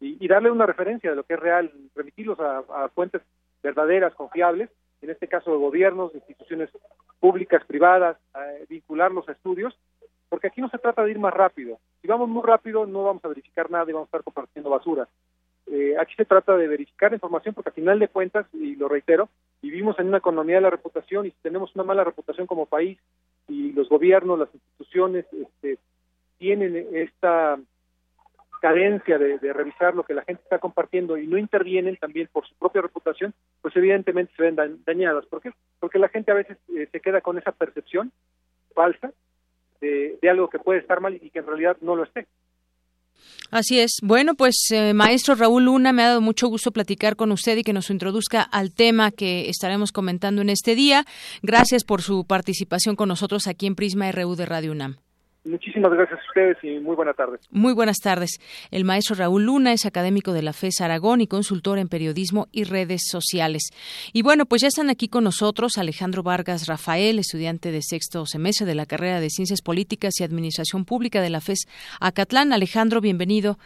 y, 0.00 0.26
darle 0.26 0.50
una 0.50 0.66
referencia 0.66 1.10
de 1.10 1.16
lo 1.16 1.22
que 1.22 1.34
es 1.34 1.40
real, 1.40 1.70
remitirlos 1.94 2.38
a, 2.40 2.88
fuentes 2.92 3.22
verdaderas, 3.62 4.12
confiables, 4.14 4.68
en 5.00 5.10
este 5.10 5.28
caso 5.28 5.52
de 5.52 5.58
gobiernos, 5.58 6.12
instituciones 6.14 6.70
públicas, 7.20 7.64
privadas, 7.64 8.16
vincularlos 8.68 9.28
a 9.28 9.32
estudios, 9.32 9.78
porque 10.28 10.48
aquí 10.48 10.60
no 10.60 10.68
se 10.70 10.78
trata 10.78 11.04
de 11.04 11.12
ir 11.12 11.20
más 11.20 11.32
rápido. 11.32 11.78
Si 12.00 12.08
vamos 12.08 12.28
muy 12.28 12.42
rápido, 12.42 12.84
no 12.84 13.04
vamos 13.04 13.24
a 13.24 13.28
verificar 13.28 13.70
nada 13.70 13.84
y 13.88 13.92
vamos 13.92 14.06
a 14.06 14.10
estar 14.10 14.24
compartiendo 14.24 14.70
basura. 14.70 15.06
Eh, 15.66 15.94
aquí 15.98 16.14
se 16.16 16.24
trata 16.24 16.56
de 16.56 16.68
verificar 16.68 17.12
información 17.12 17.54
porque 17.54 17.70
al 17.70 17.74
final 17.74 17.98
de 17.98 18.08
cuentas, 18.08 18.46
y 18.52 18.76
lo 18.76 18.88
reitero, 18.88 19.28
vivimos 19.72 19.98
en 19.98 20.08
una 20.08 20.18
economía 20.18 20.56
de 20.56 20.60
la 20.60 20.70
reputación 20.70 21.24
y 21.24 21.30
si 21.30 21.36
tenemos 21.40 21.74
una 21.74 21.84
mala 21.84 22.04
reputación 22.04 22.46
como 22.46 22.66
país 22.66 22.98
y 23.48 23.72
los 23.72 23.88
gobiernos, 23.88 24.38
las 24.38 24.54
instituciones 24.54 25.24
este, 25.32 25.78
tienen 26.36 26.76
esta 26.92 27.58
cadencia 28.60 29.18
de, 29.18 29.38
revisar 29.52 29.94
lo 29.94 30.04
que 30.04 30.12
la 30.12 30.24
gente 30.24 30.42
está 30.42 30.58
compartiendo 30.58 31.16
y 31.16 31.26
no 31.26 31.38
intervienen 31.38 31.96
también 31.96 32.28
por 32.30 32.46
su 32.46 32.54
propia 32.56 32.82
reputación, 32.82 33.32
pues 33.62 33.74
evidentemente 33.74 34.34
se 34.36 34.42
ven 34.42 34.82
dañadas. 34.84 35.24
¿Por 35.24 35.40
qué? 35.40 35.52
Porque 35.80 35.98
la 35.98 36.10
gente 36.10 36.30
a 36.30 36.34
veces 36.34 36.58
eh, 36.68 36.86
se 36.92 37.00
queda 37.00 37.22
con 37.22 37.38
esa 37.38 37.52
percepción 37.52 38.12
falsa 38.74 39.10
de, 39.80 40.18
de 40.20 40.30
algo 40.30 40.50
que 40.50 40.58
puede 40.58 40.80
estar 40.80 41.00
mal 41.00 41.14
y 41.14 41.30
que 41.30 41.38
en 41.38 41.46
realidad 41.46 41.78
no 41.80 41.96
lo 41.96 42.04
esté. 42.04 42.26
Así 43.50 43.78
es. 43.78 43.98
Bueno, 44.02 44.34
pues 44.34 44.68
eh, 44.70 44.94
maestro 44.94 45.34
Raúl 45.34 45.66
Luna, 45.66 45.92
me 45.92 46.02
ha 46.02 46.08
dado 46.08 46.20
mucho 46.20 46.48
gusto 46.48 46.72
platicar 46.72 47.16
con 47.16 47.32
usted 47.32 47.56
y 47.58 47.62
que 47.62 47.74
nos 47.74 47.90
introduzca 47.90 48.42
al 48.42 48.72
tema 48.72 49.10
que 49.10 49.50
estaremos 49.50 49.92
comentando 49.92 50.40
en 50.40 50.48
este 50.48 50.74
día. 50.74 51.04
Gracias 51.42 51.84
por 51.84 52.00
su 52.02 52.24
participación 52.24 52.96
con 52.96 53.08
nosotros 53.08 53.46
aquí 53.46 53.66
en 53.66 53.74
Prisma 53.74 54.10
RU 54.10 54.36
de 54.36 54.46
Radio 54.46 54.72
UNAM. 54.72 54.96
Muchísimas 55.44 55.90
gracias 55.92 56.20
a 56.20 56.22
ustedes 56.28 56.56
y 56.62 56.78
muy 56.78 56.94
buenas 56.94 57.16
tardes. 57.16 57.40
Muy 57.50 57.72
buenas 57.72 57.98
tardes. 57.98 58.38
El 58.70 58.84
maestro 58.84 59.16
Raúl 59.16 59.44
Luna 59.44 59.72
es 59.72 59.86
académico 59.86 60.32
de 60.32 60.42
la 60.42 60.52
FES 60.52 60.80
Aragón 60.80 61.20
y 61.20 61.26
consultor 61.26 61.78
en 61.78 61.88
periodismo 61.88 62.46
y 62.52 62.62
redes 62.62 63.02
sociales. 63.10 63.70
Y 64.12 64.22
bueno, 64.22 64.46
pues 64.46 64.62
ya 64.62 64.68
están 64.68 64.88
aquí 64.88 65.08
con 65.08 65.24
nosotros 65.24 65.78
Alejandro 65.78 66.22
Vargas 66.22 66.68
Rafael, 66.68 67.18
estudiante 67.18 67.72
de 67.72 67.82
sexto 67.82 68.24
semestre 68.24 68.66
de 68.66 68.76
la 68.76 68.86
carrera 68.86 69.18
de 69.18 69.30
Ciencias 69.30 69.62
Políticas 69.62 70.20
y 70.20 70.24
Administración 70.24 70.84
Pública 70.84 71.20
de 71.20 71.30
la 71.30 71.40
FES 71.40 71.66
Acatlán. 72.00 72.52
Alejandro, 72.52 73.00
bienvenido. 73.00 73.58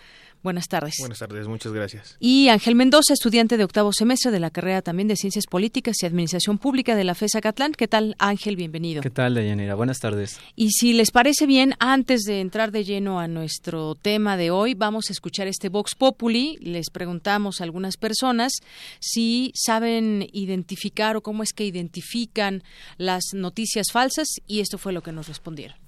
Buenas 0.46 0.68
tardes. 0.68 0.94
Buenas 1.00 1.18
tardes, 1.18 1.48
muchas 1.48 1.72
gracias. 1.72 2.16
Y 2.20 2.50
Ángel 2.50 2.76
Mendoza, 2.76 3.12
estudiante 3.12 3.56
de 3.56 3.64
octavo 3.64 3.92
semestre 3.92 4.30
de 4.30 4.38
la 4.38 4.50
carrera 4.50 4.80
también 4.80 5.08
de 5.08 5.16
Ciencias 5.16 5.44
Políticas 5.46 5.96
y 6.00 6.06
Administración 6.06 6.58
Pública 6.58 6.94
de 6.94 7.02
la 7.02 7.16
FESA 7.16 7.40
Catlán. 7.40 7.72
¿Qué 7.72 7.88
tal, 7.88 8.14
Ángel? 8.20 8.54
Bienvenido. 8.54 9.02
¿Qué 9.02 9.10
tal, 9.10 9.34
Deyanira? 9.34 9.74
Buenas 9.74 9.98
tardes. 9.98 10.38
Y 10.54 10.70
si 10.70 10.92
les 10.92 11.10
parece 11.10 11.46
bien, 11.46 11.74
antes 11.80 12.20
de 12.20 12.40
entrar 12.40 12.70
de 12.70 12.84
lleno 12.84 13.18
a 13.18 13.26
nuestro 13.26 13.96
tema 13.96 14.36
de 14.36 14.52
hoy, 14.52 14.74
vamos 14.74 15.10
a 15.10 15.14
escuchar 15.14 15.48
este 15.48 15.68
Vox 15.68 15.96
Populi. 15.96 16.58
Les 16.60 16.90
preguntamos 16.90 17.60
a 17.60 17.64
algunas 17.64 17.96
personas 17.96 18.52
si 19.00 19.50
saben 19.56 20.28
identificar 20.32 21.16
o 21.16 21.22
cómo 21.22 21.42
es 21.42 21.52
que 21.52 21.64
identifican 21.64 22.62
las 22.98 23.24
noticias 23.32 23.88
falsas 23.90 24.28
y 24.46 24.60
esto 24.60 24.78
fue 24.78 24.92
lo 24.92 25.02
que 25.02 25.10
nos 25.10 25.26
respondieron. 25.26 25.85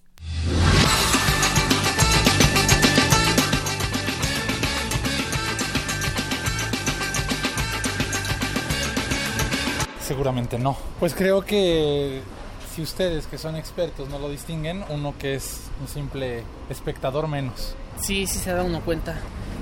Seguramente 10.09 10.59
no. 10.59 10.75
Pues 10.99 11.13
creo 11.13 11.43
que 11.45 12.23
si 12.75 12.81
ustedes 12.81 13.27
que 13.27 13.37
son 13.37 13.57
expertos 13.57 14.09
no 14.09 14.19
lo 14.19 14.31
distinguen, 14.31 14.83
uno 14.89 15.13
que 15.19 15.35
es 15.35 15.61
un 15.83 15.87
simple 15.87 16.45
espectador 16.71 17.29
menos. 17.29 17.75
Sí, 18.01 18.27
sí 18.27 18.39
se 18.39 18.55
da 18.55 18.63
uno 18.63 18.81
cuenta. 18.81 19.17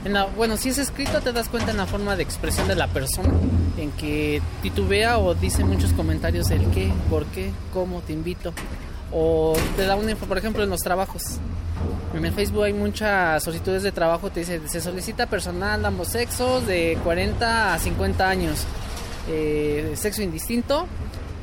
En 0.05 0.15
bueno, 0.37 0.57
si 0.57 0.69
es 0.69 0.79
escrito 0.79 1.21
te 1.21 1.33
das 1.33 1.49
cuenta 1.49 1.73
en 1.73 1.79
la 1.79 1.87
forma 1.87 2.15
de 2.15 2.23
expresión 2.23 2.69
de 2.69 2.77
la 2.77 2.87
persona, 2.87 3.35
en 3.77 3.91
que 3.91 4.41
titubea 4.63 5.19
o 5.19 5.35
dice 5.35 5.65
muchos 5.65 5.93
comentarios 5.95 6.49
el 6.53 6.71
qué, 6.71 6.93
por 7.11 7.27
qué, 7.27 7.51
cómo, 7.73 8.03
te 8.03 8.13
invito. 8.13 8.53
O 9.13 9.57
te 9.75 9.85
da 9.85 9.97
una 9.97 10.13
info, 10.13 10.27
por 10.27 10.39
ejemplo, 10.39 10.63
en 10.63 10.71
los 10.71 10.81
trabajos. 10.81 11.23
En 12.15 12.25
el 12.25 12.33
Facebook 12.33 12.63
hay 12.63 12.73
muchas 12.73 13.43
solicitudes 13.43 13.83
de 13.83 13.91
trabajo, 13.91 14.31
te 14.31 14.41
dice, 14.41 14.61
se 14.69 14.81
solicita 14.81 15.27
personal 15.27 15.83
de 15.83 15.89
ambos 15.89 16.07
sexos 16.07 16.69
de 16.69 16.97
40 17.03 17.75
a 17.75 17.79
50 17.81 18.29
años 18.29 18.65
eh, 19.29 19.93
sexo 19.97 20.23
indistinto, 20.23 20.87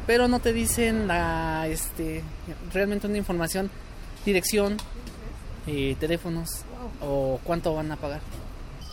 pero 0.08 0.28
no 0.28 0.40
te 0.40 0.54
dicen 0.54 1.08
la, 1.08 1.68
este, 1.68 2.24
realmente 2.74 3.08
una 3.08 3.18
información, 3.18 3.70
dirección, 4.26 4.78
eh, 5.68 5.96
teléfonos 6.00 6.66
o 7.02 7.40
cuánto 7.44 7.74
van 7.74 7.92
a 7.92 7.98
pagar. 7.98 8.22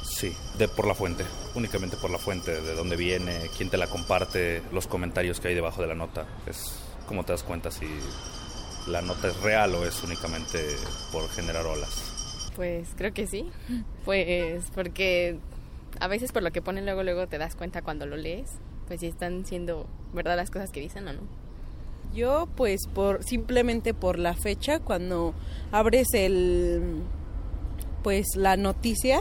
Sí, 0.03 0.35
de 0.59 0.69
por 0.69 0.87
la 0.87 0.95
fuente, 0.95 1.25
únicamente 1.55 1.97
por 1.97 2.11
la 2.11 2.19
fuente, 2.19 2.61
de 2.61 2.75
dónde 2.75 2.97
viene, 2.97 3.49
quién 3.57 3.71
te 3.71 3.77
la 3.77 3.87
comparte, 3.87 4.63
los 4.73 4.87
comentarios 4.87 5.41
que 5.41 5.49
hay 5.49 5.55
debajo 5.55 5.81
de 5.81 5.89
la 5.89 5.95
nota. 5.95 6.27
Es 6.47 6.75
como 7.07 7.25
te 7.25 7.33
das 7.33 7.43
cuenta 7.43 7.71
si 7.71 7.87
la 8.87 9.03
nota 9.03 9.29
es 9.29 9.41
real 9.41 9.75
o 9.75 9.85
es 9.85 10.03
únicamente 10.03 10.59
por 11.13 11.29
generar 11.31 11.67
olas. 11.67 12.53
Pues 12.57 12.89
creo 12.97 13.13
que 13.13 13.27
sí. 13.27 13.51
Pues 14.05 14.65
porque 14.75 15.39
a 15.99 16.09
veces 16.09 16.33
por 16.33 16.43
lo 16.43 16.51
que 16.51 16.63
ponen 16.63 16.85
luego 16.85 17.03
luego 17.03 17.27
te 17.27 17.39
das 17.39 17.55
cuenta 17.55 17.83
cuando 17.83 18.07
lo 18.07 18.17
lees, 18.17 18.51
pues 18.91 18.99
si 18.99 19.07
están 19.07 19.47
siendo 19.47 19.87
verdad 20.13 20.35
las 20.35 20.51
cosas 20.51 20.73
que 20.73 20.81
dicen 20.81 21.07
o 21.07 21.13
no. 21.13 21.21
Yo 22.13 22.49
pues 22.57 22.89
por 22.93 23.23
simplemente 23.23 23.95
por 23.95 24.19
la 24.19 24.35
fecha 24.35 24.81
cuando 24.81 25.33
abres 25.71 26.09
el 26.13 27.05
pues 28.03 28.35
la 28.35 28.57
noticia 28.57 29.21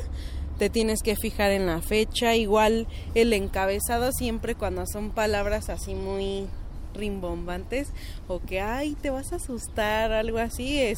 te 0.58 0.72
tienes 0.72 1.04
que 1.04 1.16
fijar 1.16 1.52
en 1.52 1.68
la 1.68 1.84
fecha, 1.84 2.36
igual 2.36 2.88
el 3.14 3.32
encabezado 3.32 4.12
siempre 4.12 4.56
cuando 4.56 4.86
son 4.88 5.12
palabras 5.12 5.70
así 5.70 5.94
muy 5.94 6.48
rimbombantes 6.96 7.90
o 8.28 8.40
que 8.40 8.62
ay 8.62 8.96
te 8.96 9.12
vas 9.12 9.34
a 9.34 9.36
asustar 9.36 10.14
algo 10.14 10.40
así 10.40 10.80
es 10.80 10.98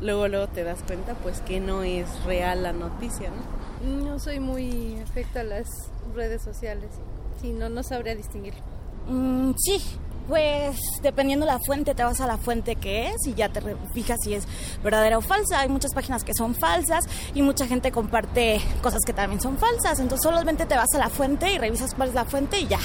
luego 0.00 0.28
luego 0.28 0.46
te 0.46 0.64
das 0.64 0.82
cuenta 0.82 1.12
pues 1.16 1.42
que 1.42 1.60
no 1.60 1.82
es 1.82 2.06
real 2.24 2.62
la 2.62 2.72
noticia, 2.72 3.28
¿no? 3.28 4.06
No 4.06 4.18
soy 4.18 4.40
muy 4.40 4.98
afecta 4.98 5.40
a 5.40 5.44
las 5.44 5.68
redes 6.14 6.40
sociales, 6.40 6.88
si 7.40 7.52
no 7.52 7.68
no 7.68 7.82
sabría 7.82 8.14
distinguirlo. 8.14 8.60
Mm, 9.08 9.52
sí, 9.56 9.82
pues 10.28 10.76
dependiendo 11.02 11.46
la 11.46 11.58
fuente, 11.58 11.94
te 11.94 12.04
vas 12.04 12.20
a 12.20 12.26
la 12.26 12.36
fuente 12.36 12.76
que 12.76 13.08
es 13.08 13.26
y 13.26 13.34
ya 13.34 13.48
te 13.48 13.62
fijas 13.94 14.18
si 14.22 14.34
es 14.34 14.46
verdadera 14.84 15.16
o 15.16 15.22
falsa. 15.22 15.60
Hay 15.60 15.70
muchas 15.70 15.94
páginas 15.94 16.22
que 16.22 16.34
son 16.34 16.54
falsas 16.54 17.04
y 17.34 17.40
mucha 17.40 17.66
gente 17.66 17.90
comparte 17.90 18.60
cosas 18.82 19.00
que 19.06 19.14
también 19.14 19.40
son 19.40 19.56
falsas. 19.56 19.98
Entonces 19.98 20.22
solamente 20.22 20.66
te 20.66 20.76
vas 20.76 20.92
a 20.94 20.98
la 20.98 21.08
fuente 21.08 21.50
y 21.50 21.58
revisas 21.58 21.94
cuál 21.94 22.10
es 22.10 22.14
la 22.14 22.26
fuente 22.26 22.60
y 22.60 22.66
ya. 22.66 22.78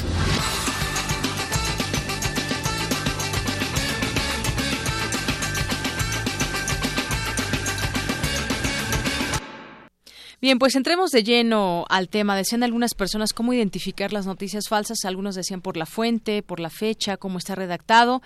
Bien, 10.44 10.60
pues 10.60 10.76
entremos 10.76 11.12
de 11.12 11.24
lleno 11.24 11.86
al 11.88 12.10
tema. 12.10 12.36
Decían 12.36 12.64
algunas 12.64 12.96
personas 12.96 13.32
cómo 13.32 13.54
identificar 13.54 14.12
las 14.12 14.26
noticias 14.26 14.66
falsas. 14.68 15.06
Algunos 15.06 15.36
decían 15.36 15.62
por 15.62 15.78
la 15.78 15.86
fuente, 15.86 16.44
por 16.44 16.60
la 16.60 16.70
fecha, 16.70 17.16
cómo 17.16 17.38
está 17.38 17.56
redactado. 17.56 18.22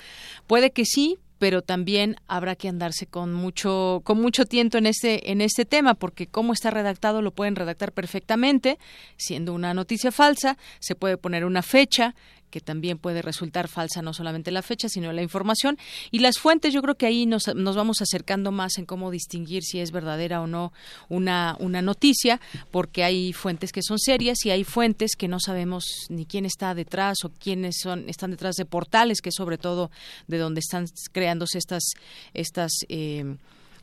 Puede 0.48 0.72
que 0.72 0.84
sí, 0.84 1.20
pero 1.38 1.62
también 1.62 2.16
habrá 2.28 2.56
que 2.56 2.70
andarse 2.70 3.06
con 3.06 3.36
mucho 3.36 4.02
con 4.04 4.20
mucho 4.20 4.46
tiento 4.46 4.80
en 4.80 4.88
este 4.88 5.32
en 5.32 5.42
este 5.42 5.64
tema 5.66 5.94
porque 5.94 6.26
cómo 6.26 6.54
está 6.54 6.72
redactado 6.72 7.22
lo 7.22 7.30
pueden 7.30 7.56
redactar 7.56 7.92
perfectamente 7.92 8.80
siendo 9.18 9.54
una 9.54 9.76
noticia 9.76 10.12
falsa 10.12 10.58
se 10.80 10.96
puede 10.96 11.18
poner 11.18 11.46
una 11.46 11.62
fecha 11.62 12.16
que 12.50 12.62
también 12.62 12.98
puede 12.98 13.22
resultar 13.22 13.68
falsa 13.68 14.02
no 14.02 14.14
solamente 14.14 14.52
la 14.52 14.62
fecha, 14.62 14.90
sino 14.90 15.12
la 15.12 15.22
información. 15.22 15.78
Y 16.12 16.20
las 16.20 16.38
fuentes, 16.38 16.74
yo 16.74 16.82
creo 16.82 16.96
que 16.96 17.06
ahí 17.06 17.26
nos, 17.26 17.54
nos 17.56 17.76
vamos 17.76 18.02
acercando 18.02 18.52
más 18.52 18.78
en 18.78 18.86
cómo 18.86 19.12
distinguir 19.12 19.64
si 19.64 19.80
es 19.80 19.92
verdadera 19.92 20.42
o 20.42 20.48
no 20.48 20.72
una, 21.10 21.56
una 21.60 21.82
noticia, 21.82 22.40
porque 22.72 23.04
hay 23.04 23.34
fuentes 23.34 23.72
que 23.72 23.84
son 23.84 24.00
serias 24.00 24.46
y 24.46 24.52
hay 24.52 24.64
fuentes 24.64 25.16
que 25.16 25.28
no 25.28 25.40
sabemos 25.40 25.86
ni 26.10 26.26
quién 26.26 26.46
está 26.46 26.74
detrás 26.74 27.18
o 27.24 27.30
quiénes 27.30 27.78
son, 27.82 28.10
están 28.10 28.32
detrás 28.32 28.56
de 28.56 28.66
portales, 28.66 29.22
que 29.22 29.32
sobre 29.32 29.58
todo 29.58 29.92
de 30.28 30.38
donde 30.38 30.60
están 30.60 30.86
creándose 31.12 31.58
estas, 31.58 31.84
estas 32.34 32.72
eh, 32.90 33.36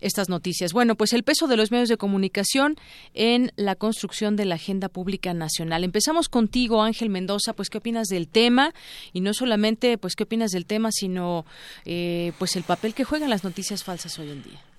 estas 0.05 0.28
noticias. 0.28 0.72
Bueno, 0.72 0.94
pues 0.94 1.12
el 1.12 1.22
peso 1.22 1.48
de 1.48 1.56
los 1.56 1.70
medios 1.70 1.89
de 1.89 1.97
comunicación 1.97 2.76
en 3.14 3.52
la 3.56 3.74
construcción 3.74 4.36
de 4.36 4.44
la 4.44 4.56
agenda 4.56 4.89
pública 4.89 5.35
nacional. 5.35 5.82
Empezamos 5.82 6.28
contigo, 6.28 6.82
Ángel 6.82 7.09
Mendoza, 7.09 7.55
pues 7.55 7.70
qué 7.70 7.78
opinas 7.78 8.09
del 8.09 8.28
tema 8.28 8.74
y 9.12 9.20
no 9.20 9.35
solamente 9.35 9.98
pues 9.98 10.14
qué 10.14 10.24
opinas 10.24 10.51
del 10.51 10.66
tema, 10.66 10.90
sino 10.93 11.47
eh, 11.85 12.32
pues 12.39 12.56
el 12.56 12.62
papel 12.62 12.94
que 12.94 13.05
juegan 13.05 13.31
las 13.31 13.44
noticias 13.44 13.82
falsas 13.82 14.18
hoy 14.18 14.31
en 14.31 14.43
día. 14.43 14.73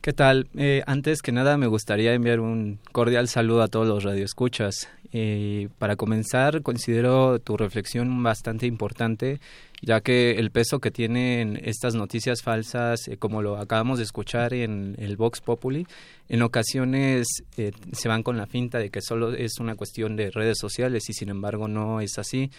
¿Qué 0.00 0.14
tal? 0.14 0.48
Eh, 0.56 0.82
antes 0.86 1.20
que 1.20 1.30
nada 1.30 1.58
me 1.58 1.66
gustaría 1.66 2.14
enviar 2.14 2.40
un 2.40 2.78
cordial 2.90 3.28
saludo 3.28 3.60
a 3.60 3.68
todos 3.68 3.86
los 3.86 4.02
radioescuchas. 4.02 4.88
Eh, 5.12 5.68
para 5.78 5.96
comenzar, 5.96 6.62
considero 6.62 7.38
tu 7.38 7.58
reflexión 7.58 8.22
bastante 8.22 8.66
importante 8.66 9.40
ya 9.82 10.00
que 10.00 10.32
el 10.32 10.50
peso 10.50 10.78
que 10.78 10.90
tienen 10.90 11.60
estas 11.64 11.94
noticias 11.94 12.42
falsas, 12.42 13.08
eh, 13.08 13.16
como 13.16 13.42
lo 13.42 13.56
acabamos 13.56 13.98
de 13.98 14.04
escuchar 14.04 14.52
en 14.52 14.94
el 14.98 15.16
Vox 15.16 15.40
Populi, 15.40 15.86
en 16.28 16.42
ocasiones 16.42 17.26
eh, 17.56 17.72
se 17.92 18.08
van 18.08 18.22
con 18.22 18.36
la 18.36 18.46
finta 18.46 18.78
de 18.78 18.90
que 18.90 19.00
solo 19.00 19.32
es 19.32 19.58
una 19.58 19.74
cuestión 19.76 20.16
de 20.16 20.30
redes 20.30 20.58
sociales 20.58 21.08
y 21.08 21.14
sin 21.14 21.30
embargo 21.30 21.66
no 21.66 22.00
es 22.00 22.18
así 22.18 22.50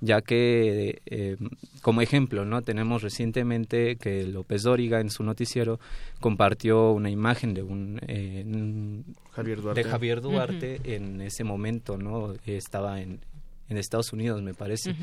ya 0.00 0.22
que 0.22 1.00
eh, 1.06 1.36
como 1.82 2.00
ejemplo 2.00 2.44
no 2.44 2.62
tenemos 2.62 3.02
recientemente 3.02 3.96
que 3.96 4.24
López 4.26 4.62
Dóriga 4.62 5.00
en 5.00 5.10
su 5.10 5.22
noticiero 5.22 5.78
compartió 6.20 6.92
una 6.92 7.10
imagen 7.10 7.54
de 7.54 7.62
un 7.62 9.04
Javier 9.32 9.60
Duarte, 9.60 9.82
de 9.82 9.88
Javier 9.88 10.20
Duarte 10.20 10.80
en 10.84 11.20
ese 11.20 11.44
momento 11.44 11.98
no 11.98 12.34
estaba 12.46 13.00
en, 13.00 13.20
en 13.68 13.76
Estados 13.76 14.12
Unidos 14.12 14.42
me 14.42 14.54
parece. 14.54 14.94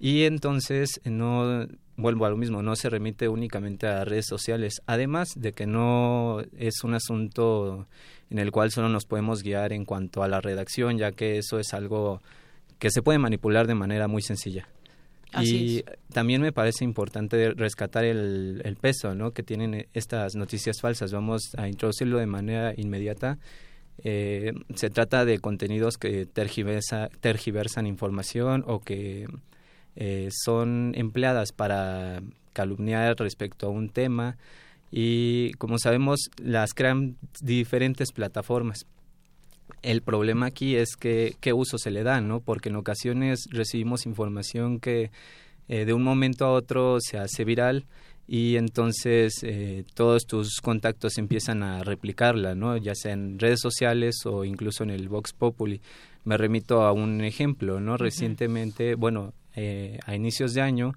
Y 0.00 0.24
entonces 0.24 1.00
no 1.04 1.66
vuelvo 1.96 2.24
a 2.24 2.30
lo 2.30 2.36
mismo, 2.36 2.62
no 2.62 2.76
se 2.76 2.88
remite 2.88 3.28
únicamente 3.28 3.88
a 3.88 4.04
redes 4.04 4.26
sociales, 4.26 4.80
además 4.86 5.30
de 5.34 5.52
que 5.52 5.66
no 5.66 6.40
es 6.56 6.84
un 6.84 6.94
asunto 6.94 7.88
en 8.30 8.38
el 8.38 8.52
cual 8.52 8.70
solo 8.70 8.88
nos 8.88 9.04
podemos 9.04 9.42
guiar 9.42 9.72
en 9.72 9.84
cuanto 9.84 10.22
a 10.22 10.28
la 10.28 10.40
redacción, 10.40 10.96
ya 10.96 11.10
que 11.10 11.38
eso 11.38 11.58
es 11.58 11.74
algo 11.74 12.22
que 12.78 12.90
se 12.90 13.02
puede 13.02 13.18
manipular 13.18 13.66
de 13.66 13.74
manera 13.74 14.08
muy 14.08 14.22
sencilla. 14.22 14.68
y 15.42 15.84
también 16.12 16.40
me 16.40 16.52
parece 16.52 16.84
importante 16.84 17.50
rescatar 17.50 18.04
el, 18.04 18.62
el 18.64 18.76
peso 18.76 19.14
¿no? 19.14 19.32
que 19.32 19.42
tienen 19.42 19.86
estas 19.92 20.34
noticias 20.36 20.80
falsas. 20.80 21.12
Vamos 21.12 21.54
a 21.56 21.68
introducirlo 21.68 22.18
de 22.18 22.26
manera 22.26 22.72
inmediata. 22.76 23.38
Eh, 24.04 24.52
se 24.74 24.90
trata 24.90 25.24
de 25.24 25.38
contenidos 25.38 25.96
que 25.98 26.24
tergiversa, 26.24 27.08
tergiversan 27.20 27.86
información 27.86 28.64
o 28.66 28.80
que 28.80 29.26
eh, 29.96 30.28
son 30.30 30.92
empleadas 30.94 31.52
para 31.52 32.22
calumniar 32.52 33.16
respecto 33.18 33.66
a 33.66 33.70
un 33.70 33.88
tema 33.88 34.36
y 34.90 35.52
como 35.54 35.78
sabemos 35.78 36.30
las 36.36 36.74
crean 36.74 37.16
diferentes 37.40 38.12
plataformas. 38.12 38.86
El 39.82 40.02
problema 40.02 40.46
aquí 40.46 40.76
es 40.76 40.96
que 40.96 41.36
qué 41.40 41.52
uso 41.52 41.78
se 41.78 41.90
le 41.90 42.02
da, 42.02 42.20
¿no? 42.20 42.40
Porque 42.40 42.68
en 42.68 42.76
ocasiones 42.76 43.48
recibimos 43.50 44.06
información 44.06 44.80
que 44.80 45.10
eh, 45.68 45.84
de 45.84 45.92
un 45.92 46.02
momento 46.02 46.46
a 46.46 46.52
otro 46.52 46.98
se 47.00 47.18
hace 47.18 47.44
viral 47.44 47.86
y 48.26 48.56
entonces 48.56 49.42
eh, 49.42 49.84
todos 49.94 50.26
tus 50.26 50.60
contactos 50.60 51.16
empiezan 51.16 51.62
a 51.62 51.82
replicarla, 51.82 52.54
¿no? 52.54 52.76
Ya 52.76 52.94
sea 52.94 53.12
en 53.12 53.38
redes 53.38 53.60
sociales 53.60 54.16
o 54.26 54.44
incluso 54.44 54.82
en 54.84 54.90
el 54.90 55.08
Vox 55.08 55.32
Populi. 55.32 55.80
Me 56.24 56.36
remito 56.36 56.82
a 56.82 56.92
un 56.92 57.22
ejemplo, 57.24 57.80
¿no? 57.80 57.96
Recientemente, 57.96 58.96
bueno, 58.96 59.32
eh, 59.56 59.98
a 60.04 60.14
inicios 60.14 60.52
de 60.52 60.60
año 60.60 60.92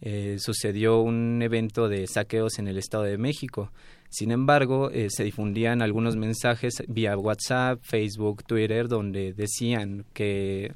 eh, 0.00 0.36
sucedió 0.38 1.00
un 1.00 1.42
evento 1.42 1.88
de 1.88 2.06
saqueos 2.06 2.58
en 2.58 2.68
el 2.68 2.78
Estado 2.78 3.04
de 3.04 3.18
México. 3.18 3.70
Sin 4.10 4.32
embargo, 4.32 4.90
eh, 4.90 5.06
se 5.08 5.24
difundían 5.24 5.82
algunos 5.82 6.16
mensajes 6.16 6.82
vía 6.88 7.16
WhatsApp, 7.16 7.78
Facebook, 7.82 8.44
Twitter, 8.44 8.88
donde 8.88 9.32
decían 9.32 10.04
que 10.12 10.72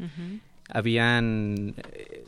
habían 0.68 1.74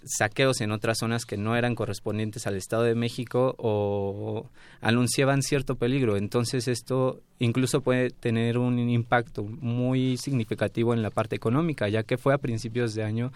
saqueos 0.04 0.60
en 0.60 0.72
otras 0.72 0.98
zonas 0.98 1.24
que 1.24 1.36
no 1.36 1.56
eran 1.56 1.74
correspondientes 1.74 2.46
al 2.46 2.56
Estado 2.56 2.82
de 2.82 2.94
México 2.94 3.54
o 3.58 4.46
anunciaban 4.80 5.42
cierto 5.42 5.76
peligro. 5.76 6.16
Entonces 6.16 6.68
esto 6.68 7.22
incluso 7.38 7.80
puede 7.80 8.10
tener 8.10 8.58
un 8.58 8.78
impacto 8.78 9.42
muy 9.44 10.16
significativo 10.16 10.92
en 10.92 11.02
la 11.02 11.10
parte 11.10 11.36
económica, 11.36 11.88
ya 11.88 12.02
que 12.02 12.18
fue 12.18 12.34
a 12.34 12.38
principios 12.38 12.94
de 12.94 13.04
año 13.04 13.32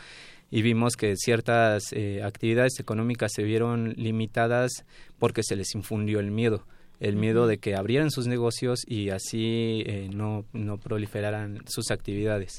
y 0.51 0.63
vimos 0.63 0.97
que 0.97 1.17
ciertas 1.17 1.93
eh, 1.93 2.23
actividades 2.23 2.79
económicas 2.81 3.33
se 3.35 3.43
vieron 3.43 3.95
limitadas 3.97 4.85
porque 5.19 5.43
se 5.43 5.57
les 5.57 5.75
infundió 5.75 6.21
el 6.21 6.31
miedo 6.31 6.65
el 7.01 7.17
miedo 7.17 7.47
de 7.47 7.59
que 7.59 7.75
abrieran 7.75 8.11
sus 8.11 8.27
negocios 8.27 8.81
y 8.87 9.11
así 9.11 9.83
eh, 9.87 10.11
no, 10.13 10.45
no 10.53 10.79
proliferaran 10.79 11.61
sus 11.67 11.91
actividades. 11.91 12.59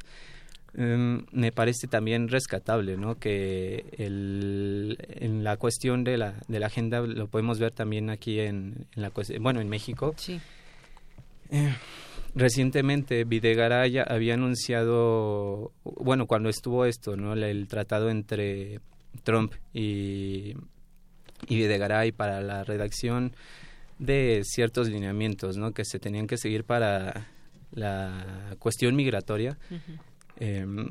Em, 0.74 1.26
me 1.32 1.52
parece 1.52 1.88
también 1.88 2.28
rescatable 2.28 2.98
¿no? 2.98 3.16
que 3.16 3.86
el, 3.98 4.98
en 5.10 5.44
la 5.44 5.58
cuestión 5.58 6.04
de 6.04 6.18
la, 6.18 6.36
de 6.48 6.60
la 6.60 6.68
agenda 6.68 7.02
lo 7.02 7.28
podemos 7.28 7.60
ver 7.60 7.72
también 7.72 8.10
aquí 8.10 8.40
en, 8.40 8.88
en 8.96 9.02
la 9.02 9.12
bueno 9.42 9.60
en 9.60 9.68
México 9.68 10.14
sí. 10.16 10.40
Eh, 11.50 11.74
Recientemente 12.34 13.26
Videgaray 13.26 13.98
había 13.98 14.36
anunciado, 14.36 15.74
bueno, 15.84 16.28
cuando 16.28 16.48
estuvo 16.48 16.86
esto, 16.86 17.18
¿no? 17.18 17.34
El, 17.34 17.68
tratado 17.68 18.10
entre 18.10 18.80
Trump 19.24 19.54
y, 19.74 20.54
y 21.48 21.56
Videgaray 21.58 22.14
para 22.14 22.40
la 22.40 22.64
redacción 22.64 23.36
de 24.02 24.42
ciertos 24.44 24.90
lineamientos, 24.90 25.58
¿no? 25.58 25.74
Que 25.74 25.86
se 25.86 26.00
tenían 26.00 26.26
que 26.26 26.38
seguir 26.38 26.64
para 26.64 27.28
la 27.72 28.56
cuestión 28.58 28.96
migratoria, 28.96 29.60
em, 30.38 30.90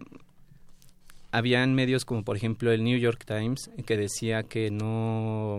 habían 1.32 1.74
medios 1.74 2.04
como 2.04 2.22
por 2.24 2.36
ejemplo 2.36 2.72
el 2.72 2.84
New 2.84 2.98
York 2.98 3.24
Times 3.26 3.70
que 3.84 3.96
decía 3.96 4.44
que 4.44 4.70
no 4.70 5.58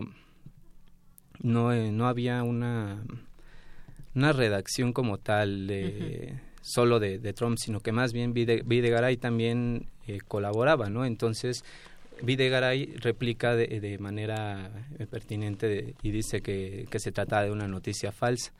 no, 1.39 1.73
eh, 1.73 1.91
no 1.91 2.07
había 2.07 2.43
una 2.43 3.03
una 4.15 4.33
redacción 4.33 4.91
como 4.91 5.17
tal 5.17 5.67
de 5.67 6.39
solo 6.61 6.99
de, 6.99 7.19
Trump 7.33 7.57
sino 7.57 7.79
que 7.79 7.91
más 7.91 8.11
bien 8.11 8.33
Videgaray 8.33 9.17
también 9.17 9.87
eh, 10.07 10.19
colaboraba 10.27 10.89
no 10.89 11.05
entonces 11.05 11.63
Videgaray 12.23 12.85
replica 12.98 13.56
de, 13.56 13.98
manera 13.99 14.72
eh, 14.99 15.07
pertinente 15.07 15.95
y 16.02 16.11
dice 16.11 16.41
que, 16.41 16.88
que, 16.89 16.99
se 16.99 17.11
trata 17.11 17.43
de 17.43 17.52
una 17.52 17.68
noticia 17.68 18.11
falsa. 18.11 18.52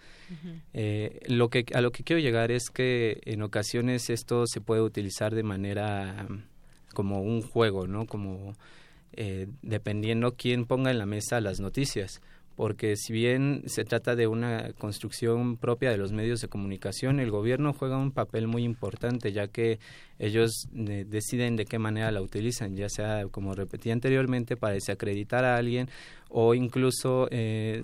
Eh, 0.74 1.20
lo 1.28 1.50
que, 1.50 1.66
a 1.74 1.82
lo 1.82 1.92
que 1.92 2.04
quiero 2.04 2.22
llegar 2.22 2.52
es 2.52 2.70
que 2.70 3.22
en 3.26 3.42
ocasiones 3.42 4.10
esto 4.10 4.46
se 4.48 4.62
puede 4.62 4.82
utilizar 4.82 5.36
de 5.36 5.44
manera 5.44 6.26
mm, 6.30 6.44
como 6.94 7.22
un 7.22 7.42
juego, 7.42 7.88
¿no? 7.88 8.06
Como 8.06 8.56
eh, 9.14 9.48
dependiendo 9.62 10.36
quién 10.36 10.66
ponga 10.66 10.90
en 10.92 10.98
la 10.98 11.06
mesa 11.06 11.42
las 11.42 11.60
noticias 11.60 12.22
porque 12.56 12.95
si 12.95 13.14
bien 13.14 13.64
se 13.65 13.84
trata 13.84 14.15
de 14.15 14.28
una 14.28 14.72
construcción 14.73 15.57
propia 15.57 15.91
de 15.91 15.98
los 15.98 16.11
medios 16.11 16.41
de 16.41 16.48
comunicación, 16.48 17.19
el 17.19 17.32
gobierno 17.32 17.73
juega 17.73 17.98
un 17.98 18.11
papel 18.11 18.48
muy 18.48 18.64
importante, 18.64 19.32
ya 19.32 19.48
que 19.48 19.80
ellos 20.19 20.68
eh, 20.76 21.06
deciden 21.07 21.56
de 21.56 21.65
qué 21.65 21.80
manera 21.80 22.11
la 22.11 22.22
utilizan, 22.22 22.76
ya 22.76 22.90
sea, 22.90 23.26
como 23.32 23.56
repetí 23.56 23.91
anteriormente, 23.91 24.57
para 24.57 24.76
desacreditar 24.76 25.44
a 25.44 25.57
alguien 25.57 25.90
o 26.30 26.53
incluso, 26.53 27.28
eh, 27.32 27.84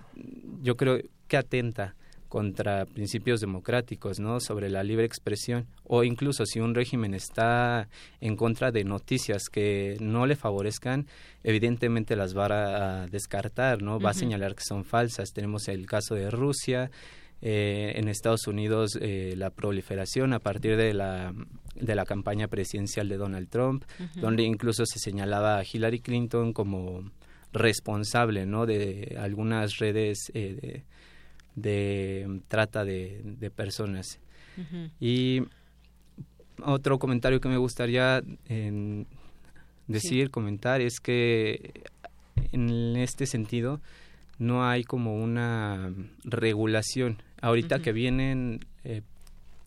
yo 0.61 0.77
creo 0.77 0.99
que 1.27 1.37
atenta 1.37 1.95
contra 2.27 2.85
principios 2.85 3.39
democráticos, 3.39 4.19
¿no? 4.19 4.39
Sobre 4.39 4.69
la 4.69 4.83
libre 4.83 5.05
expresión 5.05 5.67
o 5.83 6.03
incluso 6.03 6.45
si 6.45 6.59
un 6.59 6.75
régimen 6.75 7.13
está 7.13 7.87
en 8.21 8.35
contra 8.35 8.71
de 8.71 8.83
noticias 8.83 9.49
que 9.49 9.97
no 9.99 10.25
le 10.25 10.35
favorezcan, 10.35 11.07
evidentemente 11.43 12.15
las 12.15 12.37
va 12.37 13.03
a 13.03 13.07
descartar, 13.07 13.81
¿no? 13.81 13.99
Va 13.99 14.11
a 14.11 14.13
señalar 14.13 14.55
que 14.55 14.63
son 14.63 14.83
falsas. 14.83 15.31
Tenemos 15.33 15.67
el 15.67 15.85
caso 15.85 16.15
de 16.15 16.29
Rusia, 16.29 16.91
eh, 17.39 17.93
en 17.95 18.07
Estados 18.07 18.47
Unidos 18.47 18.97
eh, 18.99 19.35
la 19.37 19.51
proliferación 19.51 20.33
a 20.33 20.39
partir 20.39 20.75
de 20.75 20.93
la 20.95 21.33
de 21.75 21.93
la 21.93 22.05
campaña 22.05 22.47
presidencial 22.47 23.07
de 23.07 23.17
Donald 23.17 23.49
Trump, 23.49 23.83
donde 24.15 24.41
incluso 24.41 24.83
se 24.87 24.97
señalaba 24.97 25.59
a 25.59 25.63
Hillary 25.63 25.99
Clinton 25.99 26.51
como 26.51 27.11
responsable, 27.53 28.47
¿no? 28.47 28.65
De 28.65 29.15
algunas 29.19 29.77
redes 29.77 30.31
eh, 30.33 30.57
de, 30.59 30.83
de 31.57 32.41
trata 32.47 32.85
de, 32.85 33.51
personas. 33.53 34.19
Y 34.99 35.41
otro 36.63 36.97
comentario 36.97 37.41
que 37.41 37.49
me 37.49 37.57
gustaría 37.57 38.23
decir, 39.87 40.29
comentar, 40.29 40.81
es 40.81 40.99
que 40.99 41.83
en 42.51 42.95
este 42.95 43.25
sentido 43.25 43.81
no 44.37 44.67
hay 44.67 44.83
como 44.83 45.15
una 45.17 45.91
regulación. 46.23 47.21
Ahorita 47.41 47.79
que 47.79 47.91
vienen 47.91 48.65
eh, 48.83 49.01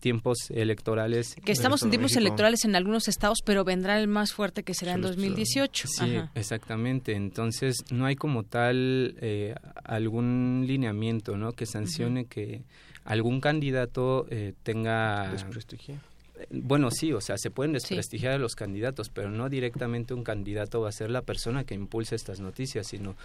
tiempos 0.01 0.37
electorales. 0.49 1.35
Que 1.45 1.53
estamos 1.53 1.81
en 1.83 1.91
tiempos 1.91 2.17
electorales 2.17 2.65
en 2.65 2.75
algunos 2.75 3.07
estados, 3.07 3.39
pero 3.45 3.63
vendrá 3.63 3.97
el 3.97 4.09
más 4.09 4.33
fuerte 4.33 4.63
que 4.63 4.73
será 4.73 4.93
en 4.93 5.01
2018. 5.01 5.87
Sí, 5.87 6.17
exactamente. 6.35 7.13
Entonces, 7.13 7.77
no 7.91 8.05
hay 8.05 8.15
como 8.15 8.43
tal 8.43 9.15
eh, 9.21 9.55
algún 9.85 10.65
lineamiento 10.67 11.37
¿no? 11.37 11.53
que 11.53 11.65
sancione 11.65 12.25
que 12.25 12.63
algún 13.05 13.39
candidato 13.39 14.25
eh, 14.29 14.53
tenga... 14.63 15.31
Desprestigio. 15.31 15.95
Bueno, 16.49 16.89
sí, 16.89 17.13
o 17.13 17.21
sea, 17.21 17.37
se 17.37 17.51
pueden 17.51 17.73
desprestigiar 17.73 18.33
a 18.33 18.37
los 18.39 18.55
candidatos, 18.55 19.09
pero 19.09 19.29
no 19.29 19.47
directamente 19.47 20.15
un 20.15 20.23
candidato 20.23 20.81
va 20.81 20.89
a 20.89 20.91
ser 20.91 21.11
la 21.11 21.21
persona 21.21 21.63
que 21.63 21.75
impulse 21.75 22.15
estas 22.15 22.39
noticias, 22.39 22.87
sino 22.87 23.15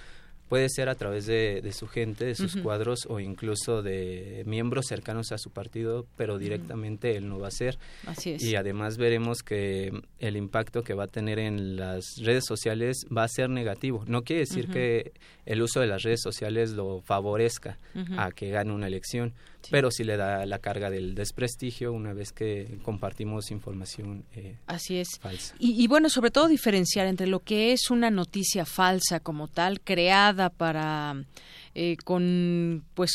puede 0.48 0.68
ser 0.68 0.88
a 0.88 0.94
través 0.94 1.26
de, 1.26 1.62
su 1.72 1.88
gente, 1.88 2.24
de 2.24 2.34
sus 2.34 2.56
cuadros 2.56 3.00
o 3.08 3.20
incluso 3.20 3.82
de 3.82 4.42
miembros 4.46 4.86
cercanos 4.88 5.32
a 5.32 5.38
su 5.38 5.50
partido, 5.50 6.06
pero 6.16 6.38
directamente 6.38 7.16
él 7.16 7.28
no 7.28 7.38
va 7.38 7.48
a 7.48 7.52
ser. 7.52 7.78
Así 8.06 8.32
es. 8.32 8.42
Y 8.42 8.56
además 8.56 8.96
veremos 8.96 9.42
que 9.42 9.90
el 10.18 10.36
impacto 10.36 10.82
que 10.82 10.94
va 10.94 11.04
a 11.04 11.08
tener 11.08 11.38
en 11.38 11.76
las 11.76 12.16
redes 12.22 12.44
sociales 12.46 13.06
va 13.14 13.24
a 13.24 13.28
ser 13.28 13.50
negativo. 13.50 14.04
No 14.06 14.22
quiere 14.22 14.40
decir 14.40 14.68
que 14.68 15.12
el 15.44 15.62
uso 15.62 15.80
de 15.80 15.86
las 15.86 16.02
redes 16.02 16.20
sociales 16.22 16.72
lo 16.72 17.00
favorezca 17.00 17.78
a 18.16 18.30
que 18.30 18.50
gane 18.50 18.72
una 18.72 18.86
elección, 18.86 19.34
pero 19.70 19.90
sí 19.90 20.04
le 20.04 20.16
da 20.16 20.46
la 20.46 20.58
carga 20.58 20.90
del 20.90 21.14
desprestigio 21.14 21.92
una 21.92 22.12
vez 22.12 22.32
que 22.32 22.78
compartimos 22.82 23.50
información 23.50 24.24
eh, 24.34 24.56
Así 24.66 24.98
es. 24.98 25.08
falsa. 25.20 25.54
Y, 25.58 25.82
y, 25.82 25.86
bueno, 25.86 26.08
sobre 26.08 26.30
todo 26.30 26.48
diferenciar 26.48 27.06
entre 27.06 27.26
lo 27.26 27.40
que 27.40 27.72
es 27.72 27.90
una 27.90 28.10
noticia 28.10 28.64
falsa 28.64 29.20
como 29.20 29.48
tal, 29.48 29.80
creada 29.80 30.50
para 30.50 31.16
eh, 31.78 31.98
con 32.04 32.86
pues 32.94 33.12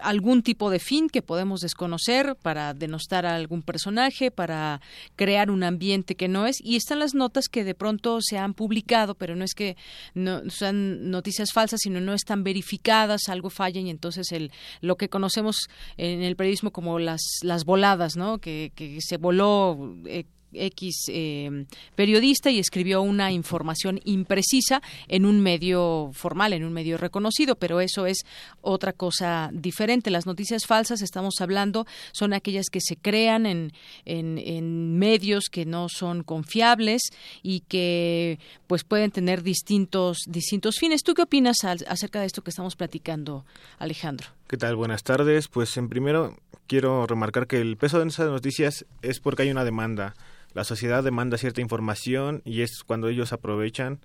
algún 0.00 0.44
tipo 0.44 0.70
de 0.70 0.78
fin 0.78 1.08
que 1.08 1.20
podemos 1.20 1.62
desconocer 1.62 2.36
para 2.40 2.72
denostar 2.72 3.26
a 3.26 3.34
algún 3.34 3.60
personaje, 3.60 4.30
para 4.30 4.80
crear 5.16 5.50
un 5.50 5.64
ambiente 5.64 6.14
que 6.14 6.28
no 6.28 6.46
es 6.46 6.58
y 6.62 6.76
están 6.76 7.00
las 7.00 7.16
notas 7.16 7.48
que 7.48 7.64
de 7.64 7.74
pronto 7.74 8.20
se 8.20 8.38
han 8.38 8.54
publicado, 8.54 9.16
pero 9.16 9.34
no 9.34 9.44
es 9.44 9.52
que 9.52 9.76
no 10.14 10.48
sean 10.48 11.10
noticias 11.10 11.52
falsas, 11.52 11.80
sino 11.82 12.00
no 12.00 12.14
están 12.14 12.44
verificadas, 12.44 13.28
algo 13.28 13.50
falla 13.50 13.80
y 13.80 13.90
entonces 13.90 14.30
el 14.30 14.52
lo 14.80 14.94
que 14.94 15.08
conocemos 15.08 15.68
en 15.96 16.22
el 16.22 16.36
periodismo 16.36 16.70
como 16.70 17.00
las 17.00 17.20
las 17.42 17.64
voladas, 17.64 18.14
¿no? 18.14 18.38
Que, 18.38 18.70
que 18.76 19.00
se 19.00 19.16
voló 19.16 19.96
eh, 20.06 20.24
X 20.52 21.06
eh, 21.08 21.66
periodista 21.94 22.50
y 22.50 22.58
escribió 22.58 23.02
una 23.02 23.32
información 23.32 24.00
imprecisa 24.04 24.82
en 25.08 25.26
un 25.26 25.40
medio 25.40 26.10
formal, 26.12 26.52
en 26.52 26.64
un 26.64 26.72
medio 26.72 26.98
reconocido, 26.98 27.56
pero 27.56 27.80
eso 27.80 28.06
es 28.06 28.24
otra 28.60 28.92
cosa 28.92 29.50
diferente. 29.52 30.10
Las 30.10 30.26
noticias 30.26 30.66
falsas, 30.66 31.02
estamos 31.02 31.40
hablando, 31.40 31.86
son 32.12 32.32
aquellas 32.32 32.66
que 32.70 32.80
se 32.80 32.96
crean 32.96 33.46
en, 33.46 33.72
en, 34.04 34.98
medios 34.98 35.44
que 35.50 35.64
no 35.64 35.88
son 35.88 36.22
confiables 36.22 37.02
y 37.42 37.60
que 37.60 38.38
pues 38.66 38.84
pueden 38.84 39.10
tener 39.10 39.42
distintos, 39.42 40.18
distintos 40.26 40.76
fines. 40.78 41.02
¿Tú 41.02 41.14
qué 41.14 41.22
opinas 41.22 41.58
acerca 41.64 42.20
de 42.20 42.26
esto 42.26 42.42
que 42.42 42.50
estamos 42.50 42.76
platicando, 42.76 43.44
Alejandro? 43.78 44.28
¿Qué 44.48 44.56
tal? 44.56 44.76
Buenas 44.76 45.02
tardes. 45.02 45.48
Pues 45.48 45.76
en 45.76 45.88
primero 45.88 46.36
quiero 46.66 47.06
remarcar 47.06 47.46
que 47.46 47.60
el 47.60 47.76
peso 47.76 47.98
de 47.98 48.08
esas 48.08 48.28
noticias 48.28 48.86
es 49.02 49.20
porque 49.20 49.42
hay 49.42 49.50
una 49.50 49.64
demanda 49.64 50.14
la 50.58 50.64
sociedad 50.64 51.04
demanda 51.04 51.38
cierta 51.38 51.60
información 51.60 52.42
y 52.44 52.62
es 52.62 52.82
cuando 52.82 53.06
ellos 53.06 53.32
aprovechan 53.32 54.00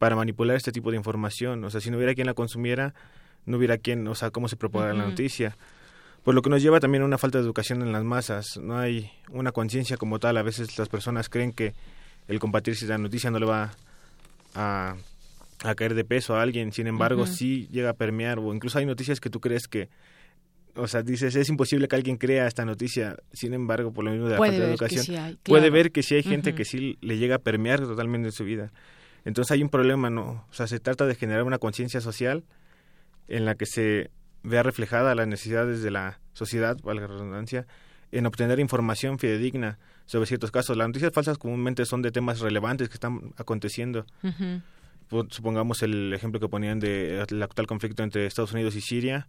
para 0.00 0.16
manipular 0.16 0.56
este 0.56 0.72
tipo 0.72 0.90
de 0.90 0.96
información. 0.96 1.62
O 1.62 1.70
sea, 1.70 1.80
si 1.80 1.92
no 1.92 1.96
hubiera 1.96 2.12
quien 2.12 2.26
la 2.26 2.34
consumiera, 2.34 2.92
no 3.46 3.56
hubiera 3.56 3.78
quien, 3.78 4.08
o 4.08 4.16
sea, 4.16 4.32
cómo 4.32 4.48
se 4.48 4.56
propaga 4.56 4.92
la 4.94 5.04
noticia. 5.04 5.56
Por 6.24 6.34
lo 6.34 6.42
que 6.42 6.50
nos 6.50 6.60
lleva 6.60 6.80
también 6.80 7.04
a 7.04 7.06
una 7.06 7.18
falta 7.18 7.38
de 7.38 7.44
educación 7.44 7.82
en 7.82 7.92
las 7.92 8.02
masas. 8.02 8.56
No 8.56 8.76
hay 8.80 9.12
una 9.30 9.52
conciencia 9.52 9.96
como 9.96 10.18
tal. 10.18 10.38
A 10.38 10.42
veces 10.42 10.76
las 10.76 10.88
personas 10.88 11.28
creen 11.28 11.52
que 11.52 11.72
el 12.26 12.40
compartir 12.40 12.76
la 12.82 12.98
noticia 12.98 13.30
no 13.30 13.38
le 13.38 13.46
va 13.46 13.70
a, 14.56 14.96
a 15.62 15.74
caer 15.76 15.94
de 15.94 16.02
peso 16.02 16.34
a 16.34 16.42
alguien. 16.42 16.72
Sin 16.72 16.88
embargo, 16.88 17.28
sí 17.28 17.68
llega 17.70 17.90
a 17.90 17.94
permear. 17.94 18.40
O 18.40 18.52
incluso 18.52 18.76
hay 18.80 18.86
noticias 18.86 19.20
que 19.20 19.30
tú 19.30 19.38
crees 19.38 19.68
que 19.68 19.88
o 20.74 20.86
sea, 20.88 21.02
dices, 21.02 21.34
es 21.36 21.48
imposible 21.48 21.88
que 21.88 21.96
alguien 21.96 22.16
crea 22.16 22.46
esta 22.46 22.64
noticia, 22.64 23.16
sin 23.32 23.54
embargo, 23.54 23.92
por 23.92 24.04
lo 24.04 24.10
mismo 24.10 24.26
de 24.26 24.32
la 24.32 24.38
falta 24.38 24.58
de 24.58 24.70
educación, 24.70 25.38
puede 25.42 25.70
ver 25.70 25.92
que 25.92 26.02
sí 26.02 26.14
hay 26.14 26.22
gente 26.22 26.54
que 26.54 26.64
sí 26.64 26.98
le 27.00 27.18
llega 27.18 27.36
a 27.36 27.38
permear 27.38 27.80
totalmente 27.80 28.28
en 28.28 28.32
su 28.32 28.44
vida. 28.44 28.72
Entonces 29.24 29.52
hay 29.52 29.62
un 29.62 29.68
problema, 29.68 30.10
¿no? 30.10 30.46
O 30.50 30.52
sea, 30.52 30.66
se 30.66 30.80
trata 30.80 31.06
de 31.06 31.14
generar 31.14 31.44
una 31.44 31.58
conciencia 31.58 32.00
social 32.00 32.44
en 33.28 33.44
la 33.44 33.54
que 33.54 33.66
se 33.66 34.10
vea 34.42 34.62
reflejada 34.62 35.14
las 35.14 35.28
necesidades 35.28 35.82
de 35.82 35.90
la 35.90 36.20
sociedad, 36.32 36.76
valga 36.82 37.06
la 37.06 37.14
redundancia, 37.14 37.66
en 38.10 38.26
obtener 38.26 38.58
información 38.58 39.18
fidedigna 39.18 39.78
sobre 40.06 40.26
ciertos 40.26 40.50
casos. 40.50 40.76
Las 40.76 40.88
noticias 40.88 41.12
falsas 41.12 41.38
comúnmente 41.38 41.86
son 41.86 42.02
de 42.02 42.10
temas 42.10 42.40
relevantes 42.40 42.88
que 42.88 42.94
están 42.94 43.32
aconteciendo. 43.36 44.06
Supongamos 45.28 45.82
el 45.82 46.12
ejemplo 46.14 46.40
que 46.40 46.48
ponían 46.48 46.80
del 46.80 47.42
actual 47.42 47.66
conflicto 47.66 48.02
entre 48.02 48.26
Estados 48.26 48.52
Unidos 48.52 48.74
y 48.74 48.80
Siria. 48.80 49.28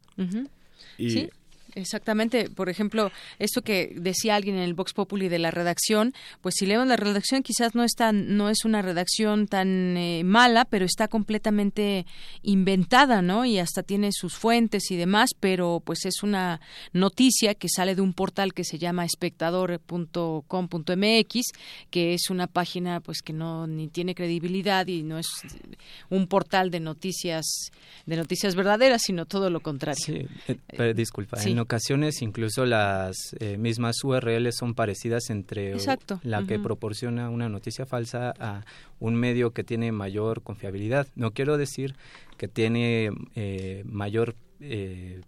Y 0.97 1.29
Exactamente, 1.75 2.49
por 2.49 2.69
ejemplo, 2.69 3.11
esto 3.39 3.61
que 3.61 3.93
decía 3.95 4.35
alguien 4.35 4.57
en 4.57 4.63
el 4.63 4.73
Vox 4.73 4.93
Populi 4.93 5.29
de 5.29 5.39
la 5.39 5.51
redacción, 5.51 6.13
pues 6.41 6.55
si 6.57 6.65
leemos 6.65 6.87
la 6.87 6.97
redacción 6.97 7.43
quizás 7.43 7.75
no 7.75 7.83
es 7.83 7.93
no 8.13 8.49
es 8.49 8.65
una 8.65 8.81
redacción 8.81 9.47
tan 9.47 9.95
eh, 9.97 10.23
mala, 10.23 10.65
pero 10.65 10.85
está 10.85 11.07
completamente 11.07 12.05
inventada, 12.41 13.21
¿no? 13.21 13.45
Y 13.45 13.59
hasta 13.59 13.83
tiene 13.83 14.09
sus 14.11 14.35
fuentes 14.35 14.91
y 14.91 14.97
demás, 14.97 15.31
pero 15.39 15.81
pues 15.83 16.05
es 16.05 16.23
una 16.23 16.59
noticia 16.91 17.55
que 17.55 17.69
sale 17.69 17.95
de 17.95 18.01
un 18.01 18.13
portal 18.13 18.53
que 18.53 18.63
se 18.63 18.77
llama 18.77 19.05
espectador.com.mx, 19.05 21.41
que 21.89 22.13
es 22.13 22.29
una 22.29 22.47
página 22.47 22.99
pues 22.99 23.21
que 23.21 23.33
no 23.33 23.67
ni 23.67 23.87
tiene 23.87 24.15
credibilidad 24.15 24.87
y 24.87 25.03
no 25.03 25.17
es 25.17 25.27
un 26.09 26.27
portal 26.27 26.71
de 26.71 26.79
noticias 26.79 27.71
de 28.05 28.17
noticias 28.17 28.55
verdaderas, 28.55 29.03
sino 29.03 29.25
todo 29.25 29.49
lo 29.49 29.61
contrario. 29.61 30.03
Sí, 30.03 30.27
eh, 30.47 30.93
disculpa, 30.93 31.39
¿eh? 31.39 31.43
Ocasiones 31.63 32.21
incluso 32.21 32.65
las 32.65 33.35
eh, 33.39 33.57
mismas 33.57 34.03
URLs 34.03 34.55
son 34.55 34.75
parecidas 34.75 35.29
entre 35.29 35.71
Exacto. 35.71 36.19
la 36.23 36.45
que 36.45 36.59
proporciona 36.59 37.29
una 37.29 37.49
noticia 37.49 37.85
falsa 37.85 38.33
a 38.39 38.63
un 38.99 39.15
medio 39.15 39.51
que 39.51 39.63
tiene 39.63 39.91
mayor 39.91 40.43
confiabilidad. 40.43 41.07
No 41.15 41.31
quiero 41.31 41.57
decir 41.57 41.95
que 42.37 42.47
tiene 42.47 43.09
eh, 43.35 43.83
mayor... 43.85 44.35
eh, 44.59 45.21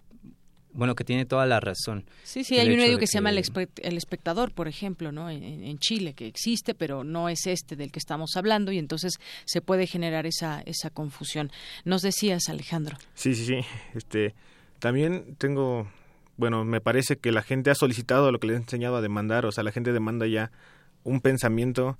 bueno, 0.75 0.93
que 0.93 1.05
tiene 1.05 1.25
toda 1.25 1.45
la 1.45 1.61
razón. 1.61 2.03
Sí, 2.23 2.43
sí, 2.43 2.59
hay 2.59 2.69
un 2.69 2.75
medio 2.75 2.99
que, 2.99 3.07
se 3.07 3.13
llama 3.13 3.29
el, 3.29 3.41
El 3.81 3.97
Espectador, 3.97 4.51
por 4.53 4.67
ejemplo, 4.67 5.13
¿no? 5.13 5.29
En, 5.29 5.41
en 5.41 5.77
Chile, 5.79 6.13
que 6.13 6.27
existe, 6.27 6.75
pero 6.75 7.05
no 7.05 7.29
es 7.29 7.47
este 7.47 7.77
del 7.77 7.93
que 7.93 7.99
estamos 7.99 8.35
hablando, 8.35 8.73
y 8.73 8.77
entonces 8.77 9.13
se 9.45 9.61
puede 9.61 9.87
generar 9.87 10.25
esa, 10.25 10.61
esa 10.65 10.89
confusión. 10.89 11.49
Nos 11.85 12.01
decías, 12.01 12.49
Alejandro. 12.49 12.97
Sí, 13.13 13.35
sí, 13.35 13.45
sí. 13.45 13.59
Este, 13.93 14.35
también 14.79 15.35
tengo, 15.37 15.87
bueno, 16.37 16.65
me 16.65 16.81
parece 16.81 17.17
que 17.17 17.31
la 17.31 17.41
gente 17.41 17.71
ha 17.71 17.75
solicitado 17.75 18.31
lo 18.31 18.39
que 18.39 18.47
le 18.47 18.53
he 18.53 18.57
enseñado 18.57 18.95
a 18.97 19.01
demandar, 19.01 19.45
o 19.45 19.51
sea, 19.51 19.63
la 19.63 19.71
gente 19.71 19.93
demanda 19.93 20.27
ya 20.27 20.51
un 21.03 21.21
pensamiento 21.21 21.97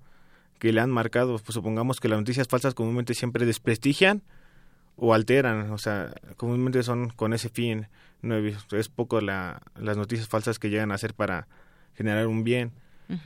que 0.59 0.71
le 0.73 0.81
han 0.81 0.89
marcado. 0.91 1.37
Pues 1.37 1.53
supongamos 1.53 1.99
que 1.99 2.07
las 2.09 2.19
noticias 2.19 2.47
falsas 2.47 2.73
comúnmente 2.73 3.13
siempre 3.13 3.45
desprestigian 3.45 4.23
o 4.97 5.13
alteran, 5.13 5.71
o 5.71 5.77
sea, 5.77 6.13
comúnmente 6.37 6.81
son 6.83 7.09
con 7.09 7.33
ese 7.33 7.49
fin. 7.49 7.87
No 8.21 8.35
he 8.35 8.41
visto- 8.41 8.77
es 8.77 8.89
poco 8.89 9.19
la, 9.21 9.61
las 9.77 9.97
noticias 9.97 10.27
falsas 10.27 10.57
que 10.59 10.69
llegan 10.69 10.91
a 10.91 10.97
ser 10.97 11.13
para 11.13 11.47
generar 11.93 12.27
un 12.27 12.43
bien. 12.43 12.71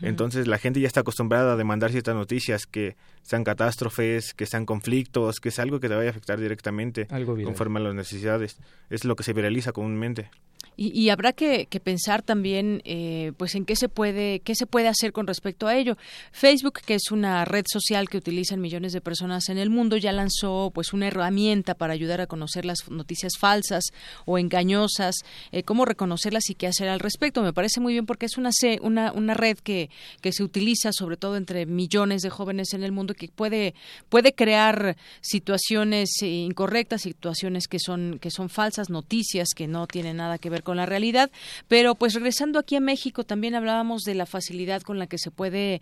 Entonces 0.01 0.45
la 0.45 0.57
gente 0.57 0.81
ya 0.81 0.87
está 0.87 0.99
acostumbrada 0.99 1.53
a 1.53 1.55
demandar 1.55 1.91
ciertas 1.91 2.13
noticias 2.13 2.65
que 2.65 2.97
sean 3.21 3.45
catástrofes, 3.45 4.33
que 4.33 4.45
sean 4.45 4.65
conflictos, 4.65 5.39
que 5.39 5.47
es 5.49 5.59
algo 5.59 5.79
que 5.79 5.87
te 5.87 5.95
vaya 5.95 6.09
a 6.09 6.11
afectar 6.11 6.37
directamente 6.37 7.07
Algo 7.09 7.33
viral. 7.33 7.45
conforme 7.53 7.79
a 7.79 7.83
las 7.83 7.95
necesidades. 7.95 8.59
Es 8.89 9.05
lo 9.05 9.15
que 9.15 9.23
se 9.23 9.31
viraliza 9.31 9.71
comúnmente. 9.71 10.31
Y, 10.75 10.97
y 10.97 11.09
habrá 11.09 11.33
que, 11.33 11.65
que 11.65 11.81
pensar 11.81 12.21
también, 12.21 12.81
eh, 12.85 13.33
pues, 13.35 13.55
en 13.55 13.65
qué 13.65 13.75
se 13.75 13.89
puede, 13.89 14.39
qué 14.39 14.55
se 14.55 14.65
puede 14.65 14.87
hacer 14.87 15.11
con 15.11 15.27
respecto 15.27 15.67
a 15.67 15.75
ello. 15.75 15.97
Facebook, 16.31 16.79
que 16.85 16.95
es 16.95 17.11
una 17.11 17.43
red 17.43 17.65
social 17.67 18.07
que 18.07 18.17
utilizan 18.17 18.61
millones 18.61 18.93
de 18.93 19.01
personas 19.01 19.49
en 19.49 19.57
el 19.57 19.69
mundo, 19.69 19.97
ya 19.97 20.13
lanzó, 20.13 20.71
pues, 20.73 20.93
una 20.93 21.07
herramienta 21.07 21.75
para 21.75 21.93
ayudar 21.93 22.21
a 22.21 22.27
conocer 22.27 22.63
las 22.63 22.89
noticias 22.89 23.33
falsas 23.37 23.83
o 24.25 24.37
engañosas, 24.37 25.15
eh, 25.51 25.63
cómo 25.63 25.83
reconocerlas 25.83 26.49
y 26.49 26.55
qué 26.55 26.67
hacer 26.67 26.87
al 26.87 26.99
respecto. 27.01 27.41
Me 27.41 27.51
parece 27.53 27.81
muy 27.81 27.93
bien 27.93 28.05
porque 28.05 28.25
es 28.25 28.37
una 28.37 28.51
una, 28.81 29.11
una 29.11 29.33
red 29.33 29.57
que, 29.57 29.89
que 30.21 30.31
se 30.31 30.43
utiliza 30.43 30.91
sobre 30.91 31.17
todo 31.17 31.37
entre 31.37 31.65
millones 31.65 32.21
de 32.21 32.29
jóvenes 32.29 32.73
en 32.73 32.83
el 32.83 32.91
mundo 32.91 33.13
que 33.13 33.27
puede 33.29 33.73
puede 34.09 34.33
crear 34.33 34.97
situaciones 35.21 36.21
incorrectas, 36.21 37.01
situaciones 37.01 37.67
que 37.67 37.79
son 37.79 38.19
que 38.19 38.31
son 38.31 38.49
falsas, 38.49 38.89
noticias 38.89 39.49
que 39.55 39.67
no 39.67 39.87
tienen 39.87 40.17
nada 40.17 40.37
que 40.37 40.48
ver 40.49 40.63
con 40.63 40.77
la 40.77 40.85
realidad, 40.85 41.31
pero 41.67 41.95
pues 41.95 42.13
regresando 42.13 42.59
aquí 42.59 42.75
a 42.75 42.79
México 42.79 43.23
también 43.23 43.55
hablábamos 43.55 44.03
de 44.03 44.15
la 44.15 44.25
facilidad 44.25 44.81
con 44.81 44.99
la 44.99 45.07
que 45.07 45.17
se 45.17 45.31
puede 45.31 45.81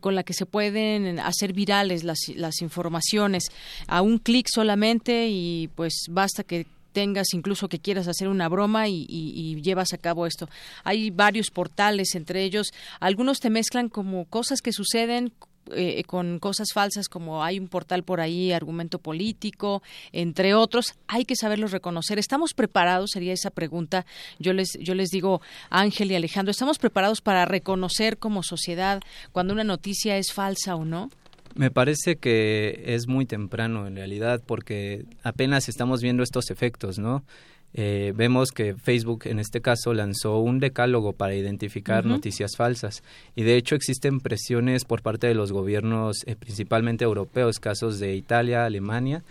con 0.00 0.14
la 0.14 0.22
que 0.22 0.32
se 0.34 0.46
pueden 0.46 1.18
hacer 1.20 1.52
virales 1.52 2.04
las 2.04 2.18
las 2.34 2.60
informaciones 2.62 3.44
a 3.86 4.02
un 4.02 4.18
clic 4.18 4.46
solamente 4.52 5.28
y 5.28 5.68
pues 5.74 6.04
basta 6.10 6.42
que 6.44 6.66
tengas 6.92 7.34
incluso 7.34 7.68
que 7.68 7.78
quieras 7.78 8.08
hacer 8.08 8.26
una 8.26 8.48
broma 8.48 8.88
y, 8.88 9.06
y- 9.08 9.32
y 9.36 9.62
llevas 9.62 9.92
a 9.92 9.98
cabo 9.98 10.26
esto. 10.26 10.48
Hay 10.82 11.10
varios 11.10 11.52
portales, 11.52 12.16
entre 12.16 12.42
ellos, 12.42 12.72
algunos 12.98 13.38
te 13.38 13.48
mezclan 13.48 13.88
como 13.88 14.24
cosas 14.24 14.60
que 14.60 14.72
suceden 14.72 15.32
eh, 15.74 16.02
con 16.04 16.38
cosas 16.38 16.68
falsas 16.72 17.08
como 17.08 17.42
hay 17.44 17.58
un 17.58 17.68
portal 17.68 18.02
por 18.02 18.20
ahí, 18.20 18.52
argumento 18.52 18.98
político, 18.98 19.82
entre 20.12 20.54
otros, 20.54 20.94
hay 21.06 21.24
que 21.24 21.36
saberlos 21.36 21.72
reconocer. 21.72 22.18
¿Estamos 22.18 22.54
preparados? 22.54 23.10
Sería 23.12 23.32
esa 23.32 23.50
pregunta. 23.50 24.06
Yo 24.38 24.52
les, 24.52 24.78
yo 24.80 24.94
les 24.94 25.10
digo, 25.10 25.40
Ángel 25.70 26.10
y 26.10 26.14
Alejandro, 26.14 26.50
¿estamos 26.50 26.78
preparados 26.78 27.20
para 27.20 27.44
reconocer 27.44 28.18
como 28.18 28.42
sociedad 28.42 29.00
cuando 29.32 29.52
una 29.52 29.64
noticia 29.64 30.16
es 30.16 30.32
falsa 30.32 30.76
o 30.76 30.84
no? 30.84 31.10
Me 31.54 31.70
parece 31.70 32.16
que 32.16 32.82
es 32.86 33.08
muy 33.08 33.26
temprano 33.26 33.86
en 33.86 33.96
realidad 33.96 34.40
porque 34.46 35.04
apenas 35.22 35.68
estamos 35.68 36.00
viendo 36.00 36.22
estos 36.22 36.50
efectos, 36.50 36.98
¿no? 36.98 37.24
Eh, 37.72 38.12
vemos 38.16 38.50
que 38.50 38.74
Facebook 38.74 39.22
en 39.26 39.38
este 39.38 39.60
caso 39.60 39.94
lanzó 39.94 40.38
un 40.38 40.58
decálogo 40.58 41.12
para 41.12 41.36
identificar 41.36 42.04
noticias 42.04 42.56
falsas 42.56 43.04
y 43.36 43.44
de 43.44 43.56
hecho 43.56 43.76
existen 43.76 44.18
presiones 44.18 44.84
por 44.84 45.02
parte 45.02 45.28
de 45.28 45.34
los 45.34 45.52
gobiernos 45.52 46.24
eh, 46.26 46.34
principalmente 46.34 47.04
europeos, 47.04 47.60
casos 47.60 48.00
de 48.00 48.16
Italia, 48.16 48.64
Alemania, 48.64 49.22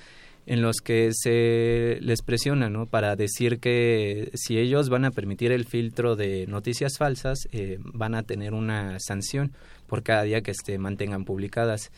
en 0.45 0.61
los 0.61 0.77
que 0.77 1.11
se 1.13 1.99
les 2.01 2.21
presiona 2.21 2.69
¿no? 2.69 2.85
para 2.85 3.15
decir 3.17 3.59
que 3.59 4.31
si 4.33 4.57
ellos 4.57 4.89
van 4.89 5.03
a 5.03 5.11
permitir 5.11 5.51
el 5.51 5.65
filtro 5.65 6.15
de 6.15 6.47
noticias 6.47 6.97
falsas, 6.97 7.47
eh, 7.51 7.77
van 7.81 8.15
a 8.15 8.23
tener 8.23 8.53
una 8.53 8.99
sanción 8.99 9.51
por 9.85 10.01
cada 10.01 10.23
día 10.23 10.41
que 10.41 10.53
se 10.53 10.77
mantengan 10.77 11.25
publicadas. 11.25 11.91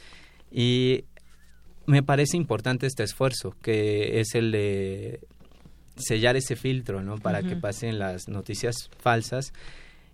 Y 0.51 1.05
me 1.85 2.03
parece 2.03 2.35
importante 2.35 2.87
este 2.87 3.03
esfuerzo, 3.03 3.55
que 3.61 4.19
es 4.19 4.35
el 4.35 4.51
de 4.51 5.21
sellar 5.97 6.35
ese 6.35 6.55
filtro, 6.55 7.01
¿no? 7.03 7.17
Para 7.17 7.41
que 7.41 7.55
pasen 7.61 7.99
las 7.99 8.27
noticias 8.27 8.89
falsas 8.99 9.53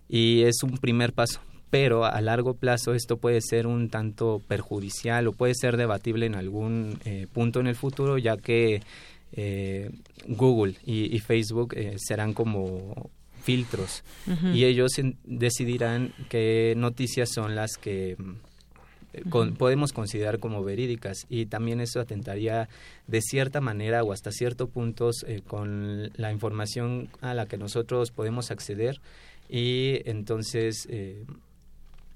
y 0.08 0.42
es 0.42 0.62
un 0.62 0.78
primer 0.78 1.12
paso. 1.12 1.40
Pero 1.70 2.04
a 2.06 2.20
largo 2.22 2.54
plazo 2.54 2.94
esto 2.94 3.18
puede 3.18 3.40
ser 3.42 3.66
un 3.66 3.90
tanto 3.90 4.40
perjudicial 4.48 5.26
o 5.26 5.32
puede 5.32 5.54
ser 5.54 5.76
debatible 5.76 6.24
en 6.26 6.34
algún 6.34 6.98
eh, 7.04 7.26
punto 7.32 7.60
en 7.60 7.66
el 7.66 7.74
futuro, 7.76 8.16
ya 8.16 8.38
que 8.38 8.80
eh, 9.32 9.90
Google 10.26 10.76
y, 10.86 11.14
y 11.14 11.18
Facebook 11.20 11.74
eh, 11.76 11.96
serán 11.98 12.32
como 12.32 13.10
filtros 13.42 14.02
y 14.54 14.64
ellos 14.64 14.98
en- 14.98 15.16
decidirán 15.24 16.12
qué 16.30 16.72
noticias 16.76 17.30
son 17.34 17.54
las 17.54 17.72
que 17.78 18.16
mm, 18.18 18.32
con- 19.30 19.54
podemos 19.54 19.92
considerar 19.92 20.38
como 20.38 20.62
verídicas 20.62 21.26
y 21.28 21.46
también 21.46 21.80
eso 21.80 22.00
atentaría 22.00 22.68
de 23.06 23.20
cierta 23.22 23.60
manera 23.60 24.02
o 24.04 24.12
hasta 24.12 24.30
cierto 24.32 24.68
puntos 24.68 25.24
eh, 25.26 25.42
con 25.46 26.10
la 26.16 26.30
información 26.32 27.08
a 27.20 27.34
la 27.34 27.46
que 27.46 27.56
nosotros 27.58 28.10
podemos 28.10 28.50
acceder 28.50 29.00
y 29.48 30.00
entonces 30.04 30.86
eh, 30.90 31.24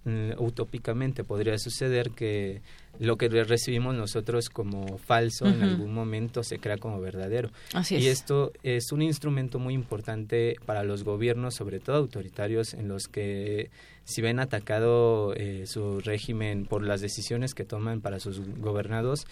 mm, 0.04 0.32
utópicamente 0.38 1.24
podría 1.24 1.58
suceder 1.58 2.10
que 2.10 2.60
lo 2.98 3.16
que 3.16 3.28
re- 3.30 3.44
recibimos 3.44 3.94
nosotros 3.94 4.50
como 4.50 4.98
falso 4.98 5.46
en 5.46 5.62
algún 5.62 5.94
momento 5.94 6.42
se 6.42 6.58
crea 6.58 6.76
como 6.76 7.00
verdadero. 7.00 7.50
Así 7.72 7.94
y 7.96 8.06
es. 8.08 8.20
esto 8.20 8.52
es 8.62 8.92
un 8.92 9.00
instrumento 9.00 9.58
muy 9.58 9.72
importante 9.72 10.56
para 10.66 10.84
los 10.84 11.02
gobiernos, 11.02 11.54
sobre 11.54 11.80
todo 11.80 11.96
autoritarios, 11.96 12.74
en 12.74 12.88
los 12.88 13.08
que 13.08 13.70
si 14.04 14.20
ven 14.20 14.40
atacado 14.40 15.34
eh, 15.34 15.64
su 15.66 16.00
régimen 16.00 16.66
por 16.66 16.82
las 16.82 17.00
decisiones 17.00 17.54
que 17.54 17.64
toman 17.64 18.00
para 18.00 18.20
sus 18.20 18.40
gobernados, 18.58 19.26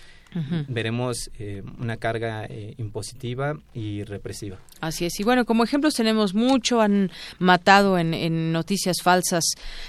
veremos 0.69 1.31
eh, 1.39 1.63
una 1.79 1.97
carga 1.97 2.45
eh, 2.45 2.75
impositiva 2.79 3.59
y 3.75 4.05
represiva. 4.05 4.59
Así 4.81 5.05
es. 5.05 5.19
Y 5.19 5.25
bueno, 5.25 5.45
como 5.45 5.65
ejemplos 5.65 5.95
tenemos 5.95 6.35
mucho. 6.35 6.81
Han 6.81 7.11
matado 7.39 7.99
en, 7.99 8.15
en 8.15 8.53
noticias 8.53 8.99
falsas, 9.03 9.43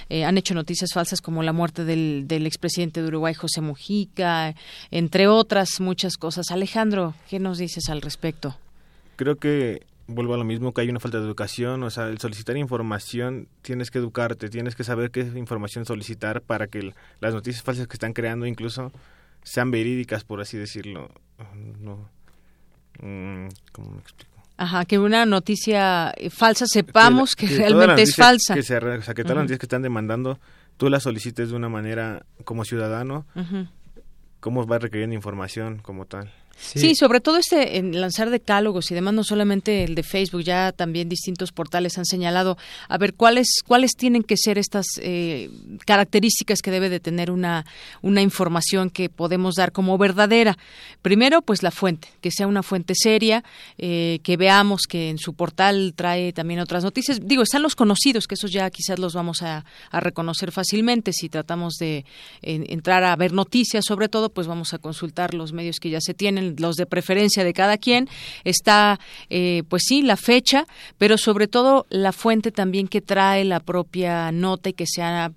eh, 0.08 0.24
han 0.24 0.38
hecho 0.38 0.54
noticias 0.54 0.90
falsas 0.92 1.20
como 1.20 1.42
la 1.42 1.52
muerte 1.52 1.84
del, 1.84 2.24
del 2.26 2.46
expresidente 2.46 3.02
de 3.02 3.08
Uruguay, 3.08 3.34
José 3.34 3.60
Mujica, 3.60 4.54
entre 4.90 5.28
otras 5.28 5.80
muchas 5.80 6.16
cosas. 6.16 6.50
Alejandro, 6.50 7.14
¿qué 7.30 7.38
nos 7.38 7.58
dices 7.58 7.88
al 7.88 8.02
respecto? 8.02 8.56
Creo 9.16 9.36
que 9.36 9.82
vuelvo 10.14 10.34
a 10.34 10.36
lo 10.36 10.44
mismo, 10.44 10.72
que 10.72 10.80
hay 10.82 10.88
una 10.88 11.00
falta 11.00 11.18
de 11.18 11.24
educación, 11.24 11.82
o 11.82 11.90
sea, 11.90 12.06
el 12.06 12.18
solicitar 12.18 12.56
información, 12.56 13.48
tienes 13.62 13.90
que 13.90 13.98
educarte, 13.98 14.48
tienes 14.48 14.74
que 14.74 14.84
saber 14.84 15.10
qué 15.10 15.20
información 15.20 15.84
solicitar 15.84 16.42
para 16.42 16.66
que 16.66 16.94
las 17.20 17.34
noticias 17.34 17.62
falsas 17.62 17.86
que 17.86 17.94
están 17.94 18.12
creando 18.12 18.46
incluso 18.46 18.92
sean 19.42 19.70
verídicas, 19.70 20.24
por 20.24 20.40
así 20.40 20.56
decirlo. 20.56 21.10
No, 21.80 22.08
mm, 23.00 23.48
¿cómo 23.72 23.90
me 23.90 23.98
explico? 24.00 24.32
Ajá, 24.56 24.84
que 24.84 24.98
una 24.98 25.26
noticia 25.26 26.12
eh, 26.16 26.30
falsa 26.30 26.66
sepamos 26.66 27.34
que, 27.34 27.46
realmente 27.46 28.02
es 28.02 28.14
falsa. 28.14 28.54
Que 28.54 28.62
se, 28.62 28.76
o 28.76 29.02
sea, 29.02 29.14
que 29.14 29.24
todas 29.24 29.36
las 29.36 29.44
noticias 29.44 29.58
que 29.58 29.66
están 29.66 29.82
demandando, 29.82 30.38
tú 30.76 30.88
las 30.88 31.02
solicites 31.02 31.50
de 31.50 31.56
una 31.56 31.68
manera 31.68 32.24
como 32.44 32.64
ciudadano, 32.64 33.26
Ujú. 33.34 33.66
cómo 34.40 34.64
vas 34.66 34.82
requiriendo 34.82 35.16
información 35.16 35.78
como 35.78 36.04
tal. 36.04 36.32
Sí. 36.58 36.94
sobre 36.94 37.20
todo 37.20 37.38
este 37.38 37.78
en 37.78 38.00
lanzar 38.00 38.30
decálogos 38.30 38.90
y 38.90 38.94
demás, 38.94 39.14
no 39.14 39.24
solamente 39.24 39.82
el 39.84 39.94
de 39.94 40.02
Facebook, 40.02 40.42
ya 40.42 40.70
también 40.72 41.08
distintos 41.08 41.50
portales 41.50 41.98
han 41.98 42.04
señalado 42.04 42.56
a 42.88 42.98
ver 42.98 43.14
cuáles 43.14 43.48
cuáles 43.66 43.92
tienen 43.96 44.22
que 44.22 44.36
ser 44.36 44.58
estas 44.58 44.86
eh, 45.00 45.50
características 45.86 46.60
que 46.62 46.70
debe 46.70 46.88
de 46.88 47.00
tener 47.00 47.30
una 47.30 47.66
una 48.00 48.22
información 48.22 48.90
que 48.90 49.08
podemos 49.08 49.56
dar 49.56 49.72
como 49.72 49.98
verdadera. 49.98 50.56
Primero, 51.02 51.42
pues 51.42 51.62
la 51.62 51.70
fuente, 51.70 52.08
que 52.20 52.30
sea 52.30 52.46
una 52.46 52.62
fuente 52.62 52.94
seria, 52.96 53.42
eh, 53.78 54.20
que 54.22 54.36
veamos 54.36 54.82
que 54.88 55.10
en 55.10 55.18
su 55.18 55.34
portal 55.34 55.92
trae 55.96 56.32
también 56.32 56.60
otras 56.60 56.84
noticias. 56.84 57.18
Digo, 57.22 57.42
están 57.42 57.62
los 57.62 57.74
conocidos, 57.74 58.26
que 58.28 58.34
esos 58.34 58.52
ya 58.52 58.70
quizás 58.70 58.98
los 58.98 59.14
vamos 59.14 59.42
a, 59.42 59.64
reconocer 59.92 60.52
fácilmente 60.52 61.12
si 61.12 61.28
tratamos 61.28 61.74
de 61.78 62.04
en- 62.42 62.64
entrar 62.70 63.04
a 63.04 63.14
ver 63.16 63.32
noticias, 63.32 63.84
sobre 63.86 64.08
todo, 64.08 64.30
pues 64.30 64.46
vamos 64.46 64.74
a 64.74 64.78
consultar 64.78 65.34
los 65.34 65.52
medios 65.52 65.78
que 65.80 65.90
ya 65.90 66.00
se 66.00 66.14
tienen 66.14 66.51
los 66.58 66.76
de 66.76 66.86
preferencia 66.86 67.44
de 67.44 67.52
cada 67.52 67.78
quien, 67.78 68.08
está, 68.44 68.98
eh, 69.30 69.62
pues 69.68 69.84
sí, 69.86 70.02
la 70.02 70.16
fecha, 70.16 70.66
pero 70.98 71.18
sobre 71.18 71.48
todo 71.48 71.86
la 71.90 72.12
fuente 72.12 72.50
también 72.52 72.88
que 72.88 73.00
trae 73.00 73.44
la 73.44 73.60
propia 73.60 74.32
nota 74.32 74.70
y 74.70 74.72
que 74.72 74.86
sea 74.86 75.32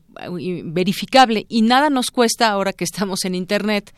verificable. 0.64 1.46
Y 1.50 1.62
nada 1.62 1.90
nos 1.90 2.12
cuesta 2.12 2.50
ahora 2.50 2.74
que 2.74 2.84
estamos 2.84 3.26
en 3.26 3.36
internet 3.36 3.94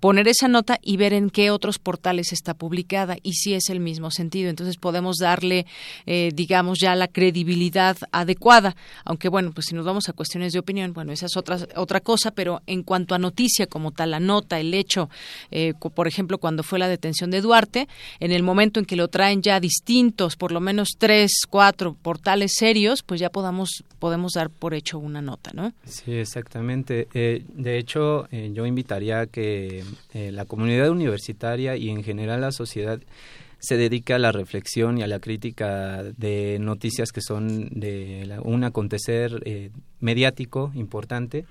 poner 0.00 0.28
esa 0.28 0.48
nota 0.48 0.78
y 0.82 0.96
ver 0.96 1.12
en 1.12 1.30
qué 1.30 1.50
otros 1.50 1.78
portales 1.78 2.32
está 2.32 2.54
publicada. 2.54 3.16
Y 3.22 3.34
si 3.34 3.54
es 3.54 3.70
el 3.70 3.80
mismo 3.80 4.10
sentido. 4.10 4.50
Entonces 4.50 4.76
podemos 4.76 5.16
darle 5.16 5.66
eh, 6.06 6.30
digamos 6.34 6.78
ya 6.80 6.94
la 6.94 7.08
credibilidad 7.08 7.96
adecuada. 8.12 8.76
Aunque 9.04 9.28
bueno 9.28 9.52
pues 9.52 9.66
si 9.66 9.74
nos 9.74 9.84
vamos 9.84 10.08
a 10.08 10.12
cuestiones 10.12 10.52
de 10.52 10.58
opinión 10.58 10.92
bueno 10.92 11.12
esa 11.12 11.26
es 11.26 11.36
otra 11.36 11.58
otra 11.76 12.00
cosa. 12.00 12.30
Pero 12.30 12.62
en 12.66 12.82
cuanto 12.82 13.14
a 13.14 13.18
noticia 13.18 13.66
como 13.66 13.90
tal 13.92 14.12
la 14.12 14.20
nota 14.20 14.60
el 14.60 14.74
hecho 14.74 15.08
eh, 15.50 15.74
por 15.94 16.08
ejemplo 16.08 16.38
cuando 16.38 16.62
fue 16.62 16.78
la 16.78 16.88
detención 16.88 17.30
de 17.30 17.40
Duarte 17.40 17.88
en 18.20 18.32
el 18.32 18.42
momento 18.42 18.80
en 18.80 18.86
que 18.86 18.96
lo 18.96 19.08
traen 19.08 19.42
ya 19.42 19.60
distintos 19.60 20.36
por 20.36 20.52
lo 20.52 20.60
menos 20.60 20.90
tres 20.98 21.42
cuatro 21.48 21.94
portales 21.94 22.52
serios 22.56 23.02
pues 23.02 23.20
ya 23.20 23.30
podamos 23.30 23.84
podemos 23.98 24.32
dar 24.32 24.50
por 24.50 24.74
hecho 24.74 24.98
una 24.98 25.22
nota 25.22 25.50
no 25.54 25.61
Sí, 25.84 26.12
exactamente. 26.12 27.08
Eh, 27.14 27.44
de 27.48 27.78
hecho, 27.78 28.26
eh, 28.30 28.50
yo 28.52 28.66
invitaría 28.66 29.20
a 29.20 29.26
que 29.26 29.84
eh, 30.12 30.32
la 30.32 30.44
comunidad 30.44 30.90
universitaria 30.90 31.76
y 31.76 31.90
en 31.90 32.02
general 32.02 32.40
la 32.40 32.52
sociedad 32.52 33.00
se 33.58 33.76
dedique 33.76 34.12
a 34.12 34.18
la 34.18 34.32
reflexión 34.32 34.98
y 34.98 35.02
a 35.02 35.06
la 35.06 35.20
crítica 35.20 36.02
de 36.02 36.58
noticias 36.60 37.12
que 37.12 37.20
son 37.20 37.68
de 37.70 38.40
un 38.42 38.64
acontecer 38.64 39.70
mediático 40.00 40.72
importante 40.74 41.44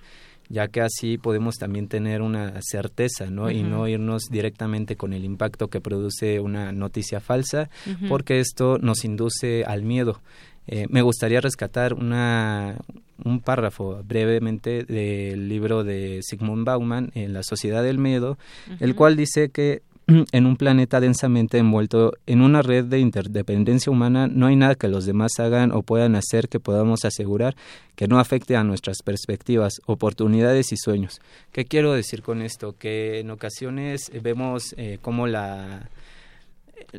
ya 0.51 0.67
que 0.67 0.81
así 0.81 1.17
podemos 1.17 1.55
también 1.55 1.87
tener 1.87 2.21
una 2.21 2.59
certeza, 2.61 3.27
¿no? 3.27 3.49
Y 3.49 3.63
no 3.63 3.87
irnos 3.87 4.23
directamente 4.29 4.97
con 4.97 5.13
el 5.13 5.23
impacto 5.23 5.69
que 5.69 5.79
produce 5.79 6.39
una 6.39 6.71
noticia 6.73 7.21
falsa, 7.21 7.69
porque 8.09 8.39
esto 8.39 8.77
nos 8.77 9.05
induce 9.05 9.63
al 9.63 9.83
miedo. 9.83 10.21
Eh, 10.67 10.87
me 10.89 11.01
gustaría 11.01 11.41
rescatar 11.41 11.93
una, 11.93 12.77
un 13.23 13.41
párrafo 13.41 14.01
brevemente 14.03 14.83
del 14.83 15.49
libro 15.49 15.83
de 15.83 16.19
Sigmund 16.23 16.65
Bauman 16.65 17.11
en 17.15 17.33
La 17.33 17.43
Sociedad 17.43 17.83
del 17.83 17.97
Miedo, 17.97 18.37
el 18.79 18.95
cual 18.95 19.15
dice 19.15 19.49
que 19.49 19.81
en 20.31 20.45
un 20.45 20.57
planeta 20.57 20.99
densamente 20.99 21.57
envuelto 21.57 22.13
en 22.25 22.41
una 22.41 22.61
red 22.61 22.85
de 22.85 22.99
interdependencia 22.99 23.91
humana 23.91 24.27
no 24.27 24.47
hay 24.47 24.55
nada 24.55 24.75
que 24.75 24.87
los 24.87 25.05
demás 25.05 25.31
hagan 25.39 25.71
o 25.71 25.81
puedan 25.81 26.15
hacer 26.15 26.49
que 26.49 26.59
podamos 26.59 27.05
asegurar 27.05 27.55
que 27.95 28.07
no 28.07 28.19
afecte 28.19 28.55
a 28.55 28.63
nuestras 28.63 28.97
perspectivas, 29.03 29.81
oportunidades 29.85 30.71
y 30.71 30.77
sueños. 30.77 31.21
¿Qué 31.51 31.65
quiero 31.65 31.93
decir 31.93 32.23
con 32.23 32.41
esto? 32.41 32.75
Que 32.77 33.19
en 33.19 33.29
ocasiones 33.29 34.11
vemos 34.21 34.73
eh, 34.77 34.97
cómo 35.01 35.27
la 35.27 35.89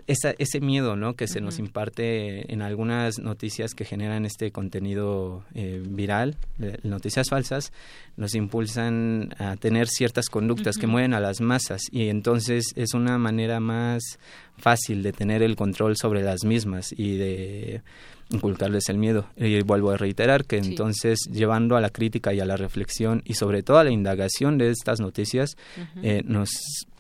ese 0.07 0.61
miedo 0.61 0.97
¿no? 0.97 1.15
que 1.15 1.27
se 1.27 1.41
nos 1.41 1.59
imparte 1.59 2.53
en 2.53 2.63
algunas 2.63 3.19
noticias 3.19 3.75
que 3.75 3.85
generan 3.85 4.25
este 4.25 4.53
contenido 4.53 5.45
eh, 5.55 5.83
viral, 5.85 6.37
noticias 6.83 7.29
falsas, 7.29 7.73
nos 8.17 8.35
impulsan 8.35 9.35
a 9.39 9.57
tener 9.57 9.89
ciertas 9.89 10.29
conductas 10.29 10.77
que 10.77 10.87
mueven 10.87 11.15
a 11.15 11.21
las 11.21 11.41
masas. 11.41 11.83
Y 11.91 12.09
entonces 12.09 12.73
es 12.77 12.95
una 12.95 13.19
manera 13.19 13.61
más 13.61 14.19
fácil 14.59 15.03
de 15.03 15.13
tener 15.13 15.43
el 15.43 15.57
control 15.57 15.97
sobre 15.97 16.23
las 16.23 16.45
mismas 16.45 16.93
y 16.97 17.17
de 17.17 17.83
inculcarles 18.31 18.89
el 18.89 18.99
miedo. 18.99 19.27
Y 19.37 19.61
vuelvo 19.63 19.91
a 19.91 19.97
reiterar 19.97 20.45
que 20.45 20.59
entonces 20.59 21.19
llevando 21.31 21.77
a 21.77 21.81
la 21.81 21.91
crítica 21.91 22.33
y 22.33 22.41
a 22.41 22.45
la 22.45 22.57
reflexión 22.57 23.23
y 23.25 23.35
sobre 23.35 23.63
todo 23.63 23.79
a 23.79 23.85
la 23.85 23.91
indagación 23.91 24.59
de 24.59 24.71
estas 24.71 25.01
noticias 25.01 25.57
eh, 26.03 26.23
nos 26.25 26.51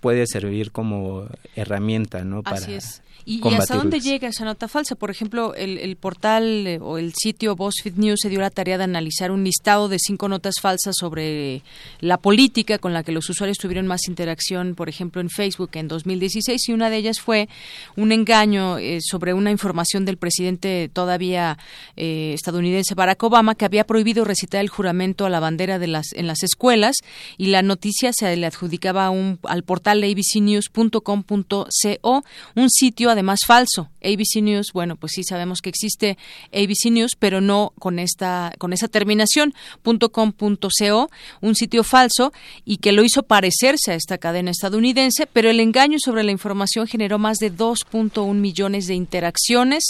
puede 0.01 0.27
servir 0.27 0.73
como 0.73 1.27
herramienta, 1.57 2.25
¿no? 2.25 2.43
Para 2.43 2.57
Así 2.57 2.75
es. 2.75 3.03
¿Y, 3.25 3.41
hasta 3.55 3.77
dónde 3.77 4.01
llega 4.01 4.29
esa 4.29 4.45
nota 4.45 4.69
falsa? 4.69 4.97
Por 4.97 5.11
ejemplo, 5.11 5.55
el, 5.55 5.97
portal 5.97 6.67
eh, 6.67 6.79
o 6.81 6.99
el 6.99 7.13
sitio 7.15 7.55
BuzzFeed 7.55 7.97
News 7.97 8.21
se 8.23 8.29
dio 8.29 8.41
la 8.41 8.51
tarea 8.51 8.79
de 8.79 8.85
analizar 8.85 9.31
un 9.31 9.45
listado 9.45 9.89
de 9.89 9.99
cinco 9.99 10.29
notas 10.29 10.57
falsas 10.61 10.95
sobre 10.99 11.63
la 12.01 12.19
política 12.19 12.79
con 12.79 12.93
la 12.93 13.03
que 13.03 13.13
los 13.13 13.29
usuarios 13.31 13.59
tuvieron 13.59 13.87
más 13.87 14.09
interacción, 14.09 14.75
por 14.75 14.89
ejemplo, 14.89 15.21
en 15.21 15.31
Facebook 15.31 15.71
en 15.75 15.89
2016, 15.89 16.69
y 16.69 16.73
una 16.73 16.91
de 16.91 16.97
ellas 16.97 17.21
fue 17.21 17.49
un 17.97 18.13
engaño 18.13 18.79
eh, 18.79 18.99
sobre 19.01 19.35
una 19.35 19.51
información 19.51 20.05
del 20.05 20.17
presidente 20.17 20.91
todavía 20.93 21.59
eh, 21.97 22.33
estadounidense 22.35 22.95
Barack 22.95 23.23
Obama 23.23 23.55
que 23.55 23.65
había 23.65 23.85
prohibido 23.85 24.25
recitar 24.25 24.61
el 24.61 24.69
juramento 24.69 25.27
a 25.27 25.31
la 25.31 25.41
bandera 25.41 25.79
de 25.79 25.87
las, 25.87 26.13
en 26.15 26.27
las 26.27 26.43
escuelas 26.43 26.97
y 27.39 27.47
la 27.47 27.63
noticia 27.63 28.13
se 28.13 28.37
le 28.37 28.47
adjudicaba 28.47 29.11
un, 29.11 29.39
al 29.45 29.63
portal 29.63 30.03
abcnews.com.co, 30.03 32.25
un 32.57 32.71
sitio 32.71 33.12
además 33.13 33.41
falso. 33.47 33.91
ABC 34.03 34.43
News, 34.43 34.73
bueno, 34.73 34.97
pues 34.97 35.13
sí 35.15 35.25
sabemos 35.25 35.61
que 35.61 35.71
existe 35.71 36.19
ABC 36.53 36.91
News, 36.91 37.17
pero 37.19 37.41
no 37.41 37.73
con 37.79 37.99
esta 37.99 38.53
con 38.59 38.73
esa 38.73 38.89
terminación 38.89 39.55
.com.co, 39.83 41.11
un 41.41 41.55
sitio 41.55 41.85
falso 41.85 42.33
y 42.65 42.79
que 42.79 42.93
lo 42.93 43.05
hizo 43.05 43.23
parecerse 43.23 43.93
a 43.93 43.95
esta 43.95 44.19
cadena 44.19 44.51
estadounidense, 44.51 45.27
pero 45.27 45.51
el 45.51 45.61
engaño 45.61 45.99
sobre 45.99 46.25
la 46.25 46.33
información 46.33 46.87
generó 46.87 47.19
más 47.19 47.39
de 47.39 47.53
2.1 47.53 48.35
millones 48.35 48.87
de 48.87 48.95
interacciones 48.95 49.85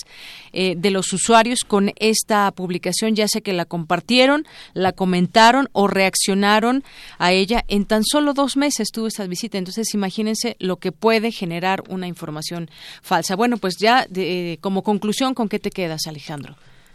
eh, 0.52 0.74
de 0.76 0.90
los 0.90 1.12
usuarios 1.12 1.60
con 1.66 1.92
esta 1.96 2.50
publicación, 2.52 3.14
ya 3.14 3.28
sea 3.28 3.40
que 3.40 3.52
la 3.52 3.64
compartieron, 3.64 4.46
la 4.74 4.92
comentaron 4.92 5.68
o 5.72 5.88
reaccionaron 5.88 6.84
a 7.18 7.32
ella 7.32 7.64
en 7.68 7.86
tan 7.86 8.04
solo 8.04 8.34
dos 8.34 8.56
meses 8.56 8.88
tuvo 8.92 9.06
esta 9.06 9.26
visita. 9.26 9.58
Entonces, 9.58 9.94
imagínense 9.94 10.56
lo 10.58 10.76
que 10.76 10.92
puede 10.92 11.32
generar 11.32 11.82
una 11.88 12.06
información 12.06 12.70
falsa. 13.02 13.11
Bueno, 13.36 13.58
pues 13.58 13.76
ya 13.78 14.06
de, 14.08 14.58
como 14.60 14.82
conclusión, 14.82 15.34
¿con 15.34 15.48
qué 15.48 15.58
te 15.58 15.70
quedas, 15.70 16.06
Alejandro? 16.06 16.54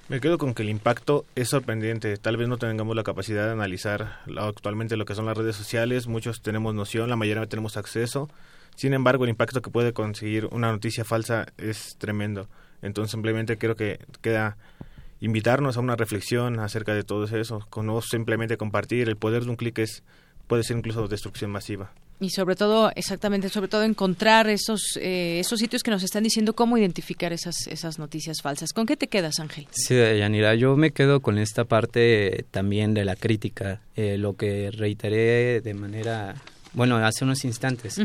Me 0.10 0.20
quedo 0.20 0.38
con 0.38 0.54
que 0.54 0.64
el 0.64 0.70
impacto 0.70 1.26
es 1.36 1.50
sorprendente. 1.50 2.18
Tal 2.18 2.38
vez 2.38 2.48
no 2.48 2.58
tengamos 2.58 2.96
la 2.96 3.04
capacidad 3.04 3.46
de 3.46 3.52
analizar 3.52 4.20
actualmente 4.38 4.98
lo 4.98 5.06
que 5.06 5.14
son 5.14 5.26
las 5.26 5.38
redes 5.38 5.56
sociales. 5.56 6.08
Muchos 6.08 6.42
tenemos 6.42 6.74
noción, 6.74 7.10
la 7.10 7.16
mayoría 7.16 7.46
tenemos 7.46 7.78
acceso. 7.78 8.30
Sin 8.76 8.94
embargo, 8.94 9.26
el 9.26 9.30
impacto 9.30 9.62
que 9.62 9.70
puede 9.70 9.94
conseguir 9.94 10.48
una 10.52 10.72
noticia 10.72 11.04
falsa 11.04 11.48
es 11.58 11.98
tremendo. 11.98 12.48
Entonces, 12.82 13.12
simplemente 13.12 13.58
creo 13.58 13.76
que 13.76 14.00
queda 14.22 14.58
invitarnos 15.20 15.78
a 15.78 15.82
una 15.82 15.96
reflexión 15.96 16.60
acerca 16.60 16.94
de 16.94 17.04
todo 17.04 17.26
eso. 17.26 17.68
No 17.84 18.02
simplemente 18.02 18.58
compartir. 18.58 19.10
El 19.10 19.18
poder 19.18 19.44
de 19.44 19.50
un 19.50 19.56
clic 19.56 19.78
es 19.80 20.04
puede 20.48 20.64
ser 20.64 20.78
incluso 20.78 21.08
destrucción 21.08 21.52
masiva 21.52 21.92
y 22.20 22.32
sobre 22.32 22.56
todo 22.56 22.92
exactamente 22.96 23.50
sobre 23.50 23.68
todo 23.68 23.84
encontrar 23.84 24.50
esos 24.50 24.98
eh, 25.00 25.40
esos 25.40 25.60
sitios 25.60 25.84
que 25.84 25.92
nos 25.92 26.04
están 26.04 26.24
diciendo 26.24 26.54
cómo 26.54 26.78
identificar 26.78 27.32
esas 27.32 27.68
esas 27.68 28.00
noticias 28.00 28.42
falsas. 28.42 28.74
Con 28.74 28.86
qué 28.86 28.98
te 28.98 29.08
quedas 29.08 29.40
Ángel 29.40 29.68
sí 29.72 29.96
Yanira 29.96 30.56
yo 30.56 30.76
me 30.76 30.92
quedo 30.92 31.20
con 31.20 31.38
esta 31.38 31.66
parte 31.66 32.46
también 32.52 32.94
de 32.94 33.06
la 33.06 33.16
crítica. 33.16 33.82
Eh, 33.96 34.18
lo 34.18 34.36
que 34.36 34.72
reiteré 34.72 35.62
de 35.62 35.74
manera 35.74 36.36
bueno 36.74 36.98
hace 36.98 37.24
unos 37.24 37.46
instantes 37.46 38.00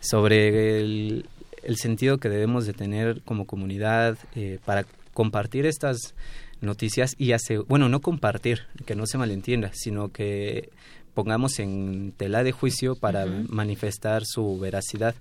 sobre 0.00 0.80
el, 0.80 1.26
el, 1.62 1.76
sentido 1.76 2.18
que 2.18 2.28
debemos 2.28 2.66
de 2.66 2.72
tener 2.72 3.22
como 3.22 3.46
comunidad 3.46 4.18
eh, 4.34 4.58
para 4.64 4.84
compartir 5.14 5.66
estas 5.66 6.14
noticias 6.60 7.14
y 7.18 7.32
hace 7.32 7.58
bueno 7.58 7.88
no 7.88 8.00
compartir 8.00 8.62
que 8.84 8.94
no 8.94 9.06
se 9.06 9.18
malentienda 9.18 9.70
sino 9.74 10.10
que 10.10 10.70
pongamos 11.16 11.58
en 11.60 12.12
tela 12.12 12.44
de 12.44 12.52
juicio 12.52 12.94
para 12.94 13.24
manifestar 13.48 14.26
su 14.26 14.58
veracidad. 14.58 15.14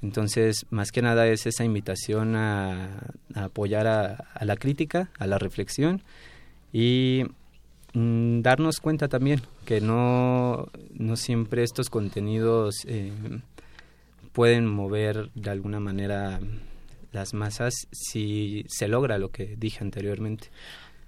Entonces, 0.00 0.64
más 0.70 0.92
que 0.92 1.02
nada 1.02 1.26
es 1.26 1.44
esa 1.44 1.64
invitación 1.64 2.36
a, 2.36 3.10
apoyar 3.34 3.88
a, 3.88 4.44
la 4.44 4.54
crítica, 4.54 5.10
a 5.18 5.26
la 5.26 5.38
reflexión 5.38 6.02
y 6.72 7.24
mm, 7.94 8.42
darnos 8.42 8.78
cuenta 8.78 9.08
también 9.08 9.42
que 9.64 9.80
no, 9.80 10.68
no 10.94 11.16
siempre 11.16 11.64
estos 11.64 11.90
contenidos 11.90 12.84
eh, 12.86 13.10
pueden 14.32 14.68
mover 14.68 15.30
de 15.34 15.50
alguna 15.50 15.80
manera 15.80 16.38
las 17.10 17.34
masas 17.34 17.74
si 17.90 18.64
se 18.68 18.86
logra 18.86 19.18
lo 19.18 19.30
que 19.30 19.56
dije 19.56 19.82
anteriormente. 19.82 20.48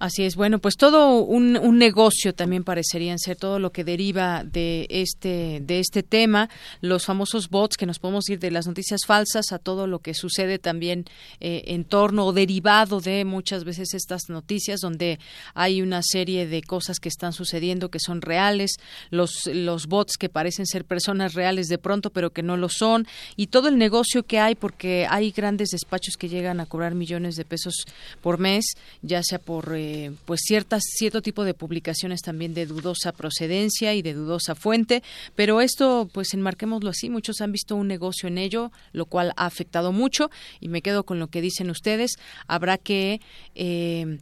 Así 0.02 0.24
es, 0.24 0.34
bueno, 0.34 0.58
pues 0.58 0.76
todo 0.76 1.22
un, 1.22 1.78
negocio 1.78 2.34
también 2.34 2.64
parecerían 2.64 3.20
ser 3.20 3.36
todo 3.36 3.60
lo 3.60 3.70
que 3.70 3.84
deriva 3.84 4.42
de 4.42 4.88
este 4.90 5.60
de 5.64 5.78
este 5.78 6.02
tema, 6.02 6.50
los 6.80 7.04
famosos 7.04 7.48
bots 7.48 7.76
que 7.76 7.86
nos 7.86 8.00
podemos 8.00 8.28
ir 8.28 8.40
de 8.40 8.50
las 8.50 8.66
noticias 8.66 9.02
falsas 9.06 9.52
a 9.52 9.60
todo 9.60 9.86
lo 9.86 10.00
que 10.00 10.14
sucede 10.14 10.58
también 10.58 11.04
eh, 11.38 11.62
en 11.66 11.84
torno 11.84 12.26
o 12.26 12.32
derivado 12.32 13.00
de 13.00 13.24
muchas 13.24 13.62
veces 13.62 13.94
estas 13.94 14.28
noticias 14.28 14.80
donde 14.80 15.20
hay 15.54 15.82
una 15.82 16.02
serie 16.02 16.48
de 16.48 16.62
cosas 16.62 16.98
que 16.98 17.08
están 17.08 17.32
sucediendo 17.32 17.88
que 17.88 18.00
son 18.00 18.22
reales, 18.22 18.72
los 19.10 19.46
los 19.46 19.86
bots 19.86 20.16
que 20.16 20.28
parecen 20.28 20.66
ser 20.66 20.84
personas 20.84 21.34
reales 21.34 21.68
de 21.68 21.78
pronto 21.78 22.10
pero 22.10 22.30
que 22.30 22.42
no 22.42 22.56
lo 22.56 22.68
son 22.68 23.06
y 23.36 23.46
todo 23.46 23.68
el 23.68 23.78
negocio 23.78 24.24
que 24.24 24.40
hay 24.40 24.56
porque 24.56 25.06
hay 25.08 25.30
grandes 25.30 25.68
despachos 25.68 26.16
que 26.16 26.28
llegan 26.28 26.58
a 26.58 26.66
cobrar 26.66 26.96
millones 26.96 27.36
de 27.36 27.44
pesos 27.44 27.84
por 28.20 28.38
mes, 28.38 28.64
ya 29.02 29.22
sea 29.22 29.38
por 29.38 29.72
eh, 29.76 29.91
eh, 29.92 30.10
pues 30.24 30.40
ciertas 30.42 30.84
cierto 30.96 31.20
tipo 31.20 31.44
de 31.44 31.52
publicaciones 31.52 32.22
también 32.22 32.54
de 32.54 32.64
dudosa 32.64 33.12
procedencia 33.12 33.92
y 33.92 34.00
de 34.00 34.14
dudosa 34.14 34.54
fuente 34.54 35.02
pero 35.36 35.60
esto 35.60 36.08
pues 36.10 36.32
enmarquémoslo 36.32 36.88
así 36.88 37.10
muchos 37.10 37.42
han 37.42 37.52
visto 37.52 37.76
un 37.76 37.88
negocio 37.88 38.26
en 38.26 38.38
ello 38.38 38.72
lo 38.92 39.04
cual 39.04 39.34
ha 39.36 39.44
afectado 39.44 39.92
mucho 39.92 40.30
y 40.60 40.68
me 40.68 40.80
quedo 40.80 41.04
con 41.04 41.18
lo 41.18 41.26
que 41.26 41.42
dicen 41.42 41.68
ustedes 41.68 42.12
habrá 42.46 42.78
que 42.78 43.20
eh, 43.54 44.18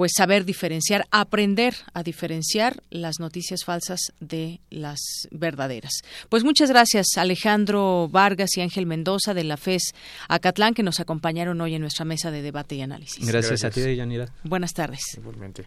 pues 0.00 0.12
saber 0.16 0.46
diferenciar, 0.46 1.06
aprender 1.10 1.74
a 1.92 2.02
diferenciar 2.02 2.82
las 2.88 3.20
noticias 3.20 3.66
falsas 3.66 4.14
de 4.18 4.62
las 4.70 4.98
verdaderas. 5.30 5.92
Pues 6.30 6.42
muchas 6.42 6.70
gracias 6.70 7.18
Alejandro 7.18 8.08
Vargas 8.10 8.56
y 8.56 8.62
Ángel 8.62 8.86
Mendoza 8.86 9.34
de 9.34 9.44
la 9.44 9.58
FES 9.58 9.92
Acatlán 10.26 10.72
que 10.72 10.82
nos 10.82 11.00
acompañaron 11.00 11.60
hoy 11.60 11.74
en 11.74 11.82
nuestra 11.82 12.06
mesa 12.06 12.30
de 12.30 12.40
debate 12.40 12.76
y 12.76 12.80
análisis. 12.80 13.26
Gracias, 13.26 13.62
a 13.62 13.70
ti, 13.70 13.94
Yanira. 13.94 14.32
Buenas 14.42 14.72
tardes. 14.72 15.02
Igualmente. 15.18 15.66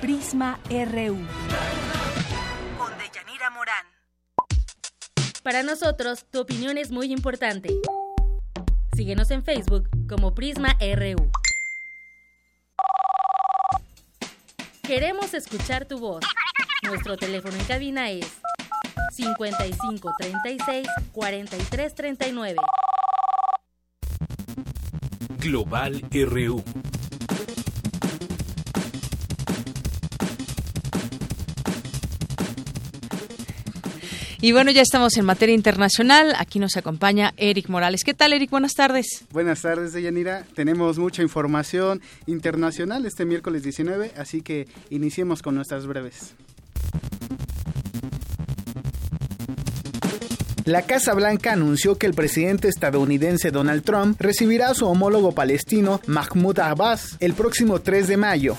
Prisma 0.00 0.60
RU. 0.70 1.18
Con 2.78 2.92
Deyanira 2.98 3.50
Morán. 3.50 3.84
Para 5.42 5.64
nosotros, 5.64 6.24
tu 6.30 6.38
opinión 6.38 6.78
es 6.78 6.92
muy 6.92 7.12
importante. 7.12 7.70
Síguenos 8.94 9.30
en 9.30 9.42
Facebook 9.42 9.88
como 10.06 10.34
Prisma 10.34 10.76
RU. 10.78 11.30
Queremos 14.82 15.32
escuchar 15.32 15.86
tu 15.86 15.98
voz. 15.98 16.22
Nuestro 16.82 17.16
teléfono 17.16 17.56
en 17.56 17.64
cabina 17.64 18.10
es 18.10 18.26
55 19.12 20.12
36 20.18 20.88
43 21.12 21.94
39. 21.94 22.56
Global 25.38 26.02
RU. 26.10 26.62
Y 34.44 34.50
bueno, 34.50 34.72
ya 34.72 34.82
estamos 34.82 35.16
en 35.18 35.24
materia 35.24 35.54
internacional. 35.54 36.34
Aquí 36.36 36.58
nos 36.58 36.76
acompaña 36.76 37.32
Eric 37.36 37.68
Morales. 37.68 38.02
¿Qué 38.02 38.12
tal, 38.12 38.32
Eric? 38.32 38.50
Buenas 38.50 38.72
tardes. 38.74 39.24
Buenas 39.30 39.62
tardes, 39.62 39.92
Deyanira. 39.92 40.44
Tenemos 40.56 40.98
mucha 40.98 41.22
información 41.22 42.02
internacional 42.26 43.06
este 43.06 43.24
miércoles 43.24 43.62
19, 43.62 44.10
así 44.16 44.42
que 44.42 44.66
iniciemos 44.90 45.42
con 45.42 45.54
nuestras 45.54 45.86
breves. 45.86 46.34
La 50.64 50.82
Casa 50.82 51.12
Blanca 51.14 51.52
anunció 51.52 51.98
que 51.98 52.06
el 52.06 52.14
presidente 52.14 52.68
estadounidense 52.68 53.50
Donald 53.50 53.82
Trump 53.82 54.20
recibirá 54.20 54.68
a 54.68 54.74
su 54.74 54.86
homólogo 54.86 55.32
palestino 55.32 56.00
Mahmoud 56.06 56.60
Abbas 56.60 57.16
el 57.18 57.34
próximo 57.34 57.80
3 57.80 58.06
de 58.06 58.16
mayo. 58.16 58.56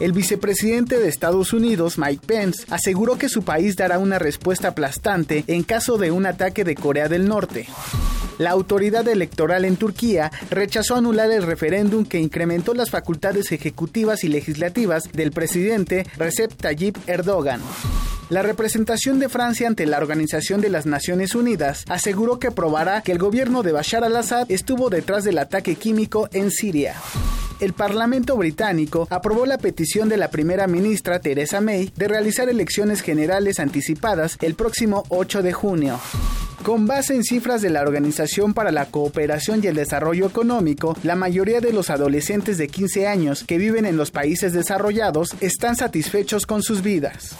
El 0.00 0.12
vicepresidente 0.12 0.98
de 0.98 1.08
Estados 1.08 1.52
Unidos, 1.52 1.98
Mike 1.98 2.26
Pence, 2.26 2.64
aseguró 2.70 3.18
que 3.18 3.28
su 3.28 3.42
país 3.42 3.76
dará 3.76 3.98
una 3.98 4.18
respuesta 4.18 4.68
aplastante 4.68 5.44
en 5.46 5.62
caso 5.62 5.98
de 5.98 6.10
un 6.10 6.24
ataque 6.24 6.64
de 6.64 6.74
Corea 6.74 7.08
del 7.08 7.28
Norte. 7.28 7.66
La 8.38 8.50
autoridad 8.50 9.06
electoral 9.06 9.66
en 9.66 9.76
Turquía 9.76 10.32
rechazó 10.50 10.96
anular 10.96 11.30
el 11.30 11.42
referéndum 11.42 12.06
que 12.06 12.18
incrementó 12.18 12.72
las 12.72 12.90
facultades 12.90 13.52
ejecutivas 13.52 14.24
y 14.24 14.28
legislativas 14.28 15.04
del 15.12 15.32
presidente 15.32 16.06
Recep 16.16 16.54
Tayyip 16.54 16.96
Erdogan. 17.06 17.60
La 18.28 18.42
representación 18.42 19.20
de 19.20 19.28
Francia 19.28 19.68
ante 19.68 19.86
la 19.86 19.98
Organización 19.98 20.60
de 20.60 20.68
las 20.68 20.84
Naciones 20.84 21.36
Unidas 21.36 21.84
aseguró 21.88 22.40
que 22.40 22.50
probará 22.50 23.00
que 23.02 23.12
el 23.12 23.18
gobierno 23.18 23.62
de 23.62 23.70
Bashar 23.70 24.02
al-Assad 24.02 24.50
estuvo 24.50 24.90
detrás 24.90 25.22
del 25.22 25.38
ataque 25.38 25.76
químico 25.76 26.28
en 26.32 26.50
Siria. 26.50 26.96
El 27.60 27.72
Parlamento 27.72 28.36
británico 28.36 29.06
aprobó 29.10 29.46
la 29.46 29.58
petición 29.58 30.08
de 30.08 30.16
la 30.16 30.28
primera 30.28 30.66
ministra 30.66 31.20
Theresa 31.20 31.60
May 31.60 31.92
de 31.94 32.08
realizar 32.08 32.48
elecciones 32.48 33.00
generales 33.00 33.60
anticipadas 33.60 34.38
el 34.42 34.56
próximo 34.56 35.04
8 35.08 35.44
de 35.44 35.52
junio. 35.52 36.00
Con 36.64 36.88
base 36.88 37.14
en 37.14 37.22
cifras 37.22 37.62
de 37.62 37.70
la 37.70 37.82
Organización 37.82 38.54
para 38.54 38.72
la 38.72 38.86
Cooperación 38.86 39.60
y 39.62 39.68
el 39.68 39.76
Desarrollo 39.76 40.26
Económico, 40.26 40.96
la 41.04 41.14
mayoría 41.14 41.60
de 41.60 41.72
los 41.72 41.90
adolescentes 41.90 42.58
de 42.58 42.66
15 42.66 43.06
años 43.06 43.44
que 43.46 43.56
viven 43.56 43.86
en 43.86 43.96
los 43.96 44.10
países 44.10 44.52
desarrollados 44.52 45.36
están 45.40 45.76
satisfechos 45.76 46.44
con 46.44 46.64
sus 46.64 46.82
vidas. 46.82 47.36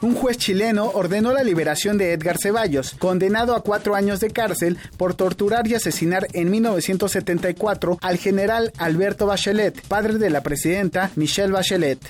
Un 0.00 0.14
juez 0.14 0.36
chileno 0.36 0.90
ordenó 0.92 1.32
la 1.32 1.42
liberación 1.42 1.96
de 1.96 2.12
Edgar 2.12 2.36
Ceballos, 2.38 2.94
condenado 2.98 3.54
a 3.54 3.62
cuatro 3.62 3.94
años 3.94 4.20
de 4.20 4.30
cárcel 4.30 4.78
por 4.96 5.14
torturar 5.14 5.66
y 5.66 5.74
asesinar 5.74 6.26
en 6.32 6.50
1974 6.50 7.98
al 8.02 8.18
general 8.18 8.72
Alberto 8.76 9.26
Bachelet, 9.26 9.80
padre 9.86 10.18
de 10.18 10.30
la 10.30 10.42
presidenta 10.42 11.10
Michelle 11.16 11.52
Bachelet. 11.52 12.00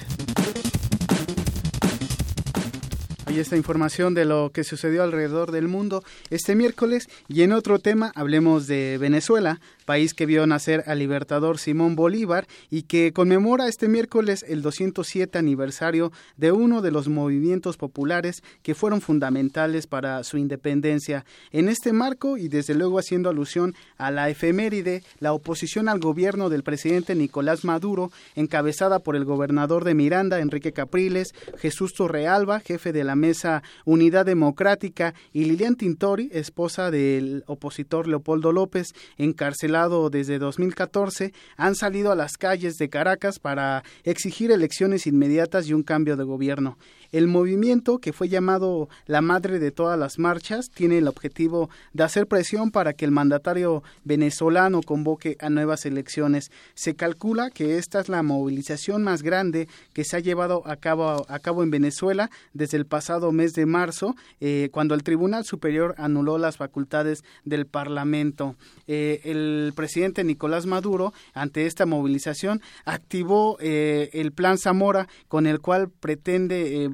Ahí 3.27 3.39
esta 3.39 3.56
información 3.56 4.12
de 4.12 4.27
lo 4.27 4.51
que 4.52 4.65
sucedió 4.65 5.02
alrededor 5.02 5.51
del 5.51 5.66
mundo 5.66 6.05
este 6.31 6.55
miércoles. 6.55 7.09
Y 7.28 7.43
en 7.43 7.52
otro 7.52 7.78
tema 7.78 8.12
hablemos 8.15 8.66
de 8.66 8.98
Venezuela, 8.98 9.61
país 9.85 10.15
que 10.15 10.27
vio 10.27 10.47
nacer 10.47 10.85
al 10.86 10.98
libertador 10.98 11.59
Simón 11.59 11.94
Bolívar 11.94 12.47
y 12.70 12.82
que 12.82 13.12
conmemora 13.12 13.69
este 13.69 13.89
miércoles 13.89 14.44
el 14.48 14.62
207 14.62 15.39
aniversario 15.39 16.11
de 16.36 16.52
uno 16.52 16.82
de 16.82 16.90
los 16.90 17.09
movimientos 17.09 17.77
populares 17.77 18.43
que 18.62 18.74
fueron 18.74 19.01
fundamentales 19.01 19.86
para 19.86 20.24
su 20.24 20.39
independencia. 20.39 21.24
En 21.52 21.69
este 21.69 21.93
marco 21.93 22.36
y 22.36 22.48
desde 22.48 22.74
luego 22.74 22.98
haciendo 22.98 23.28
alusión 23.28 23.74
a 23.98 24.11
la 24.11 24.31
efeméride, 24.31 25.02
la 25.20 25.32
oposición 25.32 25.89
al 25.89 26.01
gobierno 26.01 26.48
del 26.48 26.62
presidente 26.62 27.15
Nicolás 27.15 27.65
Maduro, 27.65 28.11
encabezada 28.35 29.01
por 29.01 29.16
el 29.16 29.24
gobernador 29.24 29.85
de 29.85 29.94
Miranda, 29.94 30.40
Enrique 30.40 30.73
Capriles, 30.73 31.35
Jesús 31.59 31.93
Torrealba, 31.94 32.61
jefe 32.61 32.93
de 32.93 33.05
la 33.05 33.16
Mesa 33.16 33.62
Unidad 33.85 34.24
Democrática, 34.24 35.15
y 35.32 35.44
Lilian 35.44 35.77
Tintori, 35.77 36.31
esposa 36.32 36.90
del 36.90 37.44
opositor 37.47 38.09
Leopoldo 38.09 38.52
López, 38.52 38.94
encarcelada 39.19 39.73
desde 40.10 40.38
2014 40.38 41.32
han 41.56 41.74
salido 41.74 42.12
a 42.12 42.14
las 42.14 42.36
calles 42.36 42.78
de 42.78 42.88
Caracas 42.88 43.40
para 43.40 43.82
exigir 44.05 44.52
elecciones 44.52 45.06
inmediatas 45.09 45.66
y 45.66 45.74
un 45.74 45.82
cambio 45.82 46.16
de 46.16 46.22
gobierno. 46.22 46.78
El 47.14 47.28
movimiento, 47.28 47.98
que 47.98 48.12
fue 48.12 48.28
llamado 48.28 48.88
la 49.06 49.20
madre 49.20 49.60
de 49.60 49.70
todas 49.70 49.96
las 49.96 50.18
marchas, 50.18 50.68
tiene 50.70 50.98
el 50.98 51.06
objetivo 51.06 51.70
de 51.92 52.02
hacer 52.02 52.26
presión 52.26 52.72
para 52.72 52.92
que 52.92 53.04
el 53.04 53.12
mandatario 53.12 53.84
venezolano 54.02 54.82
convoque 54.82 55.36
a 55.38 55.48
nuevas 55.48 55.86
elecciones. 55.86 56.50
Se 56.74 56.96
calcula 56.96 57.50
que 57.50 57.78
esta 57.78 58.00
es 58.00 58.08
la 58.08 58.24
movilización 58.24 59.04
más 59.04 59.22
grande 59.22 59.68
que 59.92 60.02
se 60.02 60.16
ha 60.16 60.18
llevado 60.18 60.66
a 60.66 60.74
cabo, 60.74 61.24
a 61.28 61.38
cabo 61.38 61.62
en 61.62 61.70
Venezuela 61.70 62.32
desde 62.52 62.78
el 62.78 62.84
pasado 62.84 63.30
mes 63.30 63.52
de 63.52 63.64
marzo, 63.64 64.16
eh, 64.40 64.70
cuando 64.72 64.96
el 64.96 65.04
Tribunal 65.04 65.44
Superior 65.44 65.94
anuló 65.98 66.36
las 66.36 66.56
facultades 66.56 67.22
del 67.44 67.66
Parlamento. 67.66 68.56
Eh, 68.88 69.20
el 69.22 69.72
presidente 69.76 70.24
Nicolás 70.24 70.66
Maduro, 70.66 71.14
ante 71.32 71.66
esta 71.66 71.86
movilización, 71.86 72.60
activó 72.84 73.56
eh, 73.60 74.10
el 74.14 74.32
Plan 74.32 74.58
Zamora, 74.58 75.06
con 75.28 75.46
el 75.46 75.60
cual 75.60 75.90
pretende 75.90 76.90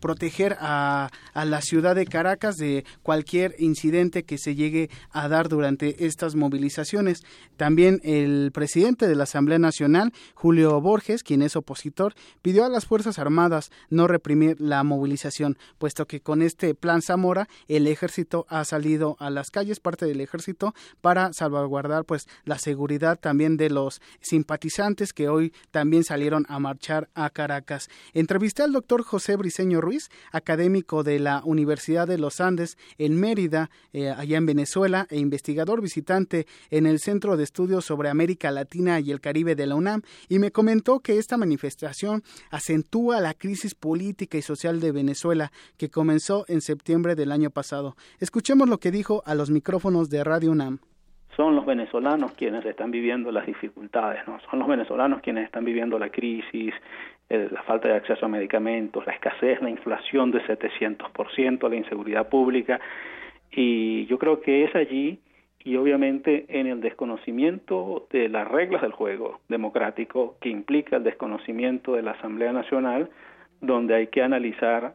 proteger 0.00 0.56
a, 0.60 1.10
a, 1.34 1.44
la 1.44 1.60
ciudad 1.60 1.94
de 1.94 2.06
Caracas 2.06 2.56
de 2.56 2.84
cualquier 3.02 3.54
incidente 3.58 4.22
que 4.24 4.38
se 4.38 4.54
llegue 4.54 4.90
a 5.10 5.28
dar 5.28 5.48
durante 5.48 6.06
estas 6.06 6.34
movilizaciones. 6.34 7.22
También 7.58 8.00
el 8.04 8.52
presidente 8.52 9.08
de 9.08 9.16
la 9.16 9.24
Asamblea 9.24 9.58
Nacional, 9.58 10.12
Julio 10.34 10.80
Borges, 10.80 11.24
quien 11.24 11.42
es 11.42 11.56
opositor, 11.56 12.14
pidió 12.40 12.64
a 12.64 12.68
las 12.68 12.86
Fuerzas 12.86 13.18
Armadas 13.18 13.72
no 13.90 14.06
reprimir 14.06 14.60
la 14.60 14.84
movilización, 14.84 15.58
puesto 15.76 16.06
que 16.06 16.20
con 16.20 16.40
este 16.40 16.76
plan 16.76 17.02
Zamora 17.02 17.48
el 17.66 17.88
ejército 17.88 18.46
ha 18.48 18.64
salido 18.64 19.16
a 19.18 19.28
las 19.28 19.50
calles, 19.50 19.80
parte 19.80 20.06
del 20.06 20.20
ejército, 20.20 20.72
para 21.00 21.32
salvaguardar 21.32 22.04
pues 22.04 22.28
la 22.44 22.60
seguridad 22.60 23.18
también 23.18 23.56
de 23.56 23.70
los 23.70 24.00
simpatizantes 24.20 25.12
que 25.12 25.28
hoy 25.28 25.52
también 25.72 26.04
salieron 26.04 26.46
a 26.48 26.60
marchar 26.60 27.08
a 27.14 27.28
Caracas. 27.30 27.88
Entrevisté 28.14 28.62
al 28.62 28.72
doctor 28.72 29.02
José 29.02 29.34
Briceño 29.34 29.80
Ruiz, 29.80 30.10
académico 30.30 31.02
de 31.02 31.18
la 31.18 31.42
Universidad 31.44 32.06
de 32.06 32.18
los 32.18 32.40
Andes 32.40 32.78
en 32.98 33.18
Mérida, 33.18 33.68
eh, 33.92 34.10
allá 34.10 34.38
en 34.38 34.46
Venezuela, 34.46 35.08
e 35.10 35.18
investigador 35.18 35.82
visitante 35.82 36.46
en 36.70 36.86
el 36.86 37.00
Centro 37.00 37.36
de 37.36 37.47
Estudios 37.48 37.86
sobre 37.86 38.10
América 38.10 38.50
Latina 38.50 39.00
y 39.00 39.10
el 39.10 39.22
Caribe 39.22 39.54
de 39.54 39.66
la 39.66 39.74
UNAM, 39.74 40.02
y 40.28 40.38
me 40.38 40.50
comentó 40.50 41.00
que 41.00 41.16
esta 41.16 41.38
manifestación 41.38 42.22
acentúa 42.50 43.22
la 43.22 43.32
crisis 43.32 43.74
política 43.74 44.36
y 44.36 44.42
social 44.42 44.80
de 44.80 44.92
Venezuela 44.92 45.50
que 45.78 45.88
comenzó 45.88 46.44
en 46.48 46.60
septiembre 46.60 47.14
del 47.14 47.32
año 47.32 47.48
pasado. 47.48 47.96
Escuchemos 48.20 48.68
lo 48.68 48.76
que 48.76 48.90
dijo 48.90 49.22
a 49.24 49.34
los 49.34 49.50
micrófonos 49.50 50.10
de 50.10 50.24
Radio 50.24 50.50
UNAM 50.50 50.78
son 51.36 51.54
los 51.54 51.64
venezolanos 51.64 52.32
quienes 52.32 52.66
están 52.66 52.90
viviendo 52.90 53.30
las 53.30 53.46
dificultades, 53.46 54.26
¿no? 54.26 54.40
Son 54.50 54.58
los 54.58 54.66
venezolanos 54.66 55.20
quienes 55.20 55.44
están 55.44 55.64
viviendo 55.64 55.96
la 55.96 56.10
crisis, 56.10 56.74
la 57.28 57.62
falta 57.62 57.86
de 57.86 57.94
acceso 57.94 58.26
a 58.26 58.28
medicamentos, 58.28 59.06
la 59.06 59.12
escasez, 59.12 59.62
la 59.62 59.70
inflación 59.70 60.32
de 60.32 60.40
700%, 60.42 61.68
la 61.70 61.76
inseguridad 61.76 62.28
pública, 62.28 62.80
y 63.52 64.04
yo 64.06 64.18
creo 64.18 64.40
que 64.40 64.64
es 64.64 64.74
allí 64.74 65.20
y 65.68 65.76
obviamente 65.76 66.46
en 66.48 66.66
el 66.66 66.80
desconocimiento 66.80 68.06
de 68.10 68.30
las 68.30 68.48
reglas 68.48 68.80
del 68.80 68.92
juego 68.92 69.40
democrático 69.48 70.38
que 70.40 70.48
implica 70.48 70.96
el 70.96 71.04
desconocimiento 71.04 71.92
de 71.92 72.00
la 72.00 72.12
Asamblea 72.12 72.54
Nacional, 72.54 73.10
donde 73.60 73.94
hay 73.94 74.06
que 74.06 74.22
analizar, 74.22 74.94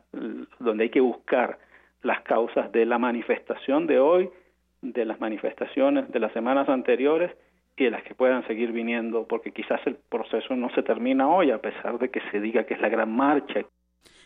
donde 0.60 0.86
hay 0.86 0.90
que 0.90 1.00
buscar 1.00 1.60
las 2.02 2.22
causas 2.22 2.72
de 2.72 2.88
la 2.88 2.98
manifestación 2.98 3.86
de 3.86 4.00
hoy, 4.00 4.32
de 4.82 5.06
las 5.06 5.20
manifestaciones 5.20 6.12
de 6.12 6.20
las 6.20 6.34
semanas 6.34 6.68
anteriores 6.68 7.30
y 7.78 7.84
de 7.84 7.92
las 7.92 8.02
que 8.02 8.16
puedan 8.16 8.44
seguir 8.48 8.72
viniendo, 8.72 9.28
porque 9.28 9.52
quizás 9.52 9.80
el 9.86 9.98
proceso 10.10 10.56
no 10.56 10.72
se 10.72 10.82
termina 10.82 11.30
hoy, 11.30 11.52
a 11.52 11.60
pesar 11.60 12.00
de 12.00 12.10
que 12.10 12.22
se 12.32 12.40
diga 12.40 12.64
que 12.64 12.74
es 12.74 12.82
la 12.82 12.90
gran 12.90 13.16
marcha. 13.16 13.64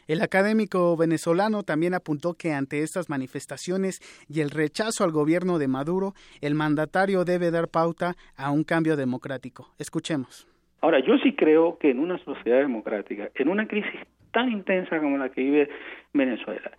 El 0.07 0.21
académico 0.21 0.95
venezolano 0.95 1.63
también 1.63 1.93
apuntó 1.93 2.33
que 2.33 2.53
ante 2.53 2.81
estas 2.81 3.09
manifestaciones 3.09 3.99
y 4.29 4.39
el 4.39 4.51
rechazo 4.51 5.03
al 5.03 5.11
gobierno 5.11 5.59
de 5.59 5.67
Maduro, 5.67 6.13
el 6.39 6.55
mandatario 6.55 7.25
debe 7.25 7.51
dar 7.51 7.67
pauta 7.67 8.15
a 8.37 8.51
un 8.51 8.63
cambio 8.63 8.95
democrático. 8.95 9.67
Escuchemos. 9.79 10.47
Ahora, 10.79 10.99
yo 10.99 11.17
sí 11.17 11.33
creo 11.33 11.77
que 11.77 11.91
en 11.91 11.99
una 11.99 12.17
sociedad 12.19 12.59
democrática, 12.59 13.29
en 13.35 13.49
una 13.49 13.67
crisis 13.67 13.99
tan 14.31 14.49
intensa 14.49 14.97
como 14.99 15.17
la 15.17 15.29
que 15.29 15.41
vive 15.41 15.69
Venezuela, 16.13 16.71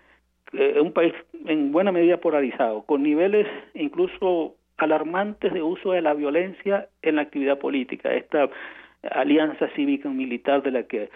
eh, 0.55 0.81
un 0.81 0.93
país 0.93 1.13
en 1.45 1.71
buena 1.71 1.93
medida 1.93 2.17
polarizado, 2.17 2.83
con 2.83 3.03
niveles 3.03 3.47
incluso 3.75 4.55
alarmantes 4.79 5.53
de 5.53 5.61
uso 5.61 5.93
de 5.93 6.01
la 6.01 6.15
violencia 6.15 6.89
en 7.03 7.17
la 7.17 7.23
actividad 7.23 7.59
política, 7.59 8.15
esta 8.15 8.49
alianza 9.03 9.69
cívica 9.77 10.09
militar 10.09 10.63
de 10.63 10.71
la 10.71 10.85
que 10.85 11.11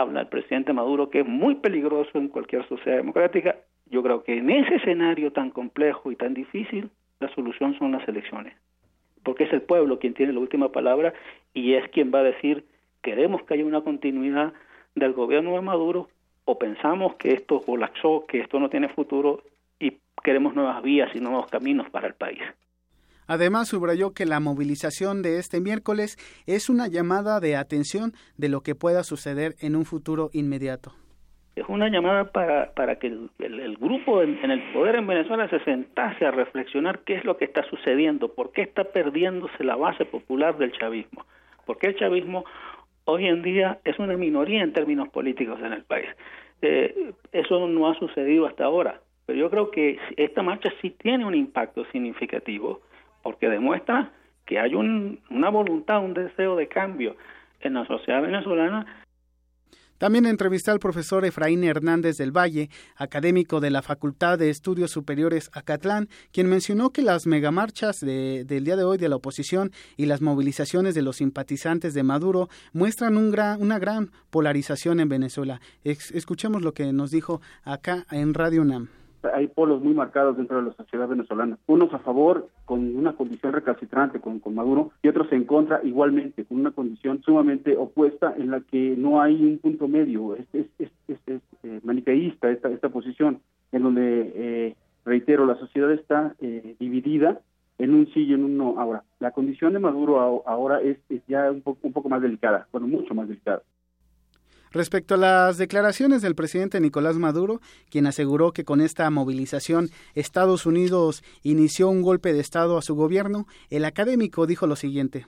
habla 0.00 0.20
el 0.20 0.28
presidente 0.28 0.72
Maduro, 0.72 1.10
que 1.10 1.20
es 1.20 1.26
muy 1.26 1.56
peligroso 1.56 2.18
en 2.18 2.28
cualquier 2.28 2.66
sociedad 2.68 2.98
democrática. 2.98 3.56
Yo 3.86 4.02
creo 4.02 4.22
que 4.22 4.36
en 4.36 4.50
ese 4.50 4.76
escenario 4.76 5.32
tan 5.32 5.50
complejo 5.50 6.12
y 6.12 6.16
tan 6.16 6.34
difícil, 6.34 6.90
la 7.20 7.32
solución 7.34 7.78
son 7.78 7.92
las 7.92 8.06
elecciones, 8.06 8.54
porque 9.22 9.44
es 9.44 9.52
el 9.52 9.62
pueblo 9.62 9.98
quien 9.98 10.14
tiene 10.14 10.32
la 10.32 10.40
última 10.40 10.70
palabra 10.70 11.14
y 11.54 11.74
es 11.74 11.88
quien 11.90 12.12
va 12.12 12.18
a 12.18 12.24
decir, 12.24 12.64
queremos 13.02 13.42
que 13.44 13.54
haya 13.54 13.64
una 13.64 13.80
continuidad 13.80 14.52
del 14.94 15.12
gobierno 15.12 15.54
de 15.54 15.62
Maduro 15.62 16.08
o 16.44 16.58
pensamos 16.58 17.14
que 17.16 17.32
esto 17.32 17.60
colapsó, 17.60 18.26
que 18.26 18.40
esto 18.40 18.60
no 18.60 18.68
tiene 18.68 18.88
futuro 18.88 19.42
y 19.80 19.98
queremos 20.22 20.54
nuevas 20.54 20.82
vías 20.82 21.14
y 21.14 21.20
nuevos 21.20 21.46
caminos 21.46 21.88
para 21.90 22.06
el 22.08 22.14
país. 22.14 22.42
Además, 23.26 23.68
subrayó 23.68 24.12
que 24.12 24.26
la 24.26 24.40
movilización 24.40 25.22
de 25.22 25.38
este 25.38 25.60
miércoles 25.60 26.16
es 26.46 26.68
una 26.68 26.88
llamada 26.88 27.40
de 27.40 27.56
atención 27.56 28.12
de 28.36 28.48
lo 28.48 28.60
que 28.60 28.74
pueda 28.74 29.02
suceder 29.02 29.54
en 29.60 29.76
un 29.76 29.84
futuro 29.84 30.30
inmediato. 30.32 30.92
Es 31.56 31.64
una 31.68 31.88
llamada 31.88 32.24
para, 32.32 32.72
para 32.74 32.98
que 32.98 33.06
el, 33.06 33.76
grupo 33.78 34.22
en, 34.22 34.38
el 34.50 34.72
poder 34.74 34.96
en 34.96 35.06
Venezuela 35.06 35.48
se 35.48 35.58
sentase 35.60 36.26
a 36.26 36.30
reflexionar 36.30 37.00
qué 37.00 37.14
es 37.14 37.24
lo 37.24 37.38
que 37.38 37.46
está 37.46 37.62
sucediendo, 37.70 38.34
por 38.34 38.52
qué 38.52 38.60
está 38.60 38.84
perdiéndose 38.84 39.64
la 39.64 39.74
base 39.74 40.04
popular 40.04 40.58
del 40.58 40.72
chavismo, 40.72 41.24
por 41.64 41.78
qué 41.78 41.88
el 41.88 41.96
chavismo 41.96 42.44
hoy 43.06 43.26
en 43.26 43.42
día 43.42 43.78
es 43.84 43.98
una 43.98 44.18
minoría 44.18 44.62
en 44.62 44.74
términos 44.74 45.08
políticos 45.08 45.58
en 45.64 45.72
el 45.72 45.84
país. 45.84 46.08
Eh, 46.60 47.12
eso 47.32 47.66
no 47.66 47.88
ha 47.88 47.98
sucedido 47.98 48.46
hasta 48.46 48.64
ahora, 48.64 49.00
pero 49.24 49.38
yo 49.38 49.48
creo 49.48 49.70
que 49.70 49.98
esta 50.18 50.42
marcha 50.42 50.70
sí 50.82 50.90
tiene 50.90 51.24
un 51.24 51.34
impacto 51.34 51.86
significativo 51.86 52.82
porque 53.26 53.48
demuestra 53.48 54.12
que 54.44 54.60
hay 54.60 54.76
una 54.76 55.50
voluntad, 55.50 55.98
un 55.98 56.14
deseo 56.14 56.54
de 56.54 56.68
cambio 56.68 57.16
en 57.60 57.74
la 57.74 57.84
sociedad 57.84 58.22
venezolana 58.22 58.86
también 59.98 60.26
entrevisté 60.26 60.70
al 60.70 60.78
profesor 60.78 61.24
Efraín 61.24 61.64
Hernández 61.64 62.18
del 62.18 62.30
Valle, 62.30 62.68
académico 62.96 63.60
de 63.60 63.70
la 63.70 63.82
Facultad 63.82 64.38
de 64.38 64.50
Estudios 64.50 64.92
Superiores 64.92 65.50
Acatlán, 65.54 66.08
quien 66.32 66.48
mencionó 66.48 66.90
que 66.90 67.02
las 67.02 67.26
megamarchas 67.26 67.98
de, 68.00 68.44
del 68.44 68.64
día 68.64 68.76
de 68.76 68.84
hoy 68.84 68.98
de 68.98 69.08
la 69.08 69.16
oposición 69.16 69.72
y 69.96 70.06
las 70.06 70.20
movilizaciones 70.20 70.94
de 70.94 71.02
los 71.02 71.16
simpatizantes 71.16 71.94
de 71.94 72.02
Maduro 72.04 72.48
muestran 72.74 73.16
un 73.16 73.32
gran, 73.32 73.60
una 73.60 73.80
gran 73.80 74.10
polarización 74.30 75.00
en 75.00 75.08
Venezuela. 75.08 75.60
escuchemos 75.82 76.62
lo 76.62 76.74
que 76.74 76.92
nos 76.92 77.10
dijo 77.10 77.40
acá 77.64 78.04
en 78.12 78.34
Radio 78.34 78.62
UNAM 78.62 78.88
hay 79.34 79.48
polos 79.48 79.82
muy 79.82 79.94
marcados 79.94 80.36
dentro 80.36 80.58
de 80.58 80.68
la 80.68 80.74
sociedad 80.74 81.08
venezolana. 81.08 81.58
Unos 81.66 81.92
a 81.92 81.98
favor 81.98 82.48
con 82.64 82.96
una 82.96 83.14
condición 83.14 83.52
recalcitrante 83.52 84.20
con, 84.20 84.40
con 84.40 84.54
Maduro 84.54 84.92
y 85.02 85.08
otros 85.08 85.30
en 85.32 85.44
contra 85.44 85.80
igualmente, 85.82 86.44
con 86.44 86.60
una 86.60 86.70
condición 86.70 87.22
sumamente 87.22 87.76
opuesta 87.76 88.34
en 88.36 88.50
la 88.50 88.60
que 88.60 88.94
no 88.96 89.20
hay 89.20 89.42
un 89.42 89.58
punto 89.58 89.88
medio. 89.88 90.36
Es, 90.36 90.46
es, 90.52 90.90
eh, 91.62 91.80
maniqueísta 91.82 92.50
esta, 92.50 92.68
esta 92.70 92.88
posición, 92.88 93.40
en 93.72 93.82
donde, 93.82 94.32
eh, 94.34 94.76
reitero, 95.04 95.46
la 95.46 95.56
sociedad 95.56 95.90
está 95.92 96.34
eh, 96.40 96.76
dividida 96.78 97.40
en 97.78 97.94
un 97.94 98.06
sí 98.12 98.24
y 98.24 98.34
en 98.34 98.44
un 98.44 98.56
no. 98.56 98.78
Ahora, 98.78 99.02
la 99.20 99.32
condición 99.32 99.72
de 99.72 99.78
Maduro 99.78 100.44
ahora 100.46 100.80
es, 100.80 100.98
es 101.08 101.22
ya 101.26 101.50
un 101.50 101.62
poco, 101.62 101.80
un 101.82 101.92
poco 101.92 102.08
más 102.08 102.22
delicada, 102.22 102.66
bueno, 102.72 102.86
mucho 102.86 103.14
más 103.14 103.28
delicada. 103.28 103.62
Respecto 104.76 105.14
a 105.14 105.16
las 105.16 105.56
declaraciones 105.56 106.20
del 106.20 106.34
presidente 106.34 106.80
Nicolás 106.80 107.16
Maduro, 107.16 107.62
quien 107.88 108.06
aseguró 108.06 108.52
que 108.52 108.66
con 108.66 108.82
esta 108.82 109.08
movilización 109.08 109.88
Estados 110.14 110.66
Unidos 110.66 111.24
inició 111.42 111.88
un 111.88 112.02
golpe 112.02 112.34
de 112.34 112.40
Estado 112.40 112.76
a 112.76 112.82
su 112.82 112.94
gobierno, 112.94 113.46
el 113.70 113.86
académico 113.86 114.46
dijo 114.46 114.66
lo 114.66 114.76
siguiente 114.76 115.24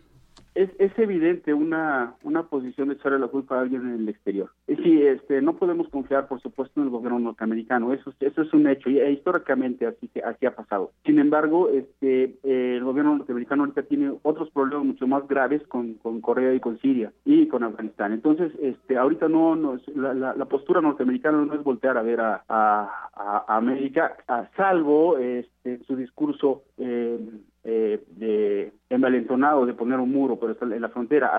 es, 0.59 0.71
es 0.79 0.99
evidente 0.99 1.55
una, 1.55 2.15
una 2.25 2.43
posición 2.43 2.89
de 2.89 2.95
echarle 2.95 3.21
la 3.21 3.29
culpa 3.29 3.57
a 3.57 3.61
alguien 3.61 3.83
en 3.83 4.01
el 4.01 4.09
exterior. 4.09 4.51
Sí, 4.67 5.03
este, 5.03 5.41
no 5.41 5.57
podemos 5.57 5.89
confiar, 5.89 6.27
por 6.27 6.41
supuesto, 6.41 6.81
en 6.81 6.87
el 6.87 6.91
gobierno 6.91 7.21
norteamericano, 7.21 7.93
eso, 7.93 8.13
eso 8.19 8.43
es 8.43 8.53
un 8.53 8.67
hecho, 8.67 8.91
y 8.91 8.99
e, 8.99 9.13
históricamente 9.13 9.87
así, 9.87 10.11
así 10.25 10.47
ha 10.47 10.57
pasado. 10.57 10.91
Sin 11.05 11.21
embargo, 11.21 11.69
este, 11.69 12.37
eh, 12.43 12.75
el 12.77 12.83
gobierno 12.83 13.17
norteamericano 13.17 13.63
ahorita 13.63 13.85
tiene 13.85 14.13
otros 14.23 14.51
problemas 14.51 14.87
mucho 14.87 15.07
más 15.07 15.29
graves 15.29 15.63
con, 15.69 15.95
con 15.95 16.21
Corea 16.21 16.53
y 16.53 16.61
con 16.61 16.79
Siria 16.81 17.13
y 17.25 17.47
con 17.47 17.63
Afganistán. 17.63 18.13
Entonces, 18.13 18.53
este, 18.61 18.97
ahorita 18.97 19.29
no, 19.29 19.55
no 19.55 19.79
la, 19.95 20.13
la, 20.15 20.45
postura 20.47 20.81
norteamericana 20.81 21.45
no 21.45 21.55
es 21.55 21.63
voltear 21.63 21.97
a 21.99 22.03
ver 22.03 22.21
a, 22.21 22.43
a, 22.49 23.45
a 23.47 23.57
América, 23.57 24.17
a 24.27 24.49
salvo 24.57 25.19
este, 25.19 25.79
su 25.85 25.95
discurso 25.95 26.63
eh, 26.79 27.19
eh, 27.71 28.03
de 28.09 28.73
envalentonado 28.89 29.67
de 29.67 29.75
poner 29.75 30.01
un 30.01 30.11
muro, 30.11 30.41
pero 30.41 30.53
está 30.53 30.65
en 30.65 30.81
la 30.81 30.89
frontera. 30.89 31.38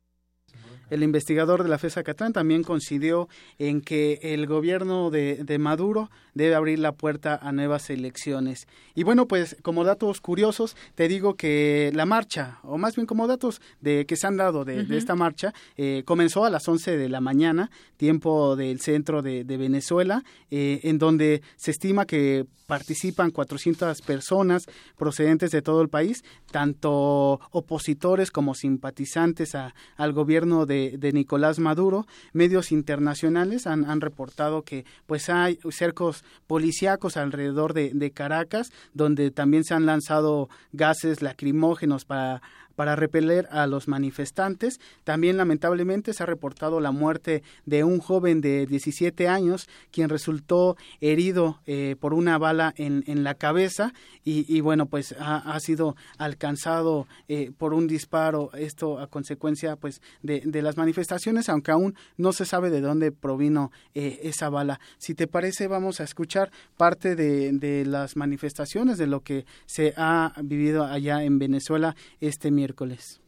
El 0.90 1.04
investigador 1.04 1.64
de 1.64 1.70
la 1.70 1.78
FESA 1.78 2.04
Catlán 2.04 2.34
también 2.34 2.64
coincidió 2.64 3.30
en 3.58 3.82
que 3.82 4.20
el 4.22 4.48
gobierno 4.48 5.10
de, 5.10 5.44
de, 5.44 5.60
Maduro 5.60 6.10
debe 6.34 6.56
abrir 6.56 6.80
la 6.80 6.94
puerta 6.94 7.40
a 7.42 7.52
nuevas 7.52 7.90
elecciones. 7.90 8.68
Y 8.96 9.04
bueno, 9.04 9.28
pues 9.28 9.58
como 9.62 9.84
datos 9.84 10.22
curiosos, 10.22 10.76
te 10.96 11.08
digo 11.08 11.36
que 11.36 11.92
la 11.94 12.06
marcha, 12.06 12.60
o 12.64 12.78
más 12.78 12.96
bien 12.96 13.06
como 13.06 13.28
datos 13.28 13.62
de 13.82 14.06
que 14.06 14.16
se 14.16 14.28
han 14.28 14.38
dado 14.38 14.66
de, 14.66 14.84
de 14.84 14.98
esta 14.98 15.16
marcha, 15.16 15.54
eh, 15.78 16.04
comenzó 16.06 16.46
a 16.46 16.50
las 16.50 16.68
11 16.68 16.98
de 16.98 17.10
la 17.10 17.22
mañana, 17.22 17.70
tiempo 17.98 18.56
del 18.56 18.80
centro 18.80 19.22
de, 19.22 19.44
de 19.44 19.58
Venezuela, 19.58 20.24
eh, 20.52 20.80
en 20.84 20.98
donde 20.98 21.42
se 21.56 21.72
estima 21.72 22.06
que 22.06 22.46
participan 22.70 23.32
400 23.32 24.02
personas 24.04 24.68
procedentes 24.96 25.50
de 25.50 25.64
todo 25.64 25.82
el 25.82 25.90
país, 25.90 26.24
tanto 26.52 27.40
opositores 27.52 28.30
como 28.30 28.54
simpatizantes 28.54 29.56
a, 29.56 29.74
al 29.98 30.14
gobierno 30.14 30.68
de 30.68 30.79
de, 30.98 31.12
Nicolás 31.14 31.60
Maduro. 31.60 32.06
Medios 32.34 32.72
internacionales 32.72 33.68
han, 33.68 33.86
han, 33.86 34.02
reportado 34.02 34.64
que 34.64 34.86
pues 35.06 35.30
hay 35.30 35.60
cercos 35.72 36.24
policíacos 36.48 37.18
alrededor 37.18 37.74
de, 37.74 37.92
de 37.94 38.12
Caracas, 38.12 38.72
donde 38.94 39.32
también 39.32 39.64
se 39.64 39.74
han 39.74 39.86
lanzado 39.86 40.50
gases 40.72 41.22
lacrimógenos 41.22 42.06
para 42.06 42.42
para 42.80 42.96
repeler 42.96 43.46
a 43.52 43.68
los 43.68 43.90
manifestantes. 43.90 44.80
También 45.04 45.36
lamentablemente 45.36 46.14
se 46.14 46.24
ha 46.24 46.26
reportado 46.26 46.80
la 46.80 46.94
muerte 46.94 47.44
de 47.66 47.84
un 47.84 48.00
joven 48.00 48.40
de 48.40 48.66
17 48.68 49.28
años 49.28 49.68
quien 49.92 50.08
resultó 50.08 50.78
herido 51.02 51.60
eh, 51.66 51.98
por 52.00 52.14
una 52.14 52.38
bala 52.38 52.74
en, 52.78 53.04
en 53.06 53.26
la 53.26 53.34
cabeza 53.34 53.92
y, 54.24 54.62
bueno 54.62 54.86
pues 54.86 55.14
ha, 55.20 55.38
ha 55.40 55.60
sido 55.60 55.96
alcanzado 56.20 57.08
eh, 57.28 57.52
por 57.58 57.74
un 57.74 57.88
disparo 57.88 58.52
esto 58.54 59.00
a 59.00 59.08
consecuencia 59.08 59.76
pues 59.76 60.02
de, 60.22 60.42
de, 60.46 60.62
las 60.62 60.78
manifestaciones 60.78 61.50
aunque 61.50 61.72
aún 61.72 61.96
no 62.16 62.32
se 62.32 62.46
sabe 62.46 62.70
de 62.70 62.80
dónde 62.80 63.12
provino 63.12 63.72
eh, 63.94 64.20
esa 64.24 64.50
bala. 64.50 64.80
Si 65.00 65.16
te 65.16 65.28
parece 65.28 65.68
vamos 65.68 66.00
a 66.00 66.06
escuchar 66.06 66.50
parte 66.78 67.18
de, 67.18 67.52
de 67.52 67.86
las 67.86 68.16
manifestaciones 68.16 68.98
de 68.98 69.08
lo 69.08 69.20
que 69.20 69.46
se 69.66 69.94
ha 69.98 70.32
vivido 70.44 70.86
allá 70.86 71.24
en 71.24 71.40
Venezuela 71.40 71.96
este 72.22 72.52
miércoles 72.52 72.69
miércoles. 72.70 73.20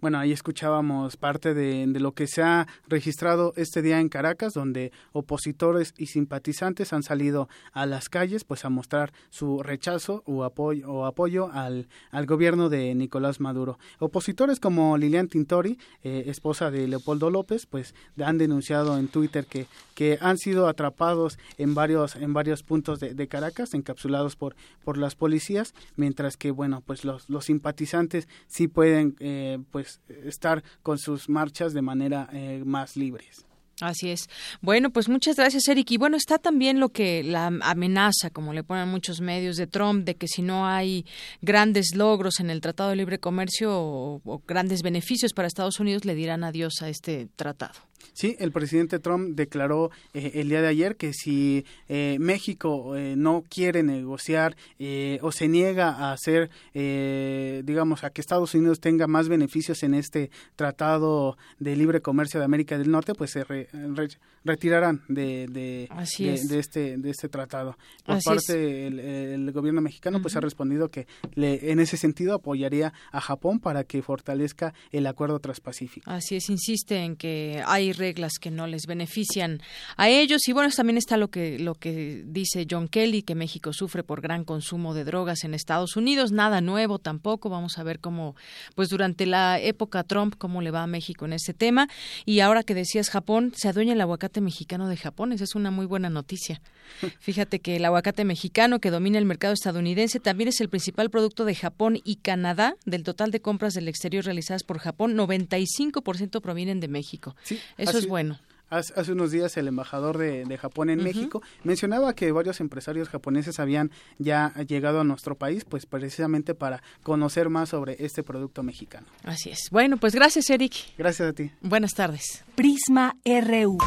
bueno, 0.00 0.18
ahí 0.18 0.32
escuchábamos 0.32 1.16
parte 1.16 1.54
de, 1.54 1.86
de, 1.86 2.00
lo 2.00 2.12
que 2.12 2.26
se 2.26 2.42
ha 2.42 2.66
registrado 2.88 3.52
este 3.56 3.82
día 3.82 4.00
en 4.00 4.08
Caracas, 4.08 4.54
donde 4.54 4.92
opositores 5.12 5.94
y 5.98 6.06
simpatizantes 6.06 6.92
han 6.92 7.02
salido 7.02 7.48
a 7.72 7.86
las 7.86 8.08
calles 8.08 8.44
pues 8.44 8.64
a 8.64 8.70
mostrar 8.70 9.12
su 9.30 9.62
rechazo 9.62 10.22
o 10.26 10.44
apoyo, 10.44 10.90
o 10.90 11.06
apoyo 11.06 11.50
al, 11.52 11.88
al 12.10 12.26
gobierno 12.26 12.68
de 12.68 12.94
Nicolás 12.94 13.40
Maduro. 13.40 13.78
Opositores 13.98 14.60
como 14.60 14.96
Lilian 14.96 15.28
Tintori, 15.28 15.78
eh, 16.02 16.24
esposa 16.26 16.70
de 16.70 16.86
Leopoldo 16.88 17.30
López, 17.30 17.66
pues 17.66 17.94
han 18.22 18.38
denunciado 18.38 18.98
en 18.98 19.08
Twitter 19.08 19.46
que, 19.46 19.66
que 19.94 20.18
han 20.20 20.38
sido 20.38 20.68
atrapados 20.68 21.38
en 21.56 21.74
varios, 21.74 22.16
en 22.16 22.32
varios 22.32 22.62
puntos 22.62 23.00
de, 23.00 23.28
Caracas, 23.28 23.74
encapsulados 23.74 24.36
por, 24.36 24.54
por 24.84 24.96
las 24.96 25.14
policías, 25.14 25.74
mientras 25.96 26.36
que, 26.36 26.50
bueno, 26.50 26.82
pues 26.86 27.04
los, 27.04 27.28
los 27.28 27.46
simpatizantes 27.46 28.28
sí 28.46 28.68
pueden, 28.68 29.16
eh, 29.20 29.58
pues, 29.70 29.97
estar 30.24 30.62
con 30.82 30.98
sus 30.98 31.28
marchas 31.28 31.72
de 31.72 31.82
manera 31.82 32.28
eh, 32.32 32.62
más 32.64 32.96
libres. 32.96 33.44
Así 33.80 34.10
es. 34.10 34.28
Bueno, 34.60 34.90
pues 34.90 35.08
muchas 35.08 35.36
gracias, 35.36 35.68
Eric. 35.68 35.92
Y 35.92 35.98
bueno, 35.98 36.16
está 36.16 36.38
también 36.38 36.80
lo 36.80 36.88
que 36.88 37.22
la 37.22 37.46
amenaza, 37.46 38.30
como 38.30 38.52
le 38.52 38.64
ponen 38.64 38.88
muchos 38.88 39.20
medios 39.20 39.56
de 39.56 39.68
Trump, 39.68 40.04
de 40.04 40.16
que 40.16 40.26
si 40.26 40.42
no 40.42 40.66
hay 40.66 41.06
grandes 41.42 41.94
logros 41.94 42.40
en 42.40 42.50
el 42.50 42.60
Tratado 42.60 42.90
de 42.90 42.96
Libre 42.96 43.20
Comercio 43.20 43.70
o, 43.72 44.20
o 44.24 44.42
grandes 44.46 44.82
beneficios 44.82 45.32
para 45.32 45.46
Estados 45.46 45.78
Unidos, 45.78 46.04
le 46.04 46.16
dirán 46.16 46.42
adiós 46.42 46.82
a 46.82 46.88
este 46.88 47.28
tratado. 47.36 47.78
Sí, 48.12 48.36
el 48.38 48.52
presidente 48.52 48.98
Trump 48.98 49.36
declaró 49.36 49.90
eh, 50.12 50.32
el 50.34 50.48
día 50.48 50.60
de 50.60 50.68
ayer 50.68 50.96
que 50.96 51.12
si 51.12 51.64
eh, 51.88 52.16
México 52.18 52.96
eh, 52.96 53.14
no 53.16 53.44
quiere 53.48 53.82
negociar 53.82 54.56
eh, 54.78 55.18
o 55.22 55.30
se 55.30 55.48
niega 55.48 55.90
a 55.90 56.12
hacer, 56.12 56.50
eh, 56.74 57.62
digamos, 57.64 58.04
a 58.04 58.10
que 58.10 58.20
Estados 58.20 58.54
Unidos 58.54 58.80
tenga 58.80 59.06
más 59.06 59.28
beneficios 59.28 59.82
en 59.82 59.94
este 59.94 60.30
tratado 60.56 61.36
de 61.58 61.76
libre 61.76 62.00
comercio 62.00 62.40
de 62.40 62.44
América 62.46 62.76
del 62.76 62.90
Norte, 62.90 63.14
pues 63.14 63.30
se 63.30 63.44
re, 63.44 63.68
re, 63.72 64.08
retirarán 64.44 65.02
de, 65.08 65.46
de, 65.48 65.88
de, 66.18 66.40
de, 66.48 66.58
este, 66.58 66.96
de 66.96 67.10
este 67.10 67.28
tratado. 67.28 67.76
Por 68.04 68.16
Así 68.16 68.28
parte 68.28 68.56
del 68.56 68.98
el 68.98 69.52
gobierno 69.52 69.80
mexicano, 69.80 70.20
pues 70.20 70.36
ha 70.36 70.40
respondido 70.40 70.88
que 70.88 71.06
le, 71.34 71.70
en 71.70 71.80
ese 71.80 71.96
sentido 71.96 72.34
apoyaría 72.34 72.92
a 73.12 73.20
Japón 73.20 73.60
para 73.60 73.84
que 73.84 74.02
fortalezca 74.02 74.74
el 74.90 75.06
acuerdo 75.06 75.38
transpacífico. 75.38 76.10
Así 76.10 76.36
es, 76.36 76.48
insiste 76.48 76.96
en 76.96 77.16
que 77.16 77.62
hay 77.66 77.87
reglas 77.92 78.34
que 78.40 78.50
no 78.50 78.66
les 78.66 78.86
benefician 78.86 79.60
a 79.96 80.08
ellos. 80.08 80.48
Y 80.48 80.52
bueno 80.52 80.70
también 80.74 80.98
está 80.98 81.16
lo 81.16 81.28
que 81.28 81.58
lo 81.58 81.74
que 81.74 82.22
dice 82.26 82.66
John 82.70 82.88
Kelly 82.88 83.22
que 83.22 83.34
México 83.34 83.72
sufre 83.72 84.02
por 84.02 84.20
gran 84.20 84.44
consumo 84.44 84.94
de 84.94 85.04
drogas 85.04 85.44
en 85.44 85.54
Estados 85.54 85.96
Unidos. 85.96 86.30
Nada 86.30 86.60
nuevo 86.60 86.98
tampoco. 86.98 87.48
Vamos 87.48 87.78
a 87.78 87.82
ver 87.82 88.00
cómo 88.00 88.36
pues 88.74 88.88
durante 88.88 89.26
la 89.26 89.58
época 89.58 90.04
Trump 90.04 90.34
cómo 90.38 90.62
le 90.62 90.70
va 90.70 90.82
a 90.82 90.86
México 90.86 91.24
en 91.24 91.32
ese 91.32 91.54
tema. 91.54 91.88
Y 92.24 92.40
ahora 92.40 92.62
que 92.62 92.74
decías 92.74 93.10
Japón 93.10 93.52
se 93.56 93.68
adueña 93.68 93.94
el 93.94 94.00
aguacate 94.00 94.40
mexicano 94.40 94.88
de 94.88 94.96
Japón. 94.96 95.32
Esa 95.32 95.44
es 95.44 95.54
una 95.54 95.70
muy 95.70 95.86
buena 95.86 96.10
noticia. 96.10 96.60
Fíjate 97.20 97.60
que 97.60 97.76
el 97.76 97.84
aguacate 97.84 98.24
mexicano 98.24 98.80
que 98.80 98.90
domina 98.90 99.18
el 99.18 99.24
mercado 99.24 99.54
estadounidense 99.54 100.20
también 100.20 100.48
es 100.48 100.60
el 100.60 100.68
principal 100.68 101.10
producto 101.10 101.44
de 101.44 101.54
Japón 101.54 102.00
y 102.04 102.16
Canadá. 102.16 102.76
Del 102.84 103.02
total 103.02 103.30
de 103.30 103.40
compras 103.40 103.74
del 103.74 103.88
exterior 103.88 104.24
realizadas 104.24 104.62
por 104.62 104.78
Japón 104.78 105.16
95% 105.16 106.40
provienen 106.40 106.80
de 106.80 106.88
México. 106.88 107.36
Sí, 107.42 107.58
eso 107.78 107.90
así- 107.90 107.98
es 108.00 108.06
bueno. 108.08 108.38
Hace, 108.70 108.92
hace 109.00 109.12
unos 109.12 109.30
días 109.30 109.56
el 109.56 109.66
embajador 109.66 110.18
de, 110.18 110.44
de 110.44 110.58
Japón 110.58 110.90
en. 110.90 111.02
México 111.02 111.40
mencionaba 111.64 112.12
que 112.14 112.30
varios 112.32 112.60
empresarios 112.60 113.08
japoneses 113.08 113.58
habían 113.60 113.90
ya 114.18 114.52
llegado 114.68 115.00
a 115.00 115.04
nuestro 115.04 115.36
país, 115.38 115.64
pues 115.64 115.86
precisamente 115.86 116.54
para 116.54 116.82
conocer 117.02 117.48
más 117.48 117.70
sobre 117.70 117.96
este 118.04 118.22
producto 118.22 118.62
mexicano. 118.62 119.06
Así 119.24 119.48
es. 119.48 119.70
Bueno, 119.70 119.96
pues 119.96 120.14
gracias, 120.14 120.50
Eric. 120.50 120.74
Gracias 120.98 121.30
a 121.30 121.32
ti. 121.32 121.50
Buenas 121.62 121.94
tardes. 121.94 122.44
Prisma 122.56 123.16
RU. 123.24 123.78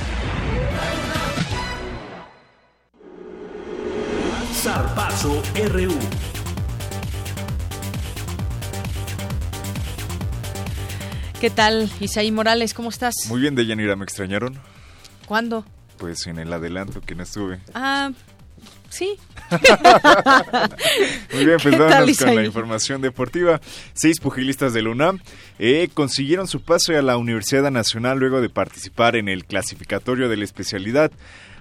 Zarpazo 4.56 5.44
RU. 5.70 6.41
¿Qué 11.42 11.50
tal, 11.50 11.90
Isaí 12.00 12.32
Morales? 12.32 12.76
¿Cómo 12.76 12.90
estás? 12.90 13.16
Muy 13.28 13.42
bien, 13.42 13.56
Deyanira, 13.56 13.96
¿me 13.96 14.04
extrañaron? 14.04 14.60
¿Cuándo? 15.26 15.66
Pues 15.98 16.28
en 16.28 16.38
el 16.38 16.54
adelanto 16.54 17.02
que 17.02 17.16
no 17.16 17.24
estuve. 17.24 17.60
Ah, 17.74 18.12
sí. 18.92 19.18
Muy 21.34 21.46
bien, 21.46 21.58
pues 21.58 21.74
¿Qué 21.74 21.80
tal, 21.80 21.90
vámonos 21.90 22.18
con 22.20 22.36
la 22.36 22.46
información 22.46 23.02
deportiva. 23.02 23.60
Seis 23.96 24.20
pugilistas 24.20 24.74
del 24.74 24.88
UNAM 24.88 25.20
eh, 25.58 25.90
consiguieron 25.92 26.48
su 26.48 26.62
pase 26.62 26.96
a 26.96 27.02
la 27.02 27.18
Universidad 27.18 27.72
Nacional 27.72 28.20
luego 28.20 28.40
de 28.40 28.50
participar 28.50 29.16
en 29.16 29.28
el 29.28 29.44
clasificatorio 29.46 30.30
de 30.30 30.38
la 30.38 30.44
especialidad. 30.44 31.12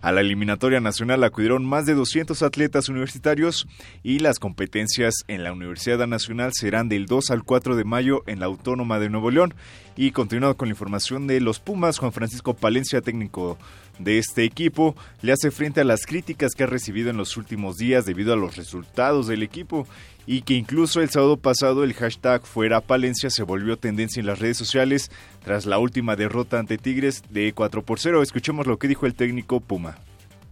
A 0.02 0.12
la 0.12 0.22
eliminatoria 0.22 0.80
nacional 0.80 1.22
acudieron 1.24 1.64
más 1.64 1.84
de 1.84 1.94
200 1.94 2.42
atletas 2.42 2.88
universitarios 2.88 3.68
y 4.02 4.20
las 4.20 4.38
competencias 4.38 5.14
en 5.28 5.44
la 5.44 5.52
Universidad 5.52 6.06
Nacional 6.06 6.52
serán 6.54 6.88
del 6.88 7.06
2 7.06 7.30
al 7.30 7.44
4 7.44 7.76
de 7.76 7.84
mayo 7.84 8.22
en 8.26 8.40
la 8.40 8.46
Autónoma 8.46 8.98
de 8.98 9.10
Nuevo 9.10 9.30
León. 9.30 9.54
Y 9.96 10.12
continuando 10.12 10.56
con 10.56 10.68
la 10.68 10.72
información 10.72 11.26
de 11.26 11.40
los 11.40 11.60
Pumas, 11.60 11.98
Juan 11.98 12.12
Francisco 12.12 12.54
Palencia, 12.54 13.02
técnico 13.02 13.58
de 13.98 14.16
este 14.16 14.44
equipo, 14.44 14.96
le 15.20 15.32
hace 15.32 15.50
frente 15.50 15.82
a 15.82 15.84
las 15.84 16.06
críticas 16.06 16.52
que 16.54 16.64
ha 16.64 16.66
recibido 16.66 17.10
en 17.10 17.18
los 17.18 17.36
últimos 17.36 17.76
días 17.76 18.06
debido 18.06 18.32
a 18.32 18.36
los 18.36 18.56
resultados 18.56 19.26
del 19.26 19.42
equipo 19.42 19.86
y 20.26 20.42
que 20.42 20.54
incluso 20.54 21.00
el 21.00 21.10
sábado 21.10 21.36
pasado 21.36 21.84
el 21.84 21.92
hashtag 21.92 22.46
fuera 22.46 22.80
Palencia 22.80 23.30
se 23.30 23.42
volvió 23.42 23.76
tendencia 23.76 24.20
en 24.20 24.26
las 24.26 24.38
redes 24.38 24.56
sociales 24.56 25.10
tras 25.44 25.66
la 25.66 25.78
última 25.78 26.16
derrota 26.16 26.58
ante 26.58 26.78
Tigres 26.78 27.22
de 27.30 27.52
4 27.52 27.82
por 27.82 27.98
0. 27.98 28.22
Escuchemos 28.22 28.66
lo 28.66 28.78
que 28.78 28.88
dijo 28.88 29.06
el 29.06 29.14
técnico 29.14 29.60
Puma. 29.60 29.98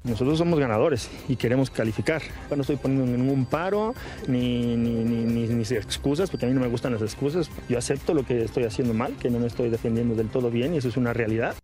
Nosotros 0.04 0.38
somos 0.38 0.58
ganadores 0.58 1.10
y 1.28 1.36
queremos 1.36 1.70
calificar. 1.70 2.22
No 2.54 2.60
estoy 2.62 2.76
poniendo 2.76 3.06
ningún 3.06 3.46
paro 3.46 3.94
ni, 4.26 4.76
ni, 4.76 5.04
ni, 5.04 5.24
ni, 5.24 5.46
ni 5.48 5.62
excusas, 5.62 6.30
porque 6.30 6.46
a 6.46 6.48
mí 6.48 6.54
no 6.54 6.60
me 6.60 6.68
gustan 6.68 6.92
las 6.92 7.02
excusas. 7.02 7.50
Yo 7.68 7.78
acepto 7.78 8.14
lo 8.14 8.24
que 8.24 8.44
estoy 8.44 8.64
haciendo 8.64 8.94
mal, 8.94 9.14
que 9.20 9.28
no 9.28 9.38
me 9.38 9.48
estoy 9.48 9.70
defendiendo 9.70 10.14
del 10.14 10.28
todo 10.28 10.50
bien 10.50 10.74
y 10.74 10.78
eso 10.78 10.88
es 10.88 10.96
una 10.96 11.12
realidad. 11.12 11.56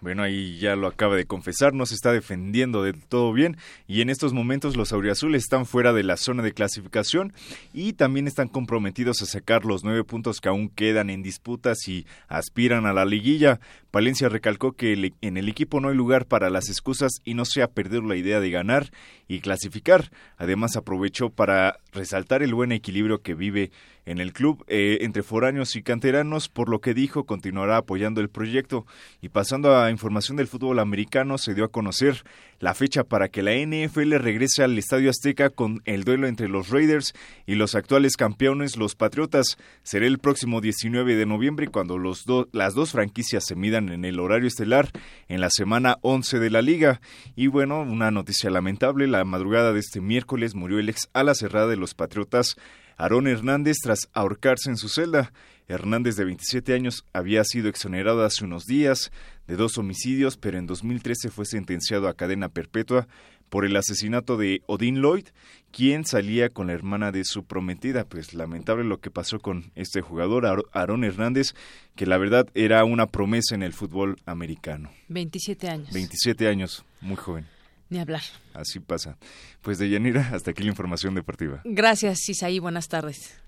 Bueno, 0.00 0.22
ahí 0.22 0.58
ya 0.58 0.76
lo 0.76 0.86
acaba 0.86 1.14
de 1.14 1.26
confesar, 1.26 1.74
no 1.74 1.84
se 1.84 1.94
está 1.94 2.10
defendiendo 2.12 2.82
de 2.82 2.94
todo 2.94 3.34
bien 3.34 3.58
y 3.86 4.00
en 4.00 4.08
estos 4.08 4.32
momentos 4.32 4.74
los 4.76 4.92
auriazules 4.94 5.42
están 5.42 5.66
fuera 5.66 5.92
de 5.92 6.02
la 6.02 6.16
zona 6.16 6.42
de 6.42 6.52
clasificación 6.52 7.34
y 7.74 7.92
también 7.92 8.26
están 8.26 8.48
comprometidos 8.48 9.20
a 9.20 9.26
sacar 9.26 9.66
los 9.66 9.84
nueve 9.84 10.02
puntos 10.04 10.40
que 10.40 10.48
aún 10.48 10.70
quedan 10.70 11.10
en 11.10 11.22
disputas 11.22 11.86
y 11.86 12.06
aspiran 12.28 12.86
a 12.86 12.94
la 12.94 13.04
liguilla. 13.04 13.60
Palencia 13.90 14.30
recalcó 14.30 14.72
que 14.72 14.94
el- 14.94 15.14
en 15.20 15.36
el 15.36 15.48
equipo 15.50 15.80
no 15.80 15.88
hay 15.90 15.96
lugar 15.96 16.24
para 16.24 16.48
las 16.48 16.70
excusas 16.70 17.12
y 17.24 17.34
no 17.34 17.44
se 17.44 17.60
ha 17.62 17.68
perdido 17.68 18.00
la 18.02 18.16
idea 18.16 18.40
de 18.40 18.50
ganar 18.50 18.90
y 19.30 19.40
clasificar. 19.40 20.10
Además 20.38 20.74
aprovechó 20.74 21.30
para 21.30 21.78
resaltar 21.92 22.42
el 22.42 22.52
buen 22.52 22.72
equilibrio 22.72 23.22
que 23.22 23.34
vive 23.34 23.70
en 24.04 24.18
el 24.18 24.32
club 24.32 24.64
eh, 24.66 24.98
entre 25.02 25.22
foráneos 25.22 25.76
y 25.76 25.82
canteranos, 25.84 26.48
por 26.48 26.68
lo 26.68 26.80
que 26.80 26.94
dijo 26.94 27.26
continuará 27.26 27.76
apoyando 27.76 28.20
el 28.20 28.28
proyecto. 28.28 28.86
Y 29.22 29.28
pasando 29.28 29.78
a 29.78 29.92
información 29.92 30.36
del 30.36 30.48
fútbol 30.48 30.80
americano, 30.80 31.38
se 31.38 31.54
dio 31.54 31.64
a 31.64 31.68
conocer 31.68 32.24
la 32.60 32.74
fecha 32.74 33.04
para 33.04 33.28
que 33.28 33.42
la 33.42 33.54
NFL 33.54 34.12
regrese 34.18 34.62
al 34.62 34.78
Estadio 34.78 35.10
Azteca 35.10 35.48
con 35.50 35.82
el 35.86 36.04
duelo 36.04 36.28
entre 36.28 36.48
los 36.48 36.68
Raiders 36.68 37.14
y 37.46 37.54
los 37.54 37.74
actuales 37.74 38.16
campeones, 38.16 38.76
los 38.76 38.94
Patriotas. 38.94 39.56
Será 39.82 40.06
el 40.06 40.18
próximo 40.18 40.60
19 40.60 41.16
de 41.16 41.26
noviembre 41.26 41.68
cuando 41.68 41.98
los 41.98 42.24
las 42.52 42.74
dos 42.74 42.92
franquicias 42.92 43.44
se 43.46 43.56
midan 43.56 43.88
en 43.88 44.04
el 44.04 44.20
horario 44.20 44.46
estelar 44.46 44.90
en 45.28 45.40
la 45.40 45.48
semana 45.50 45.96
11 46.02 46.38
de 46.38 46.50
la 46.50 46.60
liga. 46.60 47.00
Y 47.34 47.46
bueno, 47.46 47.80
una 47.80 48.10
noticia 48.10 48.50
lamentable, 48.50 49.06
la 49.06 49.24
madrugada 49.24 49.72
de 49.72 49.80
este 49.80 50.02
miércoles 50.02 50.54
murió 50.54 50.78
el 50.78 50.90
ex 50.90 51.08
ala 51.14 51.34
cerrada 51.34 51.66
de 51.66 51.76
los 51.76 51.94
Patriotas, 51.94 52.56
Aarón 52.98 53.26
Hernández, 53.26 53.78
tras 53.82 54.10
ahorcarse 54.12 54.68
en 54.68 54.76
su 54.76 54.90
celda. 54.90 55.32
Hernández, 55.70 56.16
de 56.16 56.24
27 56.24 56.74
años, 56.74 57.04
había 57.12 57.44
sido 57.44 57.68
exonerado 57.68 58.24
hace 58.24 58.44
unos 58.44 58.64
días 58.66 59.10
de 59.46 59.56
dos 59.56 59.78
homicidios, 59.78 60.36
pero 60.36 60.58
en 60.58 60.66
2013 60.66 61.30
fue 61.30 61.46
sentenciado 61.46 62.08
a 62.08 62.14
cadena 62.14 62.48
perpetua 62.48 63.06
por 63.48 63.64
el 63.64 63.74
asesinato 63.76 64.36
de 64.36 64.62
Odin 64.66 65.00
Lloyd, 65.00 65.26
quien 65.72 66.04
salía 66.04 66.50
con 66.50 66.68
la 66.68 66.72
hermana 66.72 67.10
de 67.12 67.24
su 67.24 67.44
prometida. 67.44 68.04
Pues 68.04 68.32
lamentable 68.34 68.84
lo 68.84 68.98
que 68.98 69.10
pasó 69.10 69.40
con 69.40 69.72
este 69.74 70.00
jugador, 70.02 70.44
Aar- 70.46 70.64
Aarón 70.72 71.02
Hernández, 71.04 71.54
que 71.96 72.06
la 72.06 72.16
verdad 72.18 72.46
era 72.54 72.84
una 72.84 73.06
promesa 73.06 73.54
en 73.54 73.62
el 73.64 73.72
fútbol 73.72 74.16
americano. 74.26 74.90
27 75.08 75.68
años. 75.68 75.92
27 75.92 76.46
años, 76.48 76.84
muy 77.00 77.16
joven. 77.16 77.46
Ni 77.88 77.98
hablar. 77.98 78.22
Así 78.54 78.78
pasa. 78.78 79.18
Pues 79.62 79.78
de 79.78 79.90
Yanira, 79.90 80.30
hasta 80.32 80.52
aquí 80.52 80.62
la 80.62 80.68
información 80.68 81.16
deportiva. 81.16 81.60
Gracias, 81.64 82.28
Isaí. 82.28 82.60
Buenas 82.60 82.86
tardes. 82.86 83.39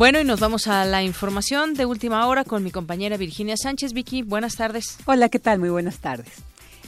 Bueno, 0.00 0.18
y 0.18 0.24
nos 0.24 0.40
vamos 0.40 0.66
a 0.66 0.86
la 0.86 1.02
información 1.02 1.74
de 1.74 1.84
última 1.84 2.26
hora 2.26 2.44
con 2.44 2.64
mi 2.64 2.70
compañera 2.70 3.18
Virginia 3.18 3.58
Sánchez. 3.58 3.92
Vicky, 3.92 4.22
buenas 4.22 4.56
tardes. 4.56 4.96
Hola, 5.04 5.28
¿qué 5.28 5.38
tal? 5.38 5.58
Muy 5.58 5.68
buenas 5.68 5.98
tardes. 5.98 6.36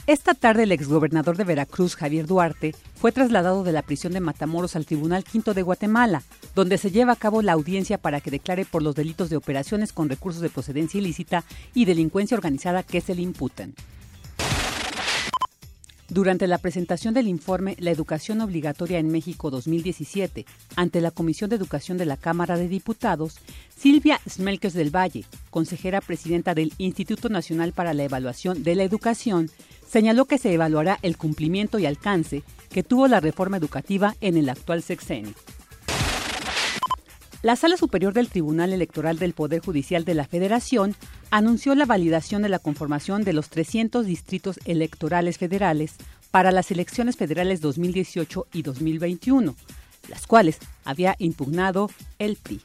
Esta 0.07 0.33
tarde 0.33 0.63
el 0.63 0.71
exgobernador 0.71 1.37
de 1.37 1.43
Veracruz, 1.43 1.95
Javier 1.95 2.25
Duarte, 2.25 2.73
fue 2.95 3.11
trasladado 3.11 3.63
de 3.63 3.71
la 3.71 3.83
prisión 3.83 4.13
de 4.13 4.19
Matamoros 4.19 4.75
al 4.75 4.87
Tribunal 4.87 5.23
Quinto 5.25 5.53
de 5.53 5.61
Guatemala, 5.61 6.23
donde 6.55 6.79
se 6.79 6.89
lleva 6.89 7.13
a 7.13 7.17
cabo 7.17 7.43
la 7.43 7.51
audiencia 7.51 7.99
para 7.99 8.19
que 8.19 8.31
declare 8.31 8.65
por 8.65 8.81
los 8.81 8.95
delitos 8.95 9.29
de 9.29 9.37
operaciones 9.37 9.93
con 9.93 10.09
recursos 10.09 10.41
de 10.41 10.49
procedencia 10.49 10.97
ilícita 10.97 11.43
y 11.75 11.85
delincuencia 11.85 12.35
organizada 12.35 12.81
que 12.81 12.99
se 12.99 13.13
le 13.13 13.21
imputan. 13.21 13.75
Durante 16.13 16.45
la 16.45 16.59
presentación 16.59 17.15
del 17.15 17.27
informe 17.27 17.75
La 17.79 17.89
Educación 17.89 18.39
Obligatoria 18.41 18.99
en 18.99 19.07
México 19.07 19.49
2017 19.49 20.45
ante 20.75 21.01
la 21.01 21.09
Comisión 21.09 21.49
de 21.49 21.55
Educación 21.55 21.97
de 21.97 22.05
la 22.05 22.17
Cámara 22.17 22.55
de 22.55 22.67
Diputados, 22.67 23.39
Silvia 23.75 24.19
Smelkes 24.29 24.73
del 24.73 24.95
Valle, 24.95 25.25
consejera 25.49 26.01
presidenta 26.01 26.53
del 26.53 26.71
Instituto 26.77 27.29
Nacional 27.29 27.73
para 27.73 27.95
la 27.95 28.03
Evaluación 28.03 28.61
de 28.61 28.75
la 28.75 28.83
Educación, 28.83 29.49
señaló 29.87 30.25
que 30.25 30.37
se 30.37 30.53
evaluará 30.53 30.99
el 31.01 31.17
cumplimiento 31.17 31.79
y 31.79 31.87
alcance 31.87 32.43
que 32.69 32.83
tuvo 32.83 33.07
la 33.07 33.19
reforma 33.19 33.57
educativa 33.57 34.15
en 34.21 34.37
el 34.37 34.49
actual 34.49 34.83
sexenio. 34.83 35.33
La 37.43 37.57
Sala 37.57 37.75
Superior 37.75 38.13
del 38.13 38.29
Tribunal 38.29 38.71
Electoral 38.71 39.19
del 39.19 39.33
Poder 39.33 39.59
Judicial 39.59 40.05
de 40.05 40.13
la 40.13 40.23
Federación 40.23 40.95
anunció 41.29 41.75
la 41.75 41.85
validación 41.85 42.41
de 42.41 42.47
la 42.47 42.57
conformación 42.57 43.25
de 43.25 43.33
los 43.33 43.49
300 43.49 44.05
distritos 44.05 44.61
electorales 44.63 45.37
federales 45.39 45.95
para 46.31 46.53
las 46.53 46.71
elecciones 46.71 47.17
federales 47.17 47.59
2018 47.59 48.47
y 48.53 48.61
2021, 48.61 49.55
las 50.07 50.25
cuales 50.25 50.59
había 50.85 51.17
impugnado 51.19 51.89
el 52.17 52.37
PRI. 52.37 52.61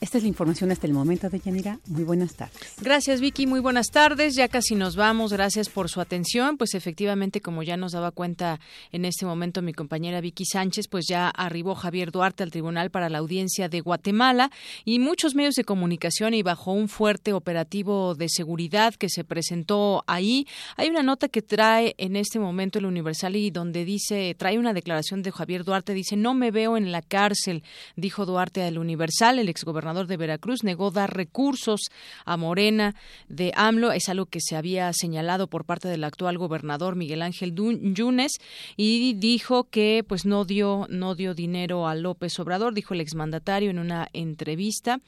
Esta 0.00 0.16
es 0.18 0.22
la 0.22 0.28
información 0.28 0.70
hasta 0.70 0.86
el 0.86 0.92
momento 0.92 1.28
de 1.28 1.40
Yanira. 1.40 1.80
Muy 1.88 2.04
buenas 2.04 2.34
tardes. 2.34 2.74
Gracias 2.80 3.20
Vicky, 3.20 3.48
muy 3.48 3.58
buenas 3.58 3.88
tardes. 3.88 4.36
Ya 4.36 4.46
casi 4.46 4.76
nos 4.76 4.94
vamos. 4.94 5.32
Gracias 5.32 5.68
por 5.68 5.88
su 5.88 6.00
atención. 6.00 6.56
Pues 6.56 6.74
efectivamente, 6.74 7.40
como 7.40 7.64
ya 7.64 7.76
nos 7.76 7.92
daba 7.92 8.12
cuenta 8.12 8.60
en 8.92 9.04
este 9.04 9.26
momento 9.26 9.60
mi 9.60 9.72
compañera 9.72 10.20
Vicky 10.20 10.44
Sánchez, 10.44 10.86
pues 10.86 11.06
ya 11.08 11.28
arribó 11.30 11.74
Javier 11.74 12.12
Duarte 12.12 12.44
al 12.44 12.52
tribunal 12.52 12.92
para 12.92 13.08
la 13.08 13.18
audiencia 13.18 13.68
de 13.68 13.80
Guatemala 13.80 14.52
y 14.84 15.00
muchos 15.00 15.34
medios 15.34 15.56
de 15.56 15.64
comunicación 15.64 16.32
y 16.32 16.44
bajo 16.44 16.70
un 16.70 16.88
fuerte 16.88 17.32
operativo 17.32 18.14
de 18.14 18.28
seguridad 18.28 18.94
que 18.94 19.08
se 19.08 19.24
presentó 19.24 20.04
ahí. 20.06 20.46
Hay 20.76 20.90
una 20.90 21.02
nota 21.02 21.26
que 21.26 21.42
trae 21.42 21.96
en 21.98 22.14
este 22.14 22.38
momento 22.38 22.78
el 22.78 22.86
Universal 22.86 23.34
y 23.34 23.50
donde 23.50 23.84
dice, 23.84 24.36
trae 24.38 24.60
una 24.60 24.74
declaración 24.74 25.22
de 25.22 25.32
Javier 25.32 25.64
Duarte, 25.64 25.92
dice, 25.92 26.16
no 26.16 26.34
me 26.34 26.52
veo 26.52 26.76
en 26.76 26.92
la 26.92 27.02
cárcel, 27.02 27.64
dijo 27.96 28.26
Duarte 28.26 28.62
al 28.62 28.78
Universal, 28.78 29.40
el 29.40 29.48
exgobernador 29.48 29.87
de 29.88 30.16
Veracruz 30.16 30.64
negó 30.64 30.90
dar 30.90 31.16
recursos 31.16 31.80
a 32.24 32.36
Morena 32.36 32.94
de 33.28 33.52
AMLO. 33.56 33.92
Es 33.92 34.08
algo 34.08 34.26
que 34.26 34.40
se 34.40 34.54
había 34.54 34.92
señalado 34.92 35.46
por 35.46 35.64
parte 35.64 35.88
del 35.88 36.04
actual 36.04 36.36
gobernador 36.36 36.94
Miguel 36.94 37.22
Ángel 37.22 37.54
Yunes 37.54 38.32
y 38.76 39.14
dijo 39.14 39.64
que 39.64 40.04
pues 40.06 40.26
no 40.26 40.44
dio 40.44 40.86
no 40.90 41.14
dio 41.14 41.34
dinero 41.34 41.88
a 41.88 41.94
López 41.94 42.38
Obrador, 42.38 42.74
dijo 42.74 42.94
el 42.94 43.00
exmandatario 43.00 43.70
en 43.70 43.78
una 43.78 44.08
entrevista 44.12 45.00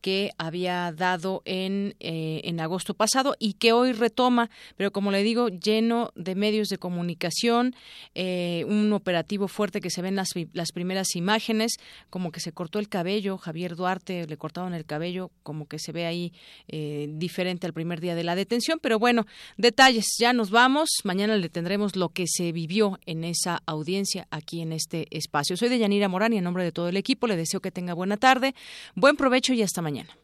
que 0.00 0.30
había 0.38 0.92
dado 0.92 1.42
en, 1.44 1.96
eh, 2.00 2.42
en 2.44 2.60
agosto 2.60 2.94
pasado 2.94 3.34
y 3.38 3.54
que 3.54 3.72
hoy 3.72 3.92
retoma, 3.92 4.50
pero 4.76 4.92
como 4.92 5.10
le 5.10 5.22
digo, 5.22 5.48
lleno 5.48 6.10
de 6.14 6.34
medios 6.34 6.68
de 6.68 6.78
comunicación, 6.78 7.74
eh, 8.14 8.64
un 8.68 8.92
operativo 8.92 9.48
fuerte 9.48 9.80
que 9.80 9.90
se 9.90 10.02
ven 10.02 10.16
las, 10.16 10.30
las 10.52 10.72
primeras 10.72 11.16
imágenes, 11.16 11.72
como 12.10 12.30
que 12.30 12.40
se 12.40 12.52
cortó 12.52 12.78
el 12.78 12.88
cabello, 12.88 13.38
Javier 13.38 13.76
Duarte 13.76 14.26
le 14.28 14.36
cortaron 14.36 14.74
el 14.74 14.84
cabello, 14.84 15.30
como 15.42 15.66
que 15.66 15.78
se 15.78 15.92
ve 15.92 16.06
ahí 16.06 16.32
eh, 16.68 17.08
diferente 17.10 17.66
al 17.66 17.72
primer 17.72 18.00
día 18.00 18.14
de 18.14 18.24
la 18.24 18.34
detención. 18.34 18.78
Pero 18.80 18.98
bueno, 18.98 19.26
detalles, 19.56 20.06
ya 20.18 20.32
nos 20.32 20.50
vamos. 20.50 20.90
Mañana 21.04 21.36
le 21.36 21.48
tendremos 21.48 21.96
lo 21.96 22.10
que 22.10 22.26
se 22.26 22.52
vivió 22.52 22.98
en 23.06 23.24
esa 23.24 23.62
audiencia 23.66 24.26
aquí 24.30 24.60
en 24.60 24.72
este 24.72 25.06
espacio. 25.10 25.56
Soy 25.56 25.68
de 25.68 25.78
Yanira 25.78 26.08
Morán 26.08 26.32
y 26.32 26.38
en 26.38 26.44
nombre 26.44 26.64
de 26.64 26.72
todo 26.72 26.88
el 26.88 26.96
equipo 26.96 27.26
le 27.26 27.36
deseo 27.36 27.60
que 27.60 27.70
tenga 27.70 27.94
buena 27.94 28.16
tarde, 28.16 28.54
buen 28.94 29.16
provecho 29.16 29.52
y 29.52 29.62
hasta 29.62 29.82
mañana. 29.82 30.16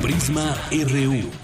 Prisma 0.00 0.54
RU. 0.70 1.43